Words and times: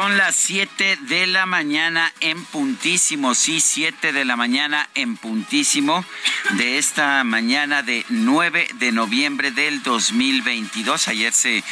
Son 0.00 0.16
las 0.16 0.36
7 0.36 0.96
de 1.08 1.26
la 1.26 1.44
mañana 1.44 2.12
en 2.20 2.44
puntísimo, 2.44 3.34
sí, 3.34 3.58
7 3.58 4.12
de 4.12 4.24
la 4.24 4.36
mañana 4.36 4.88
en 4.94 5.16
puntísimo 5.16 6.04
de 6.52 6.78
esta 6.78 7.24
mañana 7.24 7.82
de 7.82 8.04
9 8.08 8.68
de 8.74 8.92
noviembre 8.92 9.50
del 9.50 9.82
2022. 9.82 11.08
Ayer 11.08 11.32
se 11.32 11.64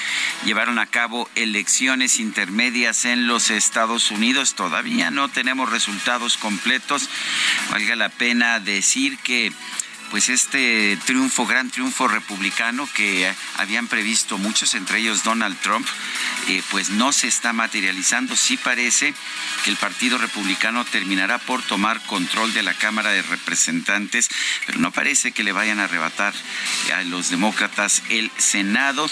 llevaron 0.45 0.81
a 0.81 0.87
cabo 0.87 1.31
elecciones 1.37 2.19
intermedias 2.19 3.05
en 3.05 3.29
los 3.29 3.51
Estados 3.51 4.11
Unidos. 4.11 4.57
Todavía 4.57 5.13
no 5.13 5.29
tenemos 5.29 5.71
resultados 5.71 6.37
completos. 6.37 7.09
Valga 7.71 7.95
la 7.95 8.09
pena 8.09 8.59
decir 8.59 9.19
que 9.19 9.53
pues 10.11 10.29
este 10.29 10.99
triunfo, 11.05 11.47
gran 11.47 11.71
triunfo 11.71 12.09
republicano 12.09 12.89
que 12.95 13.33
habían 13.57 13.89
previsto 13.89 14.39
muchos, 14.39 14.75
entre 14.75 14.99
ellos 14.99 15.25
Donald 15.25 15.59
Trump, 15.61 15.87
eh, 16.49 16.63
pues 16.71 16.91
no 16.91 17.13
se 17.13 17.29
está 17.29 17.53
materializando. 17.53 18.37
Sí 18.37 18.57
parece 18.57 19.15
que 19.65 19.71
el 19.71 19.77
Partido 19.77 20.19
Republicano 20.19 20.85
terminará 20.85 21.39
por 21.39 21.63
tomar 21.63 22.01
control 22.07 22.53
de 22.55 22.63
la 22.63 22.75
Cámara 22.75 23.11
de 23.11 23.23
Representantes, 23.23 24.29
pero 24.67 24.79
no 24.79 24.93
parece 24.93 25.33
que 25.33 25.45
le 25.45 25.53
vayan 25.53 25.81
a 25.81 25.85
arrebatar 25.85 26.35
a 26.95 27.03
los 27.03 27.31
demócratas 27.31 28.03
el 28.09 28.31
Senado 28.39 29.09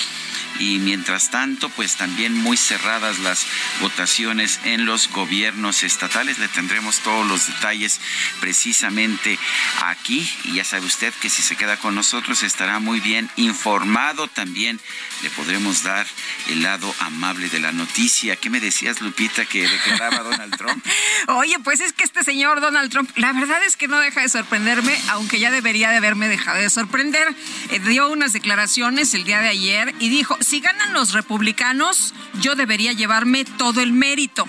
y 0.58 0.78
mientras 0.78 1.30
tanto, 1.30 1.68
pues 1.70 1.96
también 1.96 2.34
muy 2.34 2.56
cerradas 2.56 3.18
las 3.18 3.46
votaciones 3.80 4.60
en 4.64 4.84
los 4.84 5.08
gobiernos 5.10 5.82
estatales. 5.82 6.38
Le 6.38 6.48
tendremos 6.48 7.00
todos 7.00 7.26
los 7.26 7.48
detalles 7.48 8.00
precisamente 8.40 9.38
aquí 9.82 10.28
y 10.44 10.54
ya 10.54 10.64
usted 10.84 11.12
que 11.20 11.28
si 11.28 11.42
se 11.42 11.56
queda 11.56 11.76
con 11.76 11.94
nosotros 11.94 12.42
estará 12.42 12.78
muy 12.78 13.00
bien 13.00 13.30
informado. 13.36 14.28
También 14.28 14.80
le 15.22 15.30
podremos 15.30 15.82
dar 15.82 16.06
el 16.48 16.62
lado 16.62 16.94
amable 17.00 17.48
de 17.48 17.60
la 17.60 17.72
noticia. 17.72 18.36
¿Qué 18.36 18.50
me 18.50 18.60
decías, 18.60 19.00
Lupita, 19.00 19.44
que 19.46 19.68
declaraba 19.68 20.22
Donald 20.22 20.56
Trump? 20.56 20.84
Oye, 21.28 21.58
pues 21.60 21.80
es 21.80 21.92
que 21.92 22.04
este 22.04 22.22
señor 22.22 22.60
Donald 22.60 22.90
Trump, 22.90 23.10
la 23.16 23.32
verdad 23.32 23.62
es 23.64 23.76
que 23.76 23.88
no 23.88 23.98
deja 23.98 24.20
de 24.22 24.28
sorprenderme, 24.28 24.98
aunque 25.08 25.38
ya 25.38 25.50
debería 25.50 25.90
de 25.90 25.96
haberme 25.96 26.28
dejado 26.28 26.60
de 26.60 26.70
sorprender. 26.70 27.34
Eh, 27.70 27.80
dio 27.80 28.08
unas 28.08 28.32
declaraciones 28.32 29.14
el 29.14 29.24
día 29.24 29.40
de 29.40 29.48
ayer 29.48 29.94
y 29.98 30.08
dijo, 30.08 30.36
si 30.40 30.60
ganan 30.60 30.92
los 30.92 31.12
republicanos, 31.12 32.14
yo 32.40 32.54
debería 32.54 32.92
llevarme 32.92 33.44
todo 33.44 33.80
el 33.80 33.92
mérito. 33.92 34.48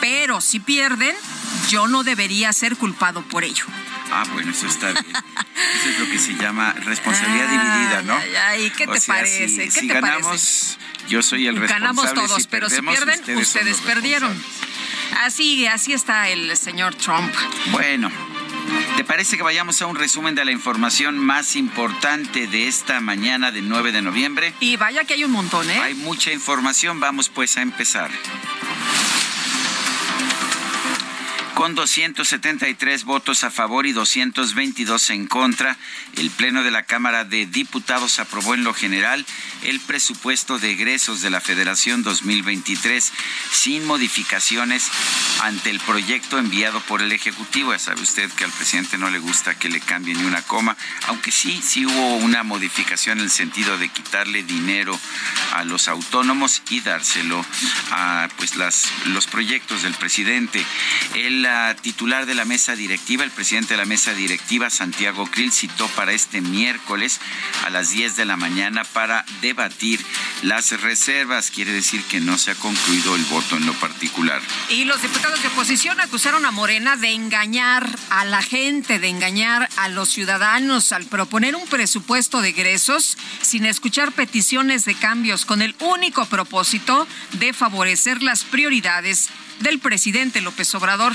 Pero 0.00 0.40
si 0.40 0.60
pierden, 0.60 1.14
yo 1.68 1.86
no 1.86 2.02
debería 2.02 2.52
ser 2.52 2.76
culpado 2.76 3.22
por 3.22 3.44
ello. 3.44 3.64
Ah, 4.14 4.24
bueno, 4.32 4.50
eso 4.50 4.66
está 4.66 4.92
bien. 4.92 5.06
Eso 5.06 5.88
es 5.88 5.98
lo 5.98 6.06
que 6.10 6.18
se 6.18 6.34
llama 6.34 6.74
responsabilidad 6.74 7.48
dividida, 7.48 8.02
¿no? 8.02 8.14
Ay, 8.14 8.34
ay, 8.36 8.70
¿qué 8.76 8.84
te 8.84 8.92
O 8.92 9.00
sea, 9.00 9.14
parece? 9.14 9.48
Si, 9.48 9.56
¿Qué 9.56 9.70
si 9.70 9.88
te 9.88 9.94
ganamos, 9.94 10.26
parece? 10.26 11.08
yo 11.08 11.22
soy 11.22 11.46
el 11.46 11.56
responsable. 11.56 11.86
Ganamos 11.86 12.14
todos, 12.14 12.42
si 12.42 12.48
pero 12.48 12.68
si 12.68 12.82
pierden, 12.82 13.20
ustedes, 13.20 13.46
ustedes 13.46 13.80
perdieron. 13.80 14.38
Así, 15.20 15.66
así 15.66 15.92
está 15.94 16.28
el 16.28 16.56
señor 16.56 16.94
Trump. 16.94 17.32
Bueno, 17.70 18.10
¿te 18.96 19.04
parece 19.04 19.36
que 19.36 19.42
vayamos 19.42 19.80
a 19.80 19.86
un 19.86 19.96
resumen 19.96 20.34
de 20.34 20.44
la 20.44 20.52
información 20.52 21.18
más 21.18 21.56
importante 21.56 22.46
de 22.46 22.68
esta 22.68 23.00
mañana 23.00 23.50
de 23.50 23.62
9 23.62 23.92
de 23.92 24.02
noviembre? 24.02 24.52
Y 24.60 24.76
vaya 24.76 25.04
que 25.04 25.14
hay 25.14 25.24
un 25.24 25.32
montón, 25.32 25.68
¿eh? 25.70 25.80
Hay 25.80 25.94
mucha 25.94 26.32
información, 26.32 27.00
vamos 27.00 27.28
pues 27.30 27.56
a 27.56 27.62
empezar. 27.62 28.10
Con 31.54 31.74
273 31.74 33.04
votos 33.04 33.44
a 33.44 33.50
favor 33.50 33.86
y 33.86 33.92
222 33.92 35.10
en 35.10 35.26
contra, 35.26 35.76
el 36.16 36.30
Pleno 36.30 36.62
de 36.62 36.70
la 36.70 36.84
Cámara 36.84 37.24
de 37.24 37.44
Diputados 37.44 38.18
aprobó 38.18 38.54
en 38.54 38.64
lo 38.64 38.72
general 38.72 39.24
el 39.62 39.78
presupuesto 39.80 40.58
de 40.58 40.70
egresos 40.70 41.20
de 41.20 41.28
la 41.28 41.40
Federación 41.42 42.02
2023 42.02 43.12
sin 43.52 43.84
modificaciones 43.86 44.90
ante 45.42 45.70
el 45.70 45.78
proyecto 45.80 46.38
enviado 46.38 46.80
por 46.80 47.02
el 47.02 47.12
Ejecutivo. 47.12 47.72
Ya 47.72 47.78
sabe 47.78 48.00
usted 48.00 48.30
que 48.32 48.44
al 48.44 48.50
presidente 48.50 48.96
no 48.96 49.10
le 49.10 49.18
gusta 49.18 49.54
que 49.54 49.68
le 49.68 49.80
cambie 49.80 50.14
ni 50.14 50.24
una 50.24 50.42
coma, 50.42 50.76
aunque 51.08 51.30
sí, 51.30 51.60
sí 51.62 51.84
hubo 51.84 52.16
una 52.16 52.42
modificación 52.44 53.18
en 53.18 53.24
el 53.24 53.30
sentido 53.30 53.76
de 53.76 53.90
quitarle 53.90 54.42
dinero 54.42 54.98
a 55.52 55.64
los 55.64 55.88
autónomos 55.88 56.62
y 56.70 56.80
dárselo 56.80 57.44
a 57.90 58.28
pues 58.38 58.56
las, 58.56 58.90
los 59.06 59.26
proyectos 59.26 59.82
del 59.82 59.94
presidente. 59.94 60.64
El 61.14 61.41
ah, 61.46 61.74
titular 61.80 62.26
de 62.26 62.34
la 62.34 62.44
mesa 62.44 62.74
directiva, 62.76 63.24
el 63.24 63.30
presidente 63.30 63.74
de 63.74 63.78
la 63.78 63.84
mesa 63.84 64.14
directiva, 64.14 64.70
Santiago 64.70 65.26
Krill, 65.26 65.52
citó 65.52 65.86
para 65.88 66.12
este 66.12 66.40
miércoles 66.40 67.20
a 67.64 67.70
las 67.70 67.90
10 67.90 68.16
de 68.16 68.24
la 68.24 68.36
mañana 68.36 68.84
para 68.84 69.24
debatir 69.40 70.00
las 70.42 70.80
reservas. 70.80 71.50
Quiere 71.50 71.72
decir 71.72 72.02
que 72.04 72.20
no 72.20 72.38
se 72.38 72.50
ha 72.50 72.54
concluido 72.54 73.14
el 73.16 73.24
voto 73.24 73.56
en 73.56 73.66
lo 73.66 73.72
particular. 73.74 74.40
Y 74.68 74.84
los 74.84 75.00
diputados 75.02 75.42
de 75.42 75.48
oposición 75.48 76.00
acusaron 76.00 76.44
a 76.44 76.50
Morena 76.50 76.96
de 76.96 77.12
engañar 77.12 77.88
a 78.10 78.24
la 78.24 78.42
gente, 78.42 78.98
de 78.98 79.08
engañar 79.08 79.68
a 79.76 79.88
los 79.88 80.08
ciudadanos 80.08 80.92
al 80.92 81.06
proponer 81.06 81.56
un 81.56 81.66
presupuesto 81.66 82.40
de 82.40 82.50
egresos 82.50 83.16
sin 83.40 83.66
escuchar 83.66 84.12
peticiones 84.12 84.84
de 84.84 84.94
cambios 84.94 85.44
con 85.44 85.62
el 85.62 85.74
único 85.80 86.26
propósito 86.26 87.06
de 87.32 87.52
favorecer 87.52 88.22
las 88.22 88.44
prioridades 88.44 89.30
del 89.62 89.78
presidente 89.78 90.40
López 90.40 90.74
Obrador. 90.74 91.12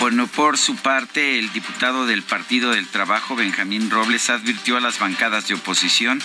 Bueno, 0.00 0.28
por 0.28 0.56
su 0.56 0.76
parte, 0.76 1.38
el 1.38 1.52
diputado 1.52 2.06
del 2.06 2.22
Partido 2.22 2.70
del 2.70 2.86
Trabajo, 2.86 3.34
Benjamín 3.34 3.90
Robles, 3.90 4.30
advirtió 4.30 4.76
a 4.76 4.80
las 4.80 4.98
bancadas 4.98 5.48
de 5.48 5.54
oposición 5.54 6.22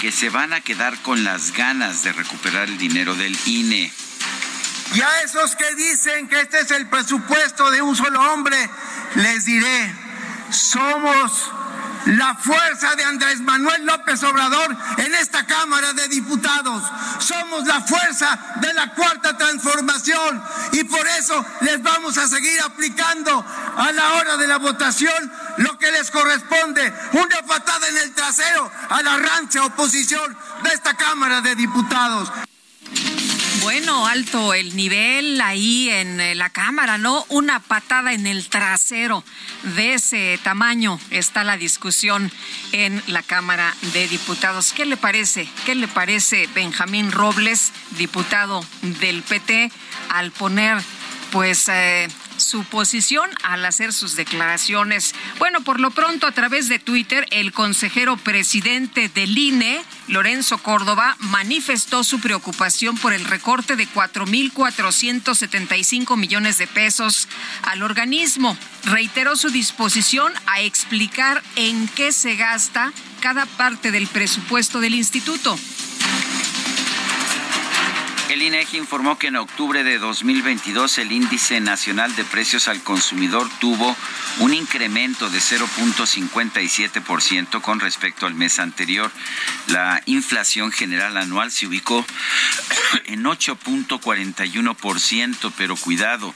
que 0.00 0.10
se 0.10 0.30
van 0.30 0.52
a 0.52 0.62
quedar 0.62 0.96
con 1.02 1.22
las 1.22 1.52
ganas 1.52 2.02
de 2.02 2.12
recuperar 2.12 2.68
el 2.68 2.78
dinero 2.78 3.14
del. 3.14 3.36
INE. 3.46 3.92
Y 4.94 5.00
a 5.00 5.22
esos 5.22 5.54
que 5.54 5.74
dicen 5.76 6.28
que 6.28 6.40
este 6.40 6.60
es 6.60 6.70
el 6.72 6.86
presupuesto 6.88 7.70
de 7.70 7.80
un 7.82 7.94
solo 7.94 8.20
hombre, 8.32 8.56
les 9.14 9.44
diré, 9.44 9.94
somos 10.50 11.50
la 12.06 12.34
fuerza 12.34 12.94
de 12.96 13.04
Andrés 13.04 13.40
Manuel 13.40 13.84
López 13.84 14.22
Obrador 14.22 14.76
en 14.98 15.14
esta 15.14 15.46
Cámara 15.46 15.92
de 15.92 16.08
Diputados. 16.08 16.82
Somos 17.18 17.66
la 17.66 17.80
fuerza 17.80 18.38
de 18.56 18.72
la 18.72 18.94
cuarta 18.94 19.36
transformación 19.36 20.42
y 20.72 20.84
por 20.84 21.06
eso 21.06 21.44
les 21.60 21.82
vamos 21.82 22.16
a 22.18 22.26
seguir 22.26 22.60
aplicando 22.62 23.44
a 23.76 23.92
la 23.92 24.14
hora 24.14 24.36
de 24.36 24.46
la 24.46 24.58
votación 24.58 25.32
lo 25.58 25.78
que 25.78 25.90
les 25.92 26.10
corresponde, 26.10 26.92
una 27.12 27.42
patada 27.46 27.88
en 27.88 27.96
el 27.98 28.12
trasero 28.14 28.70
a 28.88 29.02
la 29.02 29.16
rancha 29.18 29.64
oposición 29.64 30.36
de 30.62 30.70
esta 30.70 30.94
Cámara 30.94 31.40
de 31.40 31.54
Diputados. 31.54 32.30
Bueno, 33.72 34.08
alto 34.08 34.52
el 34.52 34.74
nivel 34.74 35.40
ahí 35.40 35.90
en 35.90 36.20
eh, 36.20 36.34
la 36.34 36.50
Cámara, 36.50 36.98
¿no? 36.98 37.24
Una 37.28 37.60
patada 37.60 38.12
en 38.12 38.26
el 38.26 38.48
trasero 38.48 39.22
de 39.76 39.94
ese 39.94 40.40
tamaño 40.42 40.98
está 41.10 41.44
la 41.44 41.56
discusión 41.56 42.32
en 42.72 43.00
la 43.06 43.22
Cámara 43.22 43.72
de 43.92 44.08
Diputados. 44.08 44.72
¿Qué 44.72 44.86
le 44.86 44.96
parece? 44.96 45.48
¿Qué 45.66 45.76
le 45.76 45.86
parece 45.86 46.48
Benjamín 46.52 47.12
Robles, 47.12 47.70
diputado 47.96 48.64
del 48.82 49.22
PT, 49.22 49.70
al 50.08 50.32
poner 50.32 50.82
pues 51.30 51.68
eh, 51.68 52.08
su 52.40 52.64
posición 52.64 53.30
al 53.42 53.64
hacer 53.64 53.92
sus 53.92 54.16
declaraciones. 54.16 55.14
Bueno, 55.38 55.60
por 55.62 55.78
lo 55.78 55.90
pronto 55.90 56.26
a 56.26 56.32
través 56.32 56.68
de 56.68 56.78
Twitter, 56.78 57.26
el 57.30 57.52
consejero 57.52 58.16
presidente 58.16 59.08
del 59.08 59.36
INE, 59.36 59.82
Lorenzo 60.08 60.56
Córdoba, 60.58 61.16
manifestó 61.20 62.02
su 62.02 62.20
preocupación 62.20 62.96
por 62.98 63.12
el 63.12 63.24
recorte 63.24 63.76
de 63.76 63.86
4.475 63.86 66.16
millones 66.16 66.58
de 66.58 66.66
pesos 66.66 67.28
al 67.62 67.82
organismo. 67.82 68.56
Reiteró 68.84 69.36
su 69.36 69.50
disposición 69.50 70.32
a 70.46 70.60
explicar 70.60 71.42
en 71.56 71.88
qué 71.88 72.12
se 72.12 72.36
gasta 72.36 72.92
cada 73.20 73.44
parte 73.46 73.90
del 73.90 74.06
presupuesto 74.06 74.80
del 74.80 74.94
instituto. 74.94 75.58
El 78.30 78.40
INEGI 78.42 78.76
informó 78.76 79.18
que 79.18 79.26
en 79.26 79.34
octubre 79.34 79.82
de 79.82 79.98
2022 79.98 80.98
el 80.98 81.10
índice 81.10 81.60
nacional 81.60 82.14
de 82.14 82.22
precios 82.22 82.68
al 82.68 82.80
consumidor 82.80 83.50
tuvo 83.58 83.96
un 84.38 84.54
incremento 84.54 85.28
de 85.28 85.40
0.57% 85.40 87.60
con 87.60 87.80
respecto 87.80 88.26
al 88.26 88.34
mes 88.34 88.60
anterior. 88.60 89.10
La 89.66 90.00
inflación 90.06 90.70
general 90.70 91.16
anual 91.16 91.50
se 91.50 91.66
ubicó 91.66 92.06
en 93.06 93.24
8.41%, 93.24 95.52
pero 95.56 95.74
cuidado, 95.74 96.32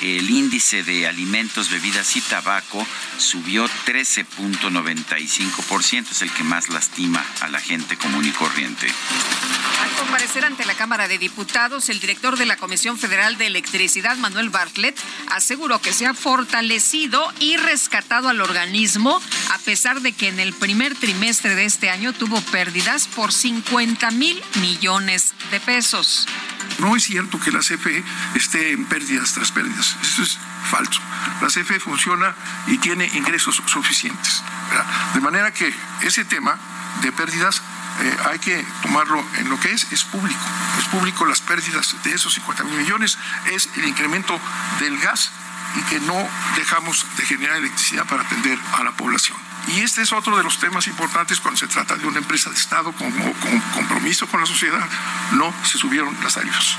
el 0.00 0.30
índice 0.30 0.84
de 0.84 1.08
alimentos, 1.08 1.70
bebidas 1.70 2.14
y 2.14 2.20
tabaco 2.20 2.86
subió 3.18 3.68
13.95%, 3.86 6.12
es 6.12 6.22
el 6.22 6.30
que 6.30 6.44
más 6.44 6.68
lastima 6.68 7.26
a 7.40 7.48
la 7.48 7.58
gente 7.58 7.96
común 7.96 8.24
y 8.24 8.30
corriente. 8.30 8.86
Al 9.82 9.90
comparecer 9.98 10.44
ante 10.44 10.64
la 10.64 10.76
Cámara 10.76 11.08
de 11.08 11.18
Diputados, 11.18 11.31
el 11.88 12.00
director 12.00 12.36
de 12.36 12.46
la 12.46 12.56
Comisión 12.56 12.98
Federal 12.98 13.38
de 13.38 13.46
Electricidad, 13.46 14.16
Manuel 14.16 14.50
Bartlett, 14.50 14.98
aseguró 15.30 15.80
que 15.80 15.92
se 15.92 16.06
ha 16.06 16.14
fortalecido 16.14 17.32
y 17.40 17.56
rescatado 17.56 18.28
al 18.28 18.40
organismo, 18.40 19.20
a 19.52 19.58
pesar 19.58 20.00
de 20.02 20.12
que 20.12 20.28
en 20.28 20.38
el 20.40 20.52
primer 20.52 20.94
trimestre 20.94 21.54
de 21.54 21.64
este 21.64 21.90
año 21.90 22.12
tuvo 22.12 22.40
pérdidas 22.40 23.08
por 23.08 23.32
50 23.32 24.10
mil 24.12 24.42
millones 24.60 25.34
de 25.50 25.60
pesos. 25.60 26.28
No 26.78 26.94
es 26.96 27.04
cierto 27.04 27.40
que 27.40 27.50
la 27.50 27.60
CFE 27.60 28.04
esté 28.34 28.72
en 28.72 28.84
pérdidas 28.84 29.32
tras 29.32 29.50
pérdidas. 29.52 29.96
Eso 30.02 30.22
es 30.22 30.38
falso. 30.70 31.00
La 31.40 31.48
CFE 31.48 31.80
funciona 31.80 32.34
y 32.66 32.78
tiene 32.78 33.10
ingresos 33.14 33.62
suficientes. 33.66 34.42
De 35.14 35.20
manera 35.20 35.52
que 35.52 35.72
ese 36.02 36.24
tema 36.24 36.58
de 37.02 37.10
pérdidas 37.12 37.62
eh, 38.00 38.16
hay 38.30 38.38
que 38.38 38.64
tomarlo 38.82 39.24
en 39.38 39.48
lo 39.48 39.58
que 39.60 39.72
es, 39.72 39.90
es 39.92 40.04
público. 40.04 40.40
Es 40.78 40.84
público 40.86 41.26
las 41.26 41.40
pérdidas 41.40 41.94
de 42.04 42.14
esos 42.14 42.34
50 42.34 42.64
mil 42.64 42.78
millones, 42.78 43.18
es 43.52 43.68
el 43.76 43.86
incremento 43.86 44.38
del 44.80 44.98
gas 44.98 45.30
y 45.76 45.82
que 45.82 46.00
no 46.00 46.28
dejamos 46.56 47.06
de 47.16 47.24
generar 47.24 47.56
electricidad 47.56 48.04
para 48.06 48.22
atender 48.22 48.58
a 48.74 48.84
la 48.84 48.92
población. 48.92 49.38
Y 49.68 49.80
este 49.80 50.02
es 50.02 50.12
otro 50.12 50.36
de 50.36 50.42
los 50.42 50.58
temas 50.58 50.86
importantes 50.88 51.40
cuando 51.40 51.58
se 51.58 51.68
trata 51.68 51.96
de 51.96 52.06
una 52.06 52.18
empresa 52.18 52.50
de 52.50 52.56
Estado 52.56 52.92
con, 52.92 53.12
con 53.12 53.60
compromiso 53.74 54.26
con 54.26 54.40
la 54.40 54.46
sociedad. 54.46 54.86
No 55.32 55.52
se 55.64 55.78
subieron 55.78 56.16
las 56.22 56.34
tarifas. 56.34 56.76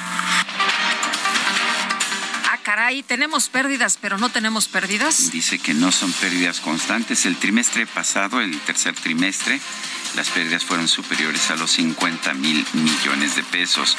Caray, 2.64 3.04
tenemos 3.04 3.50
pérdidas, 3.50 3.98
pero 4.00 4.18
no 4.18 4.30
tenemos 4.30 4.70
pérdidas. 4.70 5.32
Dice 5.32 5.60
que 5.60 5.74
no 5.74 5.92
son 5.92 6.14
pérdidas 6.14 6.62
constantes. 6.62 7.26
El 7.26 7.36
trimestre 7.36 7.86
pasado, 7.86 8.40
el 8.40 8.58
tercer 8.62 8.96
trimestre, 8.96 9.60
las 10.16 10.30
pérdidas 10.30 10.64
fueron 10.64 10.88
superiores 10.88 11.52
a 11.52 11.58
los 11.58 11.72
50 11.72 12.34
mil 12.36 12.66
millones 12.72 13.36
de 13.36 13.44
pesos. 13.44 13.98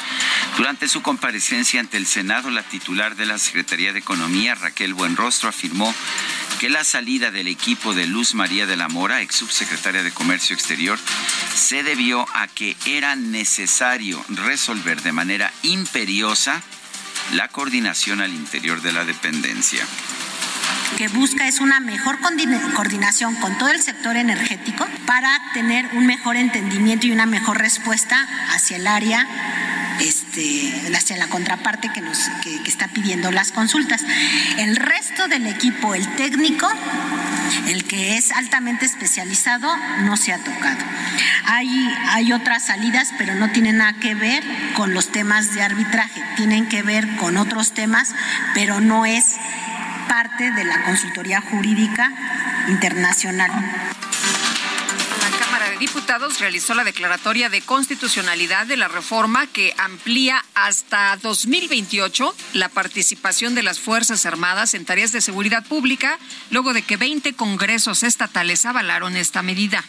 Durante 0.57 0.87
su 0.87 1.03
comparecencia 1.03 1.79
ante 1.79 1.97
el 1.97 2.07
Senado, 2.07 2.49
la 2.49 2.63
titular 2.63 3.15
de 3.15 3.27
la 3.27 3.37
Secretaría 3.37 3.93
de 3.93 3.99
Economía, 3.99 4.55
Raquel 4.55 4.95
Buenrostro, 4.95 5.49
afirmó 5.49 5.93
que 6.59 6.69
la 6.69 6.83
salida 6.83 7.29
del 7.29 7.47
equipo 7.47 7.93
de 7.93 8.07
Luz 8.07 8.33
María 8.33 8.65
de 8.65 8.77
la 8.77 8.87
Mora, 8.87 9.21
ex 9.21 9.35
subsecretaria 9.35 10.01
de 10.01 10.11
Comercio 10.11 10.55
Exterior, 10.55 10.97
se 11.53 11.83
debió 11.83 12.25
a 12.33 12.47
que 12.47 12.75
era 12.85 13.15
necesario 13.15 14.25
resolver 14.29 15.03
de 15.03 15.11
manera 15.11 15.53
imperiosa 15.61 16.63
la 17.33 17.47
coordinación 17.47 18.21
al 18.21 18.33
interior 18.33 18.81
de 18.81 18.91
la 18.91 19.03
dependencia 19.03 19.85
que 20.97 21.07
busca 21.09 21.47
es 21.47 21.59
una 21.59 21.79
mejor 21.79 22.19
coordinación 22.73 23.35
con 23.35 23.57
todo 23.57 23.69
el 23.69 23.81
sector 23.81 24.15
energético 24.15 24.87
para 25.05 25.29
tener 25.53 25.87
un 25.93 26.05
mejor 26.05 26.35
entendimiento 26.35 27.07
y 27.07 27.11
una 27.11 27.25
mejor 27.25 27.57
respuesta 27.57 28.27
hacia 28.53 28.77
el 28.77 28.87
área 28.87 29.27
este, 29.99 30.91
hacia 30.95 31.17
la 31.17 31.27
contraparte 31.27 31.89
que, 31.89 32.03
está 32.69 32.87
pidiendo 32.89 33.31
las 33.31 33.51
consultas. 33.51 34.03
El 34.57 34.75
resto 34.75 35.27
del 35.27 35.47
equipo, 35.47 35.95
el 35.95 36.07
técnico, 36.15 36.67
el 37.67 37.85
que 37.85 38.17
es 38.17 38.31
altamente 38.31 38.85
especializado, 38.85 39.67
no 40.03 40.17
se 40.17 40.33
ha 40.33 40.37
tocado. 40.39 40.83
Hay, 41.45 41.69
hay 42.09 42.33
otras 42.33 42.65
salidas, 42.65 43.13
pero 43.17 43.35
no 43.35 43.49
tienen 43.51 43.77
nada 43.77 43.93
que 43.93 44.15
ver 44.15 44.43
con 44.75 44.93
los 44.93 45.11
temas 45.11 45.53
de 45.53 45.61
arbitraje, 45.61 46.21
tienen 46.35 46.67
que 46.67 46.81
ver 46.81 47.15
con 47.17 47.37
otros 47.37 47.73
temas, 47.73 48.13
pero 48.53 48.81
no 48.81 49.05
es 49.05 49.37
parte 50.15 50.49
de 50.49 50.63
la 50.63 50.81
consultoría 50.85 51.41
jurídica 51.41 52.09
internacional. 52.69 53.51
Diputados 55.77 56.39
realizó 56.39 56.73
la 56.73 56.85
declaratoria 56.85 57.49
de 57.49 57.61
constitucionalidad 57.61 58.65
de 58.65 58.77
la 58.77 58.87
reforma 58.87 59.45
que 59.45 59.73
amplía 59.77 60.45
hasta 60.53 61.17
2028 61.17 62.33
la 62.53 62.69
participación 62.69 63.55
de 63.55 63.63
las 63.63 63.81
Fuerzas 63.81 64.25
Armadas 64.25 64.73
en 64.73 64.85
tareas 64.85 65.11
de 65.11 65.19
seguridad 65.19 65.65
pública, 65.65 66.17
luego 66.49 66.71
de 66.71 66.81
que 66.81 66.95
20 66.95 67.33
congresos 67.33 68.03
estatales 68.03 68.65
avalaron 68.65 69.17
esta 69.17 69.41
medida. 69.41 69.83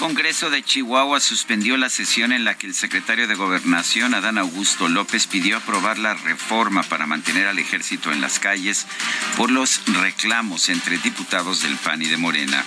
Congreso 0.00 0.48
de 0.48 0.62
Chihuahua 0.62 1.20
suspendió 1.20 1.76
la 1.76 1.90
sesión 1.90 2.32
en 2.32 2.42
la 2.42 2.56
que 2.56 2.66
el 2.66 2.74
secretario 2.74 3.28
de 3.28 3.34
Gobernación, 3.34 4.14
Adán 4.14 4.38
Augusto 4.38 4.88
López, 4.88 5.26
pidió 5.26 5.58
aprobar 5.58 5.98
la 5.98 6.14
reforma 6.14 6.82
para 6.82 7.06
mantener 7.06 7.46
al 7.46 7.58
ejército 7.58 8.10
en 8.10 8.22
las 8.22 8.38
calles 8.38 8.86
por 9.36 9.50
los 9.50 9.82
reclamos 10.00 10.70
entre 10.70 10.96
diputados 10.96 11.62
del 11.62 11.76
PAN 11.76 12.00
y 12.00 12.06
de 12.06 12.16
Morena. 12.16 12.64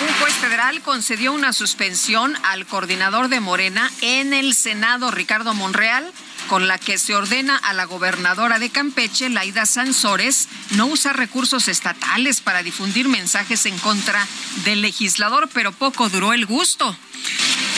Un 0.00 0.20
juez 0.22 0.32
federal 0.36 0.80
concedió 0.80 1.34
una 1.34 1.52
suspensión 1.52 2.34
al 2.42 2.64
coordinador 2.64 3.28
de 3.28 3.40
Morena 3.40 3.90
en 4.00 4.32
el 4.32 4.54
Senado, 4.54 5.10
Ricardo 5.10 5.52
Monreal, 5.52 6.10
con 6.48 6.66
la 6.66 6.78
que 6.78 6.98
se 6.98 7.14
ordena 7.14 7.56
a 7.56 7.72
la 7.74 7.84
gobernadora 7.84 8.58
de 8.58 8.70
Campeche, 8.70 9.28
Laida 9.28 9.66
Sansores, 9.66 10.48
no 10.70 10.86
usar 10.86 11.16
recursos 11.16 11.68
estatales 11.68 12.40
para 12.40 12.62
difundir 12.62 13.08
mensajes 13.08 13.66
en 13.66 13.78
contra 13.78 14.26
del 14.64 14.82
legislador, 14.82 15.48
pero 15.52 15.72
poco 15.72 16.08
duró 16.08 16.32
el 16.32 16.46
gusto. 16.46 16.96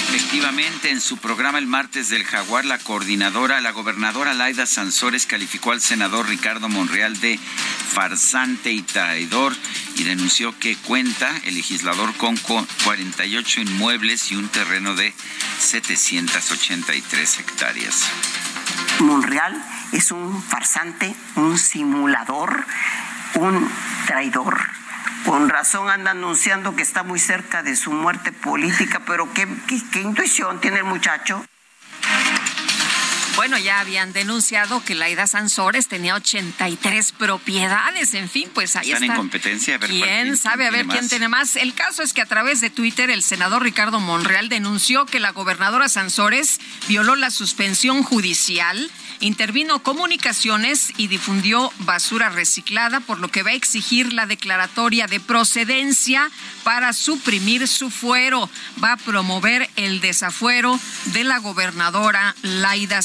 Efectivamente, 0.08 0.90
en 0.90 1.00
su 1.00 1.18
programa 1.18 1.58
el 1.58 1.66
martes 1.66 2.08
del 2.08 2.24
Jaguar, 2.24 2.64
la 2.64 2.78
coordinadora, 2.78 3.60
la 3.60 3.70
gobernadora 3.70 4.34
Laida 4.34 4.66
Sansores 4.66 5.26
calificó 5.26 5.72
al 5.72 5.80
senador 5.80 6.28
Ricardo 6.28 6.68
Monreal 6.68 7.20
de 7.20 7.38
farsante 7.92 8.72
y 8.72 8.82
traidor 8.82 9.54
y 9.96 10.02
denunció 10.04 10.58
que 10.58 10.76
cuenta 10.76 11.30
el 11.44 11.54
legislador 11.54 12.12
con 12.16 12.36
48 12.36 13.60
inmuebles 13.60 14.32
y 14.32 14.36
un 14.36 14.48
terreno 14.48 14.94
de 14.94 15.14
783 15.60 17.38
hectáreas. 17.38 18.04
Monreal 19.00 19.62
es 19.92 20.10
un 20.10 20.42
farsante, 20.42 21.14
un 21.36 21.58
simulador, 21.58 22.64
un 23.34 23.70
traidor. 24.06 24.58
Con 25.24 25.48
razón 25.48 25.90
anda 25.90 26.12
anunciando 26.12 26.74
que 26.74 26.82
está 26.82 27.02
muy 27.02 27.18
cerca 27.18 27.62
de 27.62 27.76
su 27.76 27.92
muerte 27.92 28.32
política, 28.32 29.02
pero 29.06 29.32
qué, 29.32 29.46
intuición 30.00 30.60
tiene 30.60 30.78
el 30.78 30.84
muchacho. 30.84 31.44
Bueno, 33.36 33.58
ya 33.58 33.80
habían 33.80 34.12
denunciado 34.12 34.84
que 34.84 34.94
Laida 34.94 35.26
Sansores 35.26 35.88
tenía 35.88 36.14
83 36.14 37.12
propiedades. 37.12 38.14
En 38.14 38.28
fin, 38.28 38.50
pues 38.52 38.76
ahí 38.76 38.92
están. 38.92 39.10
en 39.10 39.16
competencia. 39.16 39.76
A 39.76 39.78
ver 39.78 39.90
¿Quién 39.90 40.36
sabe? 40.36 40.66
A 40.66 40.70
ver 40.70 40.86
quién 40.86 41.08
tiene 41.08 41.28
más. 41.28 41.56
El 41.56 41.74
caso 41.74 42.02
es 42.02 42.12
que 42.12 42.20
a 42.20 42.26
través 42.26 42.60
de 42.60 42.70
Twitter 42.70 43.10
el 43.10 43.22
senador 43.22 43.62
Ricardo 43.62 44.00
Monreal 44.00 44.48
denunció 44.48 45.06
que 45.06 45.20
la 45.20 45.30
gobernadora 45.30 45.88
Sansores 45.88 46.60
violó 46.88 47.16
la 47.16 47.30
suspensión 47.30 48.02
judicial 48.02 48.90
intervino 49.20 49.82
comunicaciones 49.82 50.92
y 50.96 51.06
difundió 51.08 51.72
basura 51.80 52.30
reciclada, 52.30 53.00
por 53.00 53.20
lo 53.20 53.28
que 53.28 53.42
va 53.42 53.50
a 53.50 53.54
exigir 53.54 54.12
la 54.12 54.26
declaratoria 54.26 55.06
de 55.06 55.20
procedencia 55.20 56.30
para 56.64 56.92
suprimir 56.92 57.68
su 57.68 57.90
fuero. 57.90 58.48
Va 58.82 58.92
a 58.92 58.96
promover 58.96 59.68
el 59.76 60.00
desafuero 60.00 60.78
de 61.06 61.24
la 61.24 61.38
gobernadora 61.38 62.34
Laida 62.42 63.02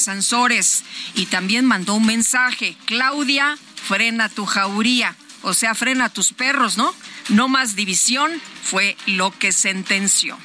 Y 1.14 1.26
también 1.26 1.64
mandó 1.64 1.94
un 1.94 2.06
mensaje, 2.06 2.76
Claudia, 2.86 3.56
frena 3.76 4.28
tu 4.28 4.46
jauría 4.46 5.16
o 5.46 5.54
sea, 5.54 5.76
frena 5.76 6.08
tus 6.08 6.32
perros, 6.32 6.76
¿no? 6.76 6.92
No 7.28 7.46
más 7.46 7.76
división 7.76 8.32
fue 8.64 8.96
lo 9.06 9.30
que 9.30 9.52
sentenció. 9.52 10.36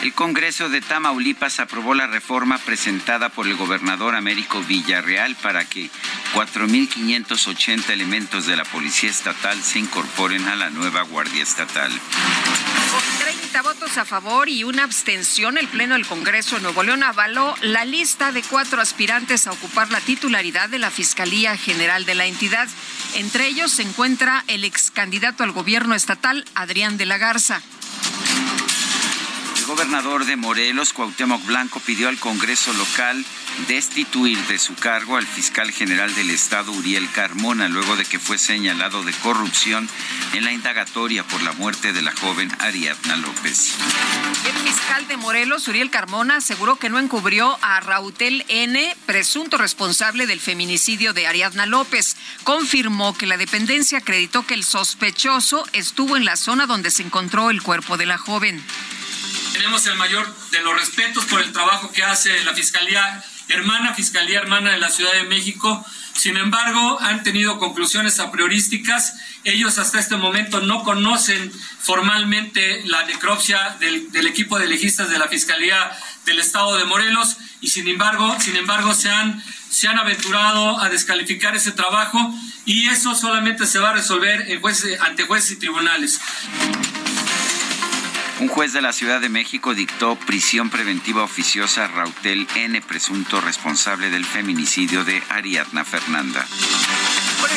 El 0.00 0.12
Congreso 0.12 0.68
de 0.68 0.80
Tamaulipas 0.80 1.58
aprobó 1.58 1.94
la 1.94 2.06
reforma 2.06 2.58
presentada 2.58 3.30
por 3.30 3.48
el 3.48 3.56
gobernador 3.56 4.14
Américo 4.14 4.62
Villarreal 4.62 5.34
para 5.36 5.64
que 5.64 5.90
4.580 6.34 7.90
elementos 7.90 8.46
de 8.46 8.54
la 8.54 8.64
Policía 8.64 9.10
Estatal 9.10 9.60
se 9.60 9.80
incorporen 9.80 10.46
a 10.46 10.54
la 10.54 10.70
nueva 10.70 11.02
Guardia 11.02 11.42
Estatal. 11.42 11.90
Con 13.54 13.62
30 13.62 13.72
votos 13.72 13.98
a 13.98 14.04
favor 14.04 14.48
y 14.48 14.64
una 14.64 14.82
abstención, 14.82 15.58
el 15.58 15.68
Pleno 15.68 15.94
del 15.94 16.08
Congreso 16.08 16.56
de 16.56 16.62
Nuevo 16.62 16.82
León 16.82 17.04
avaló 17.04 17.54
la 17.60 17.84
lista 17.84 18.32
de 18.32 18.42
cuatro 18.42 18.80
aspirantes 18.80 19.46
a 19.46 19.52
ocupar 19.52 19.92
la 19.92 20.00
titularidad 20.00 20.68
de 20.68 20.80
la 20.80 20.90
Fiscalía 20.90 21.56
General 21.56 22.04
de 22.04 22.16
la 22.16 22.26
entidad. 22.26 22.68
Entre 23.14 23.46
ellos 23.46 23.70
se 23.70 23.82
encuentra 23.82 24.42
el 24.48 24.64
ex 24.64 24.90
candidato 24.90 25.44
al 25.44 25.52
gobierno 25.52 25.94
estatal, 25.94 26.44
Adrián 26.56 26.96
de 26.96 27.06
la 27.06 27.18
Garza. 27.18 27.62
El 29.64 29.70
gobernador 29.70 30.26
de 30.26 30.36
Morelos, 30.36 30.92
Cuauhtémoc 30.92 31.42
Blanco, 31.46 31.80
pidió 31.80 32.10
al 32.10 32.18
Congreso 32.18 32.70
local 32.74 33.24
destituir 33.66 34.36
de 34.46 34.58
su 34.58 34.74
cargo 34.74 35.16
al 35.16 35.26
fiscal 35.26 35.72
general 35.72 36.14
del 36.14 36.28
Estado, 36.28 36.70
Uriel 36.70 37.10
Carmona, 37.12 37.70
luego 37.70 37.96
de 37.96 38.04
que 38.04 38.18
fue 38.18 38.36
señalado 38.36 39.02
de 39.04 39.12
corrupción 39.14 39.88
en 40.34 40.44
la 40.44 40.52
indagatoria 40.52 41.24
por 41.24 41.40
la 41.40 41.52
muerte 41.52 41.94
de 41.94 42.02
la 42.02 42.14
joven 42.14 42.52
Ariadna 42.58 43.16
López. 43.16 43.72
El 44.44 44.70
fiscal 44.70 45.08
de 45.08 45.16
Morelos, 45.16 45.66
Uriel 45.66 45.88
Carmona, 45.88 46.36
aseguró 46.36 46.76
que 46.76 46.90
no 46.90 46.98
encubrió 46.98 47.58
a 47.62 47.80
Rautel 47.80 48.44
N., 48.48 48.94
presunto 49.06 49.56
responsable 49.56 50.26
del 50.26 50.40
feminicidio 50.40 51.14
de 51.14 51.26
Ariadna 51.26 51.64
López. 51.64 52.18
Confirmó 52.42 53.16
que 53.16 53.24
la 53.24 53.38
dependencia 53.38 53.96
acreditó 53.96 54.46
que 54.46 54.52
el 54.52 54.62
sospechoso 54.62 55.66
estuvo 55.72 56.18
en 56.18 56.26
la 56.26 56.36
zona 56.36 56.66
donde 56.66 56.90
se 56.90 57.02
encontró 57.02 57.48
el 57.48 57.62
cuerpo 57.62 57.96
de 57.96 58.04
la 58.04 58.18
joven. 58.18 58.62
Tenemos 59.54 59.86
el 59.86 59.94
mayor 59.94 60.26
de 60.50 60.62
los 60.62 60.74
respetos 60.74 61.26
por 61.26 61.40
el 61.40 61.52
trabajo 61.52 61.92
que 61.92 62.02
hace 62.02 62.42
la 62.42 62.54
Fiscalía 62.54 63.24
Hermana, 63.48 63.94
Fiscalía 63.94 64.40
Hermana 64.40 64.72
de 64.72 64.78
la 64.78 64.90
Ciudad 64.90 65.12
de 65.12 65.22
México. 65.22 65.86
Sin 66.12 66.36
embargo, 66.36 66.98
han 67.00 67.22
tenido 67.22 67.60
conclusiones 67.60 68.18
a 68.18 68.32
priorísticas. 68.32 69.14
Ellos 69.44 69.78
hasta 69.78 70.00
este 70.00 70.16
momento 70.16 70.60
no 70.60 70.82
conocen 70.82 71.52
formalmente 71.78 72.82
la 72.86 73.04
necropsia 73.04 73.76
del, 73.78 74.26
equipo 74.26 74.58
de 74.58 74.66
legistas 74.66 75.08
de 75.08 75.20
la 75.20 75.28
Fiscalía 75.28 75.92
del 76.26 76.40
Estado 76.40 76.76
de 76.76 76.84
Morelos 76.86 77.36
y 77.60 77.68
sin 77.68 77.86
embargo, 77.86 78.36
sin 78.40 78.56
embargo 78.56 78.92
se 78.92 79.08
han, 79.08 79.40
se 79.70 79.86
han 79.86 80.00
aventurado 80.00 80.80
a 80.80 80.88
descalificar 80.88 81.54
ese 81.54 81.70
trabajo 81.70 82.34
y 82.64 82.88
eso 82.88 83.14
solamente 83.14 83.66
se 83.66 83.78
va 83.78 83.90
a 83.90 83.92
resolver 83.92 84.48
ante 85.00 85.26
jueces 85.26 85.52
y 85.52 85.56
tribunales. 85.60 86.18
Un 88.40 88.48
juez 88.48 88.72
de 88.72 88.82
la 88.82 88.92
Ciudad 88.92 89.20
de 89.20 89.28
México 89.28 89.74
dictó 89.74 90.16
prisión 90.16 90.68
preventiva 90.68 91.22
oficiosa 91.22 91.84
a 91.84 91.88
Rautel 91.88 92.48
N., 92.56 92.82
presunto 92.82 93.40
responsable 93.40 94.10
del 94.10 94.24
feminicidio 94.24 95.04
de 95.04 95.22
Ariadna 95.28 95.84
Fernanda. 95.84 96.44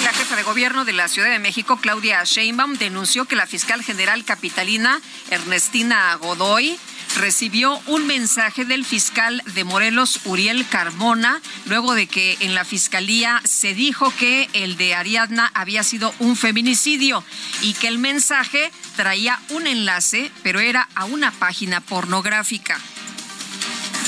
La 0.04 0.14
jefa 0.14 0.36
de 0.36 0.44
gobierno 0.44 0.86
de 0.86 0.94
la 0.94 1.08
Ciudad 1.08 1.32
de 1.32 1.40
México, 1.40 1.78
Claudia 1.78 2.24
Sheinbaum, 2.24 2.76
denunció 2.76 3.26
que 3.26 3.36
la 3.36 3.48
fiscal 3.48 3.84
general 3.84 4.24
capitalina, 4.24 5.02
Ernestina 5.32 6.14
Godoy, 6.16 6.78
recibió 7.18 7.80
un 7.88 8.08
mensaje 8.08 8.64
del 8.64 8.86
fiscal 8.86 9.42
de 9.54 9.64
Morelos, 9.64 10.22
Uriel 10.26 10.66
Carmona, 10.68 11.42
luego 11.66 11.94
de 11.94 12.08
que 12.08 12.38
en 12.42 12.56
la 12.56 12.64
fiscalía 12.64 13.42
se 13.44 13.74
dijo 13.74 14.14
que 14.18 14.50
el 14.54 14.78
de 14.78 14.96
Ariadna 14.96 15.52
había 15.54 15.84
sido 15.84 16.14
un 16.20 16.36
feminicidio 16.36 17.24
y 17.62 17.74
que 17.74 17.88
el 17.88 17.98
mensaje 17.98 18.72
traía 18.96 19.40
un 19.50 19.68
enlace, 19.68 20.32
pero 20.44 20.60
era 20.60 20.88
a 20.96 21.06
una 21.06 21.32
página 21.32 21.82
pornográfica. 21.82 22.80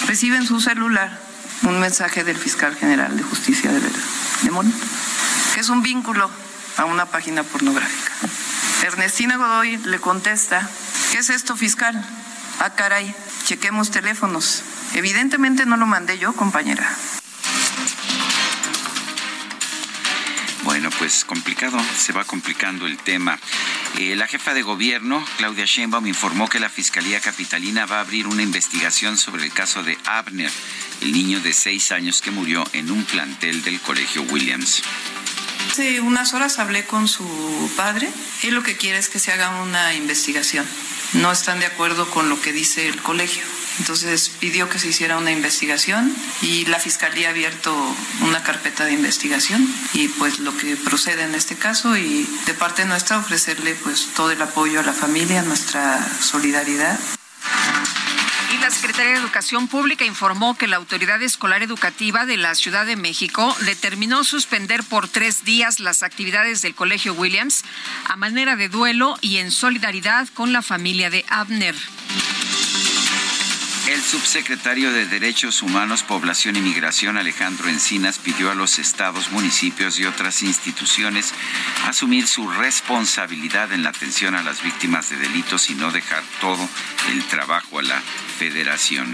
Recibe 0.08 0.38
en 0.38 0.46
su 0.46 0.62
celular 0.62 1.20
un 1.64 1.80
mensaje 1.80 2.24
del 2.24 2.38
fiscal 2.38 2.76
general 2.76 3.18
de 3.18 3.24
justicia 3.24 3.72
de, 3.72 3.80
de 3.80 3.92
que 5.54 5.60
es 5.60 5.70
un 5.70 5.82
vínculo 5.82 6.30
a 6.78 6.86
una 6.86 7.06
página 7.06 7.44
pornográfica. 7.44 8.14
Ernestina 8.84 9.36
Godoy 9.36 9.78
le 9.78 10.00
contesta, 10.00 10.70
¿qué 11.12 11.18
es 11.18 11.30
esto, 11.30 11.56
fiscal? 11.58 12.04
Ah, 12.62 12.76
caray, 12.76 13.16
chequemos 13.46 13.90
teléfonos. 13.90 14.64
Evidentemente 14.94 15.66
no 15.66 15.78
lo 15.78 15.86
mandé 15.86 16.20
yo, 16.20 16.34
compañera. 16.34 16.94
Bueno, 20.64 20.90
pues 21.00 21.24
complicado, 21.24 21.80
se 21.98 22.12
va 22.12 22.26
complicando 22.26 22.86
el 22.86 22.98
tema. 22.98 23.40
Eh, 23.98 24.16
la 24.18 24.28
jefa 24.28 24.54
de 24.54 24.62
gobierno, 24.62 25.26
Claudia 25.38 25.64
Sheinbaum, 25.66 26.06
informó 26.06 26.50
que 26.50 26.60
la 26.60 26.70
Fiscalía 26.70 27.22
Capitalina 27.22 27.86
va 27.86 27.98
a 27.98 28.02
abrir 28.02 28.28
una 28.28 28.44
investigación 28.44 29.18
sobre 29.18 29.46
el 29.46 29.54
caso 29.54 29.82
de 29.82 29.98
Abner, 30.06 30.52
el 31.02 31.14
niño 31.14 31.40
de 31.40 31.54
seis 31.54 31.94
años 31.94 32.22
que 32.22 32.32
murió 32.32 32.66
en 32.74 32.92
un 32.92 33.06
plantel 33.06 33.64
del 33.64 33.80
Colegio 33.80 34.22
Williams. 34.24 34.84
Hace 35.80 36.02
unas 36.02 36.34
horas 36.34 36.60
hablé 36.60 36.84
con 36.84 37.08
su 37.08 37.26
padre. 37.78 38.10
Él 38.44 38.54
lo 38.54 38.64
que 38.64 38.76
quiere 38.76 38.98
es 38.98 39.08
que 39.08 39.18
se 39.18 39.32
haga 39.32 39.62
una 39.62 39.94
investigación 39.94 40.66
no 41.14 41.32
están 41.32 41.60
de 41.60 41.66
acuerdo 41.66 42.10
con 42.12 42.28
lo 42.28 42.40
que 42.42 42.52
dice 42.52 42.88
el 42.88 43.02
colegio. 43.02 43.44
Entonces 43.80 44.30
pidió 44.42 44.68
que 44.68 44.78
se 44.78 44.90
hiciera 44.90 45.18
una 45.18 45.32
investigación 45.32 46.14
y 46.42 46.66
la 46.66 46.80
Fiscalía 46.80 47.30
ha 47.30 47.32
abierto 47.32 47.74
una 48.22 48.44
carpeta 48.44 48.84
de 48.84 48.92
investigación 48.92 49.66
y 49.94 50.10
pues 50.10 50.40
lo 50.40 50.56
que 50.58 50.76
procede 50.76 51.24
en 51.24 51.34
este 51.34 51.56
caso 51.56 51.96
y 51.96 52.28
de 52.46 52.54
parte 52.54 52.84
nuestra 52.84 53.18
ofrecerle 53.18 53.76
pues 53.76 54.10
todo 54.16 54.32
el 54.32 54.42
apoyo 54.42 54.82
a 54.82 54.84
la 54.84 54.92
familia, 54.92 55.42
nuestra 55.44 56.06
solidaridad. 56.20 57.00
Y 58.54 58.58
la 58.58 58.72
Secretaría 58.72 59.12
de 59.14 59.20
Educación 59.20 59.68
Pública 59.68 60.06
informó 60.06 60.58
que 60.58 60.68
la 60.68 60.78
Autoridad 60.78 61.22
Escolar 61.22 61.62
Educativa 61.62 62.26
de 62.26 62.38
la 62.38 62.56
Ciudad 62.56 62.86
de 62.86 62.96
México 62.96 63.56
determinó 63.66 64.24
suspender 64.24 64.84
por 64.84 65.08
tres 65.08 65.44
días 65.46 65.80
las 65.80 66.04
actividades 66.04 66.62
del 66.62 66.76
Colegio 66.76 67.14
Williams 67.14 67.64
a 68.06 68.16
manera 68.16 68.56
de 68.56 68.70
duelo 68.70 69.18
y 69.22 69.38
en 69.38 69.52
solidaridad 69.52 70.28
con 70.34 70.52
la 70.52 70.62
familia 70.62 71.10
de 71.10 71.26
Abner. 71.30 71.76
El 73.90 74.04
subsecretario 74.04 74.94
de 74.94 75.08
Derechos 75.08 75.64
Humanos, 75.64 76.04
Población 76.04 76.56
y 76.56 76.62
Migración, 76.62 77.18
Alejandro 77.18 77.70
Encinas, 77.70 78.20
pidió 78.20 78.52
a 78.52 78.54
los 78.54 78.78
estados, 78.78 79.32
municipios 79.32 79.98
y 79.98 80.06
otras 80.06 80.44
instituciones 80.44 81.34
asumir 81.88 82.28
su 82.28 82.48
responsabilidad 82.48 83.74
en 83.74 83.82
la 83.82 83.90
atención 83.90 84.36
a 84.36 84.44
las 84.44 84.62
víctimas 84.62 85.10
de 85.10 85.18
delitos 85.18 85.72
y 85.72 85.74
no 85.74 85.92
dejar 85.92 86.22
todo 86.40 86.70
el 87.10 87.24
trabajo 87.30 87.80
a 87.80 87.82
la 87.82 88.00
federación. 88.38 89.12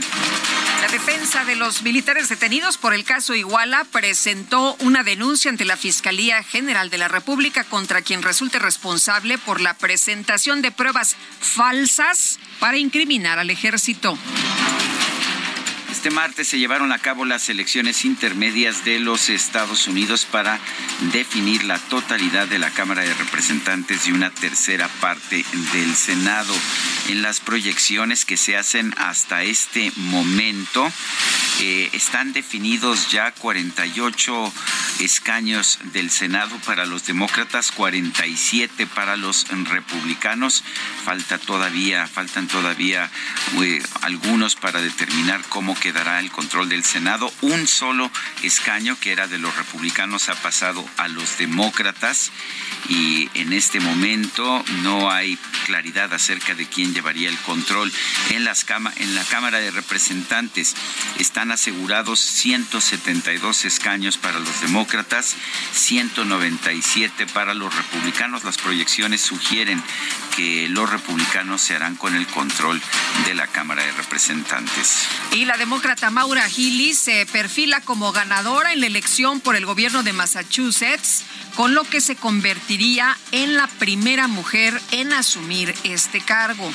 La 0.82 0.89
defensa 0.89 1.46
de 1.46 1.55
los 1.55 1.82
militares 1.82 2.27
detenidos 2.27 2.77
por 2.77 2.94
el 2.94 3.05
caso 3.05 3.34
Iguala 3.34 3.86
presentó 3.86 4.75
una 4.82 5.03
denuncia 5.03 5.50
ante 5.50 5.63
la 5.63 5.77
Fiscalía 5.77 6.44
General 6.44 6.89
de 6.89 6.98
la 6.98 7.08
República 7.08 7.63
contra 7.63 8.01
quien 8.01 8.22
resulte 8.22 8.60
responsable 8.60 9.38
por 9.38 9.62
la 9.62 9.74
presentación 9.74 10.62
de 10.62 10.72
pruebas 10.72 11.15
falsas 11.39 12.39
para 12.59 12.77
incriminar 12.77 13.39
al 13.39 13.50
ejército. 13.50 14.17
Este 16.05 16.13
martes 16.13 16.47
se 16.47 16.59
llevaron 16.59 16.91
a 16.91 17.00
cabo 17.00 17.25
las 17.25 17.50
elecciones 17.50 18.05
intermedias 18.05 18.85
de 18.85 19.00
los 19.00 19.29
Estados 19.29 19.88
Unidos 19.88 20.27
para 20.29 20.59
definir 21.12 21.63
la 21.63 21.79
totalidad 21.79 22.47
de 22.47 22.59
la 22.59 22.69
Cámara 22.69 23.01
de 23.01 23.12
Representantes 23.15 24.07
y 24.07 24.12
una 24.12 24.29
tercera 24.29 24.88
parte 25.01 25.43
del 25.74 25.95
Senado. 25.95 26.53
En 27.09 27.24
las 27.24 27.39
proyecciones 27.39 28.24
que 28.24 28.38
se 28.38 28.55
hacen 28.55 28.93
hasta 28.97 29.41
este 29.41 29.91
momento, 29.95 30.91
están 31.62 32.33
definidos 32.33 33.12
ya 33.12 33.31
48 33.31 34.53
escaños 35.00 35.79
del 35.93 36.09
Senado 36.09 36.57
para 36.65 36.85
los 36.85 37.05
demócratas, 37.05 37.71
47 37.71 38.88
para 38.88 39.15
los 39.15 39.47
republicanos. 39.50 40.63
Falta 41.03 41.38
todavía, 41.38 42.07
faltan 42.07 42.47
todavía 42.47 43.09
eh, 43.62 43.81
algunos 44.01 44.55
para 44.55 44.81
determinar 44.81 45.41
cómo 45.50 45.79
quedará 45.79 46.19
el 46.19 46.31
control 46.31 46.69
del 46.69 46.83
Senado. 46.83 47.31
Un 47.41 47.67
solo 47.67 48.12
escaño 48.43 48.97
que 49.00 49.12
era 49.12 49.27
de 49.27 49.38
los 49.38 49.55
republicanos 49.55 50.29
ha 50.29 50.35
pasado 50.35 50.85
a 50.97 51.07
los 51.07 51.38
demócratas 51.38 52.31
y 52.89 53.29
en 53.33 53.53
este 53.53 53.79
momento 53.79 54.63
no 54.83 55.09
hay 55.12 55.38
claridad 55.65 56.13
acerca 56.13 56.53
de 56.53 56.67
quién 56.67 56.93
llevaría 56.93 57.29
el 57.29 57.38
control 57.39 57.91
en 58.31 58.43
las 58.43 58.65
en 58.97 59.15
la 59.15 59.24
Cámara 59.25 59.59
de 59.59 59.71
Representantes. 59.71 60.75
Asegurados 61.51 62.19
172 62.19 63.65
escaños 63.65 64.17
para 64.17 64.39
los 64.39 64.61
demócratas, 64.61 65.35
197 65.73 67.27
para 67.27 67.53
los 67.53 67.75
republicanos. 67.75 68.43
Las 68.43 68.57
proyecciones 68.57 69.21
sugieren 69.21 69.81
que 70.35 70.67
los 70.69 70.89
republicanos 70.89 71.61
se 71.61 71.75
harán 71.75 71.95
con 71.95 72.15
el 72.15 72.27
control 72.27 72.81
de 73.25 73.33
la 73.33 73.47
Cámara 73.47 73.83
de 73.83 73.91
Representantes. 73.93 75.07
Y 75.31 75.45
la 75.45 75.57
demócrata 75.57 76.09
Maura 76.09 76.47
Healy 76.49 76.93
se 76.93 77.25
perfila 77.25 77.81
como 77.81 78.11
ganadora 78.11 78.73
en 78.73 78.81
la 78.81 78.87
elección 78.87 79.39
por 79.39 79.55
el 79.55 79.65
gobierno 79.65 80.03
de 80.03 80.13
Massachusetts, 80.13 81.23
con 81.55 81.73
lo 81.73 81.83
que 81.83 82.01
se 82.01 82.15
convertiría 82.15 83.17
en 83.31 83.55
la 83.55 83.67
primera 83.67 84.27
mujer 84.27 84.79
en 84.91 85.13
asumir 85.13 85.73
este 85.83 86.21
cargo. 86.21 86.71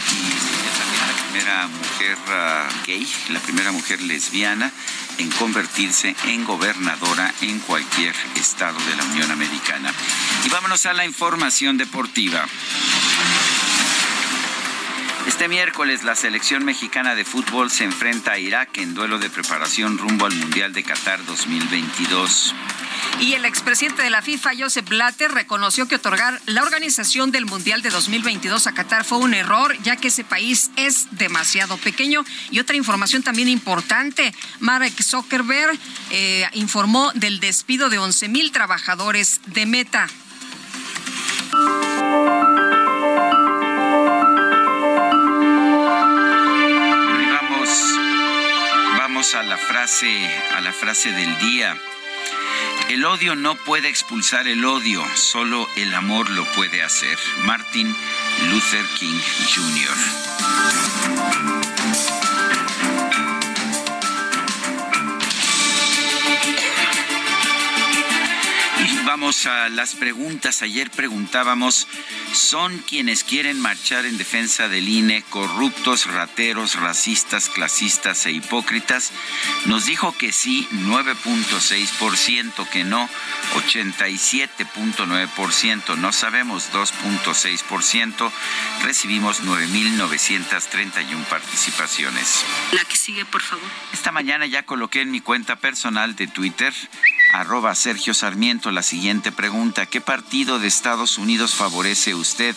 Primera 1.31 1.69
mujer 1.69 2.19
ah, 2.29 2.69
gay, 2.87 3.07
la 3.29 3.39
primera 3.41 3.71
mujer 3.71 4.03
lesbiana 4.03 4.73
en 5.19 5.31
convertirse 5.31 6.17
en 6.25 6.45
gobernadora 6.45 7.33
en 7.41 7.61
cualquier 7.61 8.15
estado 8.35 8.77
de 8.87 8.97
la 8.97 9.05
Unión 9.05 9.31
Americana. 9.31 9.93
Y 10.45 10.49
vámonos 10.49 10.87
a 10.87 10.93
la 10.93 11.05
información 11.05 11.77
deportiva. 11.77 12.47
Este 15.31 15.47
miércoles 15.47 16.03
la 16.03 16.17
selección 16.17 16.65
mexicana 16.65 17.15
de 17.15 17.25
fútbol 17.25 17.71
se 17.71 17.85
enfrenta 17.85 18.33
a 18.33 18.39
Irak 18.39 18.77
en 18.79 18.95
duelo 18.95 19.21
de 19.21 19.31
preparación 19.31 19.97
rumbo 19.97 20.27
al 20.27 20.35
Mundial 20.35 20.73
de 20.73 20.83
Qatar 20.83 21.25
2022. 21.25 22.53
Y 23.21 23.35
el 23.35 23.45
expresidente 23.45 24.03
de 24.03 24.11
la 24.11 24.23
FIFA, 24.23 24.51
Joseph 24.59 24.89
Blatter, 24.89 25.31
reconoció 25.31 25.87
que 25.87 25.95
otorgar 25.95 26.41
la 26.47 26.63
organización 26.63 27.31
del 27.31 27.47
Mundial 27.47 27.81
de 27.81 27.91
2022 27.91 28.67
a 28.67 28.75
Qatar 28.75 29.05
fue 29.05 29.19
un 29.19 29.33
error, 29.33 29.81
ya 29.85 29.95
que 29.95 30.09
ese 30.09 30.25
país 30.25 30.73
es 30.77 31.07
demasiado 31.13 31.77
pequeño. 31.77 32.25
Y 32.51 32.59
otra 32.59 32.77
información 32.77 33.23
también 33.23 33.49
importante, 33.49 34.35
Mark 34.59 34.93
Zuckerberg 35.01 35.79
eh, 36.11 36.45
informó 36.55 37.13
del 37.15 37.39
despido 37.39 37.89
de 37.89 37.99
11 37.99 38.29
mil 38.29 38.51
trabajadores 38.51 39.41
de 39.47 39.65
Meta. 39.65 40.09
A 49.73 50.61
la 50.61 50.73
frase 50.73 51.13
del 51.13 51.39
día. 51.39 51.81
El 52.89 53.05
odio 53.05 53.37
no 53.37 53.55
puede 53.55 53.89
expulsar 53.89 54.49
el 54.49 54.65
odio, 54.65 55.01
solo 55.15 55.69
el 55.77 55.95
amor 55.95 56.29
lo 56.31 56.45
puede 56.55 56.83
hacer. 56.83 57.17
Martin 57.45 57.95
Luther 58.51 58.85
King 58.99 59.21
Jr. 59.55 61.70
vamos 69.11 69.47
a 69.47 69.69
las 69.69 69.97
preguntas. 69.97 70.63
Ayer 70.63 70.89
preguntábamos, 70.89 71.89
¿son 72.33 72.79
quienes 72.79 73.25
quieren 73.25 73.61
marchar 73.61 74.07
en 74.07 74.19
defensa 74.19 74.69
del 74.69 74.89
INE 74.89 75.25
corruptos, 75.31 76.07
rateros, 76.07 76.77
racistas, 76.77 77.49
clasistas 77.49 78.25
e 78.27 78.31
hipócritas? 78.31 79.11
Nos 79.67 79.87
dijo 79.87 80.17
que 80.17 80.31
sí, 80.31 80.69
9.6%, 80.71 82.69
que 82.69 82.85
no, 82.85 83.11
87.9%, 83.57 85.97
no 85.97 86.13
sabemos, 86.13 86.73
2.6%. 86.73 88.31
Recibimos 88.85 89.43
9.931 89.43 91.25
participaciones. 91.25 92.45
La 92.71 92.85
que 92.85 92.95
sigue, 92.95 93.25
por 93.25 93.43
favor. 93.43 93.69
Esta 93.93 94.13
mañana 94.13 94.47
ya 94.47 94.63
coloqué 94.63 95.01
en 95.01 95.11
mi 95.11 95.21
cuenta 95.21 95.57
personal 95.57 96.15
de 96.15 96.29
Twitter 96.29 96.73
arroba 97.33 97.75
Sergio 97.75 98.15
Sarmiento 98.15 98.71
la 98.71 98.83
siguiente 98.83 99.33
pregunta. 99.33 99.85
¿Qué 99.87 100.01
partido 100.01 100.59
de 100.59 100.69
Estados 100.69 101.19
Unidos 101.19 101.55
favorece 101.55 102.15
usted? 102.15 102.57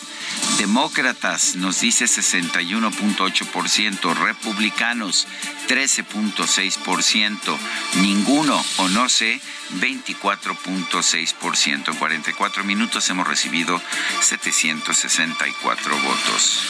Demócratas 0.58 1.56
nos 1.56 1.80
dice 1.80 2.06
61.8%, 2.06 4.14
republicanos 4.14 5.26
13.6%, 5.68 7.58
ninguno 7.96 8.64
o 8.78 8.88
no 8.88 9.08
sé 9.08 9.40
24.6%. 9.80 11.88
En 11.88 11.96
44 11.96 12.62
minutos 12.64 13.10
hemos 13.10 13.26
recibido 13.26 13.80
764 14.20 15.96
votos. 15.96 16.60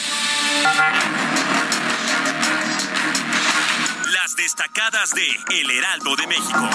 Las 4.11 4.35
destacadas 4.35 5.11
de 5.11 5.27
El 5.59 5.69
Heraldo 5.71 6.15
de 6.15 6.27
México 6.27 6.69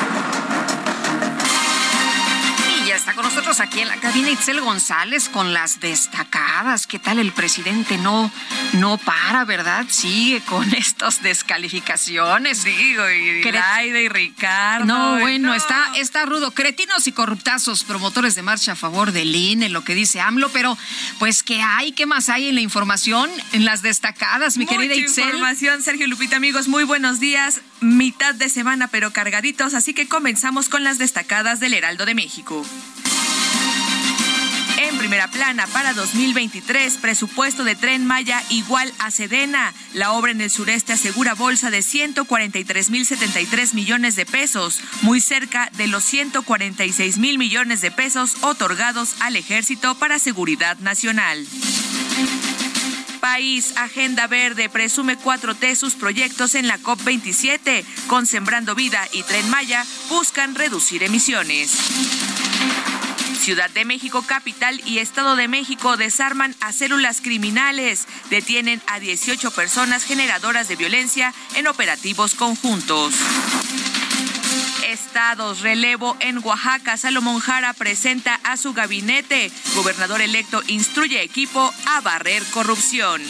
ya 2.91 2.97
está 2.97 3.15
con 3.15 3.25
nosotros 3.25 3.61
aquí 3.61 3.79
en 3.79 3.87
la 3.87 3.99
cabina 3.99 4.31
Itzel 4.31 4.61
González 4.61 5.29
con 5.29 5.53
las 5.53 5.79
destacadas. 5.79 6.89
¿Qué 6.89 6.99
tal 6.99 7.21
el 7.21 7.31
presidente? 7.31 7.97
No, 7.99 8.33
no 8.73 8.99
para, 8.99 9.45
¿verdad? 9.45 9.87
Sigue 9.89 10.41
con 10.41 10.75
estas 10.75 11.23
descalificaciones. 11.23 12.65
Digo, 12.65 13.09
y 13.09 13.45
Laida 13.45 14.01
y 14.01 14.09
Ricardo. 14.09 14.87
No, 14.87 15.21
bueno, 15.21 15.55
Está, 15.55 15.93
está 15.99 16.27
rudo. 16.27 16.51
Cretinos 16.51 17.07
y 17.07 17.13
corruptazos, 17.13 17.85
promotores 17.85 18.35
de 18.35 18.43
marcha 18.43 18.73
a 18.73 18.75
favor 18.77 19.13
del 19.13 19.37
INE, 19.37 19.69
lo 19.69 19.85
que 19.85 19.95
dice 19.95 20.21
AMLO, 20.21 20.49
pero 20.49 20.77
pues 21.21 21.45
¿qué 21.45 21.63
hay? 21.63 21.93
¿Qué 21.93 22.07
más 22.07 22.29
hay 22.29 22.49
en 22.49 22.57
la 22.57 22.61
información? 22.61 23.31
En 23.53 23.65
las 23.65 23.83
destacadas, 23.83 24.59
mi 24.59 24.67
querida 24.67 24.97
Itzel. 24.97 25.27
información, 25.27 25.81
Sergio 25.81 26.09
Lupita, 26.09 26.35
amigos, 26.35 26.67
muy 26.67 26.83
buenos 26.83 27.21
días. 27.21 27.61
Mitad 27.81 28.35
de 28.35 28.49
semana, 28.49 28.89
pero 28.89 29.13
cargaditos, 29.13 29.75
así 29.75 29.95
que 29.95 30.09
comenzamos 30.09 30.69
con 30.69 30.83
las 30.83 30.99
destacadas 30.99 31.61
del 31.61 31.75
Heraldo 31.75 32.05
de 32.05 32.17
México. 32.17 32.67
En 34.79 34.97
primera 34.97 35.29
plana 35.29 35.67
para 35.67 35.93
2023, 35.93 36.97
presupuesto 36.99 37.65
de 37.65 37.75
Tren 37.75 38.07
Maya 38.07 38.43
igual 38.49 38.93
a 38.99 39.11
Sedena. 39.11 39.75
La 39.93 40.13
obra 40.13 40.33
en 40.33 40.41
el 40.41 40.51
sureste 40.51 40.95
asegura 40.95 41.35
bolsa 41.35 41.71
de 41.71 41.81
143.073 41.81 43.75
millones 43.75 44.17
de 44.17 44.25
pesos, 44.27 44.81
muy 45.03 45.21
cerca 45.21 45.69
de 45.77 45.87
los 45.87 46.05
146 46.05 47.19
mil 47.19 47.39
millones 47.39 47.83
de 47.83 47.91
pesos 47.91 48.37
otorgados 48.41 49.17
al 49.21 49.37
ejército 49.37 49.95
para 49.97 50.19
seguridad 50.19 50.79
nacional. 50.79 51.47
País, 53.21 53.75
Agenda 53.77 54.27
Verde, 54.27 54.69
presume 54.69 55.19
4T 55.19 55.75
sus 55.75 55.95
proyectos 55.95 56.55
en 56.55 56.67
la 56.67 56.79
COP27. 56.79 57.85
Con 58.07 58.27
Sembrando 58.27 58.75
Vida 58.75 59.07
y 59.13 59.23
Tren 59.23 59.49
Maya 59.51 59.85
buscan 60.09 60.55
reducir 60.55 61.03
emisiones. 61.03 62.30
Ciudad 63.41 63.71
de 63.71 63.87
México 63.87 64.23
Capital 64.27 64.83
y 64.85 64.99
Estado 64.99 65.35
de 65.35 65.49
México 65.49 65.97
desarman 65.97 66.55
a 66.61 66.73
células 66.73 67.23
criminales. 67.23 68.07
Detienen 68.29 68.83
a 68.87 69.01
18 69.01 69.51
personas 69.53 70.05
generadoras 70.05 70.69
de 70.69 70.77
violencia 70.77 71.33
en 71.57 71.67
operativos 71.67 72.35
conjuntos. 72.35 73.15
Estados, 74.87 75.61
relevo 75.61 76.19
en 76.21 76.45
Oaxaca. 76.45 76.99
Salomón 76.99 77.41
Jara 77.41 77.73
presenta 77.73 78.39
a 78.45 78.59
su 78.59 78.75
gabinete. 78.75 79.51
Gobernador 79.75 80.21
electo 80.21 80.63
instruye 80.67 81.23
equipo 81.23 81.73
a 81.87 82.03
barrer 82.03 82.45
corrupción. 82.53 83.23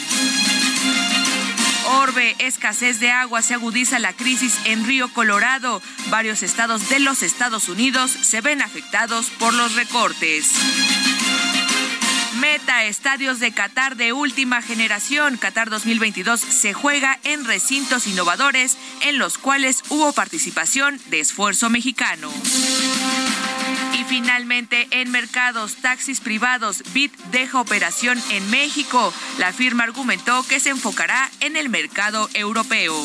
Orbe, 1.85 2.35
escasez 2.39 2.99
de 2.99 3.11
agua, 3.11 3.41
se 3.41 3.53
agudiza 3.53 3.99
la 3.99 4.13
crisis 4.13 4.57
en 4.65 4.85
Río 4.85 5.11
Colorado. 5.13 5.81
Varios 6.09 6.43
estados 6.43 6.89
de 6.89 6.99
los 6.99 7.23
Estados 7.23 7.69
Unidos 7.69 8.11
se 8.11 8.41
ven 8.41 8.61
afectados 8.61 9.29
por 9.39 9.53
los 9.53 9.75
recortes. 9.75 10.51
Meta, 12.39 12.85
estadios 12.85 13.39
de 13.39 13.51
Qatar 13.51 13.95
de 13.97 14.13
última 14.13 14.61
generación. 14.61 15.37
Qatar 15.37 15.69
2022 15.69 16.39
se 16.39 16.73
juega 16.73 17.19
en 17.23 17.45
recintos 17.45 18.07
innovadores 18.07 18.77
en 19.01 19.17
los 19.17 19.37
cuales 19.37 19.83
hubo 19.89 20.11
participación 20.13 20.99
de 21.09 21.19
esfuerzo 21.19 21.69
mexicano. 21.69 22.31
Y 23.93 24.03
finalmente, 24.05 24.87
en 24.91 25.11
mercados, 25.11 25.75
taxis 25.75 26.21
privados, 26.21 26.83
BIT 26.93 27.13
deja 27.31 27.59
operación 27.59 28.21
en 28.31 28.49
México. 28.49 29.13
La 29.37 29.53
firma 29.53 29.83
argumentó 29.83 30.43
que 30.47 30.59
se 30.59 30.69
enfocará 30.69 31.29
en 31.39 31.57
el 31.57 31.69
mercado 31.69 32.29
europeo. 32.33 32.95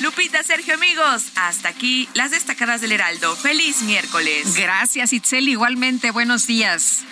Lupita, 0.00 0.42
Sergio, 0.42 0.74
amigos, 0.74 1.32
hasta 1.36 1.68
aquí 1.68 2.08
las 2.14 2.30
destacadas 2.30 2.80
del 2.80 2.92
Heraldo. 2.92 3.34
Feliz 3.34 3.82
miércoles. 3.82 4.54
Gracias, 4.54 5.12
Itzel. 5.12 5.48
Igualmente, 5.48 6.10
buenos 6.10 6.46
días. 6.46 7.04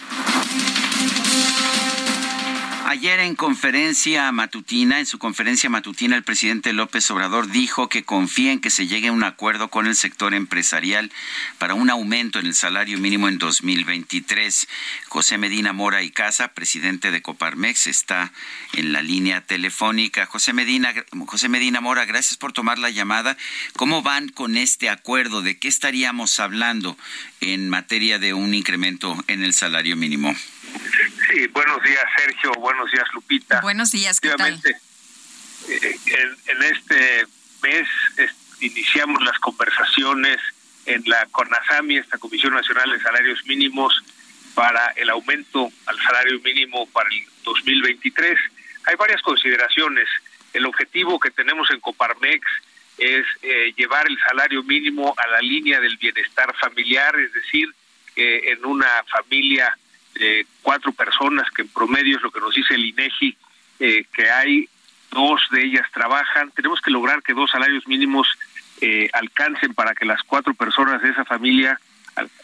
Ayer 2.95 3.19
en 3.19 3.35
conferencia 3.35 4.31
matutina, 4.31 5.01
en 5.01 5.07
su 5.07 5.19
conferencia 5.19 5.69
matutina, 5.69 6.15
el 6.15 6.23
presidente 6.23 6.73
López 6.73 7.11
Obrador 7.11 7.51
dijo 7.51 7.89
que 7.89 8.05
confía 8.05 8.53
en 8.53 8.61
que 8.61 8.71
se 8.71 8.87
llegue 8.87 9.09
a 9.09 9.13
un 9.13 9.25
acuerdo 9.25 9.67
con 9.67 9.89
el 9.89 9.97
sector 9.97 10.33
empresarial 10.33 11.11
para 11.59 11.75
un 11.75 11.91
aumento 11.91 12.39
en 12.39 12.47
el 12.47 12.55
salario 12.55 12.97
mínimo 12.99 13.27
en 13.27 13.39
2023. 13.39 14.69
José 15.09 15.39
Medina 15.39 15.73
Mora 15.73 16.05
y 16.05 16.11
Casa, 16.13 16.53
presidente 16.55 17.11
de 17.11 17.21
Coparmex, 17.21 17.89
está 17.89 18.33
en 18.75 18.93
la 18.93 19.03
línea 19.03 19.41
telefónica. 19.41 20.27
José 20.27 20.53
Medina, 20.53 20.95
José 21.27 21.49
Medina 21.49 21.81
Mora, 21.81 22.05
gracias 22.05 22.37
por 22.37 22.53
tomar 22.53 22.79
la 22.79 22.91
llamada. 22.91 23.37
¿Cómo 23.75 24.03
van 24.03 24.29
con 24.29 24.57
este 24.57 24.89
acuerdo? 24.89 25.43
¿De 25.43 25.59
qué 25.59 25.67
estaríamos 25.67 26.39
hablando 26.39 26.97
en 27.41 27.69
materia 27.69 28.21
de 28.21 28.35
un 28.35 28.55
incremento 28.55 29.17
en 29.27 29.43
el 29.43 29.53
salario 29.53 29.97
mínimo? 29.97 30.33
Sí, 31.29 31.47
buenos 31.49 31.83
días 31.83 32.05
Sergio, 32.17 32.53
buenos 32.55 32.91
días 32.91 33.07
Lupita. 33.13 33.61
Buenos 33.61 33.91
días, 33.93 34.21
¿qué 34.21 34.31
tal? 34.31 34.61
Eh, 35.69 35.99
en, 36.47 36.63
este 36.63 37.27
mes 37.63 37.89
iniciamos 38.61 39.23
las 39.23 39.39
conversaciones 39.39 40.39
en 40.87 41.03
la 41.07 41.27
CONASAMI, 41.27 41.99
esta 41.99 42.19
Comisión 42.19 42.55
Nacional 42.55 42.91
de 42.91 43.01
Salarios 43.01 43.45
Mínimos, 43.47 44.03
para 44.55 44.93
el 44.97 45.11
aumento 45.11 45.71
al 45.87 45.99
salario 46.03 46.41
mínimo 46.41 46.87
para 46.87 47.09
el 47.09 47.25
2023. 47.45 48.39
Hay 48.87 48.97
varias 48.97 49.23
consideraciones. 49.23 50.09
El 50.53 50.67
objetivo 50.67 51.19
que 51.19 51.31
tenemos 51.31 51.71
en 51.71 51.81
Coparmex 51.81 52.47
es 52.99 53.25
eh, 53.43 53.73
llevar 53.77 54.07
el 54.07 54.19
salario 54.21 54.63
mínimo 54.63 55.15
a 55.17 55.27
la 55.29 55.41
línea 55.41 55.81
del 55.81 55.97
bienestar 55.97 56.55
familiar, 56.57 57.19
es 57.19 57.33
decir, 57.33 57.69
que 58.15 58.53
en 58.53 58.65
una 58.65 58.89
familia 59.11 59.77
de 60.15 60.47
cuatro 60.63 60.93
personas, 60.93 61.51
que 61.51 61.63
en 61.63 61.69
promedio 61.69 62.17
es 62.17 62.23
lo 62.23 62.31
que 62.31 62.41
nos 62.41 62.55
dice 62.55 62.75
el 62.75 62.85
INEGI, 62.85 63.37
eh, 63.81 64.05
que 64.13 64.31
hay 64.31 64.69
dos 65.11 65.41
de 65.51 65.65
ellas 65.65 65.87
trabajan. 65.93 66.51
Tenemos 66.53 66.81
que 66.81 66.91
lograr 66.91 67.23
que 67.23 67.35
dos 67.35 67.51
salarios 67.51 67.87
mínimos 67.87 68.29
eh, 68.81 69.09
alcancen 69.13 69.75
para 69.75 69.95
que 69.95 70.05
las 70.05 70.23
cuatro 70.23 70.55
personas 70.55 71.03
de 71.03 71.11
esa 71.11 71.25
familia 71.25 71.79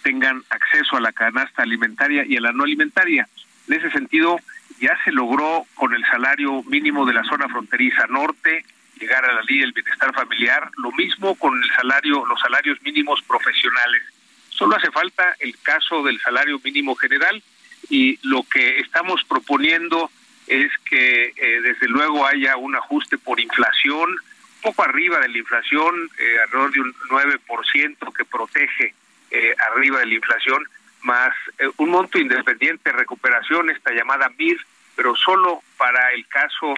tengan 0.03 0.43
acceso 0.51 0.97
a 0.97 1.01
la 1.01 1.13
canasta 1.13 1.63
alimentaria 1.63 2.25
y 2.27 2.37
a 2.37 2.41
la 2.41 2.53
no 2.53 2.65
alimentaria. 2.65 3.29
En 3.69 3.75
ese 3.75 3.91
sentido, 3.91 4.39
ya 4.81 4.99
se 5.05 5.13
logró 5.13 5.65
con 5.75 5.95
el 5.95 6.05
salario 6.07 6.63
mínimo 6.65 7.07
de 7.07 7.15
la 7.15 7.25
zona 7.25 7.49
fronteriza 7.49 8.07
norte 8.09 8.65
llegar 8.99 9.25
a 9.25 9.33
la 9.33 9.43
ley 9.43 9.61
del 9.61 9.73
bienestar 9.73 10.13
familiar, 10.13 10.71
lo 10.77 10.93
mismo 10.93 11.35
con 11.37 11.57
el 11.63 11.71
salario, 11.73 12.25
los 12.27 12.41
salarios 12.41 12.81
mínimos 12.83 13.23
profesionales. 13.23 14.03
Solo 14.51 14.77
hace 14.77 14.91
falta 14.91 15.35
el 15.39 15.59
caso 15.61 16.03
del 16.03 16.21
salario 16.21 16.61
mínimo 16.63 16.95
general 16.95 17.43
y 17.91 18.19
lo 18.23 18.45
que 18.45 18.79
estamos 18.79 19.23
proponiendo 19.25 20.11
es 20.47 20.71
que 20.89 21.35
eh, 21.37 21.61
desde 21.61 21.89
luego 21.89 22.25
haya 22.27 22.57
un 22.57 22.75
ajuste 22.75 23.19
por 23.19 23.41
inflación, 23.41 24.17
poco 24.63 24.83
arriba 24.83 25.19
de 25.19 25.29
la 25.29 25.39
inflación, 25.39 26.11
eh, 26.19 26.39
alrededor 26.45 26.73
de 26.73 26.81
un 26.81 26.95
9% 27.11 28.13
que 28.13 28.25
protege 28.25 28.95
eh, 29.31 29.55
arriba 29.71 29.99
de 30.01 30.07
la 30.07 30.15
inflación, 30.15 30.65
más 31.03 31.33
un 31.79 31.91
monto 31.91 32.19
independiente 32.19 32.91
de 32.91 32.97
recuperación, 32.97 33.71
esta 33.71 33.93
llamada 33.93 34.29
MIR, 34.39 34.59
pero 34.97 35.17
solo 35.17 35.63
para 35.79 36.13
el 36.13 36.27
caso 36.27 36.75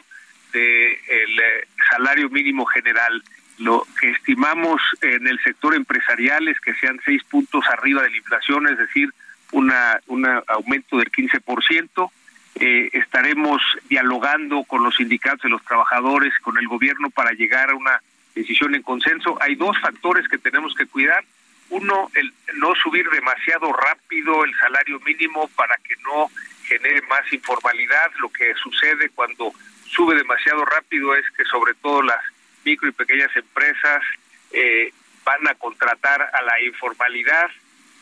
del 0.53 1.41
salario 1.91 2.31
mínimo 2.31 2.65
general. 2.67 3.23
Lo 3.59 3.85
que 4.01 4.11
estimamos 4.11 4.81
en 5.01 5.27
el 5.27 5.43
sector 5.43 5.75
empresarial 5.75 6.47
es 6.47 6.61
que 6.61 6.75
sean 6.75 7.01
seis 7.05 7.25
puntos 7.25 7.65
arriba 7.67 8.03
de 8.03 8.11
la 8.11 8.17
inflación, 8.17 8.69
es 8.69 8.79
decir, 8.79 9.13
una, 9.53 10.01
un 10.09 10.27
aumento 10.49 10.99
del 10.99 11.11
15%. 11.11 12.11
Eh, 12.57 12.91
estaremos 12.93 13.63
dialogando 13.89 14.65
con 14.65 14.83
los 14.83 14.97
sindicatos 14.97 15.43
de 15.43 15.49
los 15.49 15.65
trabajadores, 15.65 16.33
con 16.41 16.59
el 16.59 16.69
gobierno 16.69 17.09
para 17.11 17.33
llegar 17.33 17.71
a 17.71 17.75
una 17.75 18.03
decisión 18.35 18.75
en 18.75 18.83
consenso. 18.83 19.39
Hay 19.41 19.55
dos 19.55 19.79
factores 19.81 20.29
que 20.29 20.39
tenemos 20.39 20.75
que 20.75 20.87
cuidar. 20.87 21.25
Uno, 21.71 22.11
el 22.15 22.33
no 22.57 22.75
subir 22.75 23.09
demasiado 23.09 23.73
rápido 23.73 24.45
el 24.45 24.55
salario 24.59 25.01
mínimo 25.01 25.49
para 25.57 25.77
que 25.77 25.95
no 26.05 26.31
genere 26.65 27.01
más 27.09 27.33
informalidad. 27.33 28.11
Lo 28.21 28.29
que 28.29 28.55
sucede 28.55 29.09
cuando 29.11 29.53
sube 29.87 30.15
demasiado 30.17 30.65
rápido 30.65 31.15
es 31.15 31.25
que 31.37 31.45
sobre 31.45 31.75
todo 31.75 32.03
las 32.03 32.21
micro 32.65 32.89
y 32.89 32.93
pequeñas 32.93 33.35
empresas 33.35 34.03
eh, 34.53 34.93
van 35.25 35.49
a 35.49 35.55
contratar 35.55 36.31
a 36.33 36.43
la 36.43 36.61
informalidad 36.63 37.51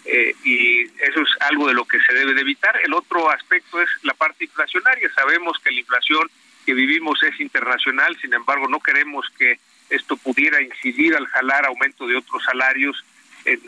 eh, 0.05 0.35
y 0.45 0.83
eso 0.83 1.21
es 1.21 1.29
algo 1.41 1.69
de 1.69 1.75
lo 1.75 1.85
que 1.85 2.01
se 2.01 2.15
debe 2.15 2.35
de 2.35 2.41
evitar. 2.41 2.79
El 2.83 2.95
otro 2.95 3.31
aspecto 3.31 3.81
es 3.81 3.89
la 4.03 4.15
parte 4.15 4.45
inflacionaria. 4.45 5.13
Sabemos 5.15 5.59
que 5.59 5.71
la 5.71 5.81
inflación 5.81 6.31
que 6.65 6.75
vivimos 6.75 7.23
es 7.23 7.39
internacional, 7.41 8.17
sin 8.21 8.35
embargo 8.35 8.69
no 8.69 8.81
queremos 8.81 9.27
que 9.39 9.59
esto 9.89 10.17
pudiera 10.17 10.63
incidir 10.63 11.17
al 11.17 11.27
jalar 11.27 11.67
aumento 11.67 12.07
de 12.07 12.17
otros 12.17 12.45
salarios 12.45 13.05
en, 13.45 13.61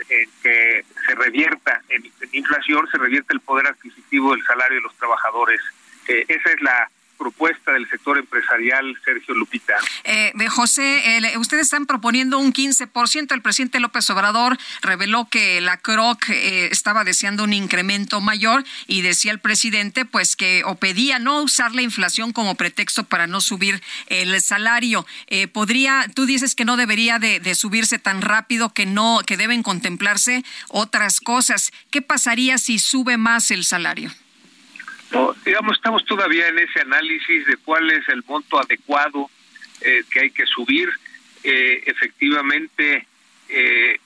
que 0.43 0.85
se 1.07 1.15
revierta 1.15 1.83
en, 1.89 2.11
inflación, 2.33 2.87
se 2.91 2.99
revierta 2.99 3.33
el 3.33 3.41
poder 3.41 3.67
adquisitivo 3.67 4.33
del 4.33 4.45
salario 4.45 4.77
de 4.77 4.83
los 4.83 4.97
trabajadores. 4.97 5.61
Eh, 6.09 6.25
esa 6.29 6.51
es 6.51 6.61
la 6.61 6.91
propuesta 7.23 7.73
del 7.73 7.89
sector 7.89 8.19
empresarial, 8.19 8.99
Sergio 9.05 9.35
Lupita. 9.35 9.75
Eh, 10.03 10.33
de 10.35 10.49
José, 10.49 11.23
ustedes 11.39 11.63
están 11.65 11.87
proponiendo 11.87 12.39
un 12.39 12.53
15%. 12.53 13.33
El 13.33 13.43
presidente 13.43 13.79
López 13.79 14.11
Obrador 14.11 14.59
reveló 14.81 15.29
que 15.29 15.61
la 15.61 15.77
CROC 15.77 16.31
eh, 16.31 16.69
estaba 16.73 17.05
deseando 17.05 17.45
un 17.45 17.53
incremento 17.53 18.21
mayor 18.21 18.65
y 18.89 19.03
decía 19.03 19.31
el 19.31 19.39
presidente, 19.39 20.05
pues 20.05 20.35
que 20.35 20.65
o 20.65 20.75
pedía 20.75 21.21
no 21.21 21.43
usar 21.43 21.75
la 21.75 21.83
inflación 21.83 22.33
como 22.33 22.57
pretexto 22.57 23.05
para 23.05 23.29
no 23.29 23.41
subir 23.41 23.81
el 24.09 24.41
salario. 24.41 25.07
Eh, 25.29 25.47
podría, 25.47 26.07
tú 26.15 26.27
dices 26.27 26.57
que 26.57 26.65
no 26.65 26.77
debería 26.77 27.21
de, 27.21 27.39
de 27.39 27.55
subirse 27.55 28.01
tan 28.01 28.21
rápido, 28.21 28.75
que 28.75 28.87
no, 28.87 29.21
que 29.25 29.37
deben 29.37 29.63
contemplarse 29.63 30.45
otras 30.69 31.21
cosas. 31.21 31.71
¿Qué 31.93 32.03
pasaría 32.03 32.59
si 32.59 32.81
sube 32.81 33.17
más 33.17 33.53
el 33.53 33.65
salario? 33.65 34.11
Digamos, 35.45 35.77
estamos 35.77 36.05
todavía 36.05 36.49
en 36.49 36.59
ese 36.59 36.81
análisis 36.81 37.47
de 37.47 37.57
cuál 37.59 37.91
es 37.91 38.09
el 38.09 38.23
monto 38.27 38.61
adecuado 38.61 39.31
eh, 39.81 40.03
que 40.11 40.21
hay 40.21 40.31
que 40.31 40.47
subir. 40.47 40.89
Eh, 41.45 41.83
efectivamente, 41.87 43.07
eh, 43.49 43.99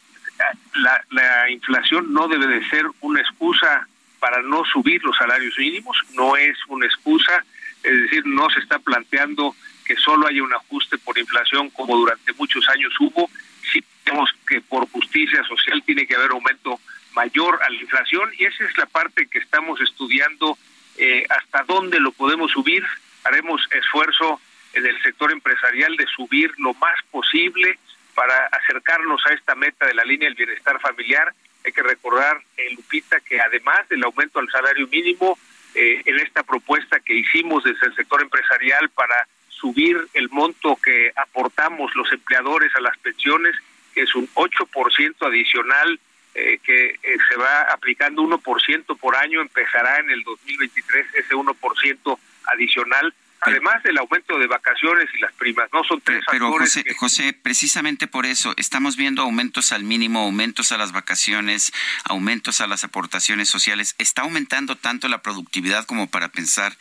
la, 0.74 1.04
la 1.10 1.50
inflación 1.50 2.12
no 2.12 2.28
debe 2.28 2.46
de 2.46 2.68
ser 2.68 2.84
una 3.00 3.20
excusa 3.20 3.86
para 4.18 4.42
no 4.42 4.64
subir 4.64 5.02
los 5.04 5.16
salarios 5.16 5.54
mínimos, 5.58 5.96
no 6.14 6.36
es 6.36 6.56
una 6.68 6.86
excusa, 6.86 7.44
es 7.82 8.02
decir, 8.02 8.26
no 8.26 8.48
se 8.50 8.60
está 8.60 8.78
planteando 8.78 9.54
que 9.84 9.96
solo 9.96 10.26
haya 10.26 10.42
un 10.42 10.52
ajuste 10.52 10.98
por 10.98 11.16
inflación 11.18 11.70
como 11.70 11.96
durante 11.96 12.32
muchos 12.32 12.68
años 12.68 12.92
hubo, 12.98 13.30
sí 13.72 13.84
tenemos 14.04 14.30
que 14.48 14.60
por 14.60 14.88
justicia 14.90 15.42
social 15.44 15.82
tiene 15.84 16.06
que 16.06 16.16
haber 16.16 16.32
aumento 16.32 16.80
mayor 17.14 17.58
a 17.62 17.70
la 17.70 17.76
inflación 17.76 18.30
y 18.38 18.44
esa 18.44 18.64
es 18.64 18.76
la 18.76 18.86
parte 18.86 19.26
que 19.26 19.38
estamos 19.38 19.80
estudiando 19.80 20.58
eh, 20.98 21.26
hasta 21.28 21.62
dónde 21.64 22.00
lo 22.00 22.12
podemos 22.12 22.50
subir. 22.52 22.84
Haremos 23.24 23.60
esfuerzo 23.70 24.40
en 24.72 24.86
el 24.86 25.00
sector 25.02 25.32
empresarial 25.32 25.96
de 25.96 26.06
subir 26.06 26.52
lo 26.58 26.74
más 26.74 26.98
posible 27.10 27.78
para 28.14 28.46
acercarnos 28.46 29.20
a 29.26 29.34
esta 29.34 29.54
meta 29.54 29.86
de 29.86 29.94
la 29.94 30.04
línea 30.04 30.28
del 30.28 30.36
bienestar 30.36 30.80
familiar. 30.80 31.34
Hay 31.64 31.72
que 31.72 31.82
recordar, 31.82 32.40
eh, 32.56 32.74
Lupita, 32.74 33.20
que 33.20 33.40
además 33.40 33.88
del 33.88 34.04
aumento 34.04 34.38
al 34.38 34.50
salario 34.50 34.86
mínimo, 34.88 35.38
eh, 35.74 36.02
en 36.06 36.18
esta 36.20 36.42
propuesta 36.42 37.00
que 37.00 37.14
hicimos 37.14 37.64
desde 37.64 37.86
el 37.86 37.94
sector 37.94 38.22
empresarial 38.22 38.88
para 38.90 39.28
subir 39.48 39.98
el 40.14 40.30
monto 40.30 40.76
que 40.76 41.12
aportamos 41.16 41.94
los 41.94 42.10
empleadores 42.12 42.74
a 42.76 42.80
las 42.80 42.96
pensiones, 42.98 43.54
que 43.94 44.02
es 44.02 44.14
un 44.14 44.28
8% 44.34 45.26
adicional 45.26 46.00
eh, 46.38 46.58
que 46.62 46.90
eh, 46.90 46.98
se 47.30 47.36
va 47.36 47.62
aplicando 47.72 48.20
1% 48.20 48.98
por 48.98 49.16
año, 49.16 49.40
empezará 49.40 50.00
en 50.00 50.10
el 50.10 50.22
2023 50.22 51.06
ese 51.14 51.34
1% 51.34 52.18
adicional, 52.52 53.14
además 53.40 53.82
del 53.82 53.96
aumento 53.96 54.38
de 54.38 54.46
vacaciones 54.46 55.06
y 55.14 55.18
las 55.18 55.32
primas, 55.32 55.70
no 55.72 55.82
son 55.84 55.98
tres 56.02 56.22
Pero 56.30 56.52
José, 56.52 56.84
José, 56.94 57.32
precisamente 57.32 58.06
por 58.06 58.26
eso 58.26 58.52
estamos 58.58 58.98
viendo 58.98 59.22
aumentos 59.22 59.72
al 59.72 59.82
mínimo, 59.84 60.24
aumentos 60.24 60.72
a 60.72 60.76
las 60.76 60.92
vacaciones, 60.92 61.72
aumentos 62.04 62.60
a 62.60 62.66
las 62.66 62.84
aportaciones 62.84 63.48
sociales. 63.48 63.94
¿Está 63.96 64.20
aumentando 64.20 64.76
tanto 64.76 65.08
la 65.08 65.22
productividad 65.22 65.86
como 65.86 66.10
para 66.10 66.28
pensar 66.28 66.76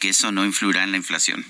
que 0.00 0.10
eso 0.10 0.32
no 0.32 0.44
influirá 0.44 0.84
en 0.84 0.90
la 0.90 0.98
inflación? 0.98 1.46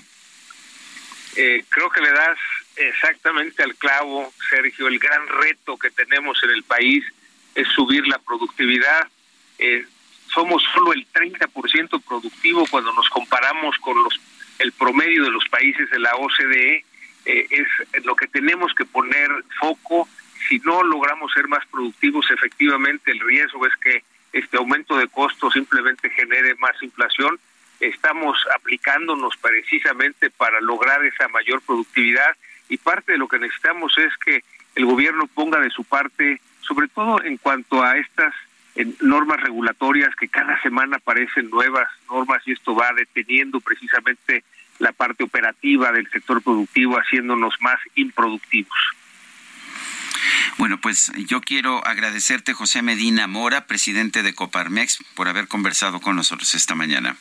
Eh, 1.35 1.65
creo 1.67 1.89
que 1.89 1.99
le 1.99 2.11
das 2.13 2.37
exactamente 2.77 3.63
al 3.63 3.75
clavo, 3.75 4.33
Sergio, 4.49 4.87
el 4.87 4.97
gran 4.97 5.27
reto 5.27 5.77
que 5.77 5.91
tenemos 5.91 6.41
en 6.43 6.51
el 6.51 6.63
país 6.63 7.03
es 7.59 7.67
subir 7.69 8.07
la 8.07 8.19
productividad. 8.19 9.07
Eh, 9.57 9.85
somos 10.33 10.63
solo 10.73 10.93
el 10.93 11.05
30% 11.11 12.01
productivo 12.01 12.65
cuando 12.69 12.93
nos 12.93 13.09
comparamos 13.09 13.77
con 13.79 14.01
los 14.03 14.19
el 14.59 14.71
promedio 14.73 15.23
de 15.23 15.31
los 15.31 15.47
países 15.49 15.89
de 15.89 15.99
la 15.99 16.15
OCDE. 16.15 16.85
eh, 17.25 17.47
es 17.51 18.05
lo 18.05 18.15
que 18.15 18.27
tenemos 18.27 18.73
que 18.73 18.85
poner 18.85 19.29
foco. 19.59 20.07
Si 20.47 20.59
no 20.59 20.83
logramos 20.83 21.31
ser 21.33 21.47
más 21.47 21.65
productivos, 21.67 22.29
efectivamente 22.31 23.11
el 23.11 23.19
riesgo 23.19 23.65
es 23.67 23.75
que 23.77 24.03
este 24.31 24.57
aumento 24.57 24.97
de 24.97 25.07
costos 25.07 25.53
simplemente 25.53 26.09
genere 26.09 26.55
más 26.55 26.81
inflación. 26.81 27.39
Estamos 27.79 28.37
aplicándonos 28.55 29.35
precisamente 29.37 30.29
para 30.29 30.59
lograr 30.61 31.03
esa 31.05 31.27
mayor 31.29 31.61
productividad 31.61 32.35
y 32.67 32.77
parte 32.77 33.13
de 33.13 33.17
lo 33.17 33.27
que 33.27 33.39
necesitamos 33.39 33.97
es 33.97 34.15
que 34.17 34.43
el 34.75 34.85
gobierno 34.85 35.27
ponga 35.27 35.59
de 35.59 35.69
su 35.69 35.83
parte, 35.83 36.41
sobre 36.69 36.87
todo 36.87 37.21
en 37.23 37.37
cuanto 37.37 37.83
a 37.83 37.97
estas 37.97 38.33
normas 39.01 39.41
regulatorias 39.41 40.15
que 40.15 40.29
cada 40.29 40.61
semana 40.61 40.97
aparecen 40.97 41.49
nuevas 41.49 41.89
normas 42.07 42.41
y 42.45 42.51
esto 42.53 42.75
va 42.75 42.93
deteniendo 42.95 43.59
precisamente 43.59 44.43
la 44.77 44.93
parte 44.93 45.23
operativa 45.23 45.91
del 45.91 46.09
sector 46.09 46.41
productivo, 46.41 46.97
haciéndonos 46.97 47.55
más 47.59 47.79
improductivos. 47.95 48.77
Bueno, 50.57 50.79
pues 50.79 51.11
yo 51.27 51.41
quiero 51.41 51.85
agradecerte, 51.85 52.53
José 52.53 52.81
Medina 52.81 53.27
Mora, 53.27 53.65
presidente 53.65 54.23
de 54.23 54.33
Coparmex, 54.33 55.03
por 55.15 55.27
haber 55.27 55.47
conversado 55.47 55.99
con 55.99 56.15
nosotros 56.15 56.53
esta 56.53 56.75
mañana 56.75 57.17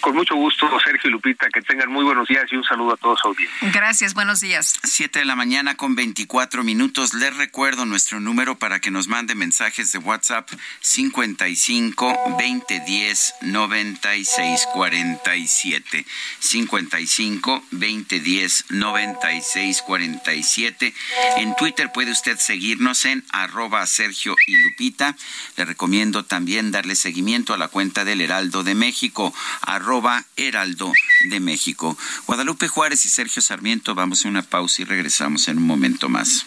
con 0.00 0.14
mucho 0.14 0.34
gusto, 0.34 0.68
Sergio 0.80 1.08
y 1.08 1.12
Lupita, 1.12 1.48
que 1.52 1.60
tengan 1.62 1.90
muy 1.90 2.04
buenos 2.04 2.28
días 2.28 2.44
y 2.50 2.56
un 2.56 2.64
saludo 2.64 2.94
a 2.94 2.96
todos 2.96 3.20
audiencia. 3.24 3.70
Gracias, 3.72 4.14
buenos 4.14 4.40
días. 4.40 4.78
Siete 4.82 5.20
de 5.20 5.24
la 5.24 5.36
mañana 5.36 5.76
con 5.76 5.94
24 5.94 6.64
minutos. 6.64 7.14
Les 7.14 7.36
recuerdo 7.36 7.86
nuestro 7.86 8.20
número 8.20 8.58
para 8.58 8.80
que 8.80 8.90
nos 8.90 9.08
mande 9.08 9.34
mensajes 9.34 9.92
de 9.92 9.98
WhatsApp 9.98 10.48
55 10.80 12.14
2010 12.38 13.34
96 13.42 14.68
47. 14.72 16.06
55 16.38 17.64
2010 17.70 18.64
96 18.70 19.82
47. 19.82 20.94
En 21.38 21.56
Twitter 21.56 21.90
puede 21.92 22.12
usted 22.12 22.38
seguirnos 22.38 23.04
en 23.04 23.24
arroba 23.30 23.86
Sergio 23.86 24.36
y 24.46 24.56
Lupita. 24.62 25.16
Le 25.56 25.64
recomiendo 25.64 26.24
también 26.24 26.70
darle 26.70 26.94
seguimiento 26.94 27.54
a 27.54 27.58
la 27.58 27.68
cuenta 27.68 28.04
del 28.04 28.20
Heraldo 28.20 28.62
de 28.62 28.74
México 28.74 29.34
arroba 29.66 30.24
Heraldo 30.36 30.92
de 31.30 31.40
México. 31.40 31.96
Guadalupe 32.26 32.68
Juárez 32.68 33.04
y 33.04 33.08
Sergio 33.08 33.42
Sarmiento, 33.42 33.94
vamos 33.94 34.24
a 34.24 34.28
una 34.28 34.42
pausa 34.42 34.82
y 34.82 34.84
regresamos 34.84 35.48
en 35.48 35.58
un 35.58 35.66
momento 35.66 36.08
más. 36.08 36.46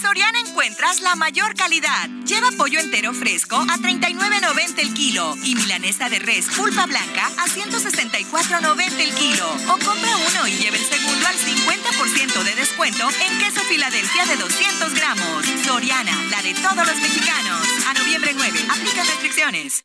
Soriana 0.00 0.38
encuentras 0.40 1.00
la 1.00 1.16
mayor 1.16 1.54
calidad. 1.54 2.08
Lleva 2.24 2.50
pollo 2.56 2.78
entero 2.78 3.12
fresco 3.12 3.56
a 3.56 3.76
39.90 3.78 4.78
el 4.78 4.94
kilo 4.94 5.34
y 5.42 5.56
milanesa 5.56 6.08
de 6.08 6.20
res 6.20 6.46
pulpa 6.56 6.86
blanca 6.86 7.26
a 7.26 7.46
164.90 7.46 9.00
el 9.00 9.14
kilo. 9.14 9.48
O 9.68 9.72
compra 9.72 10.16
uno 10.16 10.46
y 10.46 10.52
lleve 10.52 10.78
el 10.78 10.84
segundo 10.84 11.26
al 11.26 11.36
50% 11.36 12.44
de 12.44 12.54
descuento 12.54 13.08
en 13.08 13.38
queso 13.38 13.60
Filadelfia 13.62 14.26
de 14.26 14.36
200 14.36 14.94
gramos. 14.94 15.46
Soriana, 15.64 16.16
la 16.30 16.42
de 16.42 16.54
todos 16.54 16.86
los 16.86 16.96
mexicanos. 16.96 17.60
A 17.88 17.94
noviembre 17.94 18.32
9, 18.34 18.58
aplica 18.70 19.02
restricciones. 19.02 19.84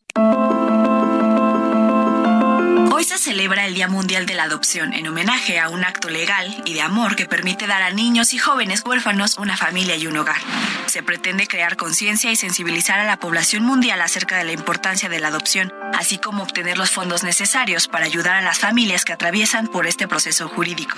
Hoy 2.95 3.05
se 3.05 3.17
celebra 3.17 3.65
el 3.65 3.73
Día 3.73 3.87
Mundial 3.87 4.27
de 4.27 4.35
la 4.35 4.43
Adopción 4.43 4.93
en 4.93 5.07
homenaje 5.07 5.59
a 5.59 5.69
un 5.69 5.83
acto 5.83 6.11
legal 6.11 6.61
y 6.63 6.75
de 6.75 6.83
amor 6.83 7.15
que 7.15 7.25
permite 7.25 7.65
dar 7.65 7.81
a 7.81 7.89
niños 7.89 8.35
y 8.35 8.37
jóvenes 8.37 8.83
huérfanos 8.85 9.39
una 9.39 9.57
familia 9.57 9.95
y 9.95 10.05
un 10.05 10.15
hogar. 10.15 10.39
Se 10.85 11.01
pretende 11.01 11.47
crear 11.47 11.75
conciencia 11.75 12.31
y 12.31 12.35
sensibilizar 12.35 12.99
a 12.99 13.03
la 13.03 13.17
población 13.17 13.65
mundial 13.65 13.99
acerca 13.99 14.37
de 14.37 14.43
la 14.43 14.51
importancia 14.51 15.09
de 15.09 15.19
la 15.19 15.29
adopción, 15.29 15.73
así 15.97 16.19
como 16.19 16.43
obtener 16.43 16.77
los 16.77 16.91
fondos 16.91 17.23
necesarios 17.23 17.87
para 17.87 18.05
ayudar 18.05 18.35
a 18.35 18.41
las 18.43 18.59
familias 18.59 19.05
que 19.05 19.13
atraviesan 19.13 19.65
por 19.65 19.87
este 19.87 20.07
proceso 20.07 20.47
jurídico. 20.47 20.95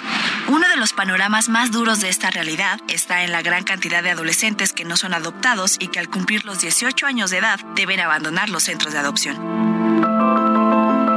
Uno 0.50 0.68
de 0.68 0.76
los 0.76 0.92
panoramas 0.92 1.48
más 1.48 1.72
duros 1.72 2.02
de 2.02 2.10
esta 2.10 2.30
realidad 2.30 2.82
está 2.90 3.24
en 3.24 3.32
la 3.32 3.42
gran 3.42 3.64
cantidad 3.64 4.04
de 4.04 4.12
adolescentes 4.12 4.74
que 4.74 4.84
no 4.84 4.98
son 4.98 5.14
adoptados 5.14 5.78
y 5.80 5.88
que 5.88 6.00
al 6.00 6.10
cumplir 6.10 6.44
los 6.44 6.60
18 6.60 7.08
años 7.08 7.32
de 7.32 7.38
edad 7.38 7.62
deben 7.74 8.02
abandonar 8.02 8.50
los 8.50 8.64
centros 8.64 8.92
de 8.92 9.00
adopción. 9.00 10.65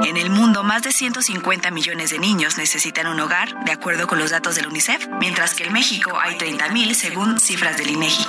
En 0.04 0.16
el 0.16 0.30
mundo, 0.30 0.62
más 0.62 0.82
de 0.82 0.92
150 0.92 1.70
millones 1.70 2.10
de 2.10 2.18
niños 2.18 2.56
necesitan 2.56 3.08
un 3.08 3.20
hogar, 3.20 3.64
de 3.64 3.72
acuerdo 3.72 4.06
con 4.06 4.18
los 4.18 4.30
datos 4.30 4.54
del 4.54 4.68
UNICEF, 4.68 5.08
mientras 5.18 5.54
que 5.54 5.64
en 5.64 5.72
México 5.72 6.18
hay 6.20 6.36
30.000 6.36 6.94
según 6.94 7.40
cifras 7.40 7.76
del 7.76 7.90
INEGI. 7.90 8.24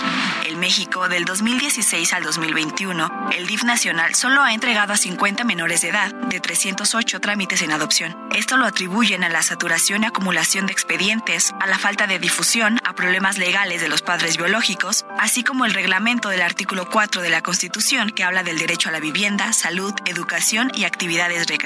En 0.45 0.59
México, 0.59 1.07
del 1.07 1.25
2016 1.25 2.13
al 2.13 2.23
2021, 2.23 3.29
el 3.37 3.47
DIF 3.47 3.63
nacional 3.63 4.15
solo 4.15 4.41
ha 4.41 4.53
entregado 4.53 4.93
a 4.93 4.97
50 4.97 5.43
menores 5.43 5.81
de 5.81 5.89
edad 5.89 6.13
de 6.13 6.39
308 6.39 7.19
trámites 7.19 7.61
en 7.61 7.71
adopción. 7.71 8.17
Esto 8.35 8.57
lo 8.57 8.65
atribuyen 8.65 9.23
a 9.23 9.29
la 9.29 9.43
saturación 9.43 10.03
y 10.03 10.07
acumulación 10.07 10.65
de 10.65 10.73
expedientes, 10.73 11.53
a 11.59 11.67
la 11.67 11.77
falta 11.77 12.07
de 12.07 12.19
difusión, 12.19 12.79
a 12.83 12.93
problemas 12.93 13.37
legales 13.37 13.81
de 13.81 13.89
los 13.89 14.01
padres 14.01 14.37
biológicos, 14.37 15.05
así 15.17 15.43
como 15.43 15.65
el 15.65 15.73
reglamento 15.73 16.29
del 16.29 16.41
artículo 16.41 16.89
4 16.89 17.21
de 17.21 17.29
la 17.29 17.41
Constitución 17.41 18.09
que 18.09 18.23
habla 18.23 18.43
del 18.43 18.57
derecho 18.57 18.89
a 18.89 18.91
la 18.91 18.99
vivienda, 18.99 19.53
salud, 19.53 19.93
educación 20.05 20.71
y 20.75 20.85
actividades 20.85 21.47
recreativas 21.47 21.58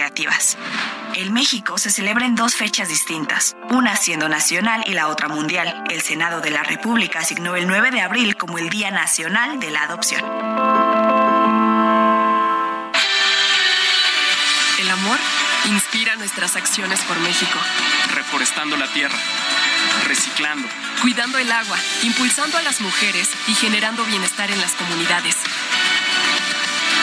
en 1.16 1.34
México 1.34 1.78
se 1.78 1.92
celebra 1.92 2.26
en 2.26 2.36
dos 2.36 2.56
fechas 2.56 2.90
distintas, 2.90 3.56
una 3.70 3.96
siendo 3.96 4.28
nacional 4.28 4.84
y 4.88 4.94
la 4.94 5.08
otra 5.08 5.28
mundial. 5.28 5.84
El 5.90 6.02
Senado 6.02 6.42
de 6.42 6.50
la 6.50 6.64
República 6.64 7.20
asignó 7.20 7.56
el 7.56 7.68
9 7.68 7.92
de 7.92 8.02
abril 8.02 8.36
como 8.36 8.58
el 8.58 8.70
Día 8.70 8.90
Nacional 8.90 9.60
de 9.60 9.70
la 9.70 9.84
Adopción. 9.84 10.24
El 14.80 14.90
amor 14.90 15.20
inspira 15.66 16.16
nuestras 16.16 16.56
acciones 16.56 17.00
por 17.02 17.20
México. 17.20 17.60
Reforestando 18.16 18.76
la 18.76 18.88
tierra, 18.88 19.18
reciclando, 20.08 20.68
cuidando 21.04 21.38
el 21.38 21.52
agua, 21.52 21.78
impulsando 22.02 22.58
a 22.58 22.64
las 22.64 22.82
mujeres 22.82 23.30
y 23.48 23.54
generando 23.54 24.04
bienestar 24.06 24.50
en 24.50 24.60
las 24.60 24.72
comunidades. 24.72 25.36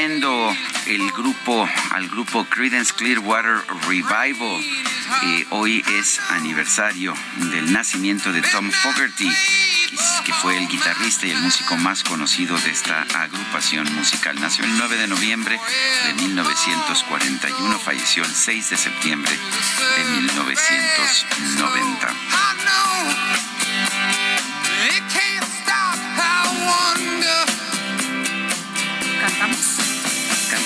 Oyendo 0.00 0.56
el 0.86 1.12
grupo, 1.12 1.68
al 1.90 2.08
grupo 2.08 2.46
Credence 2.46 2.94
Clearwater 2.94 3.60
Revival. 3.86 4.64
Hoy 5.50 5.84
es 5.98 6.18
aniversario 6.30 7.12
del 7.52 7.70
nacimiento 7.70 8.32
de 8.32 8.40
Tom 8.40 8.70
Fogerty, 8.70 9.30
que 10.24 10.32
fue 10.32 10.56
el 10.56 10.68
guitarrista 10.68 11.26
y 11.26 11.32
el 11.32 11.38
músico 11.40 11.76
más 11.76 12.02
conocido 12.02 12.56
de 12.60 12.70
esta 12.70 13.02
agrupación 13.12 13.94
musical. 13.94 14.40
Nació 14.40 14.64
el 14.64 14.78
9 14.78 14.96
de 14.96 15.06
noviembre 15.06 15.60
de 16.06 16.14
1941, 16.14 17.78
falleció 17.78 18.24
el 18.24 18.32
6 18.32 18.70
de 18.70 18.76
septiembre 18.78 19.32
de 19.98 20.04
1990. 20.12 22.08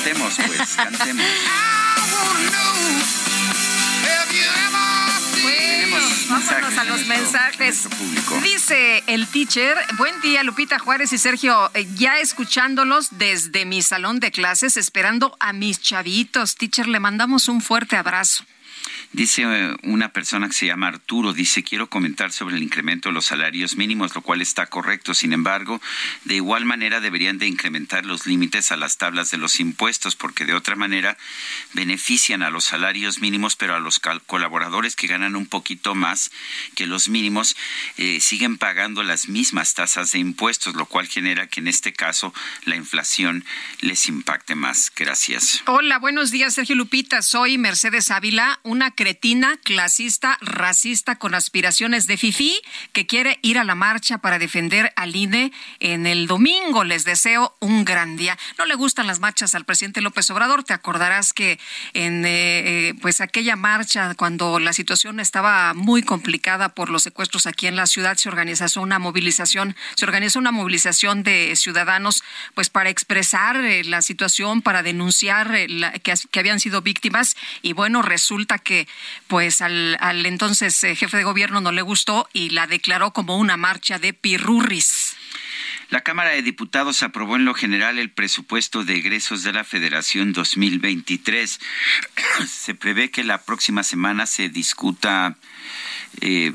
Cantemos, 0.05 0.35
pues, 0.37 0.69
cantemos. 0.77 1.27
vámonos 6.29 6.79
a 6.79 6.85
los 6.85 7.07
mensajes. 7.07 7.89
Dice 8.43 9.03
el 9.07 9.27
teacher, 9.29 9.75
buen 9.97 10.21
día 10.21 10.43
Lupita 10.43 10.79
Juárez 10.79 11.15
y 11.15 11.19
Sergio, 11.19 11.71
eh, 11.73 11.87
ya 11.95 12.19
escuchándolos 12.19 13.17
desde 13.19 13.65
mi 13.65 13.81
salón 13.81 14.21
de 14.21 14.31
clases, 14.31 14.77
esperando 14.77 15.35
a 15.41 15.55
mis 15.55 15.81
chavitos. 15.81 16.57
Teacher, 16.57 16.87
le 16.87 17.01
mandamos 17.01 17.49
un 17.49 17.63
fuerte 17.63 17.97
abrazo. 17.97 18.45
Dice 19.15 19.43
eh, 19.43 19.77
una 19.85 20.09
persona 20.09 20.49
que 20.49 20.55
se 20.55 20.67
llama 20.67 20.89
Arturo, 20.89 21.33
dice, 21.33 21.63
quiero 21.63 21.89
comentar 21.89 22.33
sobre 22.33 22.57
el 22.57 22.65
incremento 22.65 23.09
de 23.09 23.13
los 23.13 23.27
salarios 23.27 23.77
mínimos, 23.77 24.13
lo 24.13 24.23
cual 24.23 24.43
está 24.43 24.67
correcto. 24.67 25.15
Sin 25.15 25.33
embargo, 25.33 25.81
de 26.25 26.35
igual 26.35 26.65
manera 26.65 26.99
deberían 26.99 27.39
de 27.39 27.47
incrementar 27.47 28.05
los 28.05 28.27
límites 28.27 28.73
a 28.73 28.77
las 28.77 28.99
tablas 28.99 29.31
de 29.31 29.39
los 29.39 29.61
impuestos, 29.61 30.17
porque 30.17 30.45
de 30.45 30.55
otra 30.55 30.75
manera 30.75 31.17
benefician 31.75 32.43
a 32.43 32.51
los 32.51 32.65
salarios 32.65 33.21
mínimos, 33.21 33.55
pero 33.55 33.77
a 33.77 33.79
los 33.79 34.01
colaboradores 34.27 34.97
que 34.97 35.07
ganan 35.07 35.37
un 35.37 35.47
poquito 35.47 35.95
más 35.95 36.33
que 36.75 36.89
los 36.89 37.09
mínimos 37.09 37.57
eh, 37.99 38.21
siguen 38.21 38.59
pagando 38.59 39.05
las 39.05 39.29
mismas 39.29 39.75
tasas 39.75 40.11
de 40.11 40.19
impuestos, 40.19 40.75
lo 40.75 40.87
cual 40.87 41.07
genera 41.07 41.47
que 41.47 41.61
en 41.61 41.69
este 41.69 41.93
caso 41.93 42.35
la 42.65 42.75
inflación 42.75 43.45
les 43.79 44.09
impacte 44.09 44.57
más. 44.57 44.91
Gracias. 44.97 45.63
Hola, 45.67 46.01
buenos 46.01 46.33
días, 46.33 46.55
Sergio 46.55 46.75
Lupita. 46.75 47.23
Soy 47.23 47.59
Mercedes 47.59 48.11
Ávila, 48.11 48.59
una 48.65 48.91
cretina, 49.05 49.59
clasista, 49.63 50.39
racista 50.41 51.17
con 51.17 51.35
aspiraciones 51.35 52.07
de 52.07 52.17
fifí 52.17 52.59
que 52.95 53.07
quiere 53.07 53.39
ir 53.43 53.59
a 53.59 53.65
la 53.65 53.75
marcha 53.75 54.17
para 54.17 54.39
defender 54.39 54.95
al 54.97 55.15
INE 55.15 55.53
en 55.79 56.07
el 56.07 56.27
domingo. 56.27 56.85
Les 56.85 57.05
deseo 57.05 57.55
un 57.61 57.85
gran 57.85 58.17
día. 58.17 58.39
No 58.57 58.65
le 58.65 58.75
gustan 58.77 59.07
las 59.07 59.21
marchas 59.21 59.55
al 59.55 59.67
presidente 59.67 60.01
López 60.01 60.31
Obrador. 60.31 60.65
Te 60.65 60.73
acordarás 60.73 61.35
que 61.35 61.61
en 61.93 62.25
eh, 62.25 62.29
eh, 62.89 62.95
pues 63.03 63.21
aquella 63.21 63.57
marcha 63.57 64.15
cuando 64.15 64.59
la 64.59 64.73
situación 64.73 65.21
estaba 65.21 65.75
muy 65.75 66.03
complicada 66.03 66.71
por 66.71 66.89
los 66.89 67.03
secuestros 67.03 67.47
aquí 67.47 67.67
en 67.67 67.77
la 67.77 67.85
ciudad 67.85 68.17
se 68.17 68.31
organizó 68.31 68.81
una 68.81 68.99
movilización, 68.99 69.77
se 69.97 70.07
organizó 70.07 70.39
una 70.39 70.51
movilización 70.51 71.25
de 71.25 71.57
ciudadanos 71.57 72.25
pues 72.55 72.71
para 72.71 72.89
expresar 72.89 73.57
eh, 73.57 73.85
la 73.85 74.01
situación, 74.01 74.63
para 74.63 74.83
denunciar 74.83 75.53
que, 76.03 76.15
que 76.31 76.41
habían 76.41 76.59
sido 76.59 76.81
víctimas 76.81 77.37
y 77.61 77.75
bueno, 77.75 78.01
resulta 78.01 78.57
que 78.59 78.89
pues 79.27 79.61
al, 79.61 79.99
entonces 80.27 80.83
eh, 80.85 80.97
jefe 80.97 81.17
de 81.17 81.25
gobierno 81.25 81.61
no 81.61 81.73
le 81.73 81.83
gustó 81.83 82.29
y 82.33 82.51
la 82.51 82.67
declaró 82.67 83.13
como 83.13 83.37
una 83.37 83.57
marcha 83.57 83.99
de 83.99 84.13
pirurris. 84.13 85.17
La 85.91 86.01
Cámara 86.01 86.31
de 86.31 86.43
Diputados 86.43 87.03
aprobó 87.03 87.37
en 87.37 87.45
lo 87.45 87.55
general 87.55 87.99
el 87.99 88.11
presupuesto 88.11 88.85
de 88.85 88.97
egresos 88.97 89.43
de 89.43 89.53
la 89.53 89.65
Federación 89.65 90.33
2023. 90.33 91.61
Se 92.49 92.75
prevé 92.75 93.11
que 93.11 93.23
la 93.23 93.43
próxima 93.43 93.83
semana 93.83 94.27
se 94.27 94.49
discuta 94.49 95.37
eh, 96.21 96.53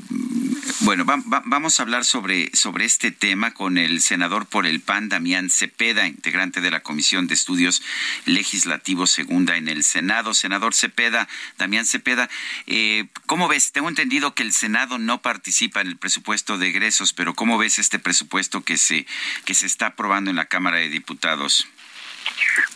bueno, 0.80 1.04
vamos 1.06 1.78
a 1.78 1.82
hablar 1.82 2.04
sobre, 2.04 2.50
sobre 2.54 2.84
este 2.84 3.10
tema 3.10 3.52
con 3.52 3.78
el 3.78 4.00
senador 4.00 4.46
por 4.46 4.66
el 4.66 4.80
PAN, 4.80 5.08
Damián 5.08 5.50
Cepeda, 5.50 6.06
integrante 6.06 6.60
de 6.60 6.70
la 6.70 6.80
Comisión 6.80 7.26
de 7.26 7.34
Estudios 7.34 7.82
Legislativos 8.24 9.10
Segunda 9.10 9.56
en 9.56 9.68
el 9.68 9.84
Senado. 9.84 10.34
Senador 10.34 10.74
Cepeda, 10.74 11.28
Damián 11.58 11.86
Cepeda, 11.86 12.30
eh, 12.66 13.06
¿cómo 13.26 13.48
ves? 13.48 13.72
Tengo 13.72 13.88
entendido 13.88 14.34
que 14.34 14.42
el 14.42 14.52
Senado 14.52 14.98
no 14.98 15.22
participa 15.22 15.80
en 15.80 15.88
el 15.88 15.96
presupuesto 15.96 16.58
de 16.58 16.68
egresos, 16.68 17.12
pero 17.12 17.34
¿cómo 17.34 17.58
ves 17.58 17.78
este 17.78 17.98
presupuesto 17.98 18.62
que 18.62 18.76
se, 18.76 19.06
que 19.44 19.54
se 19.54 19.66
está 19.66 19.86
aprobando 19.86 20.30
en 20.30 20.36
la 20.36 20.46
Cámara 20.46 20.78
de 20.78 20.88
Diputados? 20.88 21.68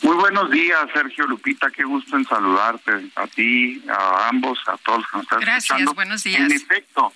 Muy 0.02 0.16
buenos 0.16 0.50
días, 0.50 0.87
Sergio 0.92 1.26
Lupita. 1.26 1.70
Qué 1.70 1.85
gusto 1.85 2.16
en 2.16 2.24
saludarte 2.24 2.92
a 3.16 3.26
ti, 3.26 3.83
a 3.88 4.28
ambos, 4.28 4.59
a 4.66 4.76
todos 4.78 5.00
los 5.00 5.11
que 5.11 5.16
nos 5.16 5.22
están 5.24 5.40
Gracias, 5.40 5.94
buenos 5.94 6.22
días. 6.22 6.42
En 6.42 6.52
efecto, 6.52 7.12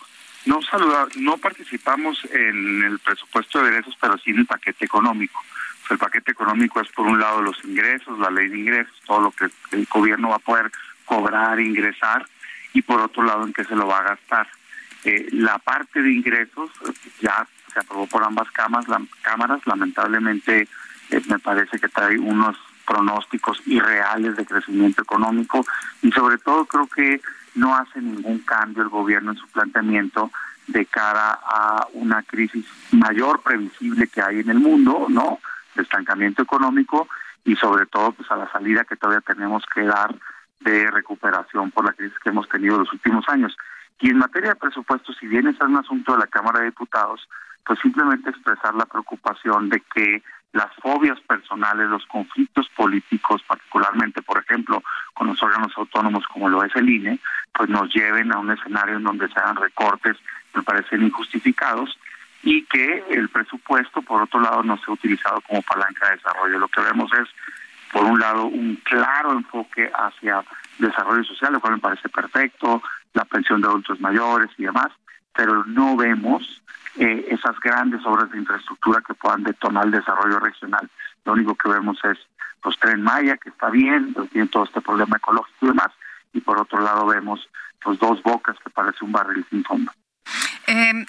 no 0.46 0.62
saluda, 0.62 1.06
no 1.16 1.36
participamos 1.36 2.24
en 2.32 2.82
el 2.82 2.98
presupuesto 3.00 3.60
de 3.60 3.68
ingresos, 3.68 3.96
pero 4.00 4.16
sí 4.18 4.30
en 4.30 4.38
el 4.38 4.46
paquete 4.46 4.84
económico. 4.84 5.42
el 5.90 5.98
paquete 5.98 6.32
económico 6.32 6.80
es 6.80 6.88
por 6.88 7.06
un 7.06 7.20
lado 7.20 7.42
los 7.42 7.62
ingresos, 7.64 8.18
la 8.18 8.30
ley 8.30 8.48
de 8.48 8.58
ingresos, 8.58 8.94
todo 9.06 9.20
lo 9.20 9.30
que 9.32 9.50
el 9.72 9.86
gobierno 9.86 10.30
va 10.30 10.36
a 10.36 10.40
poder 10.40 10.70
cobrar, 11.04 11.60
ingresar, 11.60 12.26
y 12.72 12.82
por 12.82 13.00
otro 13.00 13.22
lado 13.22 13.44
en 13.44 13.52
qué 13.52 13.64
se 13.64 13.74
lo 13.74 13.86
va 13.86 13.98
a 13.98 14.02
gastar. 14.02 14.48
Eh, 15.04 15.28
la 15.32 15.58
parte 15.58 16.02
de 16.02 16.12
ingresos 16.12 16.70
ya 17.20 17.46
se 17.72 17.80
aprobó 17.80 18.06
por 18.06 18.24
ambas 18.24 18.50
cámaras, 18.50 18.86
cámaras 19.22 19.60
lamentablemente 19.66 20.68
eh, 21.10 21.22
me 21.28 21.38
parece 21.38 21.78
que 21.78 21.88
trae 21.88 22.18
unos 22.18 22.56
pronósticos 22.86 23.60
irreales 23.66 24.36
de 24.36 24.46
crecimiento 24.46 25.02
económico 25.02 25.64
y 26.02 26.10
sobre 26.12 26.38
todo 26.38 26.64
creo 26.64 26.86
que 26.86 27.20
no 27.54 27.74
hace 27.76 28.00
ningún 28.00 28.38
cambio 28.40 28.82
el 28.82 28.88
gobierno 28.88 29.32
en 29.32 29.38
su 29.38 29.46
planteamiento 29.48 30.30
de 30.68 30.86
cara 30.86 31.38
a 31.42 31.86
una 31.92 32.22
crisis 32.22 32.66
mayor 32.92 33.40
previsible 33.42 34.06
que 34.06 34.22
hay 34.22 34.40
en 34.40 34.50
el 34.50 34.58
mundo, 34.58 35.06
¿no? 35.08 35.38
De 35.74 35.82
estancamiento 35.82 36.42
económico 36.42 37.08
y 37.44 37.56
sobre 37.56 37.86
todo 37.86 38.12
pues 38.12 38.30
a 38.30 38.36
la 38.36 38.50
salida 38.52 38.84
que 38.84 38.96
todavía 38.96 39.22
tenemos 39.22 39.64
que 39.74 39.82
dar 39.82 40.14
de 40.60 40.90
recuperación 40.90 41.70
por 41.70 41.84
la 41.84 41.92
crisis 41.92 42.18
que 42.18 42.30
hemos 42.30 42.48
tenido 42.48 42.78
los 42.78 42.92
últimos 42.92 43.28
años. 43.28 43.56
Y 44.00 44.10
en 44.10 44.18
materia 44.18 44.50
de 44.50 44.56
presupuesto, 44.56 45.12
si 45.14 45.26
bien 45.26 45.46
es 45.46 45.60
un 45.60 45.76
asunto 45.76 46.12
de 46.12 46.18
la 46.18 46.26
Cámara 46.26 46.60
de 46.60 46.66
Diputados, 46.66 47.28
pues 47.66 47.78
simplemente 47.80 48.30
expresar 48.30 48.74
la 48.74 48.86
preocupación 48.86 49.68
de 49.68 49.82
que 49.94 50.22
las 50.52 50.74
fobias 50.76 51.20
personales, 51.20 51.88
los 51.88 52.06
conflictos 52.06 52.68
políticos, 52.70 53.42
particularmente, 53.46 54.22
por 54.22 54.38
ejemplo, 54.38 54.82
con 55.14 55.26
los 55.26 55.42
órganos 55.42 55.72
autónomos 55.76 56.26
como 56.26 56.48
lo 56.48 56.64
es 56.64 56.74
el 56.76 56.88
INE, 56.88 57.18
pues 57.52 57.68
nos 57.68 57.92
lleven 57.94 58.32
a 58.32 58.38
un 58.38 58.50
escenario 58.50 58.96
en 58.96 59.04
donde 59.04 59.28
se 59.28 59.38
hagan 59.38 59.56
recortes, 59.56 60.16
me 60.54 60.62
parecen 60.62 61.02
injustificados, 61.02 61.98
y 62.42 62.64
que 62.64 63.04
el 63.10 63.28
presupuesto, 63.28 64.00
por 64.02 64.22
otro 64.22 64.40
lado, 64.40 64.62
no 64.62 64.76
sea 64.78 64.94
utilizado 64.94 65.40
como 65.42 65.60
palanca 65.62 66.08
de 66.08 66.16
desarrollo. 66.16 66.58
Lo 66.58 66.68
que 66.68 66.80
vemos 66.80 67.10
es, 67.14 67.28
por 67.92 68.04
un 68.04 68.18
lado, 68.18 68.44
un 68.46 68.76
claro 68.84 69.32
enfoque 69.32 69.90
hacia 69.92 70.44
desarrollo 70.78 71.24
social, 71.24 71.52
lo 71.52 71.60
cual 71.60 71.74
me 71.74 71.80
parece 71.80 72.08
perfecto, 72.08 72.82
la 73.12 73.24
pensión 73.24 73.60
de 73.60 73.66
adultos 73.66 74.00
mayores 74.00 74.50
y 74.56 74.64
demás, 74.64 74.88
pero 75.34 75.64
no 75.64 75.96
vemos 75.96 76.62
eh, 76.98 77.26
esas 77.30 77.58
grandes 77.60 78.04
obras 78.04 78.30
de 78.30 78.38
infraestructura 78.38 79.02
que 79.06 79.14
puedan 79.14 79.42
detonar 79.44 79.86
el 79.86 79.92
desarrollo 79.92 80.40
regional. 80.40 80.88
Lo 81.24 81.32
único 81.32 81.54
que 81.54 81.68
vemos 81.68 81.98
es 82.04 82.18
los 82.64 82.78
Tren 82.78 83.02
Maya, 83.02 83.36
que 83.36 83.50
está 83.50 83.70
bien, 83.70 84.12
pero 84.12 84.26
tiene 84.26 84.48
todo 84.48 84.64
este 84.64 84.80
problema 84.80 85.16
ecológico 85.16 85.66
y 85.66 85.68
demás, 85.68 85.88
y 86.32 86.40
por 86.40 86.60
otro 86.60 86.80
lado 86.80 87.06
vemos 87.06 87.48
los 87.84 87.98
dos 87.98 88.22
bocas 88.22 88.56
que 88.62 88.70
parece 88.70 89.04
un 89.04 89.12
barril 89.12 89.46
sin 89.48 89.62
fondo. 89.64 89.92
Eh, 90.66 91.06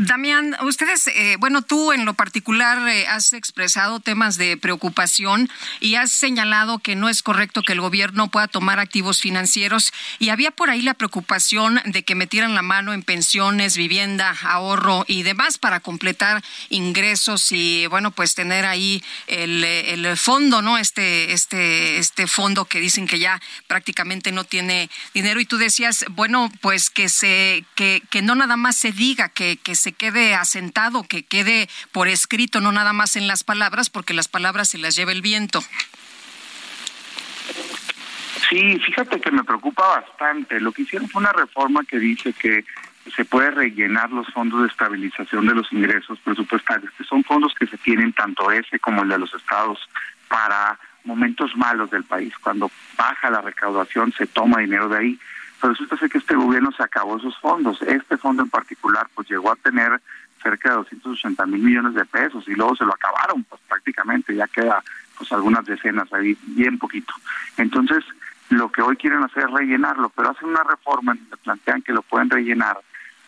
Damián, 0.00 0.56
ustedes, 0.62 1.08
eh, 1.08 1.34
bueno, 1.40 1.62
tú 1.62 1.90
en 1.90 2.04
lo 2.04 2.14
particular 2.14 2.88
eh, 2.88 3.08
has 3.08 3.32
expresado 3.32 3.98
temas 3.98 4.36
de 4.36 4.56
preocupación 4.56 5.50
y 5.80 5.96
has 5.96 6.12
señalado 6.12 6.78
que 6.78 6.94
no 6.94 7.08
es 7.08 7.24
correcto 7.24 7.64
que 7.64 7.72
el 7.72 7.80
gobierno 7.80 8.28
pueda 8.28 8.46
tomar 8.46 8.78
activos 8.78 9.20
financieros 9.20 9.92
y 10.20 10.28
había 10.28 10.52
por 10.52 10.70
ahí 10.70 10.82
la 10.82 10.94
preocupación 10.94 11.80
de 11.84 12.04
que 12.04 12.14
metieran 12.14 12.54
la 12.54 12.62
mano 12.62 12.92
en 12.92 13.02
pensiones, 13.02 13.76
vivienda, 13.76 14.36
ahorro 14.42 15.04
y 15.08 15.24
demás 15.24 15.58
para 15.58 15.80
completar 15.80 16.44
ingresos 16.68 17.50
y, 17.50 17.88
bueno, 17.88 18.12
pues 18.12 18.36
tener 18.36 18.66
ahí 18.66 19.02
el, 19.26 19.64
el 19.64 20.16
fondo, 20.16 20.62
¿no? 20.62 20.78
Este, 20.78 21.32
este, 21.32 21.98
este 21.98 22.28
fondo 22.28 22.66
que 22.66 22.78
dicen 22.78 23.08
que 23.08 23.18
ya 23.18 23.42
prácticamente 23.66 24.30
no 24.30 24.44
tiene 24.44 24.90
dinero 25.12 25.40
y 25.40 25.44
tú 25.44 25.58
decías, 25.58 26.04
bueno, 26.10 26.52
pues 26.60 26.88
que 26.88 27.08
se, 27.08 27.64
que, 27.74 28.00
que 28.10 28.22
no 28.22 28.36
nada 28.36 28.56
más 28.56 28.76
se 28.76 28.92
diga 28.92 29.28
que, 29.28 29.56
que 29.56 29.74
se 29.74 29.87
quede 29.92 30.34
asentado, 30.34 31.02
que 31.02 31.22
quede 31.22 31.68
por 31.92 32.08
escrito, 32.08 32.60
no 32.60 32.72
nada 32.72 32.92
más 32.92 33.16
en 33.16 33.26
las 33.26 33.44
palabras, 33.44 33.90
porque 33.90 34.14
las 34.14 34.28
palabras 34.28 34.68
se 34.68 34.78
las 34.78 34.96
lleva 34.96 35.12
el 35.12 35.22
viento. 35.22 35.62
Sí, 38.48 38.78
fíjate 38.78 39.20
que 39.20 39.30
me 39.30 39.44
preocupa 39.44 39.86
bastante. 39.86 40.60
Lo 40.60 40.72
que 40.72 40.82
hicieron 40.82 41.08
fue 41.08 41.20
una 41.20 41.32
reforma 41.32 41.84
que 41.84 41.98
dice 41.98 42.32
que 42.32 42.64
se 43.14 43.24
puede 43.24 43.50
rellenar 43.50 44.10
los 44.10 44.26
fondos 44.32 44.62
de 44.62 44.68
estabilización 44.68 45.46
de 45.46 45.54
los 45.54 45.72
ingresos 45.72 46.18
presupuestarios, 46.20 46.92
que 46.96 47.04
son 47.04 47.24
fondos 47.24 47.54
que 47.54 47.66
se 47.66 47.76
tienen 47.78 48.12
tanto 48.12 48.50
ese 48.50 48.78
como 48.78 49.02
el 49.02 49.08
de 49.08 49.18
los 49.18 49.32
estados 49.34 49.78
para 50.28 50.78
momentos 51.04 51.56
malos 51.56 51.90
del 51.90 52.04
país. 52.04 52.32
Cuando 52.38 52.70
baja 52.96 53.30
la 53.30 53.40
recaudación 53.40 54.12
se 54.12 54.26
toma 54.26 54.60
dinero 54.60 54.88
de 54.88 54.98
ahí. 54.98 55.18
Resulta 55.62 55.96
ser 55.96 56.08
que 56.08 56.18
este 56.18 56.36
gobierno 56.36 56.70
se 56.72 56.82
acabó 56.82 57.16
esos 57.16 57.36
fondos. 57.38 57.82
Este 57.82 58.16
fondo 58.16 58.42
en 58.42 58.50
particular 58.50 59.08
pues 59.14 59.28
llegó 59.28 59.50
a 59.50 59.56
tener 59.56 60.00
cerca 60.42 60.70
de 60.70 60.76
280 60.76 61.46
mil 61.46 61.62
millones 61.62 61.94
de 61.94 62.04
pesos 62.04 62.46
y 62.46 62.54
luego 62.54 62.76
se 62.76 62.84
lo 62.84 62.94
acabaron 62.94 63.42
pues 63.44 63.60
prácticamente, 63.68 64.34
ya 64.34 64.46
queda 64.46 64.82
pues 65.16 65.32
algunas 65.32 65.64
decenas 65.66 66.12
ahí, 66.12 66.38
bien 66.46 66.78
poquito. 66.78 67.12
Entonces, 67.56 68.04
lo 68.50 68.70
que 68.70 68.82
hoy 68.82 68.96
quieren 68.96 69.22
hacer 69.24 69.44
es 69.44 69.50
rellenarlo, 69.50 70.10
pero 70.10 70.30
hacen 70.30 70.48
una 70.48 70.62
reforma 70.62 71.12
en 71.12 71.18
donde 71.18 71.36
plantean 71.38 71.82
que 71.82 71.92
lo 71.92 72.02
pueden 72.02 72.30
rellenar 72.30 72.78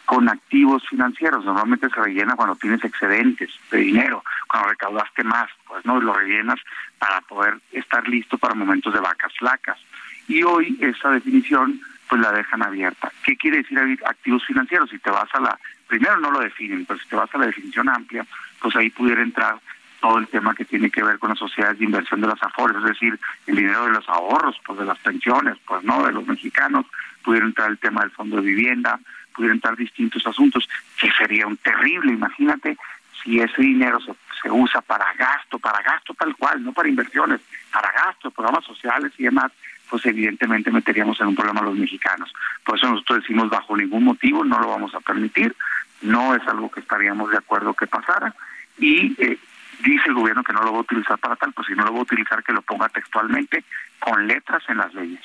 con 0.07 0.29
activos 0.29 0.83
financieros. 0.89 1.45
Normalmente 1.45 1.89
se 1.89 2.01
rellena 2.01 2.37
cuando 2.37 2.57
tienes 2.57 2.83
excedentes 2.85 3.51
de 3.71 3.79
dinero, 3.79 4.25
cuando 4.49 4.71
recaudaste 4.71 5.25
más, 5.25 5.51
pues 5.67 5.85
no, 5.85 6.01
lo 6.01 6.13
rellenas 6.15 6.59
para 6.99 7.21
poder 7.23 7.61
estar 7.73 8.07
listo 8.09 8.39
para 8.39 8.55
momentos 8.55 8.93
de 8.95 9.01
vacas 9.01 9.33
flacas. 9.39 9.79
Y 10.27 10.43
hoy 10.43 10.77
esa 10.81 11.11
definición 11.11 11.81
pues 12.11 12.21
la 12.21 12.33
dejan 12.33 12.61
abierta. 12.65 13.13
¿Qué 13.23 13.37
quiere 13.37 13.59
decir 13.59 13.79
activos 14.05 14.45
financieros? 14.45 14.91
Si 14.91 14.99
te 14.99 15.11
vas 15.11 15.33
a 15.33 15.41
la, 15.41 15.57
primero 15.87 16.19
no 16.19 16.33
lo 16.33 16.41
definen, 16.41 16.85
pero 16.85 16.99
si 16.99 17.07
te 17.07 17.15
vas 17.15 17.33
a 17.33 17.39
la 17.39 17.47
definición 17.47 17.89
amplia, 17.89 18.27
pues 18.61 18.75
ahí 18.75 18.91
pudiera 18.91 19.23
entrar 19.23 19.61
todo 20.01 20.19
el 20.19 20.27
tema 20.27 20.53
que 20.53 20.65
tiene 20.65 20.91
que 20.91 21.05
ver 21.05 21.21
con 21.21 21.29
las 21.29 21.39
sociedades 21.39 21.79
de 21.79 21.85
inversión 21.85 22.21
de 22.21 22.27
las 22.27 22.43
afores, 22.43 22.79
es 22.79 22.83
decir, 22.83 23.17
el 23.47 23.55
dinero 23.55 23.85
de 23.85 23.93
los 23.93 24.09
ahorros, 24.09 24.57
pues 24.67 24.81
de 24.81 24.87
las 24.87 24.99
pensiones, 24.99 25.57
pues 25.65 25.85
no, 25.85 26.05
de 26.05 26.13
los 26.13 26.27
mexicanos, 26.27 26.85
pudiera 27.23 27.47
entrar 27.47 27.71
el 27.71 27.79
tema 27.79 28.01
del 28.01 28.11
fondo 28.11 28.37
de 28.37 28.43
vivienda, 28.43 28.99
pudiera 29.33 29.55
entrar 29.55 29.77
distintos 29.77 30.27
asuntos, 30.27 30.69
que 31.01 31.13
sería 31.13 31.47
un 31.47 31.59
terrible, 31.59 32.13
imagínate 32.13 32.77
si 33.23 33.39
ese 33.39 33.63
dinero 33.63 34.01
se, 34.01 34.13
se 34.43 34.51
usa 34.51 34.81
para 34.81 35.13
gasto, 35.15 35.61
para 35.61 35.81
gasto 35.83 36.13
tal 36.15 36.35
cual, 36.35 36.65
no 36.65 36.73
para 36.73 36.89
inversiones, 36.89 37.41
para 37.71 37.93
gasto, 37.93 38.33
programas 38.33 38.65
sociales 38.65 39.13
y 39.19 39.25
demás, 39.25 39.53
pues 39.91 40.07
evidentemente 40.07 40.71
meteríamos 40.71 41.21
en 41.21 41.29
un 41.29 41.35
problema 41.35 41.61
a 41.61 41.65
los 41.65 41.77
mexicanos. 41.77 42.33
Por 42.65 42.79
eso 42.79 42.89
nosotros 42.89 43.23
decimos 43.23 43.51
bajo 43.51 43.77
ningún 43.77 44.05
motivo 44.05 44.45
no 44.45 44.59
lo 44.61 44.69
vamos 44.69 44.95
a 44.95 45.01
permitir, 45.01 45.55
no 46.03 46.35
es 46.35 46.47
algo 46.47 46.71
que 46.71 46.81
estaríamos 46.81 47.31
de 47.31 47.39
acuerdo 47.39 47.75
que 47.75 47.87
pasara 47.87 48.35
y 48.79 49.15
eh, 49.23 49.39
dice 49.83 50.05
el 50.07 50.15
gobierno 50.15 50.45
que 50.45 50.53
no 50.53 50.63
lo 50.63 50.73
va 50.73 50.79
a 50.79 50.83
utilizar 50.83 51.19
para 51.19 51.37
tal, 51.37 51.53
pues 51.53 51.67
si 51.67 51.75
no 51.75 51.85
lo 51.85 51.93
va 51.93 51.99
a 51.99 52.03
utilizar 52.03 52.43
que 52.43 52.53
lo 52.53 52.63
ponga 52.63 52.89
textualmente 52.89 53.65
con 53.99 54.27
letras 54.27 54.63
en 54.69 54.79
las 54.79 54.95
leyes. 54.95 55.21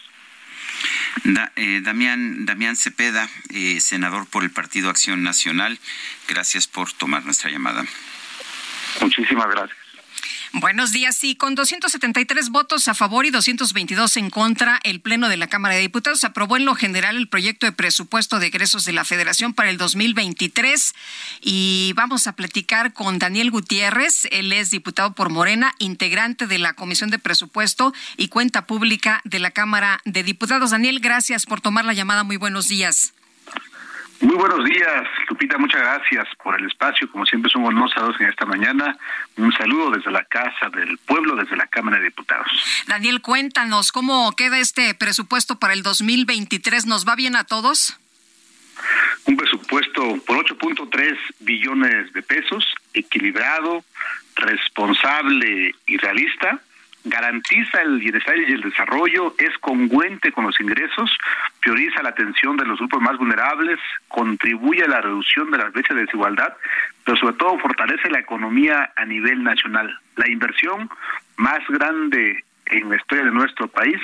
Eh, 1.55 1.81
Damián, 1.81 2.45
Damián 2.45 2.75
Cepeda, 2.75 3.27
eh, 3.53 3.79
senador 3.79 4.27
por 4.27 4.43
el 4.43 4.51
Partido 4.51 4.89
Acción 4.89 5.23
Nacional, 5.23 5.79
gracias 6.27 6.67
por 6.67 6.91
tomar 6.91 7.23
nuestra 7.23 7.49
llamada. 7.49 7.85
Muchísimas 9.01 9.47
gracias. 9.47 9.84
Buenos 10.61 10.93
días. 10.93 11.17
Sí, 11.17 11.35
con 11.35 11.53
273 11.53 12.49
votos 12.49 12.87
a 12.87 12.93
favor 12.93 13.25
y 13.25 13.29
222 13.29 14.15
en 14.15 14.29
contra, 14.29 14.79
el 14.85 15.01
Pleno 15.01 15.27
de 15.27 15.35
la 15.35 15.47
Cámara 15.47 15.75
de 15.75 15.81
Diputados 15.81 16.23
aprobó 16.23 16.55
en 16.55 16.63
lo 16.63 16.75
general 16.75 17.17
el 17.17 17.27
proyecto 17.27 17.65
de 17.65 17.73
presupuesto 17.73 18.39
de 18.39 18.47
egresos 18.47 18.85
de 18.85 18.93
la 18.93 19.03
Federación 19.03 19.53
para 19.53 19.69
el 19.69 19.77
2023. 19.77 20.95
Y 21.41 21.91
vamos 21.97 22.27
a 22.27 22.37
platicar 22.37 22.93
con 22.93 23.19
Daniel 23.19 23.51
Gutiérrez. 23.51 24.29
Él 24.31 24.53
es 24.53 24.71
diputado 24.71 25.13
por 25.13 25.29
Morena, 25.29 25.73
integrante 25.77 26.47
de 26.47 26.57
la 26.57 26.71
Comisión 26.71 27.09
de 27.09 27.19
Presupuesto 27.19 27.93
y 28.15 28.29
Cuenta 28.29 28.65
Pública 28.65 29.19
de 29.25 29.39
la 29.39 29.51
Cámara 29.51 29.99
de 30.05 30.23
Diputados. 30.23 30.71
Daniel, 30.71 31.01
gracias 31.01 31.45
por 31.45 31.59
tomar 31.59 31.83
la 31.83 31.93
llamada. 31.93 32.23
Muy 32.23 32.37
buenos 32.37 32.69
días. 32.69 33.11
Muy 34.21 34.35
buenos 34.35 34.63
días, 34.63 35.03
Lupita, 35.29 35.57
muchas 35.57 35.81
gracias 35.81 36.27
por 36.41 36.59
el 36.59 36.65
espacio. 36.67 37.09
Como 37.11 37.25
siempre, 37.25 37.51
somos 37.51 37.73
gozosos 37.73 38.19
en 38.21 38.29
esta 38.29 38.45
mañana. 38.45 38.97
Un 39.35 39.51
saludo 39.51 39.91
desde 39.91 40.09
la 40.09 40.23
Casa 40.23 40.69
del 40.69 40.97
Pueblo, 40.99 41.35
desde 41.35 41.57
la 41.57 41.67
Cámara 41.67 41.97
de 41.97 42.05
Diputados. 42.05 42.47
Daniel, 42.87 43.21
cuéntanos, 43.21 43.91
¿cómo 43.91 44.33
queda 44.35 44.59
este 44.59 44.95
presupuesto 44.95 45.59
para 45.59 45.73
el 45.73 45.83
2023? 45.83 46.85
¿Nos 46.85 47.05
va 47.05 47.15
bien 47.15 47.35
a 47.35 47.43
todos? 47.43 47.99
Un 49.25 49.35
presupuesto 49.35 50.17
por 50.25 50.37
8.3 50.45 51.17
billones 51.39 52.13
de 52.13 52.21
pesos, 52.21 52.65
equilibrado, 52.93 53.83
responsable 54.35 55.75
y 55.87 55.97
realista 55.97 56.61
garantiza 57.05 57.81
el 57.81 57.99
bienestar 57.99 58.37
y 58.37 58.51
el 58.51 58.61
desarrollo, 58.61 59.35
es 59.37 59.57
congruente 59.59 60.31
con 60.31 60.45
los 60.45 60.59
ingresos, 60.59 61.15
prioriza 61.61 62.01
la 62.03 62.09
atención 62.09 62.57
de 62.57 62.65
los 62.65 62.79
grupos 62.79 63.01
más 63.01 63.17
vulnerables, 63.17 63.79
contribuye 64.07 64.83
a 64.83 64.87
la 64.87 65.01
reducción 65.01 65.51
de 65.51 65.59
las 65.59 65.71
brechas 65.71 65.95
de 65.95 66.05
desigualdad, 66.05 66.53
pero 67.03 67.17
sobre 67.17 67.35
todo 67.35 67.59
fortalece 67.59 68.09
la 68.09 68.19
economía 68.19 68.91
a 68.95 69.05
nivel 69.05 69.43
nacional. 69.43 69.99
La 70.15 70.29
inversión 70.29 70.89
más 71.37 71.59
grande 71.69 72.43
en 72.65 72.89
la 72.89 72.95
historia 72.95 73.25
de 73.25 73.31
nuestro 73.31 73.67
país, 73.67 74.01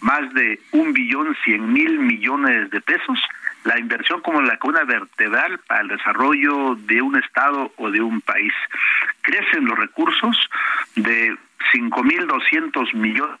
más 0.00 0.32
de 0.34 0.60
un 0.72 0.92
billón 0.92 1.34
cien 1.44 1.72
mil 1.72 1.98
millones 1.98 2.70
de 2.70 2.80
pesos, 2.80 3.18
la 3.64 3.78
inversión 3.78 4.20
como 4.20 4.40
la 4.42 4.58
columna 4.58 4.84
vertebral 4.84 5.58
para 5.66 5.80
el 5.80 5.88
desarrollo 5.88 6.76
de 6.76 7.02
un 7.02 7.16
estado 7.16 7.72
o 7.76 7.90
de 7.90 8.00
un 8.00 8.20
país. 8.20 8.52
Crecen 9.22 9.64
los 9.64 9.78
recursos 9.78 10.36
de 10.96 11.36
5.200 11.72 12.94
millones 12.94 13.38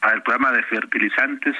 para 0.00 0.16
el 0.16 0.22
programa 0.22 0.52
de 0.52 0.62
fertilizantes. 0.64 1.56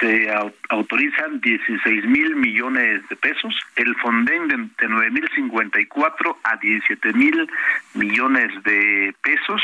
Se 0.00 0.32
autorizan 0.68 1.40
16 1.40 2.04
mil 2.06 2.34
millones 2.34 3.08
de 3.08 3.16
pesos, 3.16 3.54
el 3.76 3.94
Fonden 3.96 4.48
de, 4.48 4.56
de 4.56 4.88
9.054 4.88 6.36
a 6.42 6.56
17 6.56 7.12
mil 7.12 7.48
millones 7.94 8.62
de 8.64 9.14
pesos, 9.22 9.62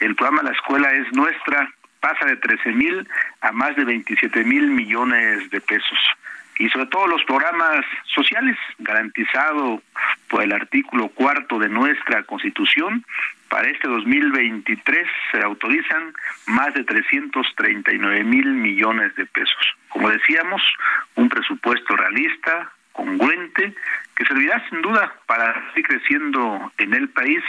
el 0.00 0.14
programa 0.14 0.42
La 0.42 0.52
Escuela 0.52 0.90
es 0.92 1.12
Nuestra. 1.12 1.70
Pasa 2.00 2.24
de 2.24 2.36
13 2.36 2.72
mil 2.72 3.06
a 3.42 3.52
más 3.52 3.76
de 3.76 3.84
27 3.84 4.42
mil 4.44 4.68
millones 4.68 5.50
de 5.50 5.60
pesos 5.60 5.98
y 6.60 6.68
sobre 6.68 6.86
todo 6.86 7.06
los 7.06 7.24
programas 7.24 7.86
sociales 8.14 8.56
garantizado 8.78 9.82
por 10.28 10.42
el 10.42 10.52
artículo 10.52 11.08
cuarto 11.08 11.58
de 11.58 11.70
nuestra 11.70 12.22
Constitución. 12.24 13.02
Para 13.48 13.70
este 13.70 13.88
2023 13.88 15.08
se 15.32 15.40
autorizan 15.40 16.12
más 16.48 16.74
de 16.74 16.84
339 16.84 18.24
mil 18.24 18.46
millones 18.52 19.14
de 19.16 19.24
pesos. 19.24 19.74
Como 19.88 20.10
decíamos, 20.10 20.62
un 21.14 21.30
presupuesto 21.30 21.96
realista, 21.96 22.70
congruente, 22.92 23.74
que 24.14 24.26
servirá 24.26 24.62
sin 24.68 24.82
duda 24.82 25.14
para 25.24 25.54
seguir 25.70 25.86
creciendo 25.86 26.72
en 26.76 26.92
el 26.92 27.08
país, 27.08 27.42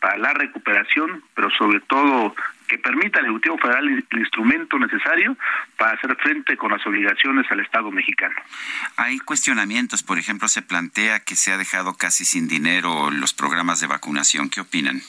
para 0.00 0.18
la 0.18 0.34
recuperación, 0.34 1.22
pero 1.34 1.50
sobre 1.50 1.78
todo 1.82 2.34
que 2.66 2.78
permita 2.78 3.18
al 3.18 3.26
Ejecutivo 3.26 3.58
Federal 3.58 3.88
el 3.88 4.18
instrumento 4.18 4.78
necesario 4.78 5.36
para 5.76 5.92
hacer 5.92 6.16
frente 6.16 6.56
con 6.56 6.70
las 6.70 6.86
obligaciones 6.86 7.46
al 7.50 7.60
Estado 7.60 7.90
mexicano. 7.90 8.34
Hay 8.96 9.18
cuestionamientos, 9.18 10.02
por 10.02 10.18
ejemplo, 10.18 10.48
se 10.48 10.62
plantea 10.62 11.20
que 11.20 11.36
se 11.36 11.52
ha 11.52 11.58
dejado 11.58 11.94
casi 11.94 12.24
sin 12.24 12.48
dinero 12.48 13.10
los 13.10 13.34
programas 13.34 13.80
de 13.80 13.86
vacunación. 13.86 14.50
¿Qué 14.50 14.60
opinan? 14.60 15.02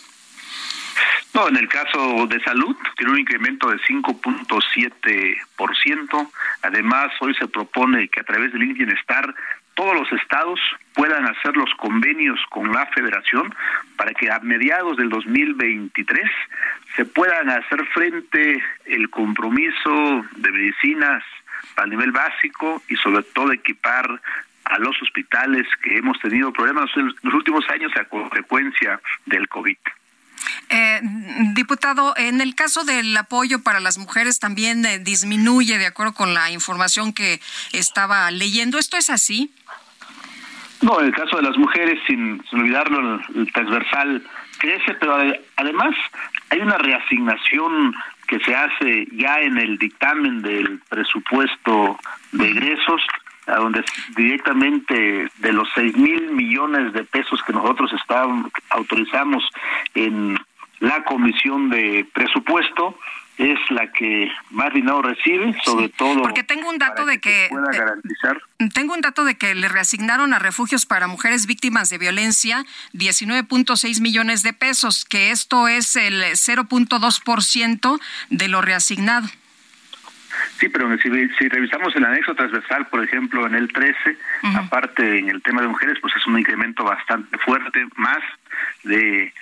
No, 1.33 1.49
en 1.49 1.57
el 1.57 1.67
caso 1.67 2.27
de 2.27 2.39
salud, 2.41 2.75
tiene 2.95 3.13
un 3.13 3.19
incremento 3.19 3.69
de 3.69 3.79
5.7%. 3.79 6.31
Además, 6.63 7.11
hoy 7.19 7.35
se 7.35 7.47
propone 7.47 8.07
que 8.07 8.21
a 8.21 8.23
través 8.23 8.53
del 8.53 8.73
Bienestar 8.73 9.35
todos 9.77 9.93
los 9.93 10.11
estados 10.19 10.59
puedan 10.95 11.25
hacer 11.27 11.55
los 11.55 11.71
convenios 11.75 12.39
con 12.49 12.73
la 12.73 12.87
federación 12.87 13.53
para 13.95 14.11
que 14.13 14.29
a 14.31 14.39
mediados 14.39 14.97
del 14.97 15.09
2023 15.09 16.29
se 16.95 17.05
puedan 17.05 17.49
hacer 17.51 17.85
frente 17.93 18.63
el 18.85 19.09
compromiso 19.11 20.25
de 20.37 20.51
medicinas 20.51 21.23
a 21.75 21.85
nivel 21.85 22.11
básico 22.11 22.81
y 22.89 22.95
sobre 22.95 23.21
todo 23.21 23.51
equipar 23.51 24.19
a 24.65 24.79
los 24.79 24.99
hospitales 25.01 25.67
que 25.83 25.97
hemos 25.97 26.19
tenido 26.19 26.51
problemas 26.51 26.89
en 26.95 27.13
los 27.21 27.33
últimos 27.35 27.69
años 27.69 27.91
a 27.95 28.05
consecuencia 28.05 28.99
del 29.27 29.47
COVID. 29.47 29.77
Eh, 30.69 30.99
diputado, 31.53 32.13
en 32.17 32.41
el 32.41 32.55
caso 32.55 32.83
del 32.83 33.15
apoyo 33.15 33.63
para 33.63 33.79
las 33.79 33.97
mujeres 33.97 34.39
también 34.39 34.85
eh, 34.85 34.99
disminuye 34.99 35.77
de 35.77 35.85
acuerdo 35.85 36.13
con 36.13 36.33
la 36.33 36.51
información 36.51 37.13
que 37.13 37.39
estaba 37.71 38.29
leyendo. 38.31 38.77
¿Esto 38.77 38.97
es 38.97 39.09
así? 39.09 39.51
No, 40.81 40.99
en 40.99 41.07
el 41.07 41.13
caso 41.13 41.37
de 41.37 41.43
las 41.43 41.57
mujeres, 41.57 41.99
sin, 42.05 42.43
olvidarlo, 42.51 43.19
el, 43.35 43.51
transversal 43.51 44.23
crece, 44.59 44.93
pero 44.99 45.17
además 45.55 45.95
hay 46.49 46.59
una 46.59 46.77
reasignación 46.77 47.95
que 48.27 48.39
se 48.39 48.55
hace 48.55 49.07
ya 49.13 49.39
en 49.39 49.57
el 49.57 49.77
dictamen 49.77 50.41
del 50.41 50.79
presupuesto 50.89 51.97
de 52.31 52.49
egresos, 52.49 53.01
a 53.47 53.55
donde 53.55 53.83
directamente 54.15 55.29
de 55.37 55.53
los 55.53 55.67
seis 55.73 55.95
mil 55.95 56.31
millones 56.31 56.93
de 56.93 57.03
pesos 57.03 57.41
que 57.43 57.53
nosotros 57.53 57.91
autorizamos 58.69 59.43
en 59.95 60.37
la 60.79 61.03
comisión 61.03 61.69
de 61.69 62.05
presupuesto, 62.13 62.97
es 63.37 63.59
la 63.69 63.91
que 63.91 64.31
más 64.49 64.73
dinero 64.73 65.01
recibe, 65.01 65.55
sobre 65.63 65.89
todo. 65.89 66.23
Porque 66.23 66.43
tengo 66.43 66.69
un 66.69 66.79
dato 66.79 67.05
de 67.05 67.19
que. 67.19 67.47
pueda 67.49 67.71
garantizar. 67.71 68.41
Tengo 68.73 68.93
un 68.95 69.01
dato 69.01 69.25
de 69.25 69.37
que 69.37 69.53
le 69.53 69.67
reasignaron 69.67 70.33
a 70.33 70.39
refugios 70.39 70.85
para 70.85 71.07
mujeres 71.07 71.45
víctimas 71.45 71.89
de 71.89 71.99
violencia 71.99 72.65
19.6 72.93 74.01
millones 74.01 74.41
de 74.41 74.53
pesos, 74.53 75.05
que 75.05 75.29
esto 75.31 75.67
es 75.67 75.95
el 75.95 76.23
0.2% 76.23 77.99
de 78.31 78.47
lo 78.47 78.61
reasignado. 78.61 79.27
Sí, 80.57 80.69
pero 80.69 80.89
si, 80.97 81.09
si, 81.37 81.47
revisamos 81.47 81.95
el 81.95 82.05
anexo 82.05 82.35
transversal, 82.35 82.87
por 82.87 83.03
ejemplo, 83.03 83.45
en 83.45 83.55
el 83.55 83.71
13, 83.71 84.17
aparte 84.55 85.19
en 85.19 85.29
el 85.29 85.41
tema 85.41 85.61
de 85.61 85.67
mujeres, 85.67 85.97
pues 86.01 86.15
es 86.15 86.25
un 86.27 86.39
incremento 86.39 86.83
bastante 86.83 87.37
fuerte, 87.39 87.85
más 87.95 88.19
de 88.83 89.33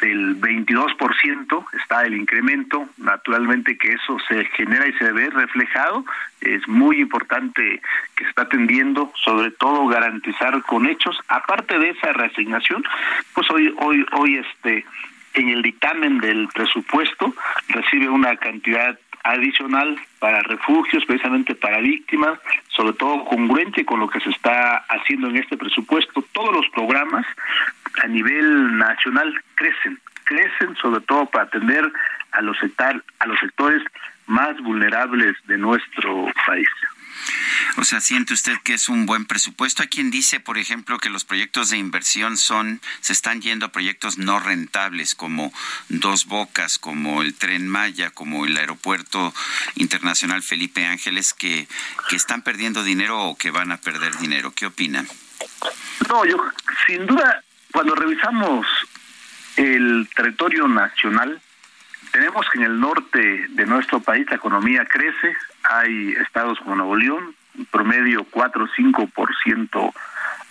del 0.00 0.40
22% 0.40 1.66
está 1.80 2.02
el 2.02 2.14
incremento, 2.14 2.88
naturalmente 2.98 3.76
que 3.76 3.92
eso 3.92 4.16
se 4.28 4.44
genera 4.56 4.86
y 4.86 4.92
se 4.94 5.12
ve 5.12 5.30
reflejado, 5.30 6.04
es 6.40 6.66
muy 6.66 7.00
importante 7.00 7.80
que 8.14 8.24
se 8.24 8.30
está 8.30 8.42
atendiendo, 8.42 9.12
sobre 9.22 9.50
todo 9.50 9.86
garantizar 9.86 10.62
con 10.62 10.86
hechos, 10.86 11.18
aparte 11.28 11.78
de 11.78 11.90
esa 11.90 12.12
reasignación, 12.12 12.82
pues 13.34 13.50
hoy 13.50 13.74
hoy 13.78 14.06
hoy 14.12 14.36
este 14.36 14.84
en 15.34 15.48
el 15.48 15.62
dictamen 15.62 16.18
del 16.18 16.48
presupuesto 16.48 17.34
recibe 17.68 18.08
una 18.08 18.36
cantidad 18.36 18.98
adicional 19.22 19.98
para 20.18 20.40
refugios, 20.42 21.04
precisamente 21.04 21.54
para 21.54 21.78
víctimas, 21.80 22.38
sobre 22.68 22.92
todo 22.94 23.24
congruente 23.24 23.84
con 23.84 24.00
lo 24.00 24.08
que 24.08 24.20
se 24.20 24.30
está 24.30 24.84
haciendo 24.88 25.28
en 25.28 25.36
este 25.36 25.56
presupuesto. 25.56 26.24
Todos 26.32 26.54
los 26.54 26.68
programas 26.70 27.26
a 28.02 28.06
nivel 28.06 28.78
nacional 28.78 29.32
crecen, 29.54 29.98
crecen 30.24 30.76
sobre 30.76 31.00
todo 31.02 31.26
para 31.26 31.44
atender 31.44 31.90
a 32.32 32.42
los, 32.42 32.56
a 33.18 33.26
los 33.26 33.38
sectores 33.40 33.82
más 34.26 34.58
vulnerables 34.60 35.36
de 35.46 35.58
nuestro 35.58 36.26
país. 36.46 36.68
O 37.76 37.84
sea, 37.84 38.00
siente 38.00 38.34
usted 38.34 38.58
que 38.64 38.74
es 38.74 38.88
un 38.88 39.06
buen 39.06 39.26
presupuesto. 39.26 39.82
Hay 39.82 39.88
quien 39.88 40.10
dice, 40.10 40.40
por 40.40 40.58
ejemplo, 40.58 40.98
que 40.98 41.10
los 41.10 41.24
proyectos 41.24 41.70
de 41.70 41.78
inversión 41.78 42.36
son, 42.36 42.80
se 43.00 43.12
están 43.12 43.40
yendo 43.40 43.66
a 43.66 43.72
proyectos 43.72 44.18
no 44.18 44.40
rentables, 44.40 45.14
como 45.14 45.52
Dos 45.88 46.26
Bocas, 46.26 46.78
como 46.78 47.22
el 47.22 47.34
Tren 47.34 47.68
Maya, 47.68 48.10
como 48.10 48.44
el 48.44 48.56
Aeropuerto 48.56 49.34
Internacional 49.76 50.42
Felipe 50.42 50.84
Ángeles, 50.84 51.32
que, 51.32 51.68
que 52.08 52.16
están 52.16 52.42
perdiendo 52.42 52.82
dinero 52.82 53.20
o 53.20 53.36
que 53.36 53.50
van 53.50 53.72
a 53.72 53.76
perder 53.78 54.16
dinero. 54.18 54.52
¿Qué 54.52 54.66
opinan? 54.66 55.08
No, 56.08 56.24
yo, 56.24 56.36
sin 56.86 57.06
duda, 57.06 57.42
cuando 57.72 57.94
revisamos 57.94 58.66
el 59.56 60.08
territorio 60.14 60.66
nacional, 60.68 61.40
tenemos 62.10 62.46
que 62.50 62.58
en 62.58 62.64
el 62.64 62.80
norte 62.80 63.46
de 63.48 63.66
nuestro 63.66 64.00
país 64.00 64.26
la 64.28 64.36
economía 64.36 64.84
crece, 64.84 65.36
hay 65.64 66.12
estados 66.12 66.58
como 66.60 66.76
Nuevo 66.76 66.96
León, 66.96 67.34
promedio 67.70 68.24
4 68.30 68.64
o 68.64 68.68
5% 68.68 69.92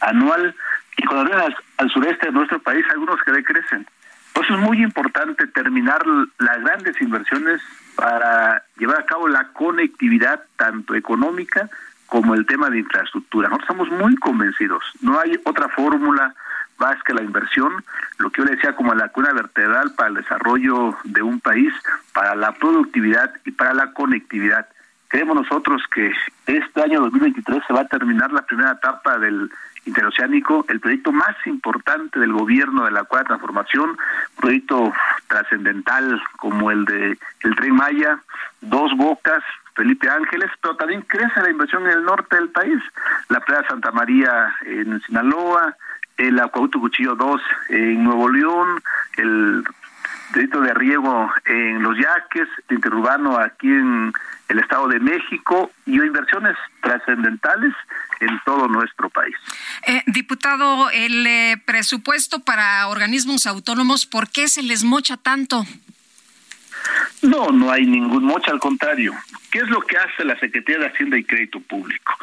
anual, 0.01 0.55
y 0.97 1.05
cuando 1.05 1.25
vienes 1.25 1.55
al, 1.77 1.89
sureste 1.89 2.27
de 2.27 2.31
nuestro 2.33 2.59
país, 2.59 2.85
algunos 2.91 3.21
que 3.23 3.31
decrecen. 3.31 3.87
Entonces 4.27 4.55
es 4.55 4.61
muy 4.61 4.83
importante 4.83 5.47
terminar 5.47 6.05
las 6.37 6.61
grandes 6.61 7.01
inversiones 7.01 7.61
para 7.95 8.63
llevar 8.77 9.01
a 9.01 9.05
cabo 9.05 9.27
la 9.27 9.47
conectividad 9.53 10.43
tanto 10.55 10.95
económica 10.95 11.69
como 12.05 12.35
el 12.35 12.45
tema 12.45 12.69
de 12.69 12.79
infraestructura. 12.79 13.49
Nosotros 13.49 13.69
estamos 13.69 13.99
muy 13.99 14.15
convencidos, 14.17 14.83
no 15.01 15.19
hay 15.19 15.39
otra 15.45 15.69
fórmula 15.69 16.33
más 16.79 17.01
que 17.03 17.13
la 17.13 17.21
inversión, 17.21 17.83
lo 18.17 18.29
que 18.29 18.41
yo 18.41 18.45
le 18.45 18.55
decía 18.55 18.75
como 18.75 18.93
la 18.93 19.09
cuna 19.09 19.33
vertebral 19.33 19.93
para 19.95 20.09
el 20.09 20.15
desarrollo 20.15 20.97
de 21.03 21.21
un 21.21 21.39
país, 21.39 21.73
para 22.13 22.35
la 22.35 22.53
productividad 22.53 23.33
y 23.45 23.51
para 23.51 23.73
la 23.73 23.91
conectividad. 23.91 24.67
Creemos 25.09 25.35
nosotros 25.35 25.81
que 25.93 26.11
este 26.45 26.81
año 26.83 27.01
2023 27.01 27.63
se 27.67 27.73
va 27.73 27.81
a 27.81 27.87
terminar 27.87 28.31
la 28.31 28.43
primera 28.43 28.73
etapa 28.73 29.17
del 29.17 29.49
interoceánico, 29.85 30.65
el 30.69 30.79
proyecto 30.79 31.11
más 31.11 31.35
importante 31.47 32.19
del 32.19 32.31
gobierno 32.31 32.85
de 32.85 32.91
la 32.91 33.05
cuarta 33.05 33.29
transformación, 33.29 33.97
proyecto 34.39 34.93
trascendental 35.27 36.21
como 36.37 36.69
el 36.69 36.85
de 36.85 37.17
el 37.41 37.55
Tren 37.55 37.75
Maya, 37.75 38.19
Dos 38.61 38.95
Bocas, 38.95 39.43
Felipe 39.73 40.07
Ángeles, 40.09 40.51
pero 40.61 40.75
también 40.75 41.01
crece 41.01 41.41
la 41.41 41.49
inversión 41.49 41.87
en 41.87 41.93
el 41.93 42.03
norte 42.03 42.35
del 42.35 42.49
país, 42.49 42.79
la 43.29 43.39
playa 43.39 43.67
Santa 43.67 43.91
María 43.91 44.53
en 44.65 45.01
Sinaloa, 45.01 45.75
el 46.17 46.39
Acuauto 46.39 46.79
Cuchillo 46.79 47.15
2 47.15 47.41
en 47.69 48.03
Nuevo 48.03 48.29
León, 48.29 48.81
el 49.17 49.63
delito 50.33 50.61
de 50.61 50.73
riego 50.73 51.31
en 51.45 51.81
Los 51.81 51.97
Yaques, 51.97 52.47
interurbano 52.69 53.37
aquí 53.37 53.67
en 53.67 54.13
el 54.47 54.59
Estado 54.59 54.87
de 54.87 54.99
México 54.99 55.71
y 55.85 55.95
inversiones 55.95 56.55
trascendentales 56.81 57.73
en 58.19 58.39
todo 58.45 58.67
nuestro 58.67 59.09
país. 59.09 59.35
Eh, 59.85 60.01
diputado, 60.07 60.89
el 60.89 61.25
eh, 61.25 61.61
presupuesto 61.65 62.39
para 62.39 62.87
organismos 62.87 63.45
autónomos, 63.47 64.05
¿por 64.05 64.29
qué 64.29 64.47
se 64.47 64.63
les 64.63 64.83
mocha 64.83 65.17
tanto? 65.17 65.65
No, 67.21 67.49
no 67.49 67.71
hay 67.71 67.85
ningún 67.85 68.23
mocha, 68.23 68.51
al 68.51 68.59
contrario. 68.59 69.13
¿Qué 69.51 69.59
es 69.59 69.69
lo 69.69 69.81
que 69.81 69.97
hace 69.97 70.23
la 70.23 70.39
Secretaría 70.39 70.79
de 70.79 70.87
Hacienda 70.87 71.17
y 71.17 71.23
Crédito 71.23 71.59
Público? 71.59 72.13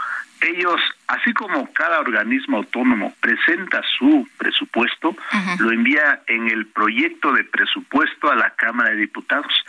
Ellos, 0.41 0.81
así 1.07 1.33
como 1.33 1.73
cada 1.73 1.99
organismo 1.99 2.59
autónomo 2.59 3.14
presenta 3.21 3.83
su 3.99 4.29
presupuesto, 4.37 5.17
lo 5.59 5.73
envía 5.73 6.21
en 6.27 6.49
el 6.51 6.67
proyecto 6.67 7.33
de 7.33 7.45
presupuesto 7.45 8.31
a 8.31 8.37
la 8.37 8.51
Cámara 8.51 8.91
de 8.91 8.97
Diputados. 8.97 9.64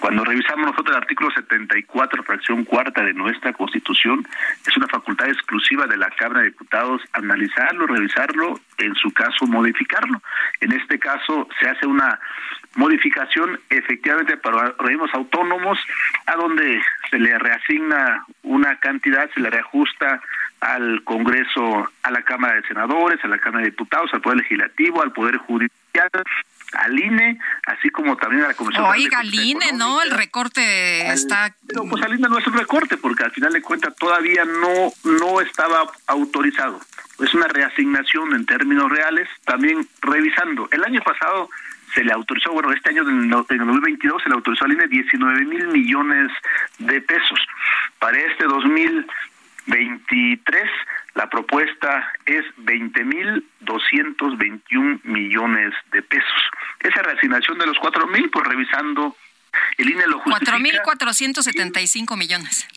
Cuando 0.00 0.24
revisamos 0.24 0.66
nosotros 0.66 0.96
el 0.96 1.02
artículo 1.02 1.30
74, 1.30 2.22
fracción 2.22 2.64
cuarta 2.64 3.02
de 3.02 3.12
nuestra 3.14 3.52
Constitución, 3.52 4.26
es 4.66 4.76
una 4.76 4.86
facultad 4.86 5.28
exclusiva 5.28 5.86
de 5.86 5.96
la 5.96 6.10
Cámara 6.10 6.40
de 6.40 6.50
Diputados 6.50 7.02
analizarlo, 7.12 7.86
revisarlo, 7.86 8.60
en 8.78 8.94
su 8.94 9.10
caso 9.12 9.46
modificarlo. 9.46 10.22
En 10.60 10.72
este 10.72 10.98
caso 10.98 11.48
se 11.60 11.68
hace 11.68 11.86
una 11.86 12.18
modificación 12.76 13.58
efectivamente 13.70 14.36
para 14.36 14.74
organismos 14.78 15.12
autónomos, 15.14 15.78
a 16.26 16.36
donde 16.36 16.80
se 17.10 17.18
le 17.18 17.36
reasigna 17.38 18.24
una 18.44 18.76
cantidad, 18.76 19.28
se 19.34 19.40
le 19.40 19.50
reajusta 19.50 20.20
al 20.60 21.02
Congreso, 21.04 21.90
a 22.02 22.10
la 22.10 22.22
Cámara 22.22 22.54
de 22.54 22.62
Senadores, 22.62 23.22
a 23.24 23.28
la 23.28 23.38
Cámara 23.38 23.64
de 23.64 23.70
Diputados, 23.70 24.12
al 24.12 24.20
Poder 24.20 24.38
Legislativo, 24.38 25.02
al 25.02 25.12
Poder 25.12 25.36
Judicial, 25.38 26.10
al 26.72 26.98
INE, 26.98 27.38
así 27.66 27.90
como 27.90 28.16
también 28.16 28.44
a 28.44 28.48
la 28.48 28.54
Comisión. 28.54 28.84
Oiga, 28.84 29.20
al 29.20 29.34
INE, 29.34 29.72
¿no? 29.74 30.02
El 30.02 30.10
recorte 30.10 31.12
está. 31.12 31.54
No, 31.74 31.84
pues 31.88 32.02
al 32.02 32.14
INE 32.14 32.28
no 32.28 32.38
es 32.38 32.46
un 32.46 32.54
recorte, 32.54 32.96
porque 32.96 33.24
al 33.24 33.32
final 33.32 33.52
de 33.52 33.60
cuentas 33.62 33.94
todavía 33.96 34.44
no, 34.44 34.92
no 35.04 35.40
estaba 35.40 35.90
autorizado. 36.06 36.80
Es 37.20 37.34
una 37.34 37.48
reasignación 37.48 38.34
en 38.34 38.46
términos 38.46 38.88
reales, 38.90 39.28
también 39.44 39.88
revisando. 40.02 40.68
El 40.70 40.84
año 40.84 41.00
pasado 41.02 41.50
se 41.94 42.04
le 42.04 42.12
autorizó, 42.12 42.52
bueno, 42.52 42.70
este 42.72 42.90
año 42.90 43.08
en 43.08 43.24
el 43.24 43.30
2022 43.30 44.22
se 44.22 44.28
le 44.28 44.34
autorizó 44.34 44.66
al 44.66 44.72
INE 44.72 44.88
19 44.88 45.46
mil 45.46 45.68
millones 45.68 46.30
de 46.78 47.00
pesos. 47.00 47.40
Para 47.98 48.18
este 48.18 48.44
2023 48.44 50.70
la 51.18 51.28
propuesta 51.28 52.12
es 52.26 52.44
20 52.58 53.04
mil 53.04 53.44
221 53.60 55.00
millones 55.02 55.74
de 55.90 56.00
pesos. 56.02 56.42
Esa 56.80 57.02
reasignación 57.02 57.58
de 57.58 57.66
los 57.66 57.78
4 57.78 58.06
mil, 58.06 58.30
pues 58.30 58.46
revisando, 58.46 59.16
el 59.76 59.90
INE 59.90 60.06
lo 60.06 60.18
justifica. 60.20 60.52
4 60.52 60.58
mil 60.60 60.80
475 60.82 62.16
millones. 62.16 62.68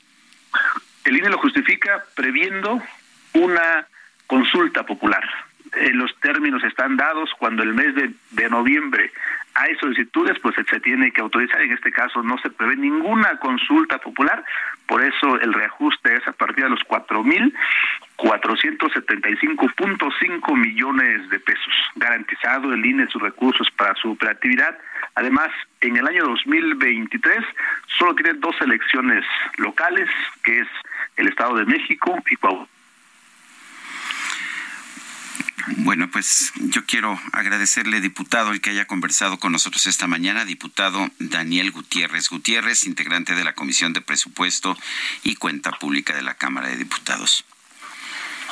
El 1.04 1.18
INE 1.18 1.30
lo 1.30 1.38
justifica 1.38 2.04
previendo 2.16 2.82
una 3.34 3.88
consulta 4.28 4.86
popular 4.86 5.24
eh, 5.74 5.92
los 5.94 6.14
términos 6.20 6.64
están 6.64 6.98
dados 6.98 7.30
cuando 7.40 7.64
el 7.64 7.74
mes 7.74 7.96
de, 7.96 8.12
de, 8.32 8.50
noviembre 8.50 9.12
hay 9.62 9.76
solicitudes, 9.76 10.40
pues 10.40 10.56
se 10.56 10.80
tiene 10.80 11.12
que 11.12 11.22
autorizar. 11.22 11.62
En 11.62 11.72
este 11.72 11.92
caso 11.92 12.24
no 12.24 12.38
se 12.40 12.50
prevé 12.50 12.76
ninguna 12.76 13.38
consulta 13.38 14.00
popular, 14.00 14.44
por 14.88 15.04
eso 15.04 15.40
el 15.40 15.54
reajuste 15.54 16.16
es 16.16 16.28
a 16.28 16.32
partir 16.32 16.64
de 16.64 16.72
los 16.72 16.84
cuatro 16.84 17.24
mil 17.24 17.54
cuatrocientos 18.16 18.92
setenta 18.94 19.30
y 19.30 19.38
cinco 19.38 19.68
punto 19.76 20.10
cinco 20.20 20.56
millones 20.56 21.30
de 21.30 21.40
pesos, 21.40 21.74
garantizado 21.96 22.74
el 22.74 22.86
INE 22.86 23.08
sus 23.08 23.22
recursos 23.22 23.70
para 23.72 23.94
su 23.96 24.12
operatividad. 24.12 24.78
Además, 25.16 25.50
en 25.82 25.98
el 25.98 26.08
año 26.08 26.24
2023 26.26 27.40
solo 28.00 28.16
tiene 28.16 28.34
dos 28.40 28.56
elecciones 28.62 29.26
locales, 29.58 30.10
que 30.44 30.60
es 30.60 30.68
el 31.18 31.28
Estado 31.28 31.56
de 31.58 31.66
México 31.66 32.18
y 32.30 32.36
Coahuila 32.36 32.68
bueno, 35.78 36.10
pues 36.12 36.52
yo 36.56 36.86
quiero 36.86 37.20
agradecerle, 37.34 38.02
diputado, 38.02 38.52
el 38.52 38.62
que 38.62 38.72
haya 38.72 38.86
conversado 38.86 39.40
con 39.40 39.52
nosotros 39.52 39.86
esta 39.86 40.08
mañana, 40.08 40.46
diputado 40.46 41.10
Daniel 41.20 41.72
Gutiérrez 41.72 42.30
Gutiérrez, 42.30 42.86
integrante 42.86 43.36
de 43.36 43.44
la 43.44 43.54
Comisión 43.54 43.94
de 43.94 44.02
Presupuesto 44.02 44.78
y 45.24 45.36
Cuenta 45.36 45.72
Pública 45.72 46.14
de 46.16 46.22
la 46.22 46.36
Cámara 46.36 46.68
de 46.68 46.78
Diputados. 46.78 47.46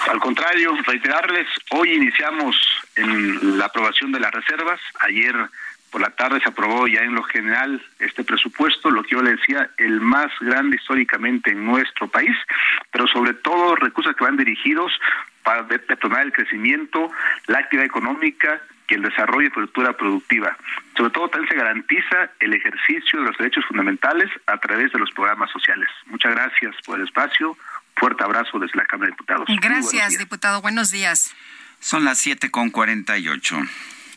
Al 0.07 0.19
contrario, 0.19 0.75
reiterarles, 0.85 1.47
hoy 1.71 1.93
iniciamos 1.93 2.55
en 2.95 3.57
la 3.57 3.65
aprobación 3.65 4.11
de 4.11 4.19
las 4.19 4.31
reservas, 4.31 4.79
ayer 5.01 5.35
por 5.89 6.01
la 6.01 6.11
tarde 6.11 6.39
se 6.39 6.49
aprobó 6.49 6.87
ya 6.87 7.01
en 7.01 7.15
lo 7.15 7.23
general 7.23 7.83
este 7.99 8.23
presupuesto, 8.23 8.91
lo 8.91 9.03
que 9.03 9.15
yo 9.15 9.21
le 9.21 9.35
decía, 9.35 9.69
el 9.77 9.99
más 9.99 10.31
grande 10.39 10.77
históricamente 10.77 11.51
en 11.51 11.65
nuestro 11.65 12.07
país, 12.07 12.35
pero 12.91 13.07
sobre 13.07 13.33
todo 13.33 13.75
recursos 13.75 14.15
que 14.15 14.23
van 14.23 14.37
dirigidos 14.37 14.91
para 15.49 15.63
detonar 15.63 16.27
el 16.27 16.31
crecimiento, 16.31 17.09
la 17.47 17.57
actividad 17.57 17.87
económica 17.87 18.61
y 18.87 18.93
el 18.93 19.01
desarrollo 19.01 19.47
y 19.47 19.49
cultura 19.49 19.93
productiva. 19.93 20.55
Sobre 20.95 21.09
todo 21.09 21.27
también 21.27 21.49
se 21.49 21.57
garantiza 21.57 22.29
el 22.39 22.53
ejercicio 22.53 23.17
de 23.17 23.25
los 23.25 23.37
derechos 23.39 23.65
fundamentales 23.65 24.29
a 24.45 24.57
través 24.59 24.91
de 24.91 24.99
los 24.99 25.09
programas 25.09 25.49
sociales. 25.49 25.89
Muchas 26.05 26.35
gracias 26.35 26.75
por 26.85 26.99
el 26.99 27.07
espacio. 27.07 27.57
Fuerte 27.95 28.23
abrazo 28.23 28.59
desde 28.59 28.77
la 28.77 28.85
Cámara 28.85 29.07
de 29.07 29.13
Diputados. 29.13 29.47
Gracias, 29.59 30.19
diputado. 30.19 30.61
Buenos 30.61 30.91
días. 30.91 31.33
Son 31.79 32.05
las 32.05 32.19
7 32.19 32.51
con 32.51 32.69
48. 32.69 33.57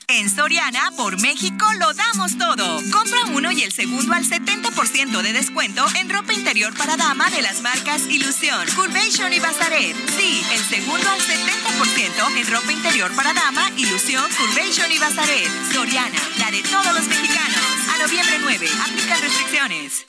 En 0.08 0.28
Soriana, 0.28 0.90
por 0.96 1.20
México, 1.20 1.64
lo 1.78 1.92
damos 1.94 2.36
todo. 2.36 2.80
Compra 2.90 3.24
uno 3.34 3.50
y 3.52 3.62
el 3.62 3.72
segundo 3.72 4.12
al 4.12 4.24
70% 4.24 5.22
de 5.22 5.32
descuento 5.32 5.84
en 5.96 6.10
ropa 6.10 6.32
interior 6.32 6.74
para 6.76 6.96
dama 6.96 7.30
de 7.30 7.42
las 7.42 7.62
marcas 7.62 8.02
Ilusión, 8.08 8.66
Curvation 8.74 9.32
y 9.32 9.38
Bazaret. 9.38 9.96
Sí, 10.16 10.44
el 10.52 10.60
segundo 10.60 11.08
al 11.08 11.20
70% 11.20 12.36
en 12.36 12.46
ropa 12.52 12.72
interior 12.72 13.14
para 13.14 13.32
dama, 13.32 13.70
Ilusión, 13.76 14.24
Curvation 14.36 14.90
y 14.92 14.98
Bazaret. 14.98 15.48
Soriana, 15.72 16.18
la 16.38 16.50
de 16.50 16.62
todos 16.62 16.94
los 16.94 17.06
mexicanos. 17.06 17.58
A 17.94 17.98
noviembre 17.98 18.38
9, 18.40 18.68
aplican 18.84 19.20
restricciones. 19.20 20.04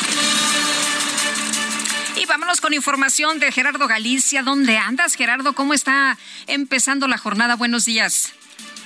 Y 2.16 2.26
vámonos 2.26 2.62
con 2.62 2.74
información 2.74 3.40
de 3.40 3.52
Gerardo 3.52 3.88
Galicia. 3.88 4.44
¿Dónde 4.44 4.78
andas, 4.78 5.16
Gerardo? 5.16 5.54
¿Cómo 5.54 5.74
está 5.74 6.18
empezando 6.48 7.08
la 7.08 7.18
jornada? 7.18 7.56
Buenos 7.56 7.86
días. 7.86 8.34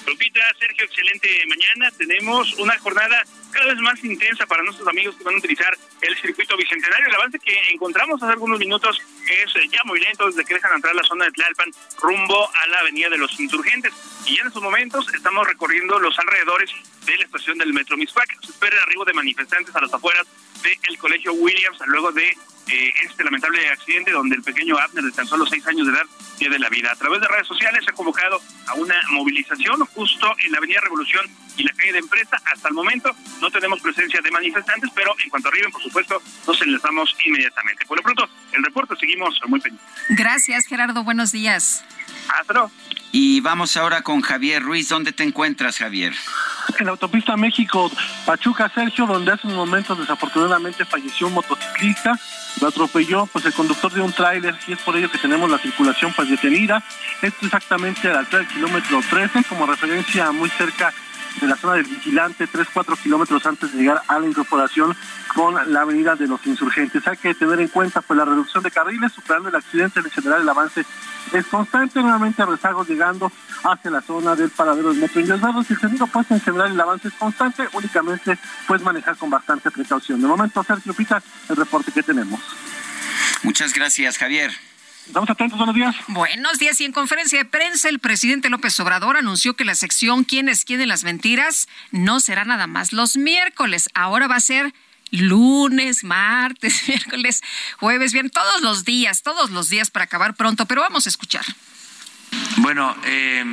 Lupita, 0.08 0.40
Sergio, 0.58 0.86
excelente 0.86 1.28
mañana. 1.48 1.92
Tenemos 1.98 2.54
una 2.60 2.78
jornada 2.80 3.24
cada 3.52 3.66
vez 3.68 3.78
más 3.80 4.02
intensa 4.04 4.46
para 4.46 4.64
nuestros 4.64 4.88
amigos 4.88 5.16
que 5.18 5.24
van 5.26 5.36
a 5.36 5.38
utilizar 5.38 5.78
el 6.02 6.18
circuito 6.18 6.56
bicentenario. 6.56 7.08
El 7.08 7.16
avance 7.16 7.38
que 7.40 7.54
encontramos 7.74 8.24
hace 8.24 8.32
algunos 8.32 8.58
minutos 8.58 9.02
es 9.28 9.54
ya 9.70 9.84
muy 9.84 10.00
lento 10.00 10.28
desde 10.28 10.46
que 10.46 10.54
dejan 10.54 10.76
entrar 10.76 10.96
la 10.96 11.04
zona 11.04 11.26
de 11.26 11.32
Tlalpan 11.32 11.72
rumbo 12.02 12.50
a 12.50 12.68
la 12.68 12.80
avenida 12.80 13.10
de 13.10 13.18
los 13.18 13.38
insurgentes. 13.38 13.94
Y 14.26 14.40
en 14.40 14.48
estos 14.48 14.64
momentos 14.64 15.06
estamos 15.14 15.46
recorriendo 15.46 16.00
los 16.00 16.18
alrededores 16.18 16.72
de 17.06 17.18
la 17.18 17.26
estación 17.26 17.58
del 17.58 17.74
Metro 17.74 17.98
Miscuac. 17.98 18.30
Se 18.46 18.52
espera 18.52 18.78
el 18.78 18.84
arribo 18.84 19.04
de 19.04 19.14
manifestantes 19.14 19.76
a 19.76 19.82
las 19.82 19.94
afueras 19.94 20.26
del 20.64 20.98
Colegio 20.98 21.34
Williams 21.34 21.80
luego 21.86 22.14
de 22.14 22.36
eh, 22.70 22.94
este 23.06 23.24
lamentable 23.24 23.68
accidente 23.70 24.12
donde 24.12 24.36
el 24.36 24.44
pequeño 24.44 24.78
Abner 24.78 25.04
de 25.04 25.12
tan 25.12 25.28
solo 25.28 25.46
seis 25.46 25.66
años 25.68 25.88
de 25.88 25.94
edad 25.94 26.06
pierde 26.38 26.60
la 26.60 26.70
vida. 26.70 26.92
A 26.92 26.96
través 26.96 27.22
de 27.22 27.28
redes 27.28 27.48
sociales 27.48 27.84
se 27.84 27.92
ha 27.92 27.94
convocado 27.94 28.42
a 28.68 28.74
una 28.76 28.96
movilización 29.12 29.80
justo 29.94 30.34
en 30.44 30.52
la 30.52 30.58
Avenida 30.58 30.80
Revolución 30.82 31.26
y 31.56 31.64
la 31.64 31.74
calle 31.74 31.94
de 31.94 32.00
Empresa. 32.00 32.38
Hasta 32.46 32.68
el 32.68 32.74
momento 32.74 33.16
no 33.42 33.50
tenemos 33.50 33.82
presencia 33.82 34.22
de 34.22 34.32
manifestantes, 34.32 34.90
pero 34.94 35.16
en 35.24 35.30
cuanto 35.30 35.50
arriben, 35.50 35.72
por 35.72 35.82
supuesto, 35.82 36.22
nos 36.46 36.62
enlazamos 36.62 37.16
inmediatamente. 37.26 37.86
Por 37.86 37.98
lo 37.98 38.04
pronto, 38.04 38.30
el 38.52 38.64
reporte 38.64 38.96
seguimos 39.00 39.40
muy 39.48 39.60
pendientes. 39.60 39.90
Gracias, 40.10 40.66
Gerardo. 40.66 41.04
Buenos 41.04 41.32
días. 41.32 41.84
Hasta 42.30 42.54
luego. 42.54 42.72
Y 43.12 43.40
vamos 43.40 43.78
ahora 43.78 44.02
con 44.02 44.22
Javier 44.22 44.62
Ruiz. 44.62 44.90
¿Dónde 44.90 45.12
te 45.12 45.24
encuentras, 45.24 45.78
Javier? 45.78 46.14
En 46.78 46.86
la 46.86 46.92
autopista 46.92 47.38
México 47.38 47.90
Pachuca 48.26 48.70
Sergio, 48.74 49.06
donde 49.06 49.32
hace 49.32 49.48
unos 49.48 49.58
momentos 49.58 49.98
desafortunadamente 49.98 50.86
falleció 50.86 51.28
un 51.28 51.34
motociclista, 51.34 52.20
lo 52.62 52.68
atropelló 52.68 53.26
pues 53.28 53.46
el 53.46 53.54
conductor 53.54 53.92
de 53.92 54.02
un 54.02 54.14
tráiler 54.14 54.56
y 54.68 54.74
es 54.74 54.80
por 54.80 54.96
ello 54.96 55.12
que 55.12 55.18
tenemos 55.18 55.50
la 55.50 55.58
circulación 55.58 56.14
pues 56.16 56.30
detenida. 56.30 56.84
Esto 57.22 57.46
exactamente 57.46 58.08
a 58.08 58.14
la 58.14 58.20
altura 58.20 58.40
del 58.40 58.48
kilómetro 58.48 59.00
13, 59.10 59.44
como 59.46 59.66
referencia 59.66 60.32
muy 60.32 60.50
cerca 60.50 60.94
de 61.40 61.48
la 61.48 61.56
zona 61.56 61.76
del 61.76 61.86
vigilante, 61.86 62.48
3-4 62.48 62.98
kilómetros 62.98 63.46
antes 63.46 63.72
de 63.72 63.80
llegar 63.80 64.02
a 64.08 64.20
la 64.20 64.28
incorporación 64.28 64.96
con 65.34 65.56
la 65.72 65.82
avenida 65.82 66.16
de 66.16 66.28
los 66.28 66.46
insurgentes. 66.46 67.08
Hay 67.08 67.18
que 67.18 67.34
tener 67.36 67.60
en 67.60 67.68
cuenta 67.68 68.02
pues 68.02 68.18
la 68.18 68.26
reducción 68.26 68.64
de 68.64 68.72
carriles, 68.72 69.12
superando 69.12 69.50
el 69.50 69.56
accidente, 69.56 70.00
en 70.00 70.10
general 70.10 70.42
el 70.42 70.50
avance 70.50 70.86
es 71.34 71.46
constante, 71.48 72.02
nuevamente 72.02 72.46
rezagos 72.46 72.88
llegando 72.88 73.32
hacia 73.64 73.92
la 73.92 74.02
zona 74.02 74.36
del 74.36 74.50
paradero 74.50 74.90
del 74.90 75.02
metro 75.02 75.22
y 75.22 75.30
el 75.30 75.80
sentido 75.80 76.08
pues 76.08 76.30
en 76.32 76.42
general 76.42 76.72
el 76.72 76.80
avance 76.80 77.08
es 77.10 77.14
constante, 77.16 77.68
únicamente 77.74 78.38
pues 78.68 78.82
manejar 78.82 79.18
con 79.18 79.30
bastante 79.30 79.70
precaución. 79.72 80.22
De 80.22 80.28
momento, 80.28 80.64
Sergio 80.64 80.94
Pita, 80.94 81.22
el 81.50 81.56
reporte 81.56 81.92
que 81.92 82.04
tenemos. 82.04 82.40
Muchas 83.44 83.74
gracias, 83.74 84.18
Javier. 84.18 84.52
Estamos 85.08 85.30
atentos, 85.30 85.58
buenos 85.58 85.74
días. 85.74 85.96
Buenos 86.10 86.60
días. 86.60 86.82
Y 86.82 86.86
en 86.86 86.92
conferencia 86.92 87.40
de 87.40 87.46
prensa, 87.46 87.88
el 87.88 88.00
presidente 88.00 88.50
López 88.50 88.78
Obrador 88.82 89.16
anunció 89.16 89.56
que 89.56 89.64
la 89.64 89.74
sección 89.74 90.26
Quienes 90.26 90.66
quieren 90.66 90.90
las 90.90 91.06
mentiras 91.06 91.70
no 91.92 92.20
será 92.20 92.44
nada 92.44 92.68
más 92.68 92.92
los 92.92 93.16
miércoles. 93.16 93.90
Ahora 93.94 94.28
va 94.28 94.36
a 94.36 94.42
ser 94.42 94.74
lunes, 95.10 96.04
martes, 96.04 96.84
miércoles, 96.90 97.42
jueves, 97.80 98.12
bien, 98.12 98.30
todos 98.30 98.62
los 98.62 98.84
días, 98.84 99.24
todos 99.24 99.50
los 99.50 99.70
días 99.70 99.90
para 99.90 100.06
acabar 100.06 100.36
pronto, 100.36 100.66
pero 100.66 100.82
vamos 100.82 101.06
a 101.06 101.10
escuchar. 101.10 101.46
Bueno, 102.58 102.94
eh, 103.06 103.46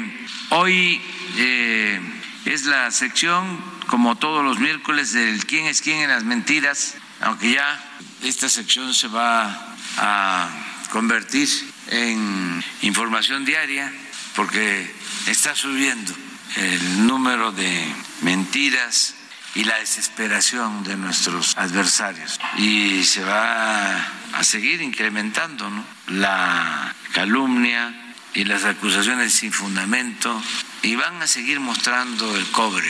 hoy 0.50 1.00
eh, 1.36 2.00
es 2.46 2.66
la 2.66 2.90
sección, 2.90 3.62
como 3.86 4.16
todos 4.16 4.42
los 4.42 4.58
miércoles, 4.58 5.12
del 5.12 5.46
quién 5.46 5.66
es 5.66 5.80
quién 5.80 6.00
en 6.00 6.10
las 6.10 6.24
mentiras, 6.24 6.96
aunque 7.20 7.52
ya 7.52 7.80
esta 8.22 8.48
sección 8.48 8.92
se 8.92 9.06
va 9.06 9.76
a 9.98 10.63
convertir 10.94 11.48
en 11.88 12.62
información 12.82 13.44
diaria 13.44 13.92
porque 14.36 14.88
está 15.26 15.56
subiendo 15.56 16.14
el 16.54 17.08
número 17.08 17.50
de 17.50 17.92
mentiras 18.22 19.16
y 19.56 19.64
la 19.64 19.78
desesperación 19.78 20.84
de 20.84 20.96
nuestros 20.96 21.56
adversarios. 21.56 22.38
Y 22.58 23.02
se 23.02 23.24
va 23.24 24.06
a 24.34 24.44
seguir 24.44 24.82
incrementando 24.82 25.68
la 26.06 26.94
calumnia 27.12 28.14
y 28.32 28.44
las 28.44 28.64
acusaciones 28.64 29.34
sin 29.34 29.50
fundamento 29.50 30.40
y 30.82 30.94
van 30.94 31.20
a 31.20 31.26
seguir 31.26 31.58
mostrando 31.58 32.36
el 32.36 32.46
cobre. 32.52 32.88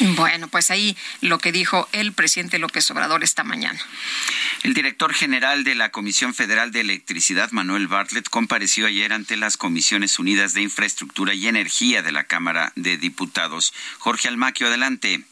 Bueno, 0.00 0.48
pues 0.48 0.70
ahí 0.70 0.96
lo 1.20 1.38
que 1.38 1.52
dijo 1.52 1.88
el 1.92 2.12
presidente 2.12 2.58
López 2.58 2.90
Obrador 2.90 3.24
esta 3.24 3.44
mañana. 3.44 3.80
El 4.62 4.74
director 4.74 5.12
general 5.12 5.64
de 5.64 5.74
la 5.74 5.90
Comisión 5.90 6.34
Federal 6.34 6.70
de 6.70 6.80
Electricidad, 6.80 7.50
Manuel 7.50 7.88
Bartlett, 7.88 8.28
compareció 8.28 8.86
ayer 8.86 9.12
ante 9.12 9.36
las 9.36 9.56
Comisiones 9.56 10.18
Unidas 10.18 10.54
de 10.54 10.62
Infraestructura 10.62 11.34
y 11.34 11.48
Energía 11.48 12.02
de 12.02 12.12
la 12.12 12.24
Cámara 12.24 12.72
de 12.76 12.96
Diputados. 12.96 13.72
Jorge 13.98 14.28
Almaquio, 14.28 14.68
adelante. 14.68 15.24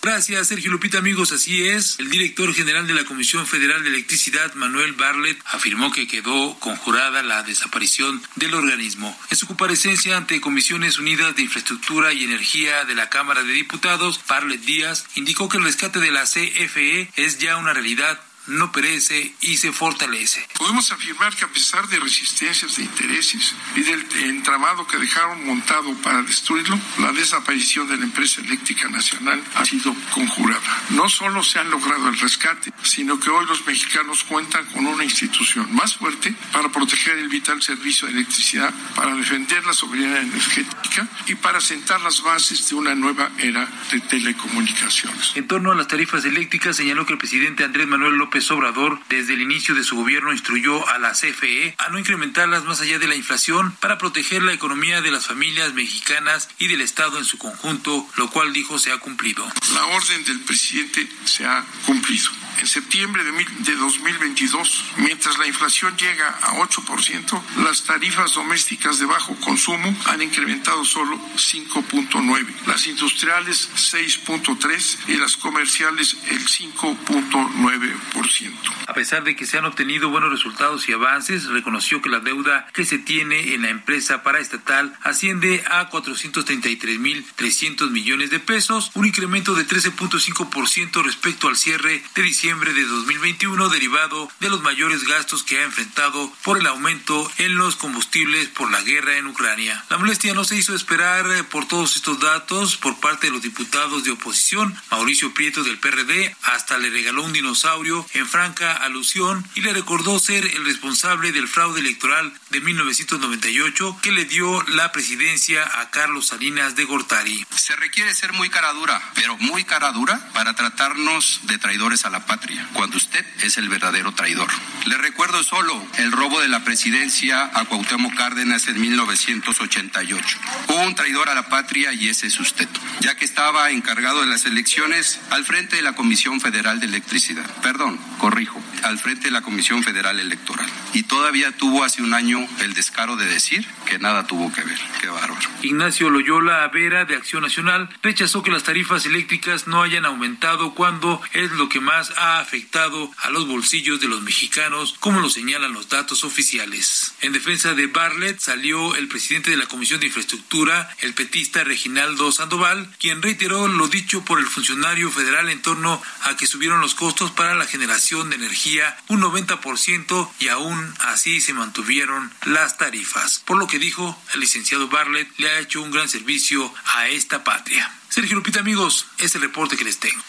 Gracias, 0.00 0.46
Sergio 0.46 0.70
Lupita, 0.70 0.98
amigos. 0.98 1.32
Así 1.32 1.66
es. 1.68 1.98
El 1.98 2.08
director 2.08 2.54
general 2.54 2.86
de 2.86 2.94
la 2.94 3.04
Comisión 3.04 3.46
Federal 3.46 3.82
de 3.82 3.88
Electricidad, 3.88 4.54
Manuel 4.54 4.92
Bartlett, 4.92 5.38
afirmó 5.46 5.90
que 5.90 6.06
quedó 6.06 6.58
conjurada 6.60 7.22
la 7.24 7.42
desaparición 7.42 8.22
del 8.36 8.54
organismo. 8.54 9.18
En 9.30 9.36
su 9.36 9.48
comparecencia 9.48 10.16
ante 10.16 10.40
Comisiones 10.40 10.98
Unidas 10.98 11.34
de 11.34 11.42
Infraestructura 11.42 12.12
y 12.12 12.22
Energía 12.22 12.84
de 12.84 12.94
la 12.94 13.10
Cámara 13.10 13.42
de 13.42 13.52
Diputados, 13.52 14.20
Bartlett 14.28 14.60
Díaz 14.62 15.04
indicó 15.16 15.48
que 15.48 15.58
el 15.58 15.64
rescate 15.64 15.98
de 15.98 16.12
la 16.12 16.24
CFE 16.24 17.10
es 17.16 17.38
ya 17.38 17.56
una 17.56 17.72
realidad 17.72 18.20
no 18.48 18.72
perece 18.72 19.34
y 19.40 19.56
se 19.56 19.72
fortalece. 19.72 20.46
Podemos 20.56 20.90
afirmar 20.92 21.34
que 21.36 21.44
a 21.44 21.48
pesar 21.48 21.86
de 21.88 22.00
resistencias 22.00 22.76
de 22.76 22.84
intereses 22.84 23.54
y 23.76 23.82
del 23.82 24.06
entramado 24.24 24.86
que 24.86 24.98
dejaron 24.98 25.46
montado 25.46 25.92
para 26.02 26.22
destruirlo, 26.22 26.78
la 26.98 27.12
desaparición 27.12 27.88
de 27.88 27.96
la 27.96 28.04
empresa 28.04 28.40
eléctrica 28.40 28.88
nacional 28.88 29.42
ha 29.54 29.64
sido 29.64 29.94
conjurada. 30.12 30.82
No 30.90 31.08
solo 31.08 31.42
se 31.42 31.58
ha 31.58 31.64
logrado 31.64 32.08
el 32.08 32.18
rescate, 32.18 32.72
sino 32.82 33.20
que 33.20 33.30
hoy 33.30 33.46
los 33.46 33.66
mexicanos 33.66 34.24
cuentan 34.24 34.64
con 34.66 34.86
una 34.86 35.04
institución 35.04 35.74
más 35.74 35.96
fuerte 35.96 36.34
para 36.52 36.68
proteger 36.70 37.18
el 37.18 37.28
vital 37.28 37.62
servicio 37.62 38.06
de 38.06 38.14
electricidad, 38.14 38.72
para 38.94 39.14
defender 39.14 39.64
la 39.66 39.72
soberanía 39.72 40.20
energética 40.20 41.08
y 41.26 41.34
para 41.34 41.60
sentar 41.60 42.00
las 42.00 42.22
bases 42.22 42.68
de 42.68 42.74
una 42.74 42.94
nueva 42.94 43.30
era 43.38 43.68
de 43.90 44.00
telecomunicaciones. 44.00 45.32
En 45.34 45.46
torno 45.46 45.72
a 45.72 45.74
las 45.74 45.88
tarifas 45.88 46.24
eléctricas, 46.24 46.76
señaló 46.76 47.06
que 47.06 47.12
el 47.12 47.18
presidente 47.18 47.64
Andrés 47.64 47.86
Manuel 47.86 48.14
López 48.14 48.37
Obrador, 48.50 49.00
desde 49.08 49.34
el 49.34 49.42
inicio 49.42 49.74
de 49.74 49.84
su 49.84 49.96
gobierno, 49.96 50.32
instruyó 50.32 50.88
a 50.88 50.98
la 50.98 51.12
CFE 51.12 51.74
a 51.78 51.88
no 51.90 51.98
incrementarlas 51.98 52.64
más 52.64 52.80
allá 52.80 52.98
de 52.98 53.08
la 53.08 53.14
inflación 53.14 53.74
para 53.80 53.98
proteger 53.98 54.42
la 54.42 54.52
economía 54.52 55.00
de 55.00 55.10
las 55.10 55.26
familias 55.26 55.74
mexicanas 55.74 56.48
y 56.58 56.68
del 56.68 56.80
Estado 56.80 57.18
en 57.18 57.24
su 57.24 57.36
conjunto, 57.38 58.06
lo 58.16 58.30
cual 58.30 58.52
dijo 58.52 58.78
se 58.78 58.92
ha 58.92 58.98
cumplido. 58.98 59.46
La 59.74 59.86
orden 59.86 60.24
del 60.24 60.40
presidente 60.40 61.08
se 61.24 61.44
ha 61.46 61.64
cumplido. 61.84 62.30
En 62.58 62.66
septiembre 62.66 63.22
de, 63.22 63.30
mil- 63.32 63.46
de 63.64 63.76
2022, 63.76 64.84
mientras 64.96 65.38
la 65.38 65.46
inflación 65.46 65.96
llega 65.96 66.28
a 66.42 66.54
8%, 66.56 67.40
las 67.62 67.84
tarifas 67.84 68.32
domésticas 68.34 68.98
de 68.98 69.06
bajo 69.06 69.36
consumo 69.36 69.94
han 70.06 70.20
incrementado 70.22 70.84
solo 70.84 71.16
5.9, 71.36 72.46
las 72.66 72.86
industriales 72.88 73.68
6.3 73.76 74.98
y 75.08 75.16
las 75.18 75.36
comerciales 75.36 76.16
el 76.30 76.44
5.9%. 76.44 78.52
pesar 78.94 79.22
de 79.22 79.36
que 79.36 79.46
se 79.46 79.56
han 79.58 79.64
obtenido 79.64 80.10
buenos 80.10 80.30
resultados 80.30 80.88
y 80.88 80.92
avances, 80.92 81.44
reconoció 81.46 82.02
que 82.02 82.08
la 82.10 82.18
deuda 82.18 82.66
que 82.74 82.84
se 82.84 82.98
tiene 82.98 83.54
en 83.54 83.62
la 83.62 83.68
empresa 83.70 84.24
paraestatal 84.24 84.96
asciende 85.04 85.62
a 85.70 85.88
433.300 85.90 87.90
millones 87.90 88.30
de 88.30 88.40
pesos, 88.40 88.90
un 88.94 89.06
incremento 89.06 89.54
de 89.54 89.64
13.5% 89.64 91.04
respecto 91.04 91.46
al 91.46 91.56
cierre 91.56 92.02
de 92.16 92.22
diciembre 92.22 92.47
de 92.48 92.86
2021 92.86 93.68
derivado 93.68 94.30
de 94.40 94.48
los 94.48 94.62
mayores 94.62 95.04
gastos 95.04 95.42
que 95.42 95.58
ha 95.58 95.64
enfrentado 95.64 96.32
por 96.42 96.56
el 96.56 96.66
aumento 96.66 97.30
en 97.36 97.56
los 97.56 97.76
combustibles 97.76 98.48
por 98.48 98.70
la 98.70 98.80
guerra 98.80 99.18
en 99.18 99.26
Ucrania. 99.26 99.84
La 99.90 99.98
molestia 99.98 100.32
no 100.32 100.44
se 100.44 100.56
hizo 100.56 100.74
esperar 100.74 101.30
eh, 101.30 101.44
por 101.44 101.68
todos 101.68 101.96
estos 101.96 102.18
datos 102.20 102.78
por 102.78 102.98
parte 103.00 103.26
de 103.26 103.34
los 103.34 103.42
diputados 103.42 104.02
de 104.04 104.12
oposición. 104.12 104.74
Mauricio 104.90 105.34
Prieto 105.34 105.62
del 105.62 105.76
PRD 105.76 106.34
hasta 106.42 106.78
le 106.78 106.88
regaló 106.88 107.22
un 107.22 107.34
dinosaurio 107.34 108.06
en 108.14 108.26
franca 108.26 108.72
alusión 108.72 109.46
y 109.54 109.60
le 109.60 109.74
recordó 109.74 110.18
ser 110.18 110.46
el 110.46 110.64
responsable 110.64 111.32
del 111.32 111.48
fraude 111.48 111.80
electoral 111.80 112.32
de 112.48 112.62
1998 112.62 113.98
que 114.00 114.12
le 114.12 114.24
dio 114.24 114.62
la 114.68 114.90
presidencia 114.90 115.80
a 115.80 115.90
Carlos 115.90 116.28
Salinas 116.28 116.76
de 116.76 116.86
Gortari. 116.86 117.46
Se 117.54 117.76
requiere 117.76 118.14
ser 118.14 118.32
muy 118.32 118.48
cara 118.48 118.72
dura, 118.72 119.02
pero 119.14 119.36
muy 119.36 119.64
cara 119.64 119.92
dura 119.92 120.30
para 120.32 120.54
tratarnos 120.54 121.40
de 121.42 121.58
traidores 121.58 122.06
a 122.06 122.10
la 122.10 122.24
patria, 122.24 122.37
cuando 122.72 122.96
usted 122.96 123.24
es 123.42 123.58
el 123.58 123.68
verdadero 123.68 124.12
traidor. 124.12 124.48
Le 124.86 124.96
recuerdo 124.96 125.42
solo 125.42 125.82
el 125.98 126.12
robo 126.12 126.40
de 126.40 126.48
la 126.48 126.64
presidencia 126.64 127.50
a 127.54 127.64
Cuauhtémoc 127.64 128.14
Cárdenas 128.14 128.68
en 128.68 128.80
1988. 128.80 130.38
Hubo 130.68 130.82
un 130.82 130.94
traidor 130.94 131.28
a 131.28 131.34
la 131.34 131.48
patria 131.48 131.92
y 131.92 132.08
ese 132.08 132.26
es 132.26 132.38
usted, 132.40 132.68
ya 133.00 133.16
que 133.16 133.24
estaba 133.24 133.70
encargado 133.70 134.20
de 134.20 134.26
las 134.26 134.46
elecciones 134.46 135.20
al 135.30 135.44
frente 135.44 135.76
de 135.76 135.82
la 135.82 135.94
Comisión 135.94 136.40
Federal 136.40 136.80
de 136.80 136.86
Electricidad. 136.86 137.46
Perdón, 137.62 137.98
corrijo, 138.18 138.62
al 138.82 138.98
frente 138.98 139.24
de 139.24 139.30
la 139.32 139.42
Comisión 139.42 139.82
Federal 139.82 140.20
Electoral. 140.20 140.68
Y 140.92 141.02
todavía 141.04 141.52
tuvo 141.52 141.84
hace 141.84 142.02
un 142.02 142.14
año 142.14 142.46
el 142.60 142.74
descaro 142.74 143.16
de 143.16 143.26
decir 143.26 143.66
que 143.86 143.98
nada 143.98 144.26
tuvo 144.26 144.52
que 144.52 144.62
ver. 144.62 144.78
Qué 145.00 145.08
bárbaro. 145.08 145.36
Ignacio 145.62 146.10
Loyola 146.10 146.68
Vera 146.68 147.04
de 147.04 147.16
Acción 147.16 147.42
Nacional 147.42 147.88
rechazó 148.02 148.42
que 148.42 148.50
las 148.50 148.62
tarifas 148.62 149.06
eléctricas 149.06 149.66
no 149.66 149.82
hayan 149.82 150.04
aumentado 150.04 150.74
cuando 150.74 151.20
es 151.32 151.50
lo 151.52 151.68
que 151.68 151.80
más 151.80 152.12
ha 152.16 152.27
afectado 152.36 153.10
a 153.22 153.30
los 153.30 153.48
bolsillos 153.48 154.00
de 154.00 154.08
los 154.08 154.20
mexicanos, 154.22 154.94
como 155.00 155.20
lo 155.20 155.30
señalan 155.30 155.72
los 155.72 155.88
datos 155.88 156.24
oficiales. 156.24 157.14
En 157.22 157.32
defensa 157.32 157.74
de 157.74 157.86
Bartlett 157.86 158.38
salió 158.40 158.94
el 158.94 159.08
presidente 159.08 159.50
de 159.50 159.56
la 159.56 159.66
Comisión 159.66 160.00
de 160.00 160.06
Infraestructura, 160.06 160.94
el 160.98 161.14
petista 161.14 161.64
Reginaldo 161.64 162.30
Sandoval, 162.30 162.94
quien 162.98 163.22
reiteró 163.22 163.66
lo 163.68 163.88
dicho 163.88 164.24
por 164.24 164.38
el 164.38 164.46
funcionario 164.46 165.10
federal 165.10 165.48
en 165.48 165.62
torno 165.62 166.02
a 166.22 166.36
que 166.36 166.46
subieron 166.46 166.80
los 166.80 166.94
costos 166.94 167.30
para 167.30 167.54
la 167.54 167.66
generación 167.66 168.30
de 168.30 168.36
energía 168.36 168.96
un 169.08 169.22
90% 169.22 170.30
y 170.40 170.48
aún 170.48 170.94
así 171.00 171.40
se 171.40 171.54
mantuvieron 171.54 172.32
las 172.44 172.76
tarifas. 172.76 173.42
Por 173.46 173.58
lo 173.58 173.66
que 173.66 173.78
dijo 173.78 174.20
el 174.34 174.40
licenciado 174.40 174.88
Bartlett, 174.88 175.28
le 175.38 175.50
ha 175.50 175.60
hecho 175.60 175.80
un 175.80 175.90
gran 175.90 176.08
servicio 176.08 176.72
a 176.84 177.08
esta 177.08 177.44
patria. 177.44 177.90
Sergio 178.08 178.36
Lupita, 178.36 178.60
amigos, 178.60 179.06
es 179.18 179.34
el 179.34 179.42
reporte 179.42 179.76
que 179.76 179.84
les 179.84 179.98
tengo. 179.98 180.22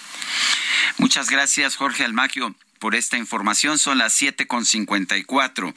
Muchas 0.97 1.29
gracias, 1.29 1.75
Jorge 1.75 2.03
Almaquio 2.03 2.55
por 2.79 2.95
esta 2.95 3.17
información. 3.17 3.77
Son 3.77 3.97
las 3.97 4.13
siete 4.13 4.47
con 4.47 4.65
cincuenta 4.65 5.17
y 5.17 5.23
cuatro. 5.23 5.73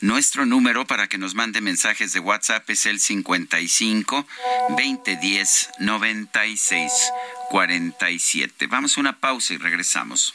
Nuestro 0.00 0.46
número 0.46 0.86
para 0.86 1.06
que 1.06 1.18
nos 1.18 1.34
mande 1.34 1.60
mensajes 1.60 2.12
de 2.12 2.20
WhatsApp 2.20 2.68
es 2.70 2.86
el 2.86 2.98
55 2.98 4.26
2010 4.70 5.70
96 5.78 6.92
47. 7.50 8.66
Vamos 8.66 8.96
a 8.96 9.00
una 9.00 9.20
pausa 9.20 9.54
y 9.54 9.58
regresamos. 9.58 10.34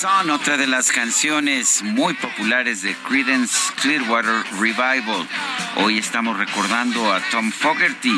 Son, 0.00 0.30
otra 0.30 0.56
de 0.56 0.68
las 0.68 0.92
canciones 0.92 1.82
muy 1.82 2.14
populares 2.14 2.82
de 2.82 2.94
Creedence 3.08 3.72
Clearwater 3.82 4.44
Revival. 4.60 5.26
Hoy 5.78 5.98
estamos 5.98 6.38
recordando 6.38 7.12
a 7.12 7.20
Tom 7.32 7.50
Fogerty, 7.50 8.14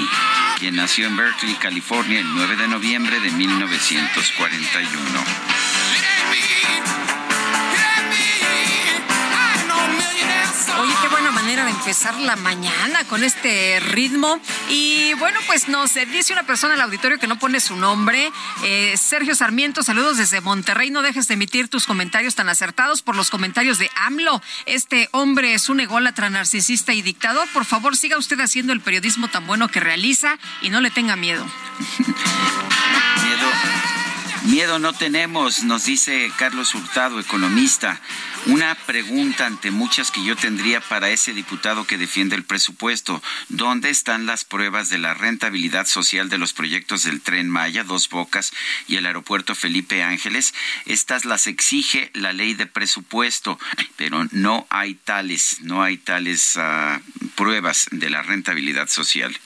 quien 0.58 0.76
nació 0.76 1.06
en 1.06 1.16
Berkeley, 1.16 1.54
California, 1.54 2.20
el 2.20 2.34
9 2.34 2.56
de 2.56 2.68
noviembre 2.68 3.18
de 3.20 3.30
1941. 3.30 5.49
De 11.56 11.70
empezar 11.70 12.16
la 12.20 12.36
mañana 12.36 13.02
con 13.08 13.24
este 13.24 13.80
ritmo. 13.80 14.40
Y 14.68 15.14
bueno, 15.14 15.40
pues 15.48 15.68
nos 15.68 15.94
dice 15.94 16.32
una 16.32 16.44
persona 16.44 16.74
al 16.74 16.80
auditorio 16.82 17.18
que 17.18 17.26
no 17.26 17.40
pone 17.40 17.58
su 17.58 17.74
nombre. 17.74 18.30
Eh, 18.62 18.94
Sergio 18.96 19.34
Sarmiento, 19.34 19.82
saludos 19.82 20.16
desde 20.16 20.40
Monterrey. 20.40 20.90
No 20.90 21.02
dejes 21.02 21.26
de 21.26 21.34
emitir 21.34 21.66
tus 21.66 21.86
comentarios 21.86 22.36
tan 22.36 22.48
acertados 22.48 23.02
por 23.02 23.16
los 23.16 23.30
comentarios 23.30 23.78
de 23.78 23.90
AMLO. 23.96 24.40
Este 24.66 25.08
hombre 25.10 25.54
es 25.54 25.68
un 25.68 25.80
ególatra, 25.80 26.30
narcisista 26.30 26.92
y 26.92 27.02
dictador. 27.02 27.48
Por 27.48 27.64
favor, 27.64 27.96
siga 27.96 28.16
usted 28.16 28.38
haciendo 28.38 28.72
el 28.72 28.80
periodismo 28.80 29.26
tan 29.26 29.44
bueno 29.48 29.66
que 29.68 29.80
realiza 29.80 30.38
y 30.62 30.70
no 30.70 30.80
le 30.80 30.92
tenga 30.92 31.16
miedo. 31.16 31.44
Miedo. 34.44 34.78
No 34.78 34.92
tenemos, 34.92 35.64
nos 35.64 35.84
dice 35.84 36.32
Carlos 36.38 36.74
Hurtado, 36.74 37.20
economista. 37.20 38.00
Una 38.46 38.74
pregunta 38.74 39.46
ante 39.46 39.70
muchas 39.70 40.10
que 40.10 40.24
yo 40.24 40.34
tendría 40.34 40.80
para 40.80 41.10
ese 41.10 41.34
diputado 41.34 41.86
que 41.86 41.98
defiende 41.98 42.36
el 42.36 42.44
presupuesto. 42.44 43.22
¿Dónde 43.48 43.90
están 43.90 44.24
las 44.24 44.44
pruebas 44.44 44.88
de 44.88 44.98
la 44.98 45.12
rentabilidad 45.12 45.86
social 45.86 46.30
de 46.30 46.38
los 46.38 46.54
proyectos 46.54 47.02
del 47.02 47.20
tren 47.20 47.50
Maya, 47.50 47.84
Dos 47.84 48.08
Bocas 48.08 48.52
y 48.88 48.96
el 48.96 49.06
aeropuerto 49.06 49.54
Felipe 49.54 50.02
Ángeles? 50.02 50.54
Estas 50.86 51.26
las 51.26 51.46
exige 51.46 52.10
la 52.14 52.32
ley 52.32 52.54
de 52.54 52.66
presupuesto, 52.66 53.58
pero 53.96 54.26
no 54.30 54.66
hay 54.70 54.94
tales, 54.94 55.58
no 55.60 55.82
hay 55.82 55.98
tales 55.98 56.56
ah, 56.56 57.00
pruebas 57.34 57.88
de 57.90 58.08
la 58.08 58.22
rentabilidad 58.22 58.88
social. 58.88 59.36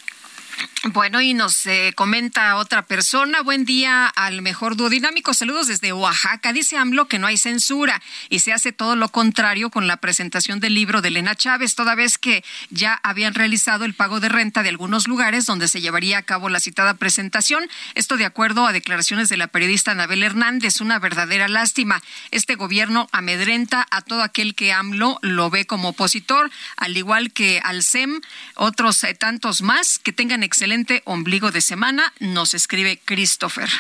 Bueno, 0.93 1.23
y 1.23 1.33
nos 1.33 1.65
eh, 1.65 1.95
comenta 1.97 2.57
otra 2.57 2.83
persona, 2.83 3.41
buen 3.41 3.65
día 3.65 4.07
al 4.07 4.43
mejor 4.43 4.77
dúo 4.77 4.91
dinámico, 4.91 5.33
saludos 5.33 5.67
desde 5.67 5.95
Oaxaca. 5.95 6.53
Dice 6.53 6.77
AMLO 6.77 7.09
que 7.09 7.19
no 7.19 7.27
hay 7.27 7.39
censura 7.39 8.03
y 8.29 8.41
se 8.41 8.53
hace 8.53 8.71
todo 8.71 8.95
lo 8.95 9.09
contrario 9.09 9.71
con 9.71 9.87
la 9.87 9.97
presentación 9.97 10.61
del 10.61 10.75
libro 10.75 11.01
de 11.01 11.09
Elena 11.09 11.37
Chávez, 11.37 11.75
toda 11.75 11.95
vez 11.95 12.19
que 12.19 12.45
ya 12.69 13.01
habían 13.03 13.33
realizado 13.33 13.87
el 13.87 13.95
pago 13.95 14.21
de 14.21 14.29
renta 14.29 14.63
de 14.63 14.69
algunos 14.69 15.09
lugares 15.09 15.47
donde 15.47 15.69
se 15.69 15.81
llevaría 15.81 16.19
a 16.19 16.23
cabo 16.23 16.51
la 16.51 16.61
citada 16.61 16.95
presentación. 16.95 17.67
Esto 17.95 18.19
de 18.19 18.27
acuerdo 18.27 18.67
a 18.67 18.73
declaraciones 18.73 19.31
de 19.31 19.39
la 19.39 19.47
periodista 19.47 19.93
Anabel 19.93 20.23
Hernández, 20.23 20.83
una 20.83 20.99
verdadera 20.99 21.49
lástima. 21.49 22.03
Este 22.31 22.57
gobierno 22.57 23.09
amedrenta 23.11 23.87
a 23.91 24.03
todo 24.03 24.23
aquel 24.23 24.55
que 24.55 24.75
AMLO 24.75 25.19
lo 25.23 25.49
ve 25.49 25.67
como 25.67 25.89
opositor, 25.89 26.51
al 26.77 26.95
igual 26.97 27.33
que 27.33 27.61
al 27.65 27.83
SEM, 27.83 28.21
otros 28.55 29.03
eh, 29.05 29.15
tantos 29.15 29.63
más 29.63 29.99
que 29.99 30.13
tengan 30.13 30.43
excelente 30.45 31.03
ombligo 31.05 31.51
de 31.51 31.61
semana, 31.61 32.13
nos 32.21 32.55
escribe 32.55 33.01
Christopher. 33.05 33.71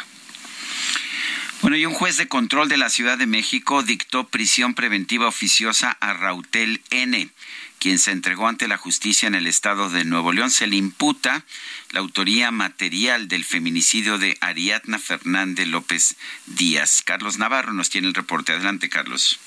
Bueno, 1.62 1.76
y 1.78 1.86
un 1.86 1.94
juez 1.94 2.18
de 2.18 2.28
control 2.28 2.68
de 2.68 2.76
la 2.76 2.90
Ciudad 2.90 3.16
de 3.16 3.26
México 3.26 3.82
dictó 3.82 4.28
prisión 4.28 4.74
preventiva 4.74 5.28
oficiosa 5.28 5.96
a 6.00 6.12
Rautel 6.12 6.82
N., 6.90 7.30
quien 7.78 7.98
se 7.98 8.10
entregó 8.12 8.48
ante 8.48 8.68
la 8.68 8.76
justicia 8.76 9.26
en 9.26 9.34
el 9.34 9.46
estado 9.46 9.88
de 9.90 10.04
Nuevo 10.04 10.32
León. 10.32 10.50
Se 10.50 10.66
le 10.66 10.76
imputa 10.76 11.44
la 11.90 12.00
autoría 12.00 12.50
material 12.50 13.28
del 13.28 13.44
feminicidio 13.44 14.18
de 14.18 14.36
Ariadna 14.40 14.98
Fernández 14.98 15.66
López 15.68 16.16
Díaz. 16.46 17.02
Carlos 17.04 17.38
Navarro 17.38 17.72
nos 17.72 17.90
tiene 17.90 18.08
el 18.08 18.14
reporte. 18.14 18.52
Adelante, 18.52 18.88
Carlos. 18.88 19.38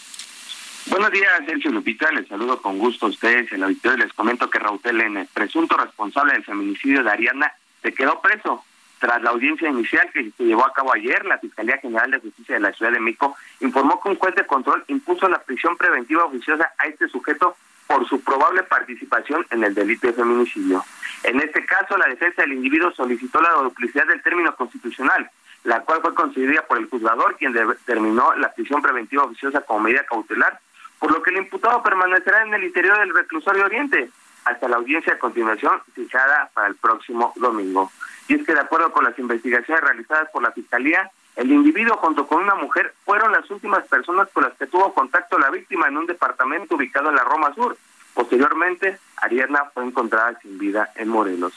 Buenos 0.89 1.11
días, 1.11 1.31
Sergio 1.45 1.71
Lupita. 1.71 2.09
Les 2.11 2.27
saludo 2.29 2.61
con 2.61 2.77
gusto 2.79 3.07
a 3.07 3.09
ustedes. 3.09 3.51
En 3.51 3.59
la 3.59 3.65
auditorio 3.65 4.05
les 4.05 4.13
comento 4.13 4.49
que 4.49 4.57
Rautel 4.57 5.01
N., 5.01 5.27
presunto 5.33 5.75
responsable 5.75 6.33
del 6.33 6.45
feminicidio 6.45 7.03
de 7.03 7.11
Ariana, 7.11 7.51
se 7.81 7.93
quedó 7.93 8.21
preso. 8.21 8.63
Tras 8.99 9.21
la 9.21 9.31
audiencia 9.31 9.69
inicial 9.69 10.09
que 10.13 10.31
se 10.31 10.43
llevó 10.43 10.65
a 10.65 10.73
cabo 10.73 10.93
ayer, 10.93 11.25
la 11.25 11.39
Fiscalía 11.39 11.77
General 11.79 12.09
de 12.09 12.19
Justicia 12.19 12.55
de 12.55 12.61
la 12.61 12.71
Ciudad 12.71 12.93
de 12.93 13.01
México 13.01 13.35
informó 13.59 13.99
que 14.01 14.09
un 14.09 14.15
juez 14.15 14.33
de 14.35 14.47
control 14.47 14.83
impuso 14.87 15.27
la 15.27 15.39
prisión 15.43 15.75
preventiva 15.75 16.23
oficiosa 16.23 16.71
a 16.77 16.87
este 16.87 17.07
sujeto 17.09 17.57
por 17.85 18.07
su 18.07 18.21
probable 18.21 18.63
participación 18.63 19.45
en 19.51 19.65
el 19.65 19.75
delito 19.75 20.07
de 20.07 20.13
feminicidio. 20.13 20.85
En 21.23 21.39
este 21.41 21.65
caso, 21.65 21.97
la 21.97 22.07
defensa 22.07 22.43
del 22.43 22.53
individuo 22.53 22.91
solicitó 22.91 23.41
la 23.41 23.51
duplicidad 23.51 24.07
del 24.07 24.23
término 24.23 24.55
constitucional, 24.55 25.29
la 25.65 25.81
cual 25.81 26.01
fue 26.01 26.15
concedida 26.15 26.65
por 26.65 26.77
el 26.77 26.89
juzgador, 26.89 27.35
quien 27.35 27.51
determinó 27.51 28.33
la 28.35 28.53
prisión 28.53 28.81
preventiva 28.81 29.25
oficiosa 29.25 29.61
como 29.61 29.81
medida 29.81 30.05
cautelar 30.05 30.59
por 30.99 31.11
lo 31.11 31.21
que 31.21 31.31
el 31.31 31.37
imputado 31.37 31.83
permanecerá 31.83 32.43
en 32.43 32.53
el 32.53 32.63
interior 32.63 32.97
del 32.99 33.13
reclusorio 33.13 33.65
Oriente 33.65 34.09
hasta 34.45 34.67
la 34.67 34.77
audiencia 34.77 35.13
de 35.13 35.19
continuación 35.19 35.81
fijada 35.93 36.49
para 36.53 36.67
el 36.67 36.75
próximo 36.75 37.33
domingo. 37.35 37.91
Y 38.27 38.35
es 38.35 38.45
que 38.45 38.53
de 38.53 38.61
acuerdo 38.61 38.91
con 38.91 39.03
las 39.03 39.17
investigaciones 39.19 39.83
realizadas 39.83 40.29
por 40.31 40.41
la 40.41 40.51
Fiscalía, 40.51 41.11
el 41.35 41.51
individuo 41.51 41.97
junto 41.97 42.27
con 42.27 42.43
una 42.43 42.55
mujer 42.55 42.93
fueron 43.05 43.31
las 43.31 43.49
últimas 43.51 43.85
personas 43.87 44.27
con 44.33 44.43
las 44.43 44.53
que 44.53 44.67
tuvo 44.67 44.93
contacto 44.93 45.37
la 45.37 45.51
víctima 45.51 45.87
en 45.87 45.97
un 45.97 46.07
departamento 46.07 46.75
ubicado 46.75 47.09
en 47.09 47.15
la 47.15 47.23
Roma 47.23 47.53
Sur. 47.53 47.77
Posteriormente, 48.13 48.97
Ariadna 49.17 49.65
fue 49.73 49.85
encontrada 49.85 50.39
sin 50.41 50.57
vida 50.57 50.89
en 50.95 51.09
Morelos. 51.09 51.53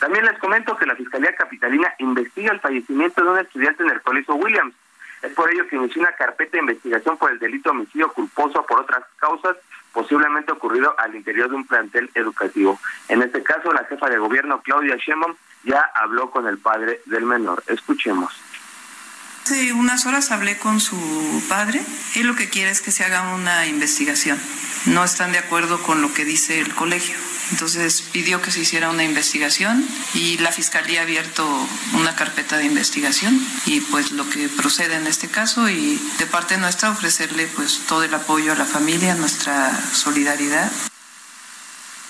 También 0.00 0.26
les 0.26 0.38
comento 0.38 0.76
que 0.76 0.84
la 0.84 0.96
Fiscalía 0.96 1.34
Capitalina 1.34 1.94
investiga 1.98 2.52
el 2.52 2.60
fallecimiento 2.60 3.22
de 3.22 3.30
un 3.30 3.38
estudiante 3.38 3.84
en 3.84 3.90
el 3.90 4.02
Colegio 4.02 4.34
Williams, 4.34 4.74
es 5.22 5.32
por 5.34 5.52
ello 5.52 5.66
que 5.68 5.76
inició 5.76 6.02
una 6.02 6.12
carpeta 6.12 6.52
de 6.52 6.60
investigación 6.60 7.16
por 7.16 7.30
el 7.30 7.38
delito 7.38 7.70
de 7.70 7.78
homicidio 7.78 8.12
culposo 8.12 8.64
por 8.66 8.80
otras 8.80 9.04
causas, 9.16 9.56
posiblemente 9.92 10.52
ocurrido 10.52 10.94
al 10.98 11.14
interior 11.14 11.48
de 11.48 11.56
un 11.56 11.66
plantel 11.66 12.10
educativo. 12.14 12.78
En 13.08 13.22
este 13.22 13.42
caso, 13.42 13.72
la 13.72 13.84
jefa 13.84 14.08
de 14.08 14.18
gobierno, 14.18 14.60
Claudia 14.62 14.96
Sheinbaum, 14.96 15.34
ya 15.64 15.90
habló 15.94 16.30
con 16.30 16.46
el 16.48 16.58
padre 16.58 17.00
del 17.06 17.24
menor. 17.24 17.62
Escuchemos. 17.68 18.32
Hace 19.44 19.72
unas 19.72 20.06
horas 20.06 20.30
hablé 20.30 20.56
con 20.56 20.78
su 20.78 21.42
padre. 21.48 21.82
Él 22.14 22.28
lo 22.28 22.36
que 22.36 22.48
quiere 22.48 22.70
es 22.70 22.80
que 22.80 22.92
se 22.92 23.04
haga 23.04 23.34
una 23.34 23.66
investigación. 23.66 24.38
No 24.86 25.02
están 25.02 25.32
de 25.32 25.38
acuerdo 25.38 25.82
con 25.82 26.00
lo 26.00 26.14
que 26.14 26.24
dice 26.24 26.60
el 26.60 26.72
colegio. 26.74 27.16
Entonces 27.50 28.02
pidió 28.12 28.40
que 28.40 28.52
se 28.52 28.60
hiciera 28.60 28.88
una 28.88 29.02
investigación 29.02 29.84
y 30.14 30.38
la 30.38 30.52
Fiscalía 30.52 31.00
ha 31.00 31.02
abierto 31.02 31.44
una 31.94 32.14
carpeta 32.14 32.56
de 32.56 32.66
investigación 32.66 33.38
y 33.66 33.80
pues 33.80 34.12
lo 34.12 34.30
que 34.30 34.48
procede 34.48 34.94
en 34.94 35.08
este 35.08 35.28
caso 35.28 35.68
y 35.68 36.00
de 36.18 36.26
parte 36.26 36.56
nuestra 36.56 36.90
ofrecerle 36.90 37.48
pues 37.48 37.84
todo 37.88 38.04
el 38.04 38.14
apoyo 38.14 38.52
a 38.52 38.56
la 38.56 38.64
familia, 38.64 39.16
nuestra 39.16 39.72
solidaridad. 39.92 40.70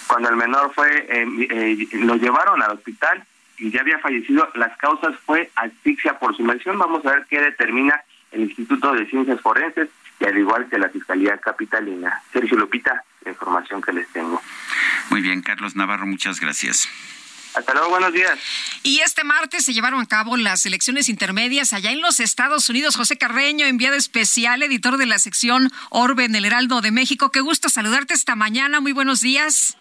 Cuando 0.07 0.29
el 0.29 0.37
menor 0.37 0.73
fue, 0.75 1.07
eh, 1.09 1.27
eh, 1.51 1.89
lo 1.93 2.17
llevaron 2.17 2.63
al 2.63 2.73
hospital 2.73 3.27
y 3.59 3.71
ya 3.71 3.81
había 3.81 3.99
fallecido, 3.99 4.49
las 4.55 4.77
causas 4.79 5.15
fue 5.25 5.51
asfixia 5.57 6.19
por 6.19 6.37
sumersión. 6.37 6.79
Vamos 6.79 7.05
a 7.07 7.11
ver 7.11 7.27
qué 7.29 7.41
determina 7.41 8.03
el 8.31 8.43
Instituto 8.43 8.93
de 8.93 9.07
Ciencias 9.07 9.41
Forenses 9.41 9.89
y 10.21 10.25
al 10.25 10.39
igual 10.39 10.69
que 10.69 10.79
la 10.79 10.89
Fiscalía 10.89 11.37
Capitalina. 11.39 12.23
Sergio 12.33 12.57
Lupita, 12.57 13.05
la 13.25 13.31
información 13.31 13.83
que 13.83 13.93
les 13.93 14.09
tengo. 14.09 14.41
Muy 15.11 15.21
bien, 15.21 15.43
Carlos 15.43 15.77
Navarro, 15.77 16.07
muchas 16.07 16.41
gracias. 16.41 16.89
Hasta 17.55 17.75
luego, 17.75 17.91
buenos 17.91 18.13
días. 18.13 18.39
Y 18.83 19.01
este 19.01 19.25
martes 19.25 19.65
se 19.65 19.75
llevaron 19.75 20.01
a 20.01 20.07
cabo 20.07 20.37
las 20.37 20.65
elecciones 20.65 21.09
intermedias 21.11 21.75
allá 21.75 21.93
en 21.93 22.01
los 22.01 22.19
Estados 22.19 22.69
Unidos. 22.71 22.97
José 22.97 23.19
Carreño, 23.19 23.67
enviado 23.67 23.97
especial, 23.97 24.63
editor 24.63 24.97
de 24.97 25.07
la 25.07 25.19
sección 25.19 25.71
Orbe 25.91 26.25
en 26.25 26.35
el 26.35 26.47
Heraldo 26.47 26.81
de 26.81 26.93
México. 26.93 27.31
Qué 27.31 27.41
gusto 27.41 27.69
saludarte 27.69 28.15
esta 28.15 28.37
mañana. 28.37 28.81
Muy 28.81 28.93
buenos 28.93 29.21
días. 29.21 29.77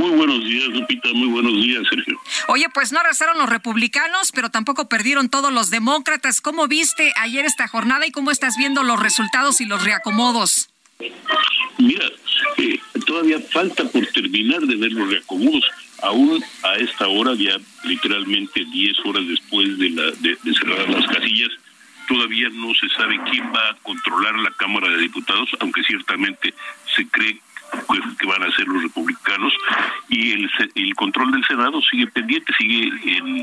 Muy 0.00 0.12
buenos 0.12 0.42
días, 0.42 0.68
Lupita. 0.68 1.10
Muy 1.12 1.28
buenos 1.28 1.52
días, 1.62 1.82
Sergio. 1.90 2.18
Oye, 2.48 2.66
pues 2.72 2.90
no 2.90 3.00
arrasaron 3.00 3.36
los 3.36 3.50
republicanos, 3.50 4.32
pero 4.32 4.48
tampoco 4.48 4.88
perdieron 4.88 5.28
todos 5.28 5.52
los 5.52 5.68
demócratas. 5.68 6.40
¿Cómo 6.40 6.66
viste 6.68 7.12
ayer 7.16 7.44
esta 7.44 7.68
jornada 7.68 8.06
y 8.06 8.10
cómo 8.10 8.30
estás 8.30 8.56
viendo 8.56 8.82
los 8.82 8.98
resultados 8.98 9.60
y 9.60 9.66
los 9.66 9.84
reacomodos? 9.84 10.70
Mira, 11.76 12.06
eh, 12.56 12.80
todavía 13.04 13.40
falta 13.52 13.84
por 13.84 14.06
terminar 14.06 14.60
de 14.62 14.76
ver 14.76 14.90
los 14.90 15.06
reacomodos. 15.10 15.70
Aún 16.02 16.42
a 16.62 16.76
esta 16.76 17.06
hora, 17.06 17.34
ya 17.34 17.58
literalmente 17.84 18.64
10 18.72 19.00
horas 19.04 19.28
después 19.28 19.76
de, 19.76 19.90
la, 19.90 20.10
de, 20.12 20.38
cerrar 20.54 20.88
las 20.88 21.06
casillas, 21.08 21.50
todavía 22.08 22.48
no 22.54 22.72
se 22.72 22.88
sabe 22.96 23.20
quién 23.30 23.52
va 23.54 23.68
a 23.68 23.74
controlar 23.82 24.34
la 24.36 24.50
Cámara 24.52 24.88
de 24.88 25.02
Diputados, 25.02 25.50
aunque 25.60 25.82
ciertamente 25.82 26.54
se 26.96 27.06
cree 27.08 27.38
que 28.18 28.26
van 28.26 28.42
a 28.42 28.50
ser 28.52 28.66
los 28.66 28.82
republicanos 28.82 29.52
y 30.08 30.32
el, 30.32 30.50
el 30.74 30.94
control 30.94 31.30
del 31.32 31.44
Senado 31.44 31.80
sigue 31.82 32.06
pendiente, 32.08 32.52
sigue 32.58 32.90
en 33.18 33.42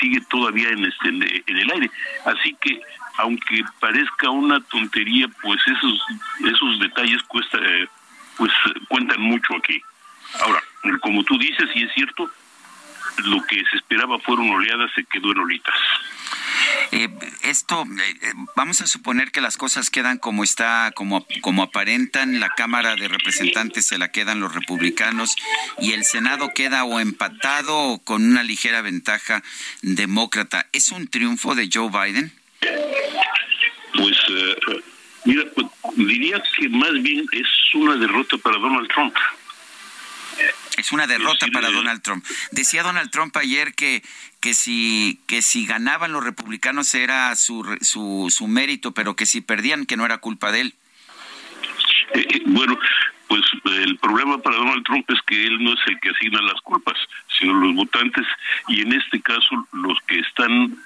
sigue 0.00 0.20
todavía 0.30 0.70
en 0.70 0.84
este 0.84 1.08
en 1.08 1.56
el 1.56 1.70
aire. 1.72 1.90
Así 2.24 2.56
que 2.60 2.80
aunque 3.18 3.62
parezca 3.80 4.30
una 4.30 4.60
tontería, 4.60 5.28
pues 5.42 5.60
esos 5.66 6.04
esos 6.44 6.80
detalles 6.80 7.22
cuesta 7.24 7.58
eh, 7.58 7.88
pues 8.36 8.52
cuentan 8.88 9.20
mucho 9.20 9.54
aquí. 9.56 9.80
Ahora, 10.40 10.60
como 11.00 11.22
tú 11.24 11.38
dices, 11.38 11.68
y 11.74 11.84
es 11.84 11.92
cierto, 11.94 12.30
lo 13.24 13.42
que 13.42 13.62
se 13.70 13.76
esperaba 13.76 14.18
fueron 14.18 14.50
oleadas, 14.50 14.90
se 14.94 15.04
quedó 15.04 15.30
en 15.32 15.38
olitas. 15.38 15.76
Eh, 16.92 17.08
esto, 17.42 17.84
eh, 17.84 18.32
vamos 18.56 18.80
a 18.80 18.86
suponer 18.86 19.32
que 19.32 19.40
las 19.40 19.56
cosas 19.56 19.90
quedan 19.90 20.18
como 20.18 20.44
está, 20.44 20.92
como, 20.94 21.26
como 21.40 21.62
aparentan, 21.62 22.40
la 22.40 22.50
Cámara 22.50 22.96
de 22.96 23.08
Representantes 23.08 23.86
se 23.86 23.98
la 23.98 24.12
quedan 24.12 24.40
los 24.40 24.54
republicanos 24.54 25.34
y 25.78 25.92
el 25.92 26.04
Senado 26.04 26.50
queda 26.54 26.84
o 26.84 27.00
empatado 27.00 27.76
o 27.76 27.98
con 27.98 28.24
una 28.24 28.42
ligera 28.42 28.80
ventaja 28.80 29.42
demócrata. 29.82 30.66
¿Es 30.72 30.90
un 30.90 31.08
triunfo 31.08 31.54
de 31.54 31.68
Joe 31.72 31.90
Biden? 31.90 32.32
Pues, 33.94 34.16
eh, 34.30 34.56
mira, 35.24 35.44
pues, 35.54 35.66
diría 35.96 36.42
que 36.56 36.68
más 36.68 36.92
bien 36.92 37.26
es 37.32 37.46
una 37.74 37.96
derrota 37.96 38.36
para 38.38 38.58
Donald 38.58 38.88
Trump. 38.88 39.14
Es 40.76 40.90
una 40.90 41.06
derrota 41.06 41.46
para 41.52 41.70
Donald 41.70 42.02
Trump. 42.02 42.24
Decía 42.50 42.82
Donald 42.82 43.10
Trump 43.10 43.36
ayer 43.36 43.74
que, 43.74 44.02
que, 44.44 44.52
si, 44.52 45.20
que 45.26 45.40
si 45.40 45.64
ganaban 45.64 46.12
los 46.12 46.22
republicanos 46.22 46.94
era 46.94 47.34
su, 47.34 47.64
su, 47.80 48.26
su 48.28 48.46
mérito, 48.46 48.92
pero 48.92 49.16
que 49.16 49.24
si 49.24 49.40
perdían 49.40 49.86
que 49.86 49.96
no 49.96 50.04
era 50.04 50.18
culpa 50.18 50.52
de 50.52 50.60
él. 50.60 50.74
Eh, 52.12 52.26
eh, 52.28 52.42
bueno, 52.44 52.78
pues 53.26 53.40
el 53.64 53.96
problema 53.96 54.36
para 54.36 54.58
Donald 54.58 54.84
Trump 54.84 55.10
es 55.10 55.18
que 55.26 55.46
él 55.46 55.64
no 55.64 55.72
es 55.72 55.80
el 55.86 55.98
que 55.98 56.10
asigna 56.10 56.42
las 56.42 56.60
culpas, 56.60 56.98
sino 57.38 57.54
los 57.54 57.74
votantes 57.74 58.26
y 58.68 58.82
en 58.82 58.92
este 58.92 59.22
caso 59.22 59.66
los 59.72 59.98
que 60.06 60.18
están, 60.18 60.76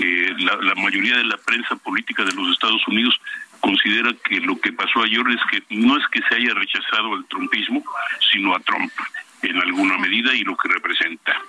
eh, 0.00 0.34
la, 0.38 0.56
la 0.56 0.74
mayoría 0.74 1.16
de 1.16 1.26
la 1.26 1.36
prensa 1.36 1.76
política 1.76 2.24
de 2.24 2.34
los 2.34 2.50
Estados 2.50 2.82
Unidos 2.88 3.14
considera 3.60 4.12
que 4.24 4.40
lo 4.40 4.60
que 4.60 4.72
pasó 4.72 5.04
ayer 5.04 5.22
es 5.28 5.40
que 5.52 5.76
no 5.76 5.96
es 5.96 6.02
que 6.08 6.22
se 6.28 6.34
haya 6.34 6.54
rechazado 6.54 7.14
el 7.14 7.24
trumpismo, 7.26 7.84
sino 8.32 8.52
a 8.52 8.58
Trump 8.58 8.90
en 9.42 9.62
alguna 9.62 9.96
medida 9.96 10.34
y 10.34 10.42
lo 10.42 10.56
que 10.56 10.66
representa. 10.70 11.40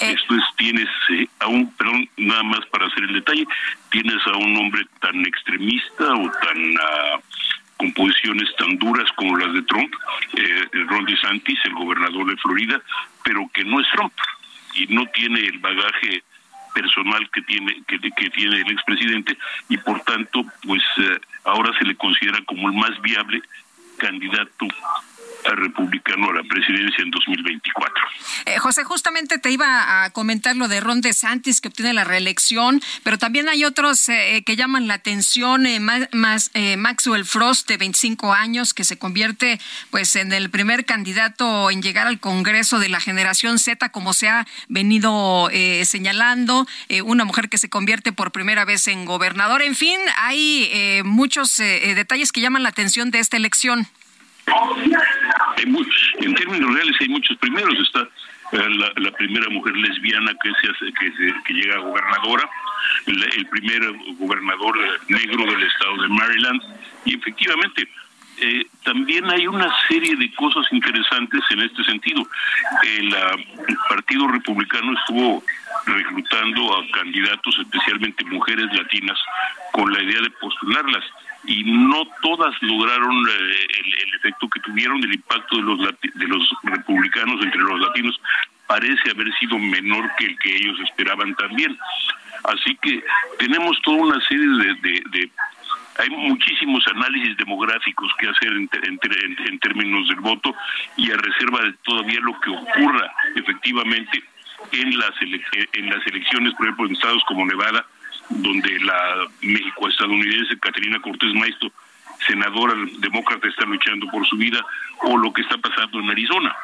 Eh. 0.00 0.14
Esto 0.14 0.34
es, 0.34 0.42
tienes 0.56 0.88
eh, 1.10 1.26
a 1.40 1.48
un, 1.48 1.72
perdón, 1.74 2.08
nada 2.16 2.42
más 2.42 2.66
para 2.66 2.86
hacer 2.86 3.04
el 3.04 3.14
detalle, 3.14 3.46
tienes 3.90 4.26
a 4.26 4.36
un 4.36 4.56
hombre 4.56 4.86
tan 5.00 5.24
extremista 5.24 6.04
o 6.14 6.30
tan 6.30 6.74
ah, 6.80 7.20
con 7.76 7.92
posiciones 7.92 8.48
tan 8.56 8.78
duras 8.78 9.10
como 9.16 9.36
las 9.36 9.52
de 9.52 9.62
Trump, 9.62 9.92
eh, 10.36 10.68
Ron 10.88 11.04
DeSantis, 11.04 11.58
el 11.64 11.74
gobernador 11.74 12.26
de 12.26 12.36
Florida, 12.38 12.80
pero 13.22 13.48
que 13.52 13.64
no 13.64 13.80
es 13.80 13.86
Trump 13.90 14.12
y 14.74 14.86
no 14.94 15.06
tiene 15.06 15.40
el 15.40 15.58
bagaje 15.58 16.22
personal 16.74 17.28
que 17.30 17.40
tiene 17.42 17.82
que, 17.86 17.98
que 17.98 18.30
tiene 18.30 18.56
el 18.56 18.70
expresidente 18.70 19.36
y 19.70 19.78
por 19.78 19.98
tanto 20.00 20.44
pues 20.62 20.82
eh, 20.98 21.18
ahora 21.44 21.72
se 21.78 21.86
le 21.86 21.96
considera 21.96 22.38
como 22.44 22.68
el 22.68 22.74
más 22.74 23.00
viable 23.00 23.40
candidato 23.96 24.66
republicano 25.54 26.30
a 26.30 26.34
la 26.34 26.42
presidencia 26.42 27.04
en 27.04 27.10
2024. 27.10 27.94
Eh, 28.46 28.58
José, 28.58 28.84
justamente 28.84 29.38
te 29.38 29.50
iba 29.50 30.04
a 30.04 30.10
comentar 30.10 30.56
lo 30.56 30.68
de 30.68 30.80
Ron 30.80 31.00
DeSantis 31.00 31.60
que 31.60 31.68
obtiene 31.68 31.92
la 31.92 32.04
reelección, 32.04 32.82
pero 33.02 33.18
también 33.18 33.48
hay 33.48 33.64
otros 33.64 34.08
eh, 34.08 34.42
que 34.44 34.56
llaman 34.56 34.88
la 34.88 34.94
atención, 34.94 35.66
eh, 35.66 35.80
más, 35.80 36.50
eh, 36.54 36.76
Maxwell 36.76 37.24
Frost 37.24 37.68
de 37.68 37.76
25 37.76 38.32
años 38.32 38.74
que 38.74 38.84
se 38.84 38.98
convierte 38.98 39.60
pues 39.90 40.16
en 40.16 40.32
el 40.32 40.50
primer 40.50 40.84
candidato 40.84 41.70
en 41.70 41.82
llegar 41.82 42.06
al 42.06 42.20
Congreso 42.20 42.78
de 42.78 42.88
la 42.88 43.00
generación 43.00 43.58
Z 43.58 43.88
como 43.90 44.12
se 44.12 44.28
ha 44.28 44.46
venido 44.68 45.48
eh, 45.52 45.84
señalando, 45.84 46.66
eh, 46.88 47.02
una 47.02 47.24
mujer 47.24 47.48
que 47.48 47.58
se 47.58 47.68
convierte 47.68 48.12
por 48.12 48.32
primera 48.32 48.64
vez 48.64 48.88
en 48.88 49.04
gobernador, 49.04 49.62
en 49.62 49.74
fin, 49.74 49.98
hay 50.16 50.68
eh, 50.72 51.02
muchos 51.04 51.58
eh, 51.60 51.90
eh, 51.90 51.94
detalles 51.94 52.32
que 52.32 52.40
llaman 52.40 52.62
la 52.62 52.70
atención 52.70 53.10
de 53.10 53.18
esta 53.18 53.36
elección. 53.36 53.88
Hay 54.46 55.66
mu- 55.66 55.84
en 56.20 56.34
términos 56.34 56.74
reales 56.74 56.96
hay 57.00 57.08
muchos 57.08 57.36
primeros. 57.38 57.74
Está 57.80 58.00
eh, 58.52 58.68
la, 58.78 58.92
la 58.96 59.10
primera 59.12 59.48
mujer 59.50 59.76
lesbiana 59.76 60.32
que 60.42 60.50
se 60.60 60.70
hace- 60.70 60.92
que, 60.92 61.10
se- 61.12 61.34
que 61.44 61.54
llega 61.54 61.76
a 61.76 61.80
gobernadora, 61.80 62.48
el, 63.06 63.22
el 63.36 63.46
primer 63.46 63.82
gobernador 64.18 64.78
negro 65.08 65.44
del 65.50 65.62
estado 65.62 66.02
de 66.02 66.08
Maryland 66.08 66.60
y 67.04 67.16
efectivamente 67.16 67.88
eh, 68.38 68.66
también 68.84 69.28
hay 69.30 69.46
una 69.46 69.72
serie 69.88 70.14
de 70.14 70.32
cosas 70.34 70.66
interesantes 70.70 71.40
en 71.50 71.60
este 71.62 71.82
sentido. 71.84 72.22
El, 72.98 73.14
ah, 73.14 73.36
el 73.66 73.76
Partido 73.88 74.28
Republicano 74.28 74.92
estuvo 74.98 75.42
reclutando 75.86 76.76
a 76.78 76.86
candidatos, 76.92 77.58
especialmente 77.60 78.24
mujeres 78.26 78.66
latinas, 78.74 79.18
con 79.72 79.90
la 79.92 80.02
idea 80.02 80.20
de 80.20 80.30
postularlas 80.30 81.04
y 81.46 81.64
no 81.64 82.04
todas 82.22 82.54
lograron 82.62 83.14
eh, 83.28 83.66
el, 83.80 84.08
el 84.08 84.14
efecto 84.16 84.48
que 84.48 84.60
tuvieron 84.60 84.98
el 85.02 85.14
impacto 85.14 85.56
de 85.56 85.62
los 85.62 85.78
de 85.80 86.28
los 86.28 86.48
republicanos 86.64 87.42
entre 87.44 87.60
los 87.60 87.80
latinos 87.80 88.20
parece 88.66 89.10
haber 89.10 89.32
sido 89.38 89.58
menor 89.58 90.10
que 90.18 90.26
el 90.26 90.38
que 90.40 90.56
ellos 90.56 90.78
esperaban 90.80 91.34
también. 91.36 91.78
Así 92.44 92.76
que 92.82 93.02
tenemos 93.38 93.80
toda 93.82 93.96
una 93.98 94.20
serie 94.26 94.46
de, 94.48 95.02
de- 95.12 95.30
hay 95.98 96.10
muchísimos 96.10 96.86
análisis 96.88 97.36
demográficos 97.38 98.12
que 98.18 98.28
hacer 98.28 98.48
en, 98.52 98.68
en 98.82 98.98
en- 99.02 99.48
en 99.48 99.58
términos 99.60 100.06
del 100.08 100.20
voto 100.20 100.54
y 100.96 101.10
a 101.10 101.16
reserva 101.16 101.60
de 101.62 101.72
todavía 101.84 102.20
lo 102.20 102.38
que 102.40 102.50
ocurra 102.50 103.10
efectivamente 103.34 104.22
en 104.72 104.98
las 104.98 105.12
en 105.72 105.88
las 105.90 106.06
elecciones 106.06 106.52
por 106.54 106.66
ejemplo 106.66 106.86
en 106.86 106.92
estados 106.92 107.22
como 107.28 107.46
Nevada 107.46 107.86
donde 108.28 108.78
la 108.80 109.26
México 109.42 109.88
estadounidense 109.88 110.58
Caterina 110.58 111.00
Cortés 111.00 111.32
Maestro, 111.34 111.70
senadora 112.26 112.74
demócrata, 112.98 113.48
está 113.48 113.64
luchando 113.64 114.06
por 114.08 114.26
su 114.26 114.36
vida, 114.36 114.64
o 115.02 115.16
lo 115.16 115.32
que 115.32 115.42
está 115.42 115.58
pasando 115.58 116.00
en 116.00 116.10
Arizona, 116.10 116.54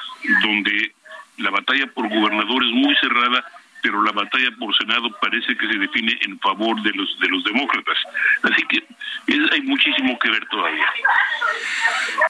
donde 0.43 0.95
la 1.39 1.51
batalla 1.51 1.87
por 1.89 2.09
gobernador 2.09 2.65
es 2.65 2.71
muy 2.73 2.95
cerrada, 2.97 3.45
pero 3.83 4.01
la 4.03 4.13
batalla 4.13 4.51
por 4.59 4.75
senado 4.77 5.11
parece 5.21 5.57
que 5.57 5.67
se 5.67 5.79
define 5.79 6.17
en 6.23 6.39
favor 6.41 6.81
de 6.83 6.91
los 6.93 7.19
de 7.19 7.29
los 7.29 7.43
demócratas. 7.45 7.97
Así 8.45 8.63
que 8.69 8.79
es- 9.27 9.53
hay 9.53 9.61
muchísimo 9.63 10.19
que 10.19 10.31
ver 10.31 10.47
todavía. 10.49 10.87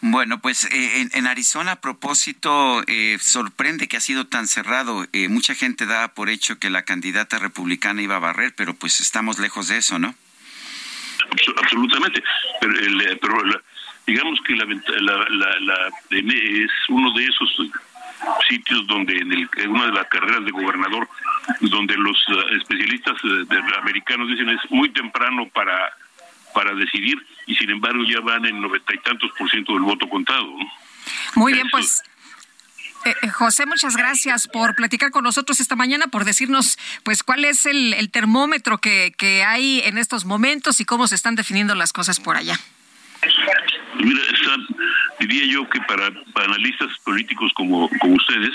Bueno, 0.00 0.40
pues 0.40 0.64
eh, 0.72 1.00
en, 1.02 1.10
en 1.12 1.26
Arizona, 1.26 1.72
a 1.72 1.80
propósito, 1.80 2.82
eh, 2.86 3.18
sorprende 3.20 3.86
que 3.88 3.96
ha 3.96 4.00
sido 4.00 4.26
tan 4.26 4.46
cerrado. 4.48 5.06
Eh, 5.12 5.28
mucha 5.28 5.54
gente 5.54 5.86
da 5.86 6.08
por 6.14 6.28
hecho 6.30 6.58
que 6.58 6.70
la 6.70 6.82
candidata 6.84 7.38
republicana 7.38 8.02
iba 8.02 8.16
a 8.16 8.20
barrer, 8.20 8.54
pero 8.56 8.74
pues 8.74 9.00
estamos 9.00 9.38
lejos 9.38 9.68
de 9.68 9.78
eso, 9.78 9.98
¿no? 9.98 10.14
Absolutamente 11.62 12.22
pero, 12.60 12.78
el, 12.78 13.00
eh, 13.02 13.18
pero 13.20 13.44
la- 13.44 13.60
digamos 14.06 14.38
que 14.46 14.54
la, 14.56 14.64
la- 14.64 15.60
la- 15.60 15.90
en- 16.10 16.30
es 16.30 16.70
uno 16.88 17.12
de 17.14 17.24
esos 17.24 17.56
sitios 18.48 18.86
donde 18.86 19.16
en, 19.16 19.32
el- 19.32 19.48
en 19.56 19.70
una 19.70 19.86
de 19.86 19.92
las 19.92 20.06
carreras 20.08 20.44
de 20.44 20.50
gobernador 20.50 21.08
donde 21.60 21.96
los 21.96 22.16
eh, 22.28 22.56
especialistas 22.56 23.16
de- 23.22 23.60
americanos 23.78 24.28
dicen 24.28 24.48
es 24.50 24.60
muy 24.70 24.90
temprano 24.90 25.48
para 25.54 25.92
para 26.54 26.74
decidir 26.74 27.16
y 27.46 27.54
sin 27.54 27.70
embargo 27.70 28.04
ya 28.04 28.20
van 28.20 28.44
en 28.44 28.60
noventa 28.60 28.94
y 28.94 28.98
tantos 28.98 29.30
por 29.38 29.50
ciento 29.50 29.72
del 29.72 29.82
voto 29.82 30.06
contado 30.08 30.44
¿no? 30.44 30.70
Muy 31.34 31.54
bien, 31.54 31.66
pues. 31.70 32.02
eh, 33.06 33.14
eh, 33.22 33.28
José, 33.30 33.64
muchas 33.66 33.96
gracias 33.96 34.46
por 34.48 34.74
platicar 34.76 35.10
con 35.10 35.24
nosotros 35.24 35.58
esta 35.60 35.74
mañana, 35.76 36.06
por 36.08 36.24
decirnos, 36.24 36.78
pues, 37.04 37.22
cuál 37.24 37.44
es 37.44 37.66
el, 37.66 37.94
el 37.94 38.10
termómetro 38.10 38.78
que, 38.78 39.12
que 39.16 39.42
hay 39.42 39.80
en 39.80 39.98
estos 39.98 40.24
momentos 40.26 40.78
y 40.80 40.84
cómo 40.84 41.08
se 41.08 41.14
están 41.16 41.34
definiendo 41.34 41.74
las 41.74 41.92
cosas 41.92 42.20
por 42.20 42.36
allá. 42.36 42.56
Mira, 43.98 44.20
está- 44.22 44.56
diría 45.26 45.46
yo 45.52 45.68
que 45.68 45.80
para, 45.82 46.10
para 46.32 46.46
analistas 46.46 46.88
políticos 47.04 47.52
como, 47.54 47.88
como 48.00 48.14
ustedes 48.14 48.52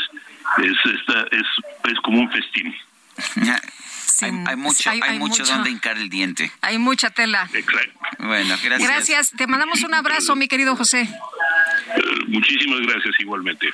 es, 0.64 0.94
esta, 0.94 1.22
es, 1.32 1.92
es 1.92 2.00
como 2.04 2.20
un 2.20 2.32
festín. 2.32 2.74
hay, 4.22 4.32
hay 4.48 4.56
mucho, 4.56 4.90
hay- 4.90 5.02
hay, 5.02 5.10
hay 5.12 5.20
mucho 5.20 5.44
mucho. 5.44 5.54
donde 5.54 5.70
hincar 5.72 5.98
el 5.98 6.10
diente. 6.10 6.52
Hay 6.62 6.78
mucha 6.78 7.10
tela. 7.10 7.50
Bueno, 8.20 8.56
gracias. 8.64 8.90
Gracias. 8.90 9.32
Te 9.32 9.48
mandamos 9.48 9.84
un 9.84 9.94
abrazo, 9.94 10.36
mi 10.36 10.48
querido 10.48 10.76
José. 10.76 11.02
Eh, 11.02 12.02
muchísimas 12.28 12.80
gracias 12.82 13.16
igualmente. 13.20 13.70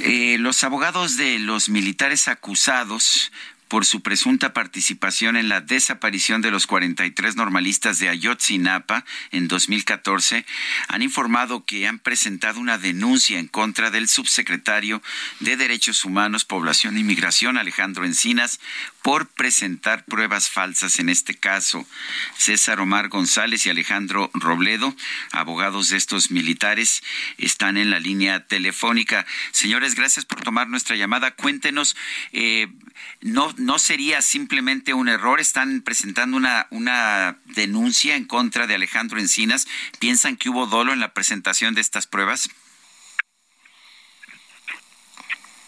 Eh, 0.00 0.36
los 0.38 0.62
abogados 0.64 1.16
de 1.16 1.38
los 1.40 1.68
militares 1.68 2.28
acusados 2.28 3.32
por 3.70 3.86
su 3.86 4.02
presunta 4.02 4.52
participación 4.52 5.36
en 5.36 5.48
la 5.48 5.60
desaparición 5.60 6.42
de 6.42 6.50
los 6.50 6.66
43 6.66 7.36
normalistas 7.36 8.00
de 8.00 8.08
Ayotzinapa 8.08 9.04
en 9.30 9.46
2014 9.46 10.44
han 10.88 11.02
informado 11.02 11.64
que 11.64 11.86
han 11.86 12.00
presentado 12.00 12.58
una 12.58 12.78
denuncia 12.78 13.38
en 13.38 13.46
contra 13.46 13.90
del 13.92 14.08
subsecretario 14.08 15.00
de 15.38 15.56
Derechos 15.56 16.04
Humanos, 16.04 16.44
Población 16.44 16.96
e 16.96 17.00
Inmigración, 17.00 17.58
Alejandro 17.58 18.04
Encinas, 18.04 18.58
por 19.02 19.28
presentar 19.28 20.04
pruebas 20.04 20.50
falsas 20.50 20.98
en 20.98 21.08
este 21.08 21.34
caso. 21.34 21.86
César 22.36 22.80
Omar 22.80 23.08
González 23.08 23.64
y 23.66 23.70
Alejandro 23.70 24.30
Robledo, 24.34 24.94
abogados 25.30 25.90
de 25.90 25.96
estos 25.96 26.32
militares, 26.32 27.04
están 27.38 27.76
en 27.76 27.90
la 27.90 28.00
línea 28.00 28.46
telefónica. 28.46 29.26
Señores, 29.52 29.94
gracias 29.94 30.24
por 30.24 30.42
tomar 30.42 30.68
nuestra 30.68 30.96
llamada. 30.96 31.30
Cuéntenos, 31.30 31.96
eh, 32.32 32.68
no, 33.20 33.54
¿no 33.60 33.78
sería 33.78 34.22
simplemente 34.22 34.94
un 34.94 35.08
error? 35.08 35.38
¿Están 35.38 35.82
presentando 35.82 36.36
una, 36.36 36.66
una 36.70 37.36
denuncia 37.44 38.16
en 38.16 38.24
contra 38.24 38.66
de 38.66 38.74
Alejandro 38.74 39.20
Encinas? 39.20 39.68
¿Piensan 39.98 40.36
que 40.36 40.48
hubo 40.48 40.66
dolo 40.66 40.92
en 40.92 41.00
la 41.00 41.12
presentación 41.12 41.74
de 41.74 41.82
estas 41.82 42.06
pruebas? 42.06 42.48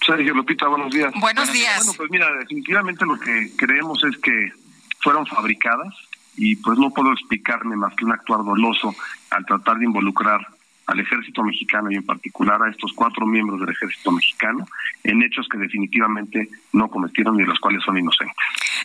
Sergio 0.04 0.34
Lupita, 0.34 0.66
buenos 0.66 0.92
días. 0.92 1.12
Buenos 1.20 1.52
días. 1.52 1.84
Bueno, 1.84 1.92
pues 1.96 2.10
mira, 2.10 2.32
definitivamente 2.38 3.04
lo 3.04 3.18
que 3.18 3.52
creemos 3.56 4.02
es 4.02 4.16
que 4.18 4.52
fueron 5.00 5.26
fabricadas 5.26 5.94
y 6.36 6.56
pues 6.56 6.78
no 6.78 6.90
puedo 6.90 7.12
explicarme 7.12 7.76
más 7.76 7.94
que 7.94 8.04
un 8.04 8.12
actuar 8.12 8.42
doloso 8.44 8.96
al 9.30 9.44
tratar 9.46 9.78
de 9.78 9.84
involucrar 9.84 10.48
al 10.86 11.00
ejército 11.00 11.42
mexicano 11.42 11.90
y 11.90 11.96
en 11.96 12.04
particular 12.04 12.62
a 12.62 12.70
estos 12.70 12.92
cuatro 12.92 13.26
miembros 13.26 13.60
del 13.60 13.70
ejército 13.70 14.10
mexicano 14.12 14.66
en 15.04 15.22
hechos 15.22 15.48
que 15.48 15.58
definitivamente 15.58 16.48
no 16.72 16.88
cometieron 16.88 17.36
y 17.36 17.42
de 17.42 17.48
los 17.48 17.58
cuales 17.58 17.82
son 17.84 17.98
inocentes. 17.98 18.36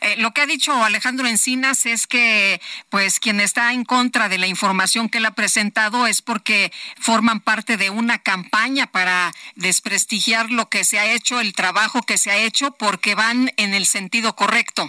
Eh, 0.02 0.16
lo 0.20 0.32
que 0.32 0.41
ha 0.41 0.45
dicho 0.45 0.84
Alejandro 0.84 1.28
Encinas 1.28 1.86
es 1.86 2.08
que, 2.08 2.62
pues, 2.89 3.20
quien 3.20 3.39
está 3.39 3.74
en 3.74 3.84
contra 3.84 4.30
de 4.30 4.38
la 4.38 4.48
información 4.48 5.10
que 5.10 5.18
él 5.18 5.26
ha 5.26 5.32
presentado 5.32 6.08
es 6.08 6.22
porque 6.22 6.72
forman 7.00 7.39
parte 7.39 7.78
de 7.78 7.89
una 7.89 8.20
campaña 8.20 8.88
para 8.88 9.32
desprestigiar 9.56 10.52
lo 10.52 10.70
que 10.70 10.84
se 10.84 11.00
ha 11.00 11.14
hecho, 11.14 11.39
el 11.39 11.54
trabajo 11.54 12.02
que 12.02 12.18
se 12.18 12.32
ha 12.32 12.38
hecho, 12.38 12.72
porque 12.72 13.16
van 13.16 13.52
en 13.58 13.74
el 13.74 13.86
sentido 13.86 14.36
correcto. 14.36 14.88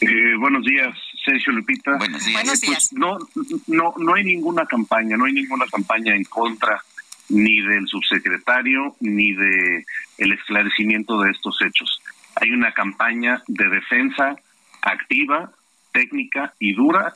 Eh, 0.00 0.34
buenos 0.38 0.64
días, 0.64 0.96
Sergio 1.30 1.52
Lupita. 1.52 1.96
Buenos 1.96 2.24
días. 2.24 2.42
Buenos 2.42 2.60
días. 2.60 2.90
Pues, 2.90 2.92
no, 2.92 3.18
no, 3.68 3.94
no 3.96 4.14
hay 4.14 4.24
ninguna 4.24 4.66
campaña, 4.66 5.16
no 5.16 5.26
hay 5.26 5.32
ninguna 5.32 5.66
campaña 5.66 6.14
en 6.14 6.24
contra 6.24 6.82
ni 7.28 7.60
del 7.60 7.86
subsecretario 7.86 8.96
ni 8.98 9.32
de 9.34 9.84
el 10.18 10.32
esclarecimiento 10.32 11.20
de 11.20 11.30
estos 11.30 11.56
hechos. 11.62 12.02
Hay 12.34 12.50
una 12.50 12.72
campaña 12.72 13.42
de 13.46 13.68
defensa 13.68 14.34
activa, 14.82 15.52
técnica 15.92 16.52
y 16.58 16.74
dura 16.74 17.14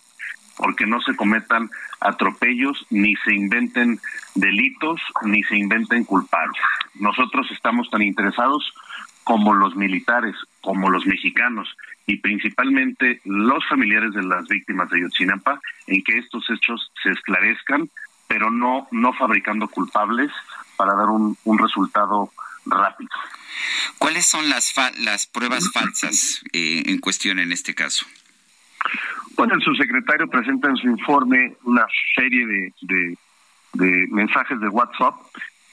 porque 0.57 0.87
no 0.87 1.01
se 1.01 1.17
cometan 1.17 1.69
atropellos, 2.01 2.87
ni 2.91 3.17
se 3.17 3.35
inventen 3.35 3.99
delitos, 4.37 5.01
ni 5.25 5.43
se 5.43 5.57
inventen 5.57 6.05
culpables. 6.05 6.63
Nosotros 6.95 7.49
estamos 7.51 7.91
tan 7.91 8.03
interesados 8.03 8.73
como 9.25 9.55
los 9.55 9.75
militares, 9.75 10.37
como 10.61 10.91
los 10.91 11.07
mexicanos 11.07 11.77
y 12.07 12.19
principalmente 12.19 13.21
los 13.25 13.67
familiares 13.67 14.13
de 14.13 14.23
las 14.23 14.47
víctimas 14.47 14.91
de 14.91 15.01
Yotzinapa 15.01 15.61
en 15.87 16.03
que 16.05 16.19
estos 16.19 16.49
hechos 16.51 16.93
se 17.03 17.11
esclarezcan, 17.11 17.89
pero 18.29 18.51
no, 18.51 18.87
no 18.91 19.13
fabricando 19.15 19.69
culpables 19.69 20.31
para 20.77 20.95
dar 20.95 21.09
un, 21.09 21.37
un 21.45 21.59
resultado 21.59 22.31
rápido. 22.67 23.11
¿Cuáles 23.99 24.27
son 24.27 24.49
las, 24.49 24.75
las 24.99 25.27
pruebas 25.27 25.71
falsas 25.73 26.43
eh, 26.53 26.83
en 26.87 26.99
cuestión 26.99 27.39
en 27.39 27.53
este 27.53 27.75
caso? 27.75 28.07
Bueno, 29.37 29.55
el 29.55 29.63
subsecretario 29.63 30.29
presenta 30.29 30.69
en 30.69 30.77
su 30.77 30.89
informe 30.89 31.55
una 31.65 31.87
serie 32.15 32.47
de, 32.47 33.17
de, 33.73 34.07
mensajes 34.11 34.61
de 34.61 34.69
WhatsApp 34.69 35.15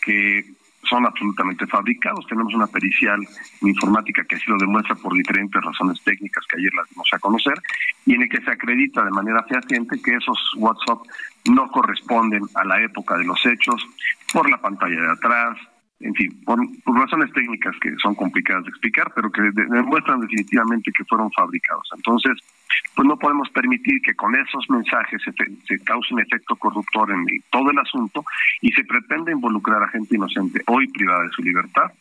que 0.03 0.45
son 0.89 1.05
absolutamente 1.05 1.65
fabricados. 1.67 2.25
Tenemos 2.27 2.53
una 2.53 2.67
pericial 2.67 3.19
informática 3.61 4.23
que 4.23 4.35
así 4.35 4.45
lo 4.47 4.57
demuestra 4.57 4.95
por 4.95 5.13
diferentes 5.13 5.61
razones 5.61 6.01
técnicas 6.03 6.45
que 6.47 6.57
ayer 6.57 6.73
las 6.73 6.89
dimos 6.89 7.09
a 7.13 7.19
conocer 7.19 7.55
y 8.05 8.15
en 8.15 8.23
el 8.23 8.29
que 8.29 8.41
se 8.41 8.51
acredita 8.51 9.03
de 9.03 9.11
manera 9.11 9.43
fehaciente 9.43 10.01
que 10.01 10.15
esos 10.15 10.37
WhatsApp 10.57 10.99
no 11.49 11.69
corresponden 11.69 12.43
a 12.55 12.65
la 12.65 12.81
época 12.81 13.17
de 13.17 13.25
los 13.25 13.43
hechos 13.45 13.85
por 14.33 14.49
la 14.49 14.57
pantalla 14.57 15.01
de 15.01 15.11
atrás, 15.11 15.57
en 15.99 16.13
fin, 16.15 16.43
por, 16.43 16.59
razones 16.85 17.31
técnicas 17.33 17.75
que 17.81 17.95
son 18.01 18.15
complicadas 18.15 18.63
de 18.63 18.69
explicar, 18.69 19.11
pero 19.15 19.31
que 19.31 19.41
demuestran 19.53 20.21
definitivamente 20.21 20.91
que 20.91 21.05
fueron 21.05 21.31
fabricados. 21.31 21.87
Entonces, 21.95 22.33
pues 22.95 23.07
no 23.07 23.17
podemos 23.17 23.49
permitir 23.49 24.01
que 24.01 24.13
con 24.15 24.35
esos 24.35 24.69
mensajes 24.69 25.21
se, 25.23 25.31
se 25.65 25.83
cause 25.83 26.13
un 26.13 26.21
efecto 26.21 26.55
corruptor 26.55 27.11
en 27.11 27.25
todo 27.49 27.71
el 27.71 27.79
asunto 27.79 28.23
y 28.61 28.71
se 28.71 28.83
pretende 28.83 29.31
involucrar 29.31 29.83
a 29.83 29.89
gente 29.89 30.15
inocente, 30.15 30.61
hoy 30.67 30.87
privada 30.87 31.23
de 31.23 31.29
su 31.29 31.41
libertad, 31.41 31.91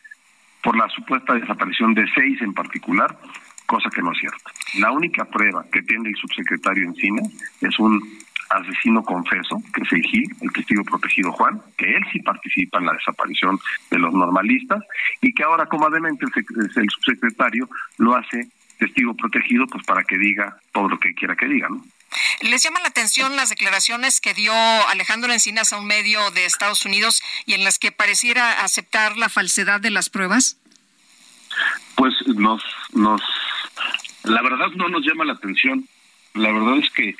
por 0.63 0.77
la 0.77 0.87
supuesta 0.89 1.33
desaparición 1.33 1.93
de 1.93 2.05
seis 2.13 2.41
en 2.41 2.53
particular, 2.53 3.17
cosa 3.65 3.89
que 3.89 4.01
no 4.01 4.11
es 4.11 4.19
cierto. 4.19 4.51
La 4.79 4.91
única 4.91 5.25
prueba 5.25 5.65
que 5.71 5.81
tiene 5.81 6.09
el 6.09 6.15
subsecretario 6.15 6.83
Encina 6.83 7.21
es 7.61 7.79
un 7.79 8.01
asesino 8.49 9.01
confeso, 9.03 9.57
que 9.73 9.81
es 9.81 9.91
el 9.93 10.01
el 10.41 10.51
testigo 10.51 10.83
protegido 10.83 11.31
Juan, 11.31 11.61
que 11.77 11.85
él 11.95 12.03
sí 12.11 12.19
participa 12.19 12.79
en 12.79 12.87
la 12.87 12.93
desaparición 12.93 13.57
de 13.89 13.99
los 13.99 14.13
normalistas 14.13 14.83
y 15.21 15.33
que 15.33 15.43
ahora 15.43 15.65
comodamente 15.67 16.25
el, 16.25 16.71
el 16.75 16.89
subsecretario 16.89 17.69
lo 17.97 18.15
hace 18.15 18.47
testigo 18.81 19.13
protegido 19.13 19.67
pues 19.67 19.85
para 19.85 20.03
que 20.03 20.17
diga 20.17 20.57
todo 20.73 20.89
lo 20.89 20.99
que 20.99 21.13
quiera 21.13 21.35
que 21.35 21.47
diga, 21.47 21.69
¿no? 21.69 21.85
¿Les 22.41 22.63
llama 22.63 22.79
la 22.79 22.87
atención 22.87 23.35
las 23.35 23.49
declaraciones 23.49 24.19
que 24.19 24.33
dio 24.33 24.53
Alejandro 24.89 25.31
Encinas 25.31 25.71
a 25.71 25.77
un 25.77 25.85
medio 25.85 26.31
de 26.31 26.45
Estados 26.45 26.83
Unidos 26.85 27.21
y 27.45 27.53
en 27.53 27.63
las 27.63 27.77
que 27.77 27.91
pareciera 27.91 28.63
aceptar 28.63 29.17
la 29.17 29.29
falsedad 29.29 29.79
de 29.79 29.91
las 29.91 30.09
pruebas? 30.09 30.57
Pues 31.95 32.13
nos, 32.25 32.63
nos, 32.93 33.21
la 34.23 34.41
verdad 34.41 34.71
no 34.75 34.89
nos 34.89 35.05
llama 35.05 35.25
la 35.25 35.33
atención. 35.33 35.87
La 36.33 36.51
verdad 36.51 36.77
es 36.79 36.89
que 36.89 37.15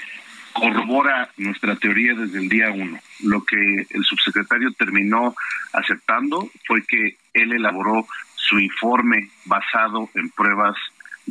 corrobora 0.54 1.30
nuestra 1.38 1.76
teoría 1.76 2.16
desde 2.16 2.40
el 2.40 2.50
día 2.50 2.72
uno. 2.72 3.00
Lo 3.20 3.46
que 3.46 3.86
el 3.88 4.04
subsecretario 4.04 4.74
terminó 4.74 5.36
aceptando 5.74 6.50
fue 6.66 6.84
que 6.86 7.18
él 7.34 7.54
elaboró 7.54 8.08
su 8.36 8.60
informe 8.60 9.30
basado 9.46 10.10
en 10.16 10.30
pruebas 10.32 10.76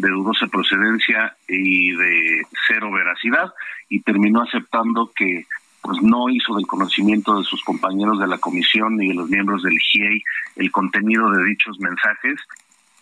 de 0.01 0.09
dudosa 0.09 0.47
procedencia 0.47 1.37
y 1.47 1.93
de 1.93 2.43
cero 2.67 2.91
veracidad 2.91 3.53
y 3.89 4.01
terminó 4.01 4.43
aceptando 4.43 5.11
que 5.15 5.47
pues 5.83 6.01
no 6.03 6.29
hizo 6.29 6.55
del 6.55 6.67
conocimiento 6.67 7.39
de 7.39 7.45
sus 7.45 7.63
compañeros 7.65 8.19
de 8.19 8.27
la 8.27 8.39
comisión 8.39 8.97
ni 8.97 9.09
de 9.09 9.15
los 9.15 9.31
miembros 9.31 9.63
del 9.63 9.79
GIEI 9.79 10.23
el 10.57 10.71
contenido 10.71 11.31
de 11.31 11.45
dichos 11.45 11.79
mensajes, 11.81 12.39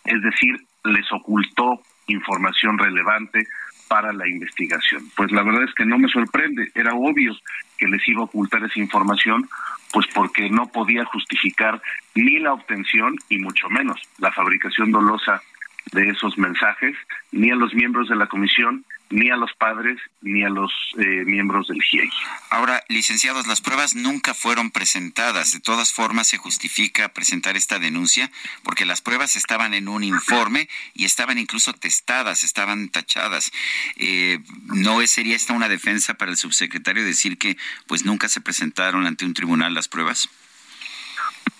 es 0.05 0.22
decir, 0.22 0.57
les 0.84 1.11
ocultó 1.12 1.80
información 2.07 2.78
relevante 2.78 3.46
para 3.88 4.12
la 4.12 4.28
investigación. 4.28 5.03
Pues 5.16 5.32
la 5.32 5.42
verdad 5.42 5.64
es 5.64 5.74
que 5.74 5.86
no 5.86 5.99
me 5.99 6.09
sorprende, 6.09 6.70
era 6.74 6.94
obvio 6.94 7.34
que 7.76 7.88
les 7.88 8.07
iba 8.09 8.20
a 8.20 8.24
ocultar 8.24 8.62
esa 8.64 8.78
información, 8.78 9.49
pues 9.92 10.07
porque 10.14 10.49
no 10.51 10.66
podía 10.66 11.05
justificar 11.07 11.80
ni 12.14 12.38
la 12.38 12.53
obtención 12.53 13.16
y 13.28 13.38
mucho 13.38 13.68
menos 13.70 14.01
la 14.18 14.30
fabricación 14.32 14.92
dolosa 14.92 15.42
de 15.93 16.11
esos 16.11 16.36
mensajes, 16.39 16.97
ni 17.32 17.51
a 17.51 17.57
los 17.57 17.74
miembros 17.74 18.09
de 18.09 18.16
la 18.16 18.26
comisión, 18.26 18.84
ni 19.11 19.30
a 19.30 19.36
los 19.36 19.53
padres, 19.55 19.99
ni 20.20 20.45
a 20.45 20.49
los 20.49 20.72
eh, 20.99 21.24
miembros 21.24 21.68
del 21.68 21.82
GIEI. 21.82 22.11
Ahora, 22.51 22.82
licenciados, 22.89 23.47
las 23.47 23.61
pruebas 23.61 23.95
nunca 23.95 24.34
fueron 24.34 24.70
presentadas. 24.70 25.53
De 25.53 25.61
todas 25.61 25.93
formas, 25.93 26.28
se 26.28 26.36
justifica 26.36 27.09
presentar 27.09 27.57
esta 27.57 27.78
denuncia 27.78 28.30
porque 28.62 28.84
las 28.84 29.01
pruebas 29.01 29.36
estaban 29.36 29.72
en 29.74 29.89
un 29.89 30.05
informe 30.05 30.68
y 30.95 31.05
estaban 31.05 31.39
incluso 31.39 31.72
testadas, 31.72 32.45
estaban 32.45 32.89
tachadas. 32.91 33.51
Eh, 33.97 34.41
¿No 34.66 35.05
sería 35.07 35.36
esta 35.36 35.55
una 35.55 35.68
defensa 35.68 36.14
para 36.14 36.30
el 36.30 36.36
subsecretario 36.36 37.05
decir 37.05 37.39
que 37.39 37.57
pues 37.86 38.05
nunca 38.05 38.28
se 38.28 38.41
presentaron 38.41 39.07
ante 39.07 39.24
un 39.24 39.34
tribunal 39.34 39.74
las 39.74 39.89
pruebas? 39.89 40.28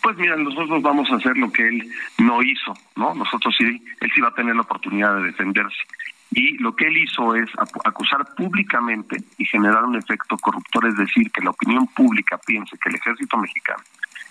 Pues 0.03 0.17
mira, 0.17 0.37
nosotros 0.37 0.83
vamos 0.83 1.11
a 1.11 1.17
hacer 1.17 1.37
lo 1.37 1.51
que 1.51 1.67
él 1.67 1.91
no 2.19 2.43
hizo, 2.43 2.75
¿no? 2.97 3.15
Nosotros 3.15 3.55
sí, 3.59 3.65
él 4.01 4.11
sí 4.15 4.21
va 4.21 4.29
a 4.29 4.35
tener 4.35 4.55
la 4.55 4.63
oportunidad 4.63 5.17
de 5.17 5.25
defenderse. 5.25 5.83
Y 6.31 6.59
lo 6.59 6.77
que 6.77 6.87
él 6.87 6.97
hizo 6.99 7.35
es 7.35 7.49
acusar 7.85 8.35
públicamente 8.37 9.17
y 9.39 9.45
generar 9.47 9.85
un 9.85 9.97
efecto 9.97 10.37
corruptor, 10.37 10.87
es 10.87 10.97
decir, 10.97 11.31
que 11.31 11.43
la 11.43 11.51
opinión 11.51 11.87
pública 11.89 12.39
piense 12.47 12.77
que 12.79 12.91
el 12.91 12.97
ejército 12.97 13.39
mexicano 13.39 13.83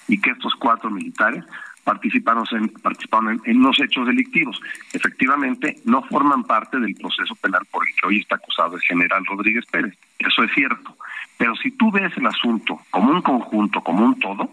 y 0.07 0.19
que 0.21 0.29
estos 0.29 0.55
cuatro 0.55 0.89
militares 0.89 1.43
participaron 1.83 2.45
en, 2.51 2.67
participaron 2.69 3.41
en, 3.45 3.61
los 3.61 3.79
hechos 3.79 4.05
delictivos. 4.05 4.59
Efectivamente, 4.93 5.77
no 5.85 6.03
forman 6.03 6.43
parte 6.43 6.79
del 6.79 6.93
proceso 6.95 7.33
penal 7.35 7.61
por 7.71 7.87
el 7.87 7.95
que 7.95 8.07
hoy 8.07 8.19
está 8.19 8.35
acusado 8.35 8.75
el 8.75 8.81
general 8.81 9.25
Rodríguez 9.25 9.65
Pérez. 9.65 9.97
Eso 10.19 10.43
es 10.43 10.51
cierto. 10.53 10.97
Pero 11.37 11.55
si 11.55 11.71
tú 11.71 11.89
ves 11.91 12.11
el 12.17 12.27
asunto 12.27 12.81
como 12.91 13.11
un 13.11 13.21
conjunto, 13.21 13.81
como 13.81 14.03
un 14.03 14.19
todo, 14.19 14.49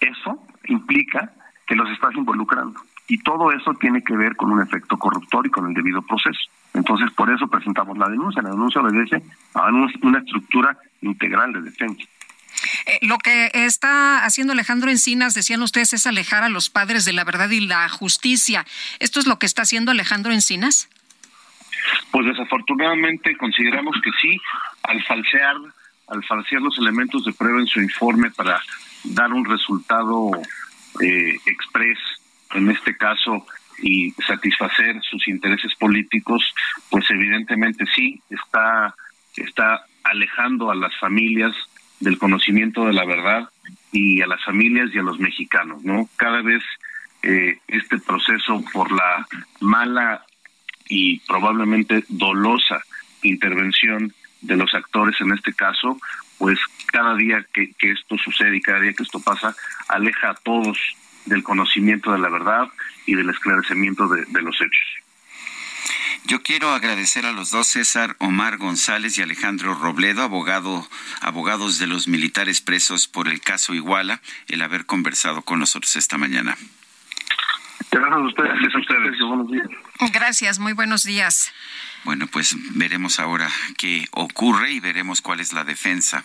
eso 0.00 0.46
implica 0.66 1.32
que 1.66 1.74
los 1.74 1.90
estás 1.90 2.14
involucrando. 2.14 2.80
Y 3.06 3.18
todo 3.18 3.52
eso 3.52 3.72
tiene 3.74 4.02
que 4.02 4.16
ver 4.16 4.36
con 4.36 4.50
un 4.52 4.60
efecto 4.60 4.98
corruptor 4.98 5.46
y 5.46 5.50
con 5.50 5.66
el 5.66 5.74
debido 5.74 6.02
proceso. 6.02 6.40
Entonces, 6.74 7.10
por 7.12 7.32
eso 7.32 7.46
presentamos 7.48 7.96
la 7.96 8.08
denuncia. 8.08 8.42
La 8.42 8.50
denuncia 8.50 8.80
obedece 8.82 9.22
a 9.54 9.68
una 10.02 10.18
estructura 10.18 10.76
integral 11.00 11.52
de 11.54 11.62
defensa. 11.62 12.04
Eh, 12.86 12.98
lo 13.02 13.18
que 13.18 13.50
está 13.52 14.24
haciendo 14.24 14.52
Alejandro 14.52 14.90
Encinas, 14.90 15.34
decían 15.34 15.62
ustedes, 15.62 15.92
es 15.92 16.06
alejar 16.06 16.42
a 16.42 16.48
los 16.48 16.70
padres 16.70 17.04
de 17.04 17.12
la 17.12 17.24
verdad 17.24 17.50
y 17.50 17.60
la 17.60 17.88
justicia. 17.88 18.66
¿Esto 18.98 19.20
es 19.20 19.26
lo 19.26 19.38
que 19.38 19.46
está 19.46 19.62
haciendo 19.62 19.90
Alejandro 19.90 20.32
Encinas? 20.32 20.88
Pues 22.10 22.26
desafortunadamente 22.26 23.36
consideramos 23.36 23.96
que 24.02 24.10
sí, 24.20 24.40
al 24.82 25.02
falsear, 25.04 25.56
al 26.08 26.24
falsear 26.24 26.62
los 26.62 26.78
elementos 26.78 27.24
de 27.24 27.32
prueba 27.32 27.60
en 27.60 27.66
su 27.66 27.80
informe 27.80 28.30
para 28.30 28.60
dar 29.04 29.32
un 29.32 29.44
resultado 29.44 30.30
eh, 31.00 31.36
express, 31.46 31.98
en 32.54 32.70
este 32.70 32.96
caso, 32.96 33.46
y 33.82 34.10
satisfacer 34.26 35.00
sus 35.02 35.28
intereses 35.28 35.74
políticos, 35.76 36.42
pues 36.90 37.08
evidentemente 37.10 37.84
sí, 37.94 38.20
está, 38.30 38.94
está 39.36 39.84
alejando 40.04 40.70
a 40.70 40.74
las 40.74 40.96
familias 40.98 41.54
del 42.00 42.18
conocimiento 42.18 42.86
de 42.86 42.92
la 42.92 43.04
verdad 43.04 43.48
y 43.92 44.20
a 44.22 44.26
las 44.26 44.42
familias 44.44 44.90
y 44.92 44.98
a 44.98 45.02
los 45.02 45.18
mexicanos, 45.18 45.84
¿no? 45.84 46.08
Cada 46.16 46.42
vez 46.42 46.62
eh, 47.22 47.58
este 47.68 47.98
proceso 47.98 48.62
por 48.72 48.92
la 48.92 49.26
mala 49.60 50.24
y 50.88 51.18
probablemente 51.20 52.04
dolosa 52.08 52.80
intervención 53.22 54.12
de 54.40 54.56
los 54.56 54.72
actores 54.74 55.20
en 55.20 55.32
este 55.32 55.52
caso, 55.52 55.98
pues 56.38 56.58
cada 56.86 57.14
día 57.16 57.44
que, 57.52 57.74
esto 57.80 58.16
sucede 58.18 58.56
y 58.56 58.60
cada 58.60 58.80
día 58.80 58.92
que 58.92 59.02
esto 59.02 59.20
pasa, 59.20 59.54
aleja 59.88 60.30
a 60.30 60.34
todos 60.34 60.78
del 61.26 61.42
conocimiento 61.42 62.12
de 62.12 62.18
la 62.18 62.30
verdad 62.30 62.68
y 63.06 63.14
del 63.14 63.28
esclarecimiento 63.28 64.08
de, 64.08 64.42
los 64.42 64.56
hechos. 64.56 64.86
Yo 66.24 66.42
quiero 66.42 66.70
agradecer 66.70 67.26
a 67.26 67.32
los 67.32 67.50
dos, 67.50 67.68
César 67.68 68.16
Omar 68.18 68.56
González 68.56 69.18
y 69.18 69.22
Alejandro 69.22 69.74
Robledo, 69.74 70.22
abogado, 70.22 70.88
abogados 71.20 71.78
de 71.78 71.86
los 71.86 72.08
militares 72.08 72.60
presos 72.60 73.08
por 73.08 73.28
el 73.28 73.40
caso 73.40 73.74
Iguala, 73.74 74.20
el 74.48 74.62
haber 74.62 74.86
conversado 74.86 75.42
con 75.42 75.58
nosotros 75.58 75.96
esta 75.96 76.18
mañana. 76.18 76.56
Gracias 77.90 78.74
a 78.74 78.78
ustedes. 78.78 79.02
Gracias, 79.02 79.28
Buenos 79.28 79.50
días. 79.50 79.68
Gracias, 80.12 80.58
muy 80.58 80.72
buenos 80.72 81.04
días. 81.04 81.52
Bueno, 82.04 82.26
pues 82.26 82.54
veremos 82.74 83.18
ahora 83.18 83.50
qué 83.76 84.06
ocurre 84.12 84.72
y 84.72 84.80
veremos 84.80 85.20
cuál 85.20 85.40
es 85.40 85.52
la 85.52 85.64
defensa 85.64 86.24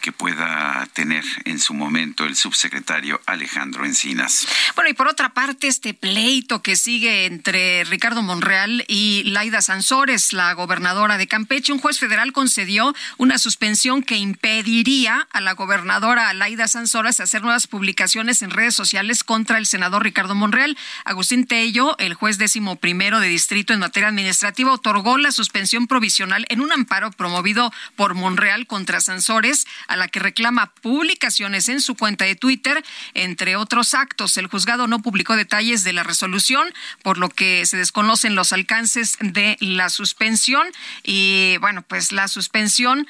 que 0.00 0.12
pueda 0.12 0.88
tener 0.92 1.24
en 1.44 1.58
su 1.58 1.74
momento 1.74 2.24
el 2.24 2.36
subsecretario 2.36 3.20
Alejandro 3.26 3.84
Encinas. 3.84 4.46
Bueno, 4.74 4.90
y 4.90 4.94
por 4.94 5.08
otra 5.08 5.30
parte, 5.30 5.66
este 5.66 5.92
pleito 5.92 6.62
que 6.62 6.76
sigue 6.76 7.26
entre 7.26 7.84
Ricardo 7.84 8.22
Monreal 8.22 8.84
y 8.86 9.24
Laida 9.24 9.60
Sansores, 9.60 10.32
la 10.32 10.52
gobernadora 10.52 11.18
de 11.18 11.26
Campeche, 11.26 11.72
un 11.72 11.80
juez 11.80 11.98
federal 11.98 12.32
concedió 12.32 12.94
una 13.16 13.38
suspensión 13.38 14.02
que 14.02 14.16
impediría 14.16 15.28
a 15.32 15.40
la 15.40 15.52
gobernadora 15.52 16.32
Laida 16.32 16.68
Sansores 16.68 17.20
hacer 17.20 17.42
nuevas 17.42 17.66
publicaciones 17.66 18.42
en 18.42 18.50
redes 18.50 18.74
sociales 18.74 19.24
contra 19.24 19.58
el 19.58 19.66
senador 19.66 20.04
Ricardo 20.04 20.34
Monreal. 20.34 20.76
Agustín 21.04 21.46
Tello, 21.46 21.96
el 21.98 22.14
juez 22.14 22.38
décimo 22.38 22.76
primero 22.76 23.20
de 23.20 23.28
distrito 23.28 23.72
en 23.72 23.80
materia 23.80 24.08
administrativa, 24.08 24.72
otorgó 24.72 25.07
la 25.16 25.32
suspensión 25.32 25.86
provisional 25.86 26.44
en 26.48 26.60
un 26.60 26.72
amparo 26.72 27.10
promovido 27.12 27.72
por 27.96 28.14
Monreal 28.14 28.66
contra 28.66 29.00
Sansores 29.00 29.66
a 29.86 29.96
la 29.96 30.08
que 30.08 30.20
reclama 30.20 30.72
publicaciones 30.82 31.68
en 31.68 31.80
su 31.80 31.94
cuenta 31.94 32.24
de 32.24 32.36
Twitter, 32.36 32.84
entre 33.14 33.56
otros 33.56 33.94
actos. 33.94 34.36
El 34.36 34.48
juzgado 34.48 34.86
no 34.86 35.00
publicó 35.00 35.36
detalles 35.36 35.84
de 35.84 35.92
la 35.92 36.02
resolución, 36.02 36.68
por 37.02 37.16
lo 37.16 37.30
que 37.30 37.64
se 37.64 37.76
desconocen 37.76 38.34
los 38.34 38.52
alcances 38.52 39.16
de 39.20 39.56
la 39.60 39.88
suspensión. 39.88 40.66
Y 41.02 41.56
bueno, 41.60 41.82
pues 41.82 42.12
la 42.12 42.28
suspensión 42.28 43.06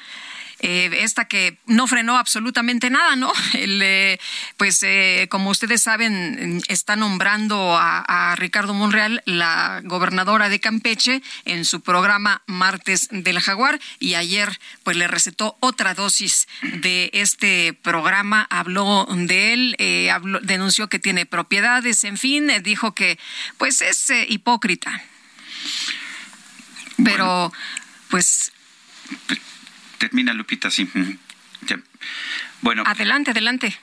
eh, 0.61 0.89
esta 1.03 1.25
que 1.25 1.57
no 1.67 1.87
frenó 1.87 2.17
absolutamente 2.17 2.89
nada, 2.89 3.15
¿no? 3.15 3.31
Eh, 3.81 4.19
pues 4.57 4.83
eh, 4.83 5.27
como 5.29 5.49
ustedes 5.51 5.81
saben, 5.81 6.61
está 6.67 6.95
nombrando 6.95 7.77
a, 7.77 8.35
Ricardo 8.37 8.73
Monreal 8.73 9.21
la 9.25 9.81
gobernadora 9.83 10.49
de 10.49 10.59
Campeche 10.59 11.21
en 11.45 11.65
su 11.65 11.81
programa 11.81 12.41
Martes 12.45 13.07
del 13.11 13.39
Jaguar 13.39 13.79
y 13.99 14.15
ayer 14.15 14.59
pues 14.83 14.97
le 14.97 15.07
recetó 15.07 15.57
otra 15.59 15.93
dosis 15.93 16.47
de 16.61 17.09
este 17.13 17.73
programa, 17.73 18.47
habló 18.49 19.07
de 19.09 19.53
él, 19.53 20.09
habló, 20.11 20.39
denunció 20.41 20.89
que 20.89 20.99
tiene 20.99 21.25
propiedades, 21.25 22.03
en 22.03 22.17
fin, 22.17 22.51
dijo 22.63 22.93
que 22.93 23.17
pues 23.57 23.81
es 23.81 24.09
hipócrita. 24.27 25.03
Pero 27.03 27.51
pues 28.09 28.51
termina 29.99 30.33
Lupita, 30.33 30.71
sí. 30.71 30.89
Bueno. 32.61 32.83
Adelante, 32.87 33.31
adelante. 33.31 33.77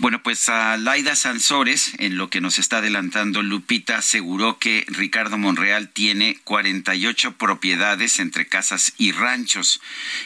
Bueno, 0.00 0.22
pues 0.22 0.48
a 0.48 0.76
Laida 0.76 1.16
Sansores, 1.16 1.90
en 1.98 2.18
lo 2.18 2.30
que 2.30 2.40
nos 2.40 2.60
está 2.60 2.76
adelantando 2.76 3.42
Lupita, 3.42 3.98
aseguró 3.98 4.56
que 4.60 4.84
Ricardo 4.86 5.38
Monreal 5.38 5.88
tiene 5.88 6.38
48 6.44 7.32
propiedades 7.36 8.20
entre 8.20 8.46
casas 8.46 8.92
y 8.96 9.10
ranchos 9.10 9.80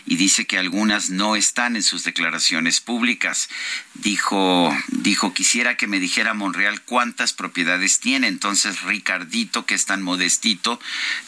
y 0.05 0.17
dice 0.17 0.47
que 0.47 0.59
algunas 0.59 1.09
no 1.09 1.37
están 1.37 1.75
en 1.77 1.83
sus 1.83 2.05
declaraciones 2.05 2.83
públicas. 2.83 3.49
Dijo, 3.95 4.77
dijo, 4.89 5.33
quisiera 5.33 5.79
que 5.79 5.87
me 5.87 6.01
dijera 6.01 6.35
Monreal 6.35 6.83
cuántas 6.83 7.33
propiedades 7.33 7.99
tiene. 7.99 8.27
Entonces, 8.27 8.83
Ricardito, 8.83 9.65
que 9.65 9.75
es 9.75 9.87
tan 9.87 10.03
modestito, 10.03 10.79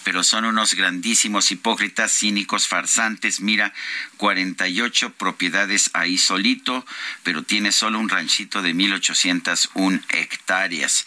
pero 0.02 0.22
son 0.22 0.44
unos 0.44 0.74
grandísimos 0.74 1.50
hipócritas, 1.50 2.12
cínicos, 2.12 2.68
farsantes. 2.68 3.40
Mira, 3.40 3.72
48 4.18 5.14
propiedades 5.14 5.88
ahí 5.94 6.18
solito, 6.18 6.84
pero 7.22 7.42
tiene 7.42 7.72
solo 7.72 7.98
un 7.98 8.10
ranchito 8.34 8.62
de 8.62 8.74
1.801 8.74 10.02
hectáreas. 10.08 11.06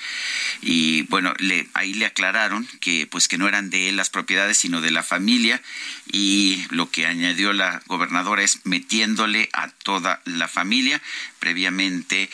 Y 0.62 1.02
bueno, 1.04 1.34
le, 1.40 1.68
ahí 1.74 1.94
le 1.94 2.06
aclararon 2.06 2.66
que 2.80 3.06
pues 3.06 3.28
que 3.28 3.38
no 3.38 3.50
eran 3.50 3.70
de 3.70 3.90
él 3.90 3.98
las 3.98 4.10
propiedades, 4.10 4.58
sino 4.58 4.80
de 4.80 4.92
la 4.92 5.04
familia. 5.04 5.62
Y 6.10 6.66
lo 6.70 6.90
que 6.90 7.06
añadió 7.06 7.52
la 7.52 7.82
gobernadora 7.88 8.44
es 8.44 8.62
metiéndole 8.66 9.50
a 9.52 9.68
toda 9.70 10.22
la 10.24 10.48
familia. 10.48 11.02
Previamente, 11.40 12.30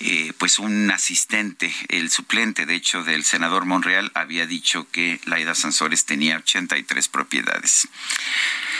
eh, 0.00 0.32
pues 0.38 0.58
un 0.58 0.90
asistente, 0.90 1.72
el 1.88 2.10
suplente, 2.10 2.64
de 2.64 2.74
hecho, 2.74 3.04
del 3.04 3.24
senador 3.24 3.66
Monreal, 3.66 4.10
había 4.14 4.46
dicho 4.46 4.88
que 4.90 5.20
Laida 5.26 5.54
Sansores 5.54 6.06
tenía 6.06 6.38
83 6.38 7.08
propiedades. 7.08 7.86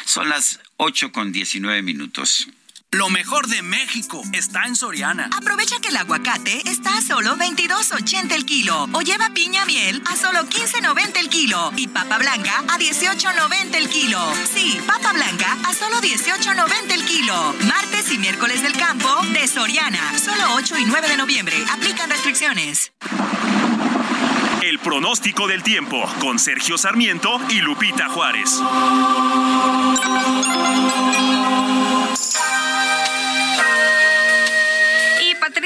Son 0.07 0.31
las 0.31 0.61
8 0.79 1.13
con 1.13 1.31
19 1.31 1.83
minutos. 1.83 2.49
Lo 2.93 3.11
mejor 3.11 3.49
de 3.49 3.61
México 3.61 4.23
está 4.33 4.65
en 4.65 4.75
Soriana. 4.75 5.29
Aprovecha 5.37 5.79
que 5.79 5.89
el 5.89 5.97
aguacate 5.99 6.63
está 6.71 6.97
a 6.97 7.03
solo 7.03 7.37
22.80 7.37 8.33
el 8.33 8.47
kilo 8.47 8.89
o 8.95 9.03
lleva 9.03 9.29
piña 9.35 9.67
miel 9.67 10.03
a 10.11 10.17
solo 10.17 10.41
15.90 10.49 11.19
el 11.19 11.29
kilo 11.29 11.71
y 11.77 11.89
papa 11.89 12.17
blanca 12.17 12.65
a 12.67 12.79
18.90 12.79 13.75
el 13.75 13.91
kilo. 13.91 14.19
Sí, 14.55 14.81
papa 14.87 15.13
blanca 15.13 15.59
a 15.67 15.75
solo 15.75 16.01
18.90 16.01 16.93
el 16.93 17.05
kilo. 17.05 17.55
Martes 17.69 18.11
y 18.11 18.17
miércoles 18.17 18.63
del 18.63 18.73
campo 18.73 19.09
de 19.35 19.47
Soriana. 19.47 20.19
Solo 20.19 20.55
8 20.55 20.79
y 20.79 20.85
9 20.87 21.09
de 21.09 21.17
noviembre. 21.19 21.57
Aplican 21.71 22.09
restricciones. 22.09 22.93
El 24.63 24.79
pronóstico 24.79 25.47
del 25.47 25.63
tiempo 25.63 26.03
con 26.21 26.39
Sergio 26.39 26.79
Sarmiento 26.79 27.39
y 27.51 27.61
Lupita 27.61 28.09
Juárez. 28.09 28.63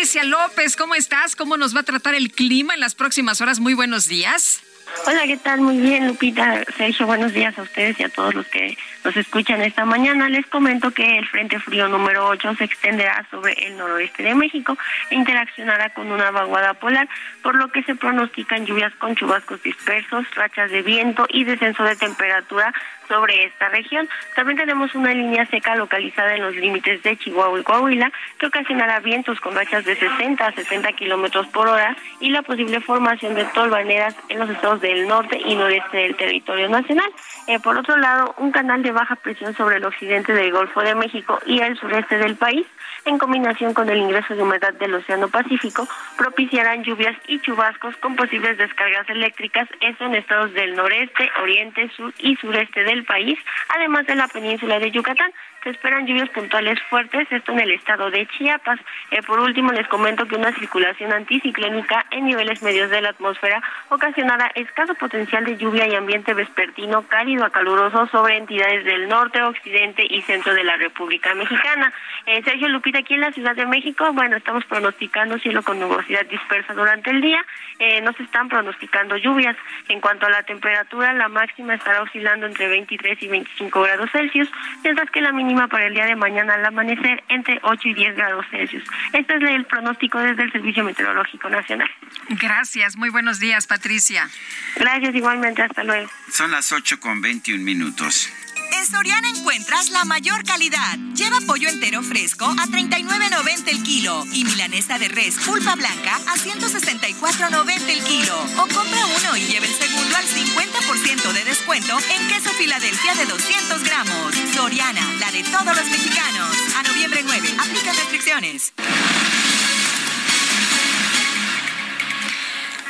Patricia 0.03 0.25
López, 0.25 0.75
¿cómo 0.75 0.97
estás? 0.97 1.37
¿Cómo 1.37 1.57
nos 1.57 1.77
va 1.77 1.81
a 1.83 1.85
tratar 1.85 2.17
el 2.17 2.33
clima 2.33 2.75
en 2.75 2.81
las 2.81 2.97
próximas 2.97 3.41
horas? 3.41 3.61
Muy 3.61 3.73
buenos 3.73 4.09
días. 4.09 4.61
Hola, 5.05 5.23
¿qué 5.27 5.37
tal? 5.37 5.61
Muy 5.61 5.79
bien, 5.79 6.07
Lupita. 6.07 6.63
Sergio, 6.77 7.07
buenos 7.07 7.33
días 7.33 7.59
a 7.59 7.63
ustedes 7.63 7.99
y 7.99 8.05
a 8.05 8.09
todos 8.09 8.35
los 8.35 8.47
que 8.47 8.77
nos 9.05 9.17
escuchan 9.17 9.61
esta 9.63 9.85
mañana. 9.85 10.29
Les 10.29 10.47
comento 10.47 10.93
que 10.93 11.19
el 11.19 11.27
Frente 11.27 11.59
Frío 11.59 11.89
número 11.89 12.29
8 12.29 12.55
se 12.55 12.65
extenderá 12.65 13.27
sobre 13.31 13.53
el 13.67 13.77
noroeste 13.77 14.23
de 14.23 14.35
México 14.35 14.79
e 15.11 15.17
interaccionará 15.17 15.91
con 15.91 16.13
una 16.13 16.31
vaguada 16.31 16.75
polar, 16.75 17.09
por 17.43 17.57
lo 17.57 17.73
que 17.73 17.83
se 17.83 17.97
pronostican 17.97 18.65
lluvias 18.65 18.95
con 18.97 19.17
chubascos 19.17 19.63
dispersos, 19.63 20.25
rachas 20.37 20.71
de 20.71 20.83
viento 20.83 21.27
y 21.31 21.45
descenso 21.45 21.83
de 21.83 21.97
temperatura 21.97 22.73
sobre 23.09 23.45
esta 23.45 23.69
región. 23.71 24.09
También 24.37 24.59
tenemos 24.59 24.95
una 24.95 25.13
línea 25.13 25.47
seca 25.47 25.75
localizada 25.75 26.35
en 26.35 26.43
los 26.43 26.55
límites 26.55 27.03
de 27.03 27.17
Chihuahua 27.17 27.61
y 27.61 27.63
Coahuila 27.63 28.13
que 28.39 28.47
ocasionará 28.47 29.01
vientos 29.01 29.41
con 29.41 29.55
rachas 29.55 29.85
de 29.85 29.97
60 29.97 30.47
a 30.47 30.53
70 30.53 30.93
kilómetros 30.93 31.47
por 31.49 31.69
hora 31.69 31.97
y 32.21 32.31
la 32.31 32.43
posible 32.43 32.81
formación 32.81 33.35
de 33.35 33.45
tolvaneras 33.47 34.15
en 34.29 34.39
los 34.39 34.51
estados 34.51 34.81
del 34.83 35.09
norte 35.09 35.41
y 35.43 35.55
noreste 35.55 35.97
del 35.97 36.17
territorio 36.17 36.69
nacional. 36.69 37.11
Eh, 37.47 37.59
por 37.61 37.79
otro 37.79 37.97
lado, 37.97 38.35
un 38.39 38.53
canal 38.53 38.83
de 38.83 38.93
baja 38.93 39.17
presión 39.17 39.55
sobre 39.55 39.77
el 39.77 39.85
occidente 39.85 40.33
del 40.35 40.53
Golfo 40.53 40.83
de 40.83 40.95
México 40.95 41.39
y 41.47 41.61
el 41.61 41.79
sureste 41.79 42.19
del 42.19 42.37
país 42.37 42.67
en 43.05 43.19
combinación 43.19 43.75
con 43.75 43.89
el 43.89 43.99
ingreso 43.99 44.35
de 44.35 44.43
humedad 44.43 44.73
del 44.75 44.95
Océano 44.95 45.29
Pacífico, 45.29 45.89
propiciarán 46.17 46.85
lluvias 46.85 47.17
y 47.27 47.41
chubascos 47.41 47.97
con 47.97 48.17
posibles 48.17 48.59
descargas 48.59 49.09
eléctricas, 49.09 49.69
eso 49.81 50.05
en 50.05 50.15
estados 50.15 50.53
del 50.55 50.77
noreste, 50.77 51.29
oriente, 51.43 51.91
sur 51.97 52.13
y 52.19 52.37
sureste 52.37 52.85
del 52.85 53.05
país, 53.05 53.39
además 53.77 54.07
de 54.07 54.15
la 54.15 54.29
península 54.29 54.79
de 54.79 54.91
Yucatán. 54.91 55.33
Se 55.63 55.71
esperan 55.71 56.07
lluvias 56.07 56.29
puntuales 56.31 56.81
fuertes, 56.91 57.31
esto 57.31 57.53
en 57.53 57.61
el 57.61 57.71
estado 57.71 58.11
de 58.11 58.27
Chiapas. 58.27 58.81
Eh, 59.13 59.23
por 59.23 59.39
último, 59.39 59.71
les 59.71 59.87
comento 59.87 60.27
que 60.27 60.35
una 60.35 60.53
circulación 60.53 61.13
anticiclónica 61.13 62.05
en 62.11 62.25
niveles 62.25 62.63
medios 62.63 62.91
de 62.91 63.01
la 63.01 63.11
atmósfera 63.11 63.63
ocasionará 63.89 64.51
escaso 64.57 64.95
potencial 64.95 65.45
de 65.45 65.57
lluvia 65.57 65.87
y 65.87 65.95
ambiente 65.95 66.35
vespertino 66.35 67.03
cálido 67.03 67.45
a 67.45 67.51
caluroso 67.51 68.09
sobre 68.09 68.39
entidades 68.39 68.85
del 68.85 69.09
norte, 69.09 69.41
occidente 69.41 70.05
y 70.09 70.23
centro 70.23 70.53
de 70.53 70.65
la 70.65 70.77
República 70.79 71.33
Mexicana. 71.35 71.93
Eh, 72.27 72.43
Sergio 72.43 72.69
Lupita, 72.69 72.99
aquí 72.99 73.15
en 73.15 73.21
la 73.21 73.33
Ciudad 73.33 73.55
de 73.55 73.67
México, 73.67 74.13
bueno, 74.13 74.37
estamos 74.37 74.65
pronosticando 74.65 75.39
cielo 75.39 75.63
con 75.63 75.79
nubosidad 75.79 76.27
dispersa 76.27 76.75
durante 76.75 77.11
el 77.11 77.21
día. 77.21 77.45
Eh, 77.79 78.01
no 78.01 78.13
se 78.15 78.25
están 78.25 78.49
pronosticando 78.49 79.17
lluvias. 79.17 79.57
En 79.89 80.01
cuanto 80.01 80.27
a 80.27 80.31
la 80.31 80.43
temperatura, 80.43 81.13
la 81.13 81.29
máxima 81.29 81.75
estará 81.75 82.03
oscilando 82.03 82.47
entre 82.47 82.69
23 82.69 83.23
y 83.23 83.29
25 83.29 83.83
grados 83.83 84.11
Celsius, 84.11 84.51
mientras 84.83 85.09
que 85.11 85.21
la 85.21 85.31
mínima 85.31 85.52
para 85.69 85.87
el 85.87 85.95
día 85.95 86.07
de 86.07 86.17
mañana 86.17 86.55
al 86.55 86.65
amanecer 86.65 87.23
entre 87.29 87.61
8 87.63 87.89
y 87.89 87.95
10 87.95 88.17
grados 88.17 88.47
Celsius. 88.51 88.85
Este 89.13 89.37
es 89.37 89.43
el 89.43 89.65
pronóstico 89.67 90.19
desde 90.19 90.45
el 90.45 90.53
Servicio 90.53 90.85
Meteorológico 90.85 91.49
Nacional. 91.49 91.91
Gracias, 92.31 92.97
muy 92.97 93.11
buenos 93.11 93.39
días, 93.39 93.67
Patricia. 93.67 94.29
Gracias, 94.77 95.15
igualmente, 95.15 95.63
hasta 95.63 95.85
luego. 95.85 96.09
Son 96.31 96.51
las 96.51 96.73
8 96.73 97.01
con 97.01 97.21
21 97.21 97.63
minutos. 97.63 98.33
En 98.73 98.87
Soriana 98.87 99.29
encuentras 99.29 99.91
la 99.91 100.05
mayor 100.05 100.45
calidad. 100.45 100.99
Lleva 101.15 101.39
pollo 101.47 101.69
entero 101.69 102.03
fresco 102.03 102.47
a 102.47 102.67
39.90 102.67 103.69
el 103.69 103.83
kilo 103.83 104.25
y 104.33 104.45
milanesa 104.45 104.99
de 104.99 105.09
res 105.09 105.37
pulpa 105.45 105.75
blanca 105.75 106.17
a 106.17 106.37
164.90 106.37 107.89
el 107.91 108.03
kilo. 108.03 108.39
O 108.57 108.63
compra 108.63 109.07
uno 109.19 109.37
y 109.37 109.45
lleve 109.45 109.67
el 109.67 109.75
segundo 109.75 110.17
al 110.17 110.25
50% 110.25 111.33
de 111.33 111.45
descuento 111.45 111.99
en 111.99 112.29
queso 112.29 112.51
Filadelfia 112.51 113.15
de 113.15 113.27
200 113.27 113.85
gramos. 113.85 114.35
Soriana, 114.55 115.03
la 115.21 115.31
de 115.33 115.43
todos 115.43 115.77
los 115.77 115.91
mexicanos. 115.91 116.57
A 116.79 116.83
noviembre 116.83 117.21
9, 117.25 117.49
aplica 117.59 117.93
restricciones. 117.93 118.73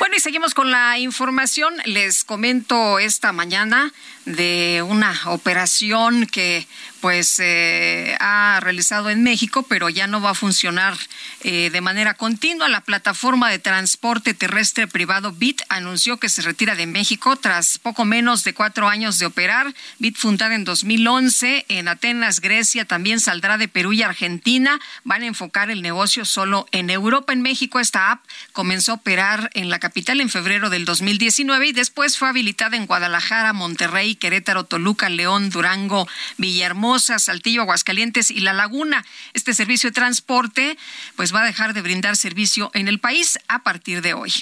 Bueno, 0.03 0.17
y 0.17 0.19
seguimos 0.19 0.53
con 0.53 0.69
la 0.69 0.99
información. 0.99 1.73
Les 1.85 2.23
comento 2.23 2.99
esta 2.99 3.31
mañana 3.31 3.93
de 4.25 4.83
una 4.87 5.19
operación 5.25 6.25
que 6.27 6.65
pues 7.03 7.37
eh, 7.39 8.15
ha 8.21 8.61
realizado 8.61 9.09
en 9.09 9.23
México, 9.23 9.63
pero 9.63 9.89
ya 9.89 10.07
no 10.07 10.21
va 10.21 10.29
a 10.29 10.35
funcionar 10.35 10.97
eh, 11.41 11.69
de 11.69 11.81
manera 11.81 12.13
continua. 12.13 12.69
La 12.69 12.79
plataforma 12.79 13.49
de 13.49 13.59
transporte 13.59 14.33
terrestre 14.33 14.87
privado 14.87 15.33
BIT 15.33 15.63
anunció 15.67 16.15
que 16.15 16.29
se 16.29 16.41
retira 16.41 16.75
de 16.75 16.87
México 16.87 17.35
tras 17.35 17.77
poco 17.77 18.05
menos 18.05 18.45
de 18.45 18.53
cuatro 18.53 18.87
años 18.87 19.19
de 19.19 19.25
operar. 19.25 19.73
BIT, 19.99 20.15
fundada 20.15 20.55
en 20.55 20.63
2011 20.63 21.65
en 21.67 21.89
Atenas, 21.89 22.39
Grecia, 22.39 22.85
también 22.85 23.19
saldrá 23.19 23.57
de 23.57 23.67
Perú 23.67 23.91
y 23.91 24.01
Argentina. 24.01 24.79
Van 25.03 25.23
a 25.23 25.27
enfocar 25.27 25.69
el 25.69 25.81
negocio 25.81 26.23
solo 26.23 26.67
en 26.71 26.89
Europa. 26.89 27.33
En 27.33 27.41
México, 27.41 27.81
esta 27.81 28.11
app 28.11 28.23
comenzó 28.53 28.93
a 28.93 28.95
operar 28.95 29.49
en 29.55 29.69
la 29.69 29.79
capital 29.79 30.21
en 30.21 30.29
febrero 30.29 30.69
del 30.69 30.85
2019 30.85 31.67
y 31.67 31.73
después 31.73 32.17
fue 32.17 32.29
habilitada 32.29 32.77
en 32.77 32.85
Guadalajara, 32.85 33.51
Monterrey, 33.51 34.12
Querétaro, 34.15 34.63
Toluca, 34.63 35.09
León, 35.09 35.49
Durango, 35.49 36.07
Villahermosa, 36.37 37.19
Saltillo, 37.19 37.61
Aguascalientes 37.61 38.31
y 38.31 38.39
La 38.39 38.53
Laguna. 38.53 39.05
Este 39.33 39.53
servicio 39.53 39.89
de 39.89 39.93
transporte 39.95 40.77
pues 41.15 41.33
va 41.33 41.43
a 41.43 41.45
dejar 41.45 41.73
de 41.73 41.81
brindar 41.81 42.15
servicio 42.15 42.71
en 42.73 42.87
el 42.87 42.99
país 42.99 43.39
a 43.47 43.63
partir 43.63 44.01
de 44.01 44.13
hoy. 44.13 44.33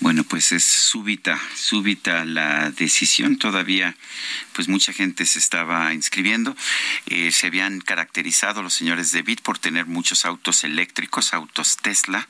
Bueno, 0.00 0.22
pues 0.22 0.52
es 0.52 0.62
súbita, 0.62 1.40
súbita 1.56 2.24
la 2.24 2.70
decisión. 2.70 3.36
Todavía, 3.36 3.96
pues 4.52 4.68
mucha 4.68 4.92
gente 4.92 5.26
se 5.26 5.40
estaba 5.40 5.92
inscribiendo. 5.92 6.56
Eh, 7.06 7.32
se 7.32 7.48
habían 7.48 7.80
caracterizado 7.80 8.62
los 8.62 8.74
señores 8.74 9.10
de 9.10 9.24
por 9.42 9.58
tener 9.58 9.86
muchos 9.86 10.24
autos 10.24 10.62
eléctricos, 10.62 11.34
autos 11.34 11.78
Tesla. 11.78 12.28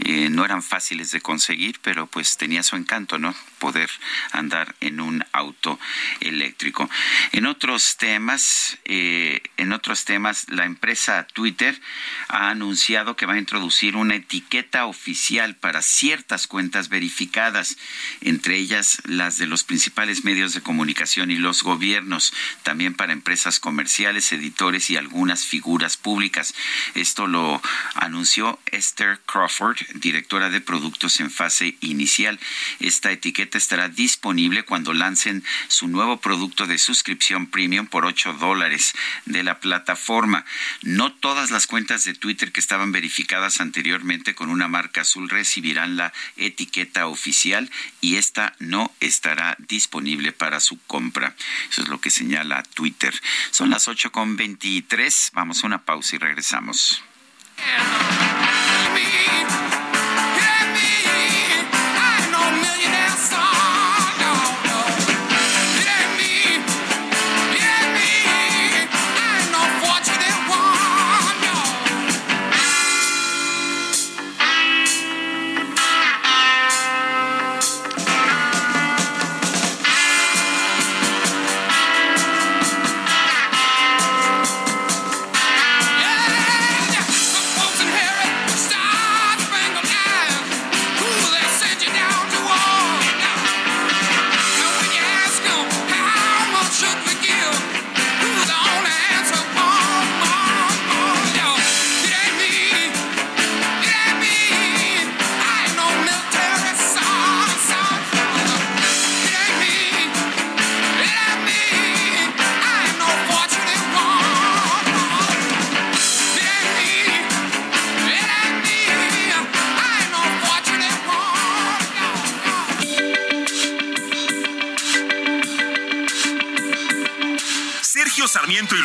Eh, 0.00 0.28
no 0.28 0.44
eran 0.44 0.60
fáciles 0.60 1.12
de 1.12 1.20
conseguir, 1.20 1.78
pero 1.82 2.08
pues 2.08 2.36
tenía 2.36 2.64
su 2.64 2.74
encanto, 2.74 3.16
¿no? 3.16 3.32
Poder 3.60 3.90
andar 4.32 4.74
en 4.80 5.00
un 5.00 5.24
auto 5.32 5.78
eléctrico. 6.18 6.90
En 7.30 7.46
otros 7.46 7.96
temas, 7.96 8.78
eh, 8.86 9.40
en 9.56 9.72
otros 9.72 10.04
temas, 10.04 10.46
la 10.48 10.64
empresa 10.64 11.28
Twitter 11.32 11.80
ha 12.26 12.50
anunciado 12.50 13.14
que 13.14 13.24
va 13.24 13.34
a 13.34 13.38
introducir 13.38 13.94
una 13.94 14.16
etiqueta 14.16 14.86
oficial 14.86 15.54
para 15.54 15.80
ciertas 15.80 16.48
cuentas 16.48 16.88
verificadas 16.88 17.03
verificadas, 17.04 17.76
entre 18.22 18.56
ellas 18.56 19.02
las 19.04 19.36
de 19.36 19.46
los 19.46 19.62
principales 19.62 20.24
medios 20.24 20.54
de 20.54 20.62
comunicación 20.62 21.30
y 21.30 21.36
los 21.36 21.62
gobiernos, 21.62 22.32
también 22.62 22.94
para 22.94 23.12
empresas 23.12 23.60
comerciales, 23.60 24.32
editores 24.32 24.88
y 24.88 24.96
algunas 24.96 25.44
figuras 25.44 25.98
públicas. 25.98 26.54
Esto 26.94 27.26
lo 27.26 27.60
anunció 27.94 28.58
Esther 28.72 29.20
Crawford, 29.26 29.76
directora 29.96 30.48
de 30.48 30.62
productos 30.62 31.20
en 31.20 31.30
fase 31.30 31.76
inicial. 31.80 32.40
Esta 32.80 33.12
etiqueta 33.12 33.58
estará 33.58 33.90
disponible 33.90 34.62
cuando 34.62 34.94
lancen 34.94 35.44
su 35.68 35.88
nuevo 35.88 36.16
producto 36.20 36.66
de 36.66 36.78
suscripción 36.78 37.48
premium 37.48 37.86
por 37.86 38.06
8 38.06 38.32
dólares 38.32 38.94
de 39.26 39.42
la 39.42 39.60
plataforma. 39.60 40.46
No 40.80 41.12
todas 41.12 41.50
las 41.50 41.66
cuentas 41.66 42.04
de 42.04 42.14
Twitter 42.14 42.50
que 42.50 42.60
estaban 42.60 42.92
verificadas 42.92 43.60
anteriormente 43.60 44.34
con 44.34 44.48
una 44.48 44.68
marca 44.68 45.02
azul 45.02 45.28
recibirán 45.28 45.98
la 45.98 46.14
etiqueta 46.36 46.93
oficial 47.02 47.70
y 48.00 48.16
esta 48.16 48.54
no 48.58 48.92
estará 49.00 49.56
disponible 49.58 50.32
para 50.32 50.60
su 50.60 50.78
compra. 50.86 51.34
Eso 51.70 51.82
es 51.82 51.88
lo 51.88 52.00
que 52.00 52.10
señala 52.10 52.62
Twitter. 52.62 53.14
Son 53.50 53.70
las 53.70 53.88
8.23. 53.88 55.30
Vamos 55.32 55.62
a 55.62 55.66
una 55.66 55.84
pausa 55.84 56.16
y 56.16 56.18
regresamos. 56.18 57.02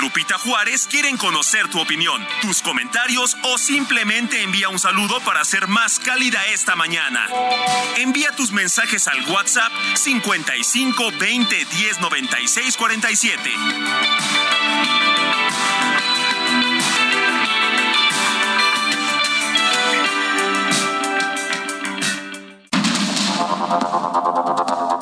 Lupita 0.09 0.39
Juárez 0.39 0.87
quieren 0.89 1.17
conocer 1.17 1.67
tu 1.67 1.79
opinión, 1.79 2.25
tus 2.41 2.63
comentarios 2.63 3.37
o 3.43 3.59
simplemente 3.59 4.41
envía 4.41 4.67
un 4.67 4.79
saludo 4.79 5.19
para 5.19 5.45
ser 5.45 5.67
más 5.67 5.99
cálida 5.99 6.43
esta 6.47 6.75
mañana. 6.75 7.27
Envía 7.95 8.31
tus 8.31 8.51
mensajes 8.51 9.07
al 9.07 9.23
WhatsApp 9.29 9.71
55 9.93 11.11
20 11.19 11.55
10 11.63 12.01
96 12.01 12.75
47. 12.77 13.51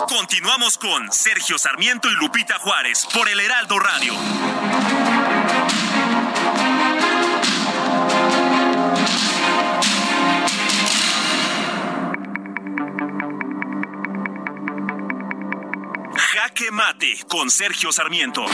Continuamos 0.09 0.77
con 0.77 1.11
Sergio 1.13 1.57
Sarmiento 1.57 2.09
y 2.11 2.15
Lupita 2.15 2.59
Juárez 2.59 3.07
por 3.13 3.29
el 3.29 3.39
Heraldo 3.39 3.79
Radio. 3.79 4.13
Con 17.25 17.49
Sergio 17.49 17.91
Sarmiento. 17.91 18.45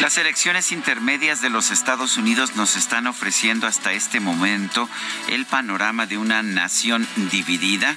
Las 0.00 0.16
elecciones 0.18 0.72
intermedias 0.72 1.40
de 1.40 1.50
los 1.50 1.70
Estados 1.70 2.16
Unidos 2.16 2.56
nos 2.56 2.76
están 2.76 3.06
ofreciendo 3.06 3.66
hasta 3.66 3.92
este 3.92 4.20
momento 4.20 4.88
el 5.28 5.44
panorama 5.46 6.06
de 6.06 6.18
una 6.18 6.42
nación 6.42 7.06
dividida 7.30 7.96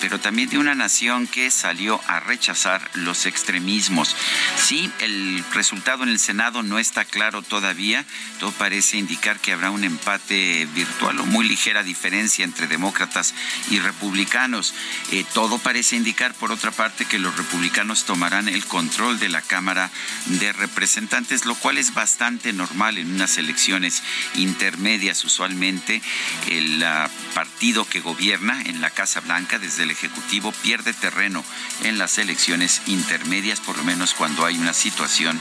pero 0.00 0.20
también 0.20 0.48
de 0.48 0.58
una 0.58 0.74
nación 0.74 1.26
que 1.26 1.50
salió 1.50 2.00
a 2.06 2.20
rechazar 2.20 2.90
los 2.94 3.26
extremismos. 3.26 4.14
Sí, 4.56 4.90
el 5.00 5.44
resultado 5.52 6.02
en 6.02 6.10
el 6.10 6.18
Senado 6.18 6.62
no 6.62 6.78
está 6.78 7.04
claro 7.04 7.42
todavía. 7.42 8.04
Todo 8.38 8.52
parece 8.52 8.96
indicar 8.96 9.40
que 9.40 9.52
habrá 9.52 9.70
un 9.70 9.84
empate 9.84 10.66
virtual 10.74 11.18
o 11.20 11.26
muy 11.26 11.48
ligera 11.48 11.82
diferencia 11.82 12.44
entre 12.44 12.66
demócratas 12.66 13.34
y 13.70 13.78
republicanos. 13.78 14.74
Eh, 15.12 15.24
todo 15.32 15.58
parece 15.58 15.96
indicar, 15.96 16.34
por 16.34 16.52
otra 16.52 16.70
parte, 16.70 17.04
que 17.04 17.18
los 17.18 17.36
republicanos 17.36 18.04
tomarán 18.04 18.48
el 18.48 18.64
control 18.66 19.18
de 19.18 19.28
la 19.28 19.42
Cámara 19.42 19.90
de 20.26 20.52
Representantes, 20.52 21.46
lo 21.46 21.54
cual 21.54 21.78
es 21.78 21.94
bastante 21.94 22.52
normal 22.52 22.98
en 22.98 23.14
unas 23.14 23.38
elecciones 23.38 24.02
intermedias. 24.34 25.24
Usualmente 25.24 26.02
el 26.48 26.82
ah, 26.82 27.10
partido 27.34 27.84
que 27.84 28.00
gobierna 28.00 28.60
en 28.62 28.80
la 28.80 28.90
Casa 28.90 29.20
Blanca 29.20 29.58
desde 29.58 29.85
del 29.86 29.92
Ejecutivo 29.92 30.50
pierde 30.62 30.92
terreno 30.92 31.44
en 31.84 31.96
las 31.96 32.18
elecciones 32.18 32.82
intermedias, 32.86 33.60
por 33.60 33.76
lo 33.76 33.84
menos 33.84 34.14
cuando 34.14 34.44
hay 34.44 34.58
una 34.58 34.72
situación 34.72 35.40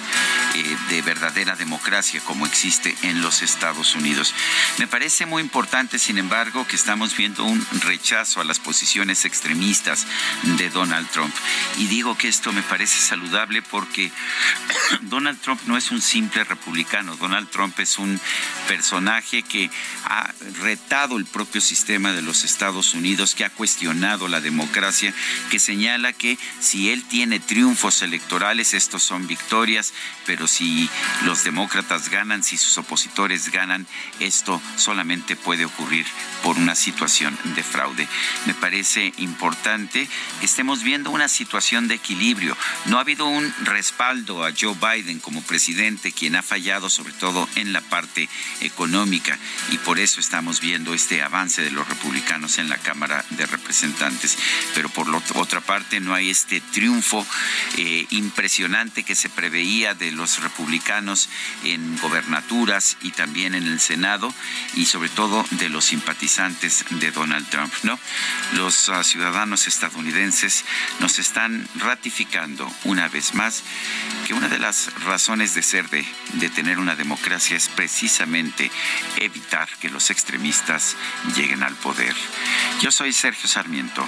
eh, 0.53 0.77
de 0.89 1.01
verdadera 1.01 1.55
democracia 1.55 2.22
como 2.22 2.45
existe 2.45 2.95
en 3.01 3.22
los 3.22 3.41
Estados 3.41 3.95
Unidos. 3.95 4.34
Me 4.77 4.88
parece 4.88 5.26
muy 5.26 5.41
importante, 5.41 5.97
sin 5.97 6.19
embargo, 6.19 6.67
que 6.67 6.76
estamos 6.76 7.17
viendo 7.17 7.43
un 7.43 7.65
rechazo 7.81 8.39
a 8.39 8.43
las 8.43 8.59
posiciones 8.59 9.26
extremistas 9.26 10.05
de 10.43 10.69
Donald 10.69 11.09
Trump. 11.09 11.34
Y 11.77 11.88
digo 11.88 12.15
que 12.15 12.27
esto 12.27 12.53
me 12.53 12.61
parece 12.61 12.99
saludable 12.99 13.63
porque 13.63 14.11
Donald 15.01 15.41
Trump 15.41 15.61
no 15.65 15.76
es 15.76 15.89
un 15.89 16.01
simple 16.01 16.43
republicano. 16.43 17.15
Donald 17.15 17.49
Trump 17.49 17.80
es 17.80 17.97
un 17.97 18.19
personaje 18.67 19.41
que 19.41 19.72
ha 20.03 20.31
retado 20.61 21.17
el 21.17 21.26
propio 21.26 21.61
sistema 21.61 22.11
de 22.11 22.22
los 22.22 22.43
Estados 22.43 22.93
Unidos, 22.93 23.34
que 23.34 23.45
ha 23.45 23.49
cuestionado 23.49 24.27
la 24.27 24.35
democracia, 24.41 25.14
que 25.49 25.60
señala 25.60 26.14
que 26.14 26.38
si 26.60 26.91
él 26.91 27.03
tiene 27.03 27.40
triunfos 27.40 28.02
electorales, 28.02 28.74
estos 28.74 29.03
son 29.03 29.28
victorias, 29.28 29.94
pero 30.26 30.48
si 30.48 30.90
los 31.24 31.44
demócratas 31.44 32.10
ganan, 32.10 32.44
si 32.44 32.57
sus 32.57 32.78
opositores 32.78 33.52
ganan, 33.52 33.88
esto 34.20 34.62
solamente 34.78 35.36
puede 35.36 35.66
ocurrir 35.66 36.06
por 36.44 36.57
una 36.57 36.76
situación 36.76 37.38
de 37.56 37.64
fraude. 37.64 38.07
Me 38.45 38.53
parece 38.53 39.14
importante 39.18 40.07
que 40.40 40.45
estemos 40.45 40.84
viendo 40.84 41.12
una 41.12 41.28
situación 41.28 41.88
de 41.88 41.95
equilibrio. 41.95 42.57
No 42.86 42.98
ha 42.98 43.02
habido 43.02 43.26
un 43.26 43.53
respaldo 43.64 44.45
a 44.45 44.52
Joe 44.60 44.76
Biden 44.76 45.20
como 45.20 45.41
presidente, 45.41 46.12
quien 46.12 46.36
ha 46.36 46.44
fallado 46.44 46.90
sobre 46.90 47.14
todo 47.14 47.48
en 47.56 47.74
la 47.74 47.82
parte 47.82 48.30
económica, 48.62 49.38
y 49.72 49.78
por 49.80 49.99
eso 49.99 50.20
estamos 50.20 50.62
viendo 50.62 50.94
este 50.94 51.22
avance 51.22 51.62
de 51.62 51.72
los 51.72 51.88
republicanos 51.88 52.57
en 52.57 52.70
la 52.70 52.78
Cámara 52.78 53.26
de 53.32 53.45
Representantes. 53.45 54.24
Pero 54.73 54.89
por 54.89 55.07
otra 55.35 55.61
parte, 55.61 55.99
no 55.99 56.14
hay 56.14 56.30
este 56.30 56.61
triunfo 56.61 57.26
eh, 57.77 58.06
impresionante 58.11 59.03
que 59.03 59.15
se 59.15 59.30
preveía 59.30 59.93
de 59.93 60.11
los 60.11 60.41
republicanos 60.41 61.30
en 61.64 61.97
gobernaturas 61.97 62.97
y 63.02 63.11
también 63.11 63.56
en 63.56 63.68
el 63.68 63.80
Senado 63.80 64.34
y 64.76 64.85
sobre 64.85 65.10
todo 65.10 65.45
de 65.52 65.69
los 65.69 65.85
simpatizantes 65.85 66.85
de 66.89 67.11
Donald 67.11 67.47
Trump. 67.49 67.73
¿no? 67.84 67.99
Los 68.53 68.89
uh, 68.89 69.03
ciudadanos 69.03 69.68
estadounidenses 69.68 70.65
nos 70.99 71.19
están 71.19 71.68
ratificando 71.76 72.72
una 72.84 73.07
vez 73.07 73.34
más 73.34 73.64
que 74.27 74.34
una 74.34 74.47
de 74.47 74.60
las 74.60 74.93
razones 75.03 75.53
de 75.53 75.61
ser 75.61 75.85
de 75.89 76.49
tener 76.49 76.80
una 76.80 76.95
democracia 76.95 77.56
es 77.56 77.68
precisamente 77.68 78.72
evitar 79.18 79.69
que 79.80 79.89
los 79.89 80.10
extremistas 80.10 80.95
lleguen 81.35 81.64
al 81.64 81.76
poder. 81.76 82.15
Yo 82.81 82.91
soy 82.91 83.14
Sergio 83.14 83.47
Sarmiento 83.47 84.07